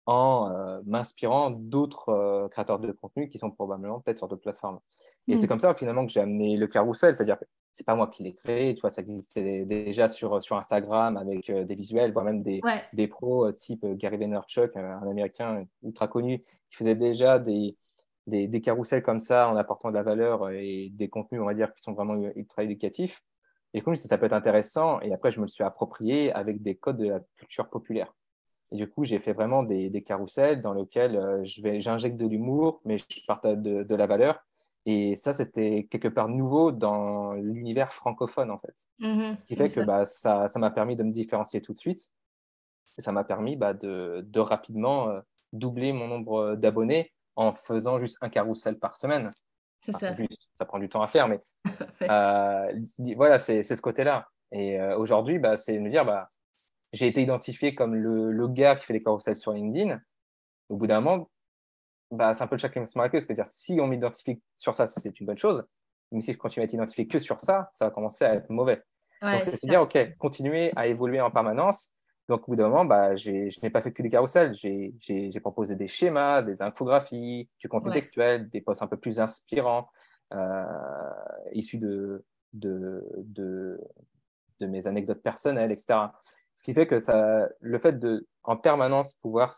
en 0.06 0.50
euh, 0.50 0.80
m'inspirant 0.86 1.50
d'autres 1.50 2.10
euh, 2.10 2.48
créateurs 2.48 2.78
de 2.78 2.92
contenu 2.92 3.28
qui 3.28 3.38
sont 3.38 3.50
probablement 3.50 4.00
peut-être 4.00 4.18
sur 4.18 4.28
d'autres 4.28 4.42
plateformes. 4.42 4.78
Et 5.26 5.34
mm. 5.34 5.38
c'est 5.38 5.48
comme 5.48 5.60
ça 5.60 5.74
finalement 5.74 6.06
que 6.06 6.12
j'ai 6.12 6.20
amené 6.20 6.56
le 6.56 6.66
carrousel, 6.66 7.14
c'est-à-dire 7.14 7.38
que 7.38 7.44
c'est 7.72 7.84
pas 7.84 7.94
moi 7.94 8.06
qui 8.06 8.22
l'ai 8.22 8.34
créé, 8.34 8.74
tu 8.74 8.80
vois, 8.80 8.90
ça 8.90 9.02
existait 9.02 9.64
déjà 9.64 10.08
sur, 10.08 10.42
sur 10.42 10.56
Instagram 10.56 11.16
avec 11.16 11.50
des 11.50 11.74
visuels, 11.74 12.12
voire 12.12 12.24
même 12.24 12.42
des, 12.42 12.62
des 12.94 13.06
pros 13.06 13.52
type 13.52 13.84
Gary 13.96 14.16
Vaynerchuk, 14.16 14.74
un 14.76 15.02
Américain 15.02 15.66
ultra 15.82 16.08
connu, 16.08 16.38
qui 16.70 16.76
faisait 16.76 16.94
déjà 16.94 17.38
des, 17.38 17.76
des, 18.26 18.48
des 18.48 18.60
carousels 18.60 19.02
comme 19.02 19.20
ça 19.20 19.48
en 19.48 19.56
apportant 19.56 19.90
de 19.90 19.94
la 19.94 20.02
valeur 20.02 20.50
et 20.50 20.90
des 20.92 21.08
contenus, 21.08 21.40
on 21.40 21.46
va 21.46 21.54
dire, 21.54 21.72
qui 21.74 21.82
sont 21.82 21.92
vraiment 21.92 22.14
ultra 22.34 22.64
éducatifs. 22.64 23.22
Et 23.74 23.82
comme 23.82 23.94
ça 23.94 24.16
peut 24.18 24.26
être 24.26 24.32
intéressant. 24.32 25.00
Et 25.00 25.12
après, 25.12 25.30
je 25.30 25.38
me 25.38 25.44
le 25.44 25.48
suis 25.48 25.64
approprié 25.64 26.32
avec 26.32 26.62
des 26.62 26.76
codes 26.76 26.96
de 26.96 27.08
la 27.08 27.20
culture 27.36 27.68
populaire. 27.68 28.14
Et 28.72 28.76
du 28.76 28.88
coup, 28.88 29.04
j'ai 29.04 29.18
fait 29.18 29.32
vraiment 29.32 29.62
des, 29.62 29.90
des 29.90 30.02
carousels 30.02 30.60
dans 30.60 30.72
lesquels 30.72 31.16
euh, 31.16 31.44
j'injecte 31.44 32.16
de 32.16 32.26
l'humour, 32.26 32.80
mais 32.84 32.98
je 32.98 33.04
partage 33.26 33.58
de, 33.58 33.84
de, 33.84 33.94
la 33.94 34.06
valeur. 34.06 34.40
Et 34.86 35.14
ça, 35.14 35.32
c'était 35.32 35.86
quelque 35.90 36.08
part 36.08 36.28
nouveau 36.28 36.72
dans 36.72 37.34
l'univers 37.34 37.92
francophone, 37.92 38.50
en 38.50 38.58
fait. 38.58 38.74
Mm-hmm. 39.00 39.38
Ce 39.38 39.44
qui 39.44 39.56
fait 39.56 39.70
que 39.70 39.80
bah, 39.80 40.04
ça 40.04 40.48
m'a 40.56 40.70
permis 40.70 40.96
de 40.96 41.04
me 41.04 41.12
différencier 41.12 41.60
tout 41.60 41.72
de 41.72 41.78
suite. 41.78 42.12
Et 42.98 43.02
ça 43.02 43.12
m'a 43.12 43.24
permis 43.24 43.56
bah, 43.56 43.74
de, 43.74 44.24
de, 44.26 44.40
rapidement 44.40 45.10
euh, 45.10 45.20
doubler 45.52 45.92
mon 45.92 46.08
nombre 46.08 46.54
d'abonnés 46.56 47.12
en 47.36 47.52
faisant 47.54 47.98
juste 47.98 48.18
un 48.20 48.28
carrousel 48.28 48.78
par 48.78 48.96
semaine 48.96 49.30
ça. 49.92 50.12
ça 50.54 50.64
prend 50.64 50.78
du 50.78 50.88
temps 50.88 51.02
à 51.02 51.06
faire, 51.06 51.28
mais 51.28 51.38
euh, 52.02 52.72
voilà, 53.16 53.38
c'est 53.38 53.62
ce 53.62 53.80
côté-là. 53.80 54.28
Et 54.52 54.80
euh, 54.80 54.96
aujourd'hui, 54.96 55.38
bah, 55.38 55.56
c'est 55.56 55.78
me 55.78 55.90
dire, 55.90 56.04
bah, 56.04 56.28
j'ai 56.92 57.06
été 57.06 57.22
identifié 57.22 57.74
comme 57.74 57.94
le, 57.94 58.30
le, 58.30 58.48
gars 58.48 58.76
qui 58.76 58.86
fait 58.86 58.92
les 58.92 59.02
carousels 59.02 59.36
sur 59.36 59.52
LinkedIn. 59.52 60.00
Au 60.68 60.76
bout 60.76 60.86
d'un 60.86 61.00
moment, 61.00 61.30
bah, 62.10 62.34
c'est 62.34 62.42
un 62.42 62.46
peu 62.46 62.56
le 62.56 62.60
chacun 62.60 62.86
se 62.86 62.98
la 62.98 63.08
queue. 63.08 63.20
C'est-à-dire, 63.20 63.46
si 63.48 63.78
on 63.80 63.86
m'identifie 63.86 64.40
sur 64.54 64.74
ça, 64.74 64.86
c'est 64.86 65.18
une 65.20 65.26
bonne 65.26 65.38
chose. 65.38 65.66
Mais 66.12 66.20
si 66.20 66.32
je 66.32 66.38
continue 66.38 66.62
à 66.62 66.64
être 66.64 66.74
identifié 66.74 67.06
que 67.06 67.18
sur 67.18 67.40
ça, 67.40 67.68
ça 67.72 67.86
va 67.86 67.90
commencer 67.90 68.24
à 68.24 68.34
être 68.34 68.50
mauvais. 68.50 68.82
Donc, 69.20 69.42
c'est 69.42 69.66
dire, 69.66 69.82
OK, 69.82 69.98
continuer 70.18 70.72
à 70.76 70.86
évoluer 70.86 71.20
en 71.20 71.30
permanence 71.30 71.92
donc, 72.28 72.48
au 72.48 72.52
bout 72.52 72.56
d'un 72.56 72.68
moment, 72.68 72.84
bah, 72.84 73.14
je 73.14 73.60
n'ai 73.62 73.70
pas 73.70 73.80
fait 73.80 73.92
que 73.92 74.02
des 74.02 74.10
carousels. 74.10 74.54
J'ai 74.54 75.40
proposé 75.40 75.76
des 75.76 75.86
schémas, 75.86 76.42
des 76.42 76.60
infographies, 76.60 77.48
du 77.60 77.68
contenu 77.68 77.92
textuel, 77.92 78.48
des 78.48 78.60
posts 78.60 78.82
un 78.82 78.88
peu 78.88 78.96
plus 78.96 79.20
inspirants, 79.20 79.88
euh, 80.34 80.64
issus 81.52 81.78
de, 81.78 82.24
de, 82.52 83.04
de, 83.18 83.80
de, 84.58 84.66
mes 84.66 84.88
anecdotes 84.88 85.22
personnelles, 85.22 85.70
etc. 85.70 86.08
Ce 86.56 86.64
qui 86.64 86.74
fait 86.74 86.88
que 86.88 86.98
ça, 86.98 87.48
le 87.60 87.78
fait 87.78 87.98
de, 87.98 88.26
en 88.42 88.56
permanence, 88.56 89.14
pouvoir 89.14 89.52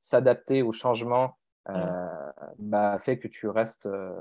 s'adapter 0.00 0.62
aux 0.62 0.72
changements 0.72 1.36
euh, 1.68 2.32
bah, 2.58 2.96
fait 2.98 3.18
que 3.18 3.28
tu 3.28 3.48
restes 3.48 3.84
euh, 3.84 4.18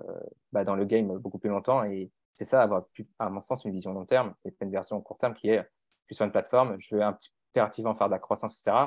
bah, 0.51 0.65
dans 0.65 0.75
le 0.75 0.83
game 0.83 1.17
beaucoup 1.19 1.39
plus 1.39 1.49
longtemps. 1.49 1.85
Et 1.85 2.11
c'est 2.35 2.43
ça, 2.43 2.61
avoir, 2.61 2.83
à 3.19 3.29
mon 3.29 3.39
sens, 3.39 3.63
une 3.63 3.71
vision 3.71 3.93
long 3.93 4.05
terme 4.05 4.33
et 4.43 4.51
pas 4.51 4.65
une 4.65 4.71
version 4.71 4.99
court 4.99 5.17
terme 5.17 5.33
qui 5.33 5.49
est, 5.49 5.59
je 5.59 6.07
suis 6.07 6.15
sur 6.15 6.25
une 6.25 6.31
plateforme, 6.31 6.75
je 6.79 6.95
veux 6.95 7.01
un 7.01 7.13
petit 7.13 7.31
itérativement 7.57 7.93
faire 7.95 8.07
de 8.07 8.13
la 8.13 8.19
croissance, 8.19 8.59
etc., 8.59 8.77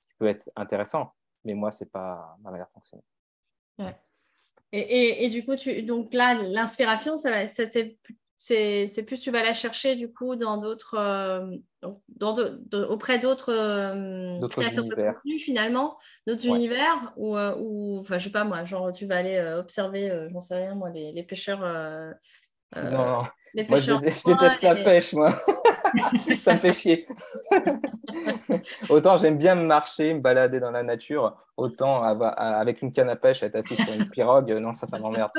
ce 0.00 0.06
qui 0.08 0.14
peut 0.18 0.26
être 0.26 0.50
intéressant. 0.56 1.12
Mais 1.44 1.54
moi, 1.54 1.70
ce 1.70 1.84
n'est 1.84 1.90
pas 1.90 2.36
ma 2.42 2.50
manière 2.50 2.66
de 2.66 2.72
fonctionner. 2.72 3.04
Ouais. 3.78 3.96
Et, 4.72 4.80
et, 4.80 5.24
et, 5.24 5.28
du 5.28 5.44
coup, 5.44 5.54
tu, 5.54 5.82
donc 5.82 6.12
là, 6.14 6.34
l'inspiration, 6.34 7.16
c'est 7.16 9.02
plus 9.06 9.20
tu 9.20 9.30
vas 9.30 9.42
la 9.42 9.54
chercher 9.54 9.94
du 9.94 10.12
coup 10.12 10.34
dans 10.34 10.56
d'autres, 10.56 10.96
euh, 10.98 11.56
dans 12.08 12.34
auprès 12.88 13.18
d'autres 13.18 13.52
euh, 13.52 14.48
créateurs 14.48 14.84
de 14.86 14.94
contenu 14.94 15.38
finalement, 15.38 15.96
d'autres 16.26 16.46
univers 16.46 17.12
ou, 17.16 17.36
euh, 17.36 17.54
ou, 17.58 17.98
enfin, 18.00 18.18
je 18.18 18.24
sais 18.24 18.32
pas 18.32 18.44
moi, 18.44 18.64
genre 18.64 18.90
tu 18.90 19.06
vas 19.06 19.18
aller 19.18 19.40
observer, 19.56 20.28
j'en 20.32 20.40
sais 20.40 20.56
rien 20.56 20.74
moi, 20.74 20.90
les, 20.90 21.12
les 21.12 21.22
pêcheurs. 21.22 21.60
non, 22.74 23.22
les 23.54 23.64
pêcheurs 23.64 24.00
moi, 24.00 24.10
je, 24.10 24.32
déteste 24.32 24.62
la 24.62 24.74
pêche, 24.76 25.12
moi. 25.12 25.40
Ça 26.42 26.54
me 26.54 26.58
fait 26.58 26.72
chier. 26.72 27.06
autant 28.88 29.16
j'aime 29.16 29.38
bien 29.38 29.54
marcher, 29.54 30.14
me 30.14 30.20
balader 30.20 30.60
dans 30.60 30.70
la 30.70 30.82
nature, 30.82 31.36
autant 31.56 32.02
avec 32.02 32.82
une 32.82 32.92
canne 32.92 33.08
à 33.08 33.16
pêche, 33.16 33.42
être 33.42 33.56
assis 33.56 33.76
sur 33.76 33.92
une 33.92 34.08
pirogue, 34.10 34.50
non, 34.52 34.72
ça, 34.72 34.86
ça 34.86 34.98
m'emmerde. 34.98 35.30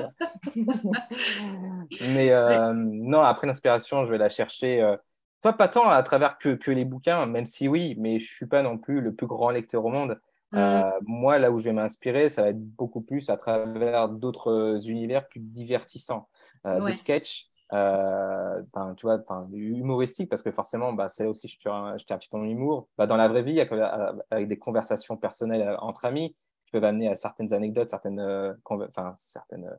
Mais 2.02 2.32
euh, 2.32 2.74
non, 2.74 3.22
après 3.22 3.48
l'inspiration, 3.48 4.06
je 4.06 4.12
vais 4.12 4.18
la 4.18 4.30
chercher. 4.30 4.82
Euh, 4.82 4.98
pas 5.42 5.68
tant 5.68 5.88
à 5.88 6.02
travers 6.02 6.40
que, 6.40 6.56
que, 6.56 6.72
les 6.72 6.86
bouquins, 6.86 7.28
même 7.28 7.46
si 7.46 7.68
oui, 7.68 7.96
mais 8.00 8.20
je 8.20 8.34
suis 8.34 8.48
pas 8.48 8.64
non 8.64 8.80
plus 8.80 9.00
le 9.00 9.14
plus 9.14 9.28
grand 9.28 9.52
lecteur 9.52 9.86
au 9.86 9.90
monde. 9.90 10.20
Mm. 10.52 10.58
Euh, 10.58 10.92
moi, 11.04 11.38
là 11.38 11.52
où 11.52 11.60
je 11.60 11.66
vais 11.66 11.74
m'inspirer, 11.74 12.30
ça 12.30 12.42
va 12.42 12.50
être 12.50 12.60
beaucoup 12.60 13.02
plus 13.02 13.30
à 13.30 13.38
travers 13.38 14.10
d'autres 14.10 14.90
univers 14.90 15.28
plus 15.28 15.40
divertissants, 15.40 16.28
des 16.66 16.94
sketchs, 16.94 17.52
euh, 17.74 18.62
tu 18.96 19.06
vois, 19.06 19.24
humoristique, 19.52 20.30
parce 20.30 20.44
que 20.44 20.52
forcément, 20.52 20.94
bah, 20.94 21.08
c'est 21.08 21.26
aussi, 21.26 21.48
je 21.48 21.70
un, 21.70 21.96
un 21.96 21.98
petit 21.98 22.30
peu 22.30 22.38
dans 22.38 22.44
l'humour. 22.44 22.88
Bah, 22.98 23.08
dans 23.08 23.18
la 23.18 23.28
vraie 23.28 23.44
vie, 23.44 23.60
avec 23.60 24.48
des 24.48 24.60
conversations 24.60 25.18
personnelles 25.18 25.68
euh, 25.68 25.78
entre 25.80 26.06
amis, 26.06 26.36
qui 26.66 26.72
peuvent 26.72 26.84
amener 26.84 27.10
à 27.10 27.16
certaines 27.16 27.54
anecdotes, 27.54 27.90
certaines, 27.90 28.20
euh, 28.20 28.54
enfin, 28.70 29.14
certaines 29.18 29.70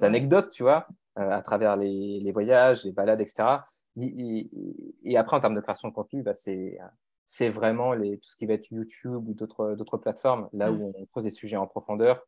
anecdotes, 0.00 0.50
tu 0.50 0.62
vois, 0.62 0.86
à 1.16 1.42
travers 1.42 1.76
les, 1.76 2.20
les, 2.20 2.32
voyages, 2.32 2.84
les 2.84 2.92
balades, 2.92 3.20
etc. 3.20 3.60
Et, 3.96 5.16
après, 5.16 5.36
en 5.36 5.40
termes 5.40 5.54
de 5.54 5.60
création 5.60 5.88
de 5.88 5.94
contenu, 5.94 6.22
bah, 6.22 6.34
c'est 6.34 6.78
c'est 7.26 7.48
vraiment 7.48 7.94
les, 7.94 8.18
tout 8.18 8.28
ce 8.28 8.36
qui 8.36 8.44
va 8.44 8.52
être 8.52 8.70
YouTube 8.70 9.26
ou 9.26 9.32
d'autres 9.32 9.96
plateformes, 9.96 10.50
là 10.52 10.70
où 10.70 10.92
on 10.94 11.06
pose 11.06 11.24
des 11.24 11.30
sujets 11.30 11.56
en 11.56 11.66
profondeur, 11.66 12.22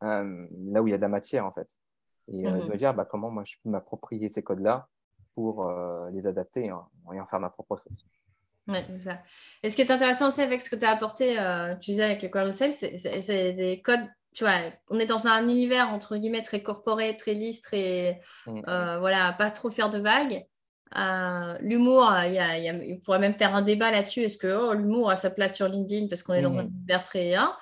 là 0.00 0.82
où 0.82 0.86
il 0.86 0.92
y 0.92 0.94
a 0.94 0.96
de 0.96 1.02
la 1.02 1.08
matière, 1.08 1.44
en 1.44 1.50
fait 1.50 1.78
et 2.28 2.46
euh, 2.46 2.66
me 2.66 2.76
dire 2.76 2.94
bah, 2.94 3.06
comment 3.08 3.30
moi 3.30 3.44
je 3.44 3.56
peux 3.62 3.70
m'approprier 3.70 4.28
ces 4.28 4.42
codes-là 4.42 4.88
pour 5.34 5.66
euh, 5.66 6.10
les 6.10 6.26
adapter 6.26 6.66
et 6.66 6.72
en, 6.72 6.88
faire 7.26 7.40
ma 7.40 7.50
propre 7.50 7.76
sauce. 7.76 8.06
Oui, 8.68 8.78
c'est 8.88 9.10
ça. 9.10 9.18
Et 9.62 9.68
ce 9.68 9.76
qui 9.76 9.82
est 9.82 9.90
intéressant 9.90 10.28
aussi 10.28 10.40
avec 10.40 10.62
ce 10.62 10.70
que 10.70 10.76
tu 10.76 10.84
as 10.84 10.90
apporté, 10.90 11.38
euh, 11.38 11.74
tu 11.76 11.90
disais 11.90 12.04
avec 12.04 12.22
le 12.22 12.28
carousel, 12.28 12.72
c'est 12.72 13.52
des 13.52 13.82
codes, 13.82 14.08
tu 14.32 14.44
vois, 14.44 14.58
on 14.90 14.98
est 14.98 15.06
dans 15.06 15.26
un 15.26 15.42
univers 15.42 15.90
entre 15.90 16.16
guillemets 16.16 16.42
très 16.42 16.62
corporé, 16.62 17.16
très 17.16 17.34
lisse, 17.34 17.60
très, 17.60 18.20
mmh. 18.46 18.62
voilà, 19.00 19.32
pas 19.34 19.50
trop 19.50 19.68
faire 19.68 19.90
de 19.90 19.98
vagues. 19.98 20.46
l'humour, 21.60 22.10
il, 22.24 22.34
y 22.34 22.98
pourrait 23.00 23.18
même 23.18 23.34
faire 23.34 23.54
un 23.54 23.62
débat 23.62 23.90
là-dessus. 23.90 24.22
Est-ce 24.22 24.38
que 24.38 24.54
oh, 24.56 24.72
l'humour 24.72 25.10
a 25.10 25.16
sa 25.16 25.30
place 25.30 25.56
sur 25.56 25.68
LinkedIn 25.68 26.08
parce 26.08 26.22
qu'on 26.22 26.32
est 26.32 26.42
dans 26.42 26.54
mmh. 26.54 26.58
un 26.58 26.66
univers 26.66 27.04
très. 27.04 27.34
Hein? 27.34 27.54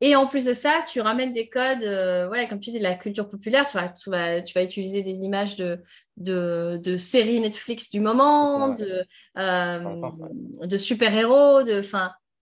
Et 0.00 0.14
en 0.14 0.26
plus 0.26 0.44
de 0.44 0.54
ça, 0.54 0.84
tu 0.90 1.00
ramènes 1.00 1.32
des 1.32 1.48
codes, 1.48 1.82
euh, 1.82 2.28
voilà, 2.28 2.46
comme 2.46 2.60
tu 2.60 2.70
dis, 2.70 2.78
de 2.78 2.84
la 2.84 2.94
culture 2.94 3.28
populaire. 3.28 3.66
Tu 3.66 3.76
vas, 3.76 3.88
tu 3.88 4.10
vas, 4.10 4.42
tu 4.42 4.54
vas 4.54 4.62
utiliser 4.62 5.02
des 5.02 5.22
images 5.22 5.56
de, 5.56 5.80
de, 6.16 6.80
de 6.82 6.96
séries 6.96 7.40
Netflix 7.40 7.90
du 7.90 8.00
moment, 8.00 8.68
de, 8.68 9.04
euh, 9.38 10.66
de 10.66 10.76
super-héros, 10.76 11.64
de, 11.64 11.82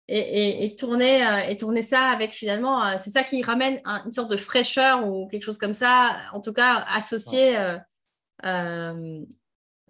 et, 0.07 0.19
et, 0.19 0.65
et, 0.65 0.75
tourner, 0.75 1.25
euh, 1.25 1.39
et 1.49 1.57
tourner 1.57 1.81
ça 1.81 2.05
avec 2.05 2.31
finalement, 2.31 2.97
c'est 2.97 3.11
ça 3.11 3.23
qui 3.23 3.41
ramène 3.41 3.81
une 4.05 4.11
sorte 4.13 4.31
de 4.31 4.37
fraîcheur 4.37 5.05
ou 5.05 5.27
quelque 5.27 5.43
chose 5.43 5.57
comme 5.57 5.73
ça, 5.73 6.17
en 6.31 6.39
tout 6.39 6.53
cas 6.53 6.85
associé. 6.87 7.57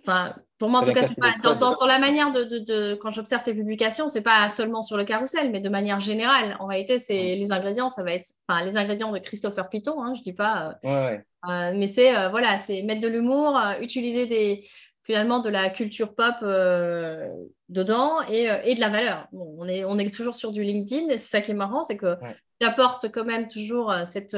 Enfin, 0.03 0.35
pour 0.57 0.69
moi, 0.69 0.81
en 0.81 0.83
tout 0.83 0.93
cas, 0.93 1.03
c'est 1.03 1.19
pas 1.19 1.33
dans, 1.43 1.75
dans, 1.75 1.85
la 1.87 1.99
manière 1.99 2.31
de, 2.31 2.43
de, 2.43 2.95
quand 2.95 3.11
j'observe 3.11 3.41
tes 3.41 3.53
publications, 3.53 4.07
c'est 4.07 4.21
pas 4.21 4.49
seulement 4.49 4.81
sur 4.81 4.97
le 4.97 5.03
carrousel, 5.03 5.51
mais 5.51 5.59
de 5.59 5.69
manière 5.69 5.99
générale. 5.99 6.55
En 6.59 6.67
réalité, 6.67 6.99
c'est 6.99 7.35
les 7.35 7.51
ingrédients, 7.51 7.89
ça 7.89 8.03
va 8.03 8.13
être, 8.13 8.27
enfin, 8.47 8.63
les 8.63 8.77
ingrédients 8.77 9.11
de 9.11 9.19
Christopher 9.19 9.69
Piton, 9.69 10.03
hein, 10.03 10.13
je 10.15 10.21
dis 10.21 10.33
pas. 10.33 10.77
Euh, 10.85 11.17
euh, 11.49 11.73
mais 11.75 11.87
c'est 11.87 12.15
euh, 12.15 12.29
voilà, 12.29 12.59
c'est 12.59 12.83
mettre 12.83 13.01
de 13.01 13.07
l'humour, 13.07 13.59
utiliser 13.81 14.27
des 14.27 14.67
finalement 15.03 15.39
de 15.39 15.49
la 15.49 15.69
culture 15.69 16.13
pop 16.13 16.35
dedans 17.69 18.21
et, 18.29 18.47
et, 18.65 18.75
de 18.75 18.79
la 18.79 18.89
valeur. 18.89 19.27
Bon, 19.31 19.55
on 19.57 19.67
est 19.67 19.83
on 19.83 19.97
est 19.97 20.13
toujours 20.13 20.35
sur 20.35 20.51
du 20.51 20.63
LinkedIn, 20.63 21.09
et 21.09 21.17
c'est 21.17 21.37
ça 21.37 21.41
qui 21.41 21.51
est 21.51 21.55
marrant, 21.55 21.83
c'est 21.83 21.97
que 21.97 22.15
tu 22.59 22.67
apportes 22.67 23.11
quand 23.11 23.25
même 23.25 23.47
toujours 23.47 23.93
cette 24.05 24.37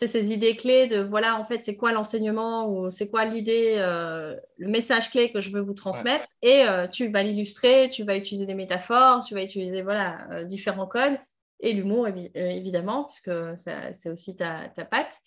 c'est 0.00 0.08
ces 0.08 0.32
idées 0.32 0.56
clés 0.56 0.86
de 0.86 1.02
voilà, 1.02 1.38
en 1.38 1.44
fait, 1.44 1.62
c'est 1.62 1.76
quoi 1.76 1.92
l'enseignement 1.92 2.66
ou 2.70 2.90
c'est 2.90 3.10
quoi 3.10 3.26
l'idée, 3.26 3.74
euh, 3.76 4.34
le 4.56 4.68
message 4.68 5.10
clé 5.10 5.30
que 5.30 5.42
je 5.42 5.50
veux 5.50 5.60
vous 5.60 5.74
transmettre. 5.74 6.26
Et 6.40 6.66
euh, 6.66 6.86
tu 6.86 7.08
vas 7.08 7.22
l'illustrer, 7.22 7.90
tu 7.90 8.04
vas 8.04 8.16
utiliser 8.16 8.46
des 8.46 8.54
métaphores, 8.54 9.22
tu 9.22 9.34
vas 9.34 9.42
utiliser 9.42 9.82
voilà, 9.82 10.26
euh, 10.30 10.44
différents 10.44 10.86
codes 10.86 11.18
et 11.62 11.74
l'humour, 11.74 12.08
évidemment, 12.34 13.04
puisque 13.04 13.30
c'est 13.58 14.08
aussi 14.08 14.34
ta, 14.36 14.70
ta 14.74 14.86
patte, 14.86 15.18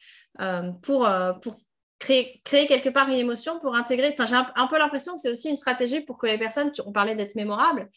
pour, 0.82 1.08
pour 1.44 1.58
créer, 2.00 2.41
créer 2.44 2.66
quelque 2.66 2.90
part 2.90 3.08
une 3.08 3.20
émotion, 3.20 3.60
pour 3.60 3.76
intégrer. 3.76 4.16
Enfin, 4.18 4.26
j'ai 4.26 4.34
un, 4.60 4.68
peu 4.68 4.80
l'impression 4.80 5.14
que 5.14 5.22
c'est 5.22 5.30
aussi 5.30 5.50
une 5.50 5.56
stratégie 5.56 6.02
pour 6.02 6.18
que 6.18 6.26
les 6.26 6.40
personnes, 6.40 6.72
on 6.88 6.91
parlait 6.91 7.14
d'être 7.14 7.36
mémorable, 7.36 7.88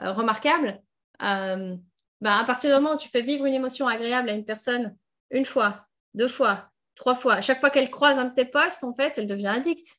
remarquable. 0.00 0.82
Ben, 1.20 1.78
à 2.20 2.42
partir 2.42 2.70
du 2.70 2.82
moment 2.82 2.96
où 2.96 2.98
tu 2.98 3.08
fais 3.08 3.22
vivre 3.22 3.44
une 3.44 3.54
émotion 3.54 3.86
agréable 3.86 4.28
à 4.28 4.32
une 4.32 4.44
personne 4.44 4.96
une 5.30 5.44
fois, 5.44 5.86
deux 6.14 6.28
fois, 6.28 6.70
trois 6.94 7.14
fois. 7.14 7.34
À 7.34 7.40
chaque 7.40 7.60
fois 7.60 7.70
qu'elle 7.70 7.90
croise 7.90 8.18
un 8.18 8.26
de 8.26 8.34
tes 8.34 8.44
posts, 8.44 8.84
en 8.84 8.94
fait, 8.94 9.18
elle 9.18 9.26
devient 9.26 9.48
addicte. 9.48 9.96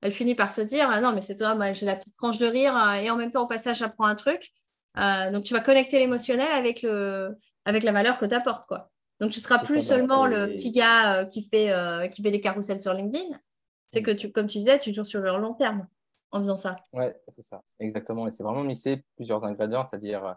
Elle 0.00 0.12
finit 0.12 0.34
par 0.34 0.50
se 0.52 0.60
dire 0.60 0.88
ah 0.90 1.00
non, 1.00 1.12
mais 1.12 1.22
c'est 1.22 1.36
toi, 1.36 1.54
moi 1.54 1.72
j'ai 1.72 1.86
la 1.86 1.96
petite 1.96 2.16
tranche 2.16 2.38
de 2.38 2.46
rire 2.46 2.76
euh, 2.76 2.94
et 2.94 3.10
en 3.10 3.16
même 3.16 3.30
temps, 3.30 3.44
au 3.44 3.46
passage, 3.46 3.78
j'apprends 3.78 4.04
un 4.04 4.14
truc. 4.14 4.52
donc, 4.96 5.44
tu 5.44 5.54
vas 5.54 5.60
connecter 5.60 5.98
l'émotionnel 5.98 6.50
avec, 6.52 6.82
le, 6.82 7.36
avec 7.64 7.82
la 7.82 7.92
valeur 7.92 8.18
que 8.18 8.26
tu 8.26 8.34
apportes. 8.34 8.66
Quoi. 8.66 8.90
Donc, 9.20 9.30
tu 9.30 9.38
ne 9.38 9.42
seras 9.42 9.58
plus 9.58 9.76
bah, 9.76 9.96
seulement 9.96 10.26
le 10.26 10.48
petit 10.48 10.72
gars 10.72 11.24
qui, 11.26 11.42
fait, 11.42 11.72
qui 12.12 12.22
fait 12.22 12.30
des 12.30 12.40
carousels 12.40 12.80
sur 12.80 12.92
LinkedIn. 12.94 13.38
C'est 13.88 14.00
mm. 14.00 14.04
que, 14.04 14.10
tu, 14.10 14.32
comme 14.32 14.46
tu 14.46 14.58
disais, 14.58 14.78
tu 14.78 14.92
joues 14.92 15.04
sur 15.04 15.20
le 15.20 15.30
long 15.38 15.54
terme 15.54 15.86
en 16.32 16.38
faisant 16.40 16.56
ça. 16.56 16.76
Oui, 16.92 17.04
c'est 17.28 17.44
ça, 17.44 17.62
exactement. 17.78 18.26
Et 18.26 18.30
c'est 18.30 18.42
vraiment 18.42 18.64
mixer 18.64 19.04
plusieurs 19.16 19.44
ingrédients, 19.44 19.84
c'est-à-dire 19.84 20.36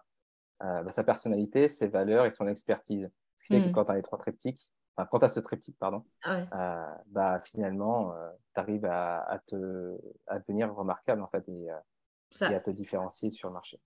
bah, 0.59 0.91
sa 0.91 1.03
personnalité, 1.03 1.67
ses 1.67 1.87
valeurs 1.87 2.25
et 2.25 2.29
son 2.29 2.47
expertise. 2.47 3.09
Ce 3.37 3.43
qui 3.45 3.53
fait 3.53 3.61
que 3.61 3.69
mm. 3.69 3.71
quand 3.73 3.85
tu 3.85 3.91
as 3.91 3.95
les 3.95 4.01
trois 4.01 4.17
triptyques, 4.17 4.69
enfin, 4.97 5.07
quand 5.11 5.19
tu 5.19 5.25
as 5.25 5.29
ce 5.29 5.39
triptyque, 5.39 5.77
pardon, 5.79 6.03
ah 6.23 6.97
bah, 7.07 7.39
finalement, 7.39 8.13
tu 8.53 8.59
arrives 8.59 8.85
à, 8.85 9.39
te, 9.45 9.97
à 10.27 10.39
devenir 10.39 10.73
remarquable 10.73 11.21
en 11.21 11.27
fait 11.27 11.47
et, 11.47 11.67
et 12.41 12.55
à 12.55 12.59
te 12.59 12.71
différencier 12.71 13.29
sur 13.29 13.49
le 13.49 13.53
marché. 13.53 13.79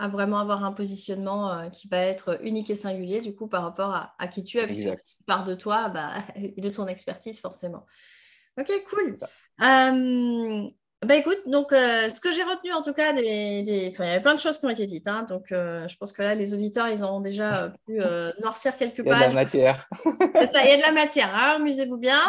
À 0.00 0.06
vraiment 0.06 0.38
avoir 0.38 0.64
un 0.64 0.70
positionnement 0.70 1.50
euh, 1.50 1.70
qui 1.70 1.88
va 1.88 1.98
être 1.98 2.38
unique 2.44 2.70
et 2.70 2.76
singulier, 2.76 3.20
du 3.20 3.34
coup, 3.34 3.48
par 3.48 3.64
rapport 3.64 4.12
à, 4.16 4.28
qui 4.28 4.44
tu 4.44 4.58
es, 4.58 4.66
puisque 4.66 5.24
part 5.26 5.42
de 5.42 5.54
toi 5.54 5.88
bah, 5.88 6.12
et 6.36 6.60
de 6.60 6.70
ton 6.70 6.86
expertise, 6.86 7.40
forcément. 7.40 7.84
Ok, 8.56 8.70
cool. 8.88 9.14
Bah 11.06 11.14
écoute, 11.14 11.38
donc 11.46 11.72
euh, 11.72 12.10
ce 12.10 12.20
que 12.20 12.32
j'ai 12.32 12.42
retenu 12.42 12.72
en 12.72 12.82
tout 12.82 12.92
cas, 12.92 13.12
des, 13.12 13.62
des... 13.62 13.88
Enfin, 13.92 14.04
il 14.04 14.08
y 14.08 14.10
avait 14.10 14.20
plein 14.20 14.34
de 14.34 14.40
choses 14.40 14.58
qui 14.58 14.66
ont 14.66 14.70
été 14.70 14.84
dites, 14.84 15.06
hein, 15.06 15.24
donc 15.28 15.52
euh, 15.52 15.86
je 15.86 15.96
pense 15.96 16.10
que 16.10 16.22
là 16.22 16.34
les 16.34 16.54
auditeurs 16.54 16.88
ils 16.88 17.04
ont 17.04 17.20
déjà 17.20 17.62
euh, 17.62 17.68
pu 17.86 18.00
noircir 18.42 18.76
quelques 18.76 19.04
pages. 19.04 19.16
Il 19.16 19.20
y 19.20 19.24
a 19.24 19.28
de 19.28 19.34
la 19.34 19.40
matière. 19.42 19.88
ça, 20.52 20.64
il 20.64 20.70
y 20.70 20.72
a 20.72 20.76
de 20.76 20.82
la 20.82 20.92
matière, 21.00 21.32
hein, 21.32 21.54
amusez-vous 21.56 21.98
bien. 21.98 22.20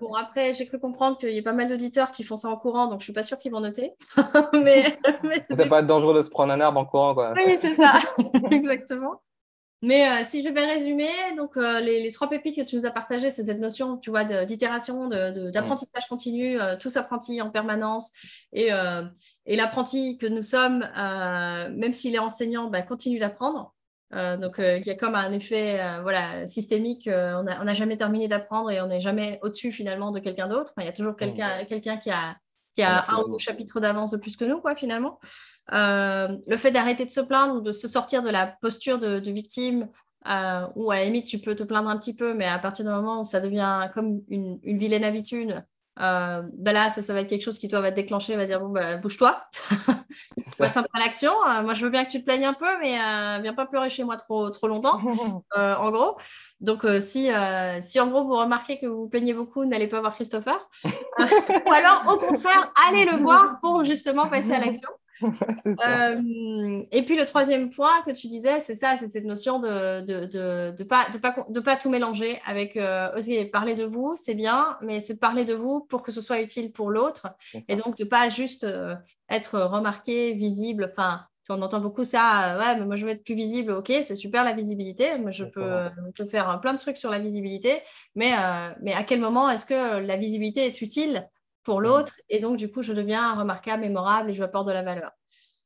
bon 0.00 0.14
après 0.14 0.54
j'ai 0.54 0.66
cru 0.66 0.78
comprendre 0.78 1.18
qu'il 1.18 1.32
y 1.32 1.38
a 1.38 1.42
pas 1.42 1.52
mal 1.52 1.68
d'auditeurs 1.68 2.12
qui 2.12 2.24
font 2.24 2.36
ça 2.36 2.48
en 2.48 2.56
courant, 2.56 2.86
donc 2.86 3.00
je 3.00 3.04
suis 3.04 3.12
pas 3.12 3.22
sûre 3.22 3.36
qu'ils 3.36 3.52
vont 3.52 3.60
noter. 3.60 3.92
mais, 4.54 4.98
mais 5.22 5.44
ça 5.54 5.66
peut 5.66 5.74
être 5.74 5.86
dangereux 5.86 6.14
de 6.14 6.22
se 6.22 6.30
prendre 6.30 6.50
un 6.50 6.60
arbre 6.62 6.80
en 6.80 6.86
courant 6.86 7.12
quoi. 7.12 7.34
Oui 7.36 7.58
c'est 7.60 7.74
ça, 7.74 7.98
exactement. 8.50 9.20
Mais 9.82 10.08
euh, 10.08 10.24
si 10.24 10.44
je 10.44 10.48
vais 10.48 10.64
résumer, 10.64 11.10
donc 11.36 11.56
euh, 11.56 11.80
les, 11.80 12.12
trois 12.12 12.30
pépites 12.30 12.56
que 12.56 12.62
tu 12.62 12.76
nous 12.76 12.86
as 12.86 12.92
partagées, 12.92 13.30
c'est 13.30 13.42
cette 13.42 13.58
notion, 13.58 13.98
tu 13.98 14.10
vois, 14.10 14.24
d'itération, 14.24 15.08
d'apprentissage 15.08 16.06
continu, 16.08 16.60
euh, 16.60 16.76
tous 16.76 16.96
apprentis 16.96 17.42
en 17.42 17.50
permanence, 17.50 18.12
et, 18.52 18.68
et 19.46 19.56
l'apprenti 19.56 20.18
que 20.18 20.26
nous 20.26 20.42
sommes, 20.42 20.88
même 21.74 21.92
s'il 21.92 22.14
est 22.14 22.20
enseignant, 22.20 22.70
bah, 22.70 22.82
continue 22.82 23.18
d'apprendre. 23.18 23.74
donc 24.12 24.54
il 24.58 24.86
y 24.86 24.90
a 24.90 24.94
comme 24.94 25.16
un 25.16 25.32
effet 25.32 25.80
voilà, 26.02 26.46
systémique, 26.46 27.08
on 27.08 27.42
n'a 27.42 27.74
jamais 27.74 27.96
terminé 27.96 28.28
d'apprendre 28.28 28.70
et 28.70 28.80
on 28.80 28.86
n'est 28.86 29.00
jamais 29.00 29.40
au-dessus 29.42 29.72
finalement 29.72 30.12
de 30.12 30.20
quelqu'un 30.20 30.46
d'autre. 30.46 30.72
il 30.78 30.84
y 30.84 30.88
a 30.88 30.92
toujours 30.92 31.16
quelqu'un 31.16 31.64
quelqu'un 31.64 31.96
qui 31.96 32.10
a, 32.10 32.36
qui 32.74 32.82
a 32.82 33.04
un 33.10 33.22
ou 33.22 33.32
deux 33.32 33.38
chapitres 33.38 33.80
d'avance 33.80 34.12
de 34.12 34.16
plus 34.16 34.36
que 34.36 34.44
nous, 34.44 34.60
quoi, 34.60 34.74
finalement. 34.74 35.18
Euh, 35.72 36.36
le 36.46 36.56
fait 36.56 36.70
d'arrêter 36.70 37.04
de 37.04 37.10
se 37.10 37.20
plaindre 37.20 37.56
ou 37.56 37.60
de 37.60 37.72
se 37.72 37.86
sortir 37.86 38.22
de 38.22 38.30
la 38.30 38.46
posture 38.46 38.98
de, 38.98 39.30
victime, 39.30 39.88
euh, 40.28 40.66
ou 40.74 40.90
à 40.90 40.96
la 40.96 41.04
limite, 41.04 41.26
tu 41.26 41.38
peux 41.38 41.54
te 41.54 41.62
plaindre 41.62 41.88
un 41.88 41.98
petit 41.98 42.14
peu, 42.14 42.34
mais 42.34 42.46
à 42.46 42.58
partir 42.58 42.84
du 42.84 42.90
moment 42.90 43.20
où 43.20 43.24
ça 43.24 43.40
devient 43.40 43.88
comme 43.94 44.22
une, 44.28 44.58
vilaine 44.62 45.04
habitude, 45.04 45.64
euh, 46.00 46.42
ben 46.54 46.72
là, 46.72 46.90
ça, 46.90 47.12
va 47.12 47.20
être 47.20 47.28
quelque 47.28 47.44
chose 47.44 47.58
qui, 47.58 47.68
toi, 47.68 47.80
va 47.80 47.90
te 47.90 47.96
déclencher, 47.96 48.34
va 48.36 48.46
dire 48.46 48.60
bon, 48.60 48.70
ben, 48.70 49.00
bouge-toi, 49.00 49.44
passe 50.58 50.76
un 50.76 50.82
peu 50.82 50.88
à 50.94 51.00
l'action. 51.00 51.32
moi, 51.62 51.74
je 51.74 51.84
veux 51.84 51.90
bien 51.90 52.04
que 52.04 52.10
tu 52.10 52.20
te 52.20 52.24
plaignes 52.24 52.46
un 52.46 52.54
peu, 52.54 52.78
mais 52.80 52.96
viens 53.42 53.54
pas 53.54 53.66
pleurer 53.66 53.90
chez 53.90 54.04
moi 54.04 54.16
trop, 54.16 54.50
trop 54.50 54.68
longtemps, 54.68 55.00
en 55.56 55.90
gros. 55.90 56.16
Donc, 56.60 56.86
si, 57.00 57.30
si 57.82 58.00
en 58.00 58.06
gros, 58.08 58.24
vous 58.24 58.36
remarquez 58.36 58.78
que 58.78 58.86
vous 58.86 59.02
vous 59.02 59.08
plaignez 59.08 59.34
beaucoup, 59.34 59.64
n'allez 59.64 59.88
pas 59.88 60.00
voir 60.00 60.14
Christopher. 60.14 60.58
ou 60.84 61.72
alors, 61.72 62.04
au 62.06 62.16
contraire, 62.16 62.72
allez 62.88 63.04
le 63.04 63.16
voir 63.18 63.60
pour 63.60 63.84
justement 63.84 64.28
passer 64.28 64.52
à 64.52 64.60
l'action. 64.60 64.88
Euh, 65.66 66.82
et 66.90 67.02
puis 67.02 67.16
le 67.16 67.24
troisième 67.24 67.70
point 67.70 68.02
que 68.04 68.10
tu 68.10 68.26
disais, 68.26 68.60
c'est 68.60 68.74
ça, 68.74 68.96
c'est 68.98 69.08
cette 69.08 69.24
notion 69.24 69.58
de 69.58 70.00
de, 70.00 70.26
de, 70.26 70.74
de, 70.76 70.84
pas, 70.84 71.08
de, 71.10 71.18
pas, 71.18 71.34
de 71.48 71.60
pas 71.60 71.76
tout 71.76 71.90
mélanger 71.90 72.40
avec 72.44 72.76
euh, 72.76 73.08
parler 73.52 73.74
de 73.74 73.84
vous, 73.84 74.14
c'est 74.16 74.34
bien, 74.34 74.76
mais 74.80 75.00
c'est 75.00 75.18
parler 75.18 75.44
de 75.44 75.54
vous 75.54 75.80
pour 75.80 76.02
que 76.02 76.12
ce 76.12 76.20
soit 76.20 76.40
utile 76.40 76.72
pour 76.72 76.90
l'autre. 76.90 77.28
Et 77.68 77.76
donc 77.76 77.96
de 77.96 78.04
pas 78.04 78.28
juste 78.28 78.64
euh, 78.64 78.94
être 79.30 79.60
remarqué, 79.60 80.32
visible. 80.32 80.88
Enfin, 80.90 81.22
on 81.48 81.60
entend 81.62 81.80
beaucoup 81.80 82.04
ça, 82.04 82.56
ouais, 82.58 82.78
mais 82.78 82.86
moi 82.86 82.96
je 82.96 83.04
veux 83.04 83.12
être 83.12 83.24
plus 83.24 83.34
visible, 83.34 83.72
ok, 83.72 83.92
c'est 84.02 84.16
super 84.16 84.44
la 84.44 84.52
visibilité, 84.52 85.18
moi 85.18 85.32
je 85.32 85.44
peux, 85.44 85.88
je 86.14 86.24
faire 86.24 86.60
plein 86.60 86.72
de 86.72 86.78
trucs 86.78 86.96
sur 86.96 87.10
la 87.10 87.18
visibilité, 87.18 87.80
mais, 88.14 88.32
mais 88.80 88.92
à 88.92 89.02
quel 89.02 89.20
moment 89.20 89.50
est-ce 89.50 89.66
que 89.66 89.98
la 89.98 90.16
visibilité 90.16 90.64
est 90.66 90.80
utile 90.80 91.28
pour 91.64 91.80
l'autre. 91.80 92.14
Et 92.28 92.40
donc, 92.40 92.56
du 92.56 92.70
coup, 92.70 92.82
je 92.82 92.92
deviens 92.92 93.34
remarquable, 93.34 93.82
mémorable 93.82 94.30
et 94.30 94.32
je 94.32 94.42
apporte 94.42 94.66
de 94.66 94.72
la 94.72 94.82
valeur. 94.82 95.12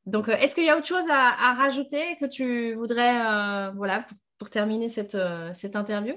Donc, 0.07 0.29
euh, 0.29 0.37
est-ce 0.37 0.55
qu'il 0.55 0.65
y 0.65 0.71
a 0.71 0.77
autre 0.77 0.87
chose 0.87 1.09
à, 1.11 1.55
rajouter 1.55 2.17
que 2.21 2.27
tu 2.27 2.75
voudrais, 2.75 3.21
euh, 3.27 3.71
voilà, 3.77 4.07
pour, 4.39 4.51
terminer 4.51 4.89
cette, 4.89 5.17
euh, 5.17 5.51
cette 5.53 5.75
interview? 5.75 6.15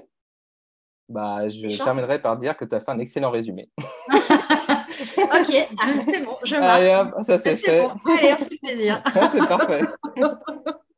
Bah, 1.08 1.48
Je 1.48 1.82
terminerai 1.82 2.20
par 2.20 2.36
dire 2.36 2.56
que 2.56 2.64
tu 2.64 2.74
as 2.74 2.80
fait 2.80 2.90
un 2.92 2.98
excellent 3.00 3.30
résumé. 3.30 3.68
ok, 5.18 5.68
ah, 5.78 6.00
c'est 6.00 6.20
bon, 6.20 6.36
je 6.44 6.56
marque. 6.56 7.26
ça 7.26 7.38
c'est 7.38 7.56
fait. 7.56 7.80
Allez, 7.80 8.34
on 8.38 8.44
fait 8.44 8.58
plaisir. 8.62 9.02
c'est 9.32 9.46
parfait. 9.46 9.80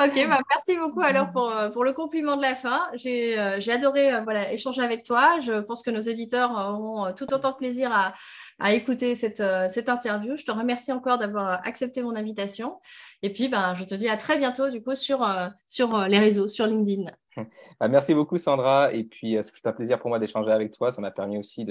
Ok, 0.00 0.14
bah, 0.28 0.38
merci 0.48 0.78
beaucoup 0.78 1.00
alors 1.00 1.32
pour, 1.32 1.50
euh, 1.50 1.70
pour, 1.70 1.82
le 1.82 1.92
compliment 1.92 2.36
de 2.36 2.42
la 2.42 2.54
fin. 2.54 2.88
J'ai 2.94 3.36
euh, 3.36 3.58
adoré 3.66 4.14
euh, 4.14 4.20
voilà, 4.22 4.52
échanger 4.52 4.80
avec 4.80 5.02
toi. 5.02 5.40
Je 5.40 5.60
pense 5.60 5.82
que 5.82 5.90
nos 5.90 5.98
éditeurs 5.98 6.52
auront 6.52 7.12
tout 7.14 7.34
autant 7.34 7.50
de 7.50 7.56
plaisir 7.56 7.90
à, 7.92 8.14
à 8.60 8.74
écouter 8.74 9.16
cette, 9.16 9.42
cette, 9.70 9.88
interview. 9.88 10.36
Je 10.36 10.44
te 10.44 10.52
remercie 10.52 10.92
encore 10.92 11.18
d'avoir 11.18 11.66
accepté 11.66 12.00
mon 12.02 12.14
invitation. 12.14 12.78
Et 13.22 13.32
puis, 13.32 13.48
ben, 13.48 13.74
je 13.74 13.82
te 13.82 13.96
dis 13.96 14.08
à 14.08 14.16
très 14.16 14.38
bientôt 14.38 14.70
du 14.70 14.84
coup 14.84 14.94
sur, 14.94 15.28
sur 15.66 16.06
les 16.06 16.20
réseaux, 16.20 16.46
sur 16.46 16.66
LinkedIn. 16.66 17.10
Bah, 17.80 17.88
merci 17.88 18.14
beaucoup 18.14 18.38
Sandra. 18.38 18.92
Et 18.92 19.02
puis, 19.02 19.36
c'est 19.42 19.66
un 19.66 19.72
plaisir 19.72 19.98
pour 19.98 20.10
moi 20.10 20.20
d'échanger 20.20 20.52
avec 20.52 20.72
toi. 20.72 20.92
Ça 20.92 21.00
m'a 21.00 21.10
permis 21.10 21.38
aussi 21.38 21.64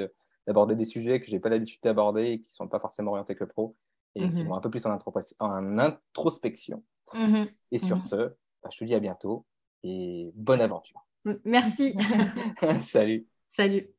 d'aborder 0.46 0.76
des 0.76 0.86
sujets 0.86 1.22
que 1.22 1.28
je 1.28 1.32
n'ai 1.32 1.40
pas 1.40 1.50
l'habitude 1.50 1.80
d'aborder 1.82 2.24
et 2.26 2.40
qui 2.40 2.48
ne 2.48 2.56
sont 2.56 2.68
pas 2.68 2.80
forcément 2.80 3.12
orientés 3.12 3.36
que 3.36 3.46
pro 3.46 3.76
et 4.18 4.30
qui 4.30 4.44
mhm. 4.44 4.48
vont 4.48 4.56
un 4.56 4.62
peu 4.62 4.70
plus 4.70 4.86
en, 4.86 4.98
en 5.40 5.78
introspection. 5.78 6.84
Mhm. 7.14 7.48
Et 7.72 7.80
sur 7.80 7.98
mhm. 7.98 8.02
ce, 8.02 8.16
bah, 8.64 8.70
je 8.72 8.78
te 8.78 8.84
dis 8.84 8.96
à 8.96 9.00
bientôt 9.00 9.46
et 9.84 10.32
bonne 10.36 10.62
aventure. 10.62 11.06
Merci. 11.44 11.96
Salut. 12.80 13.28
Salut. 13.48 13.90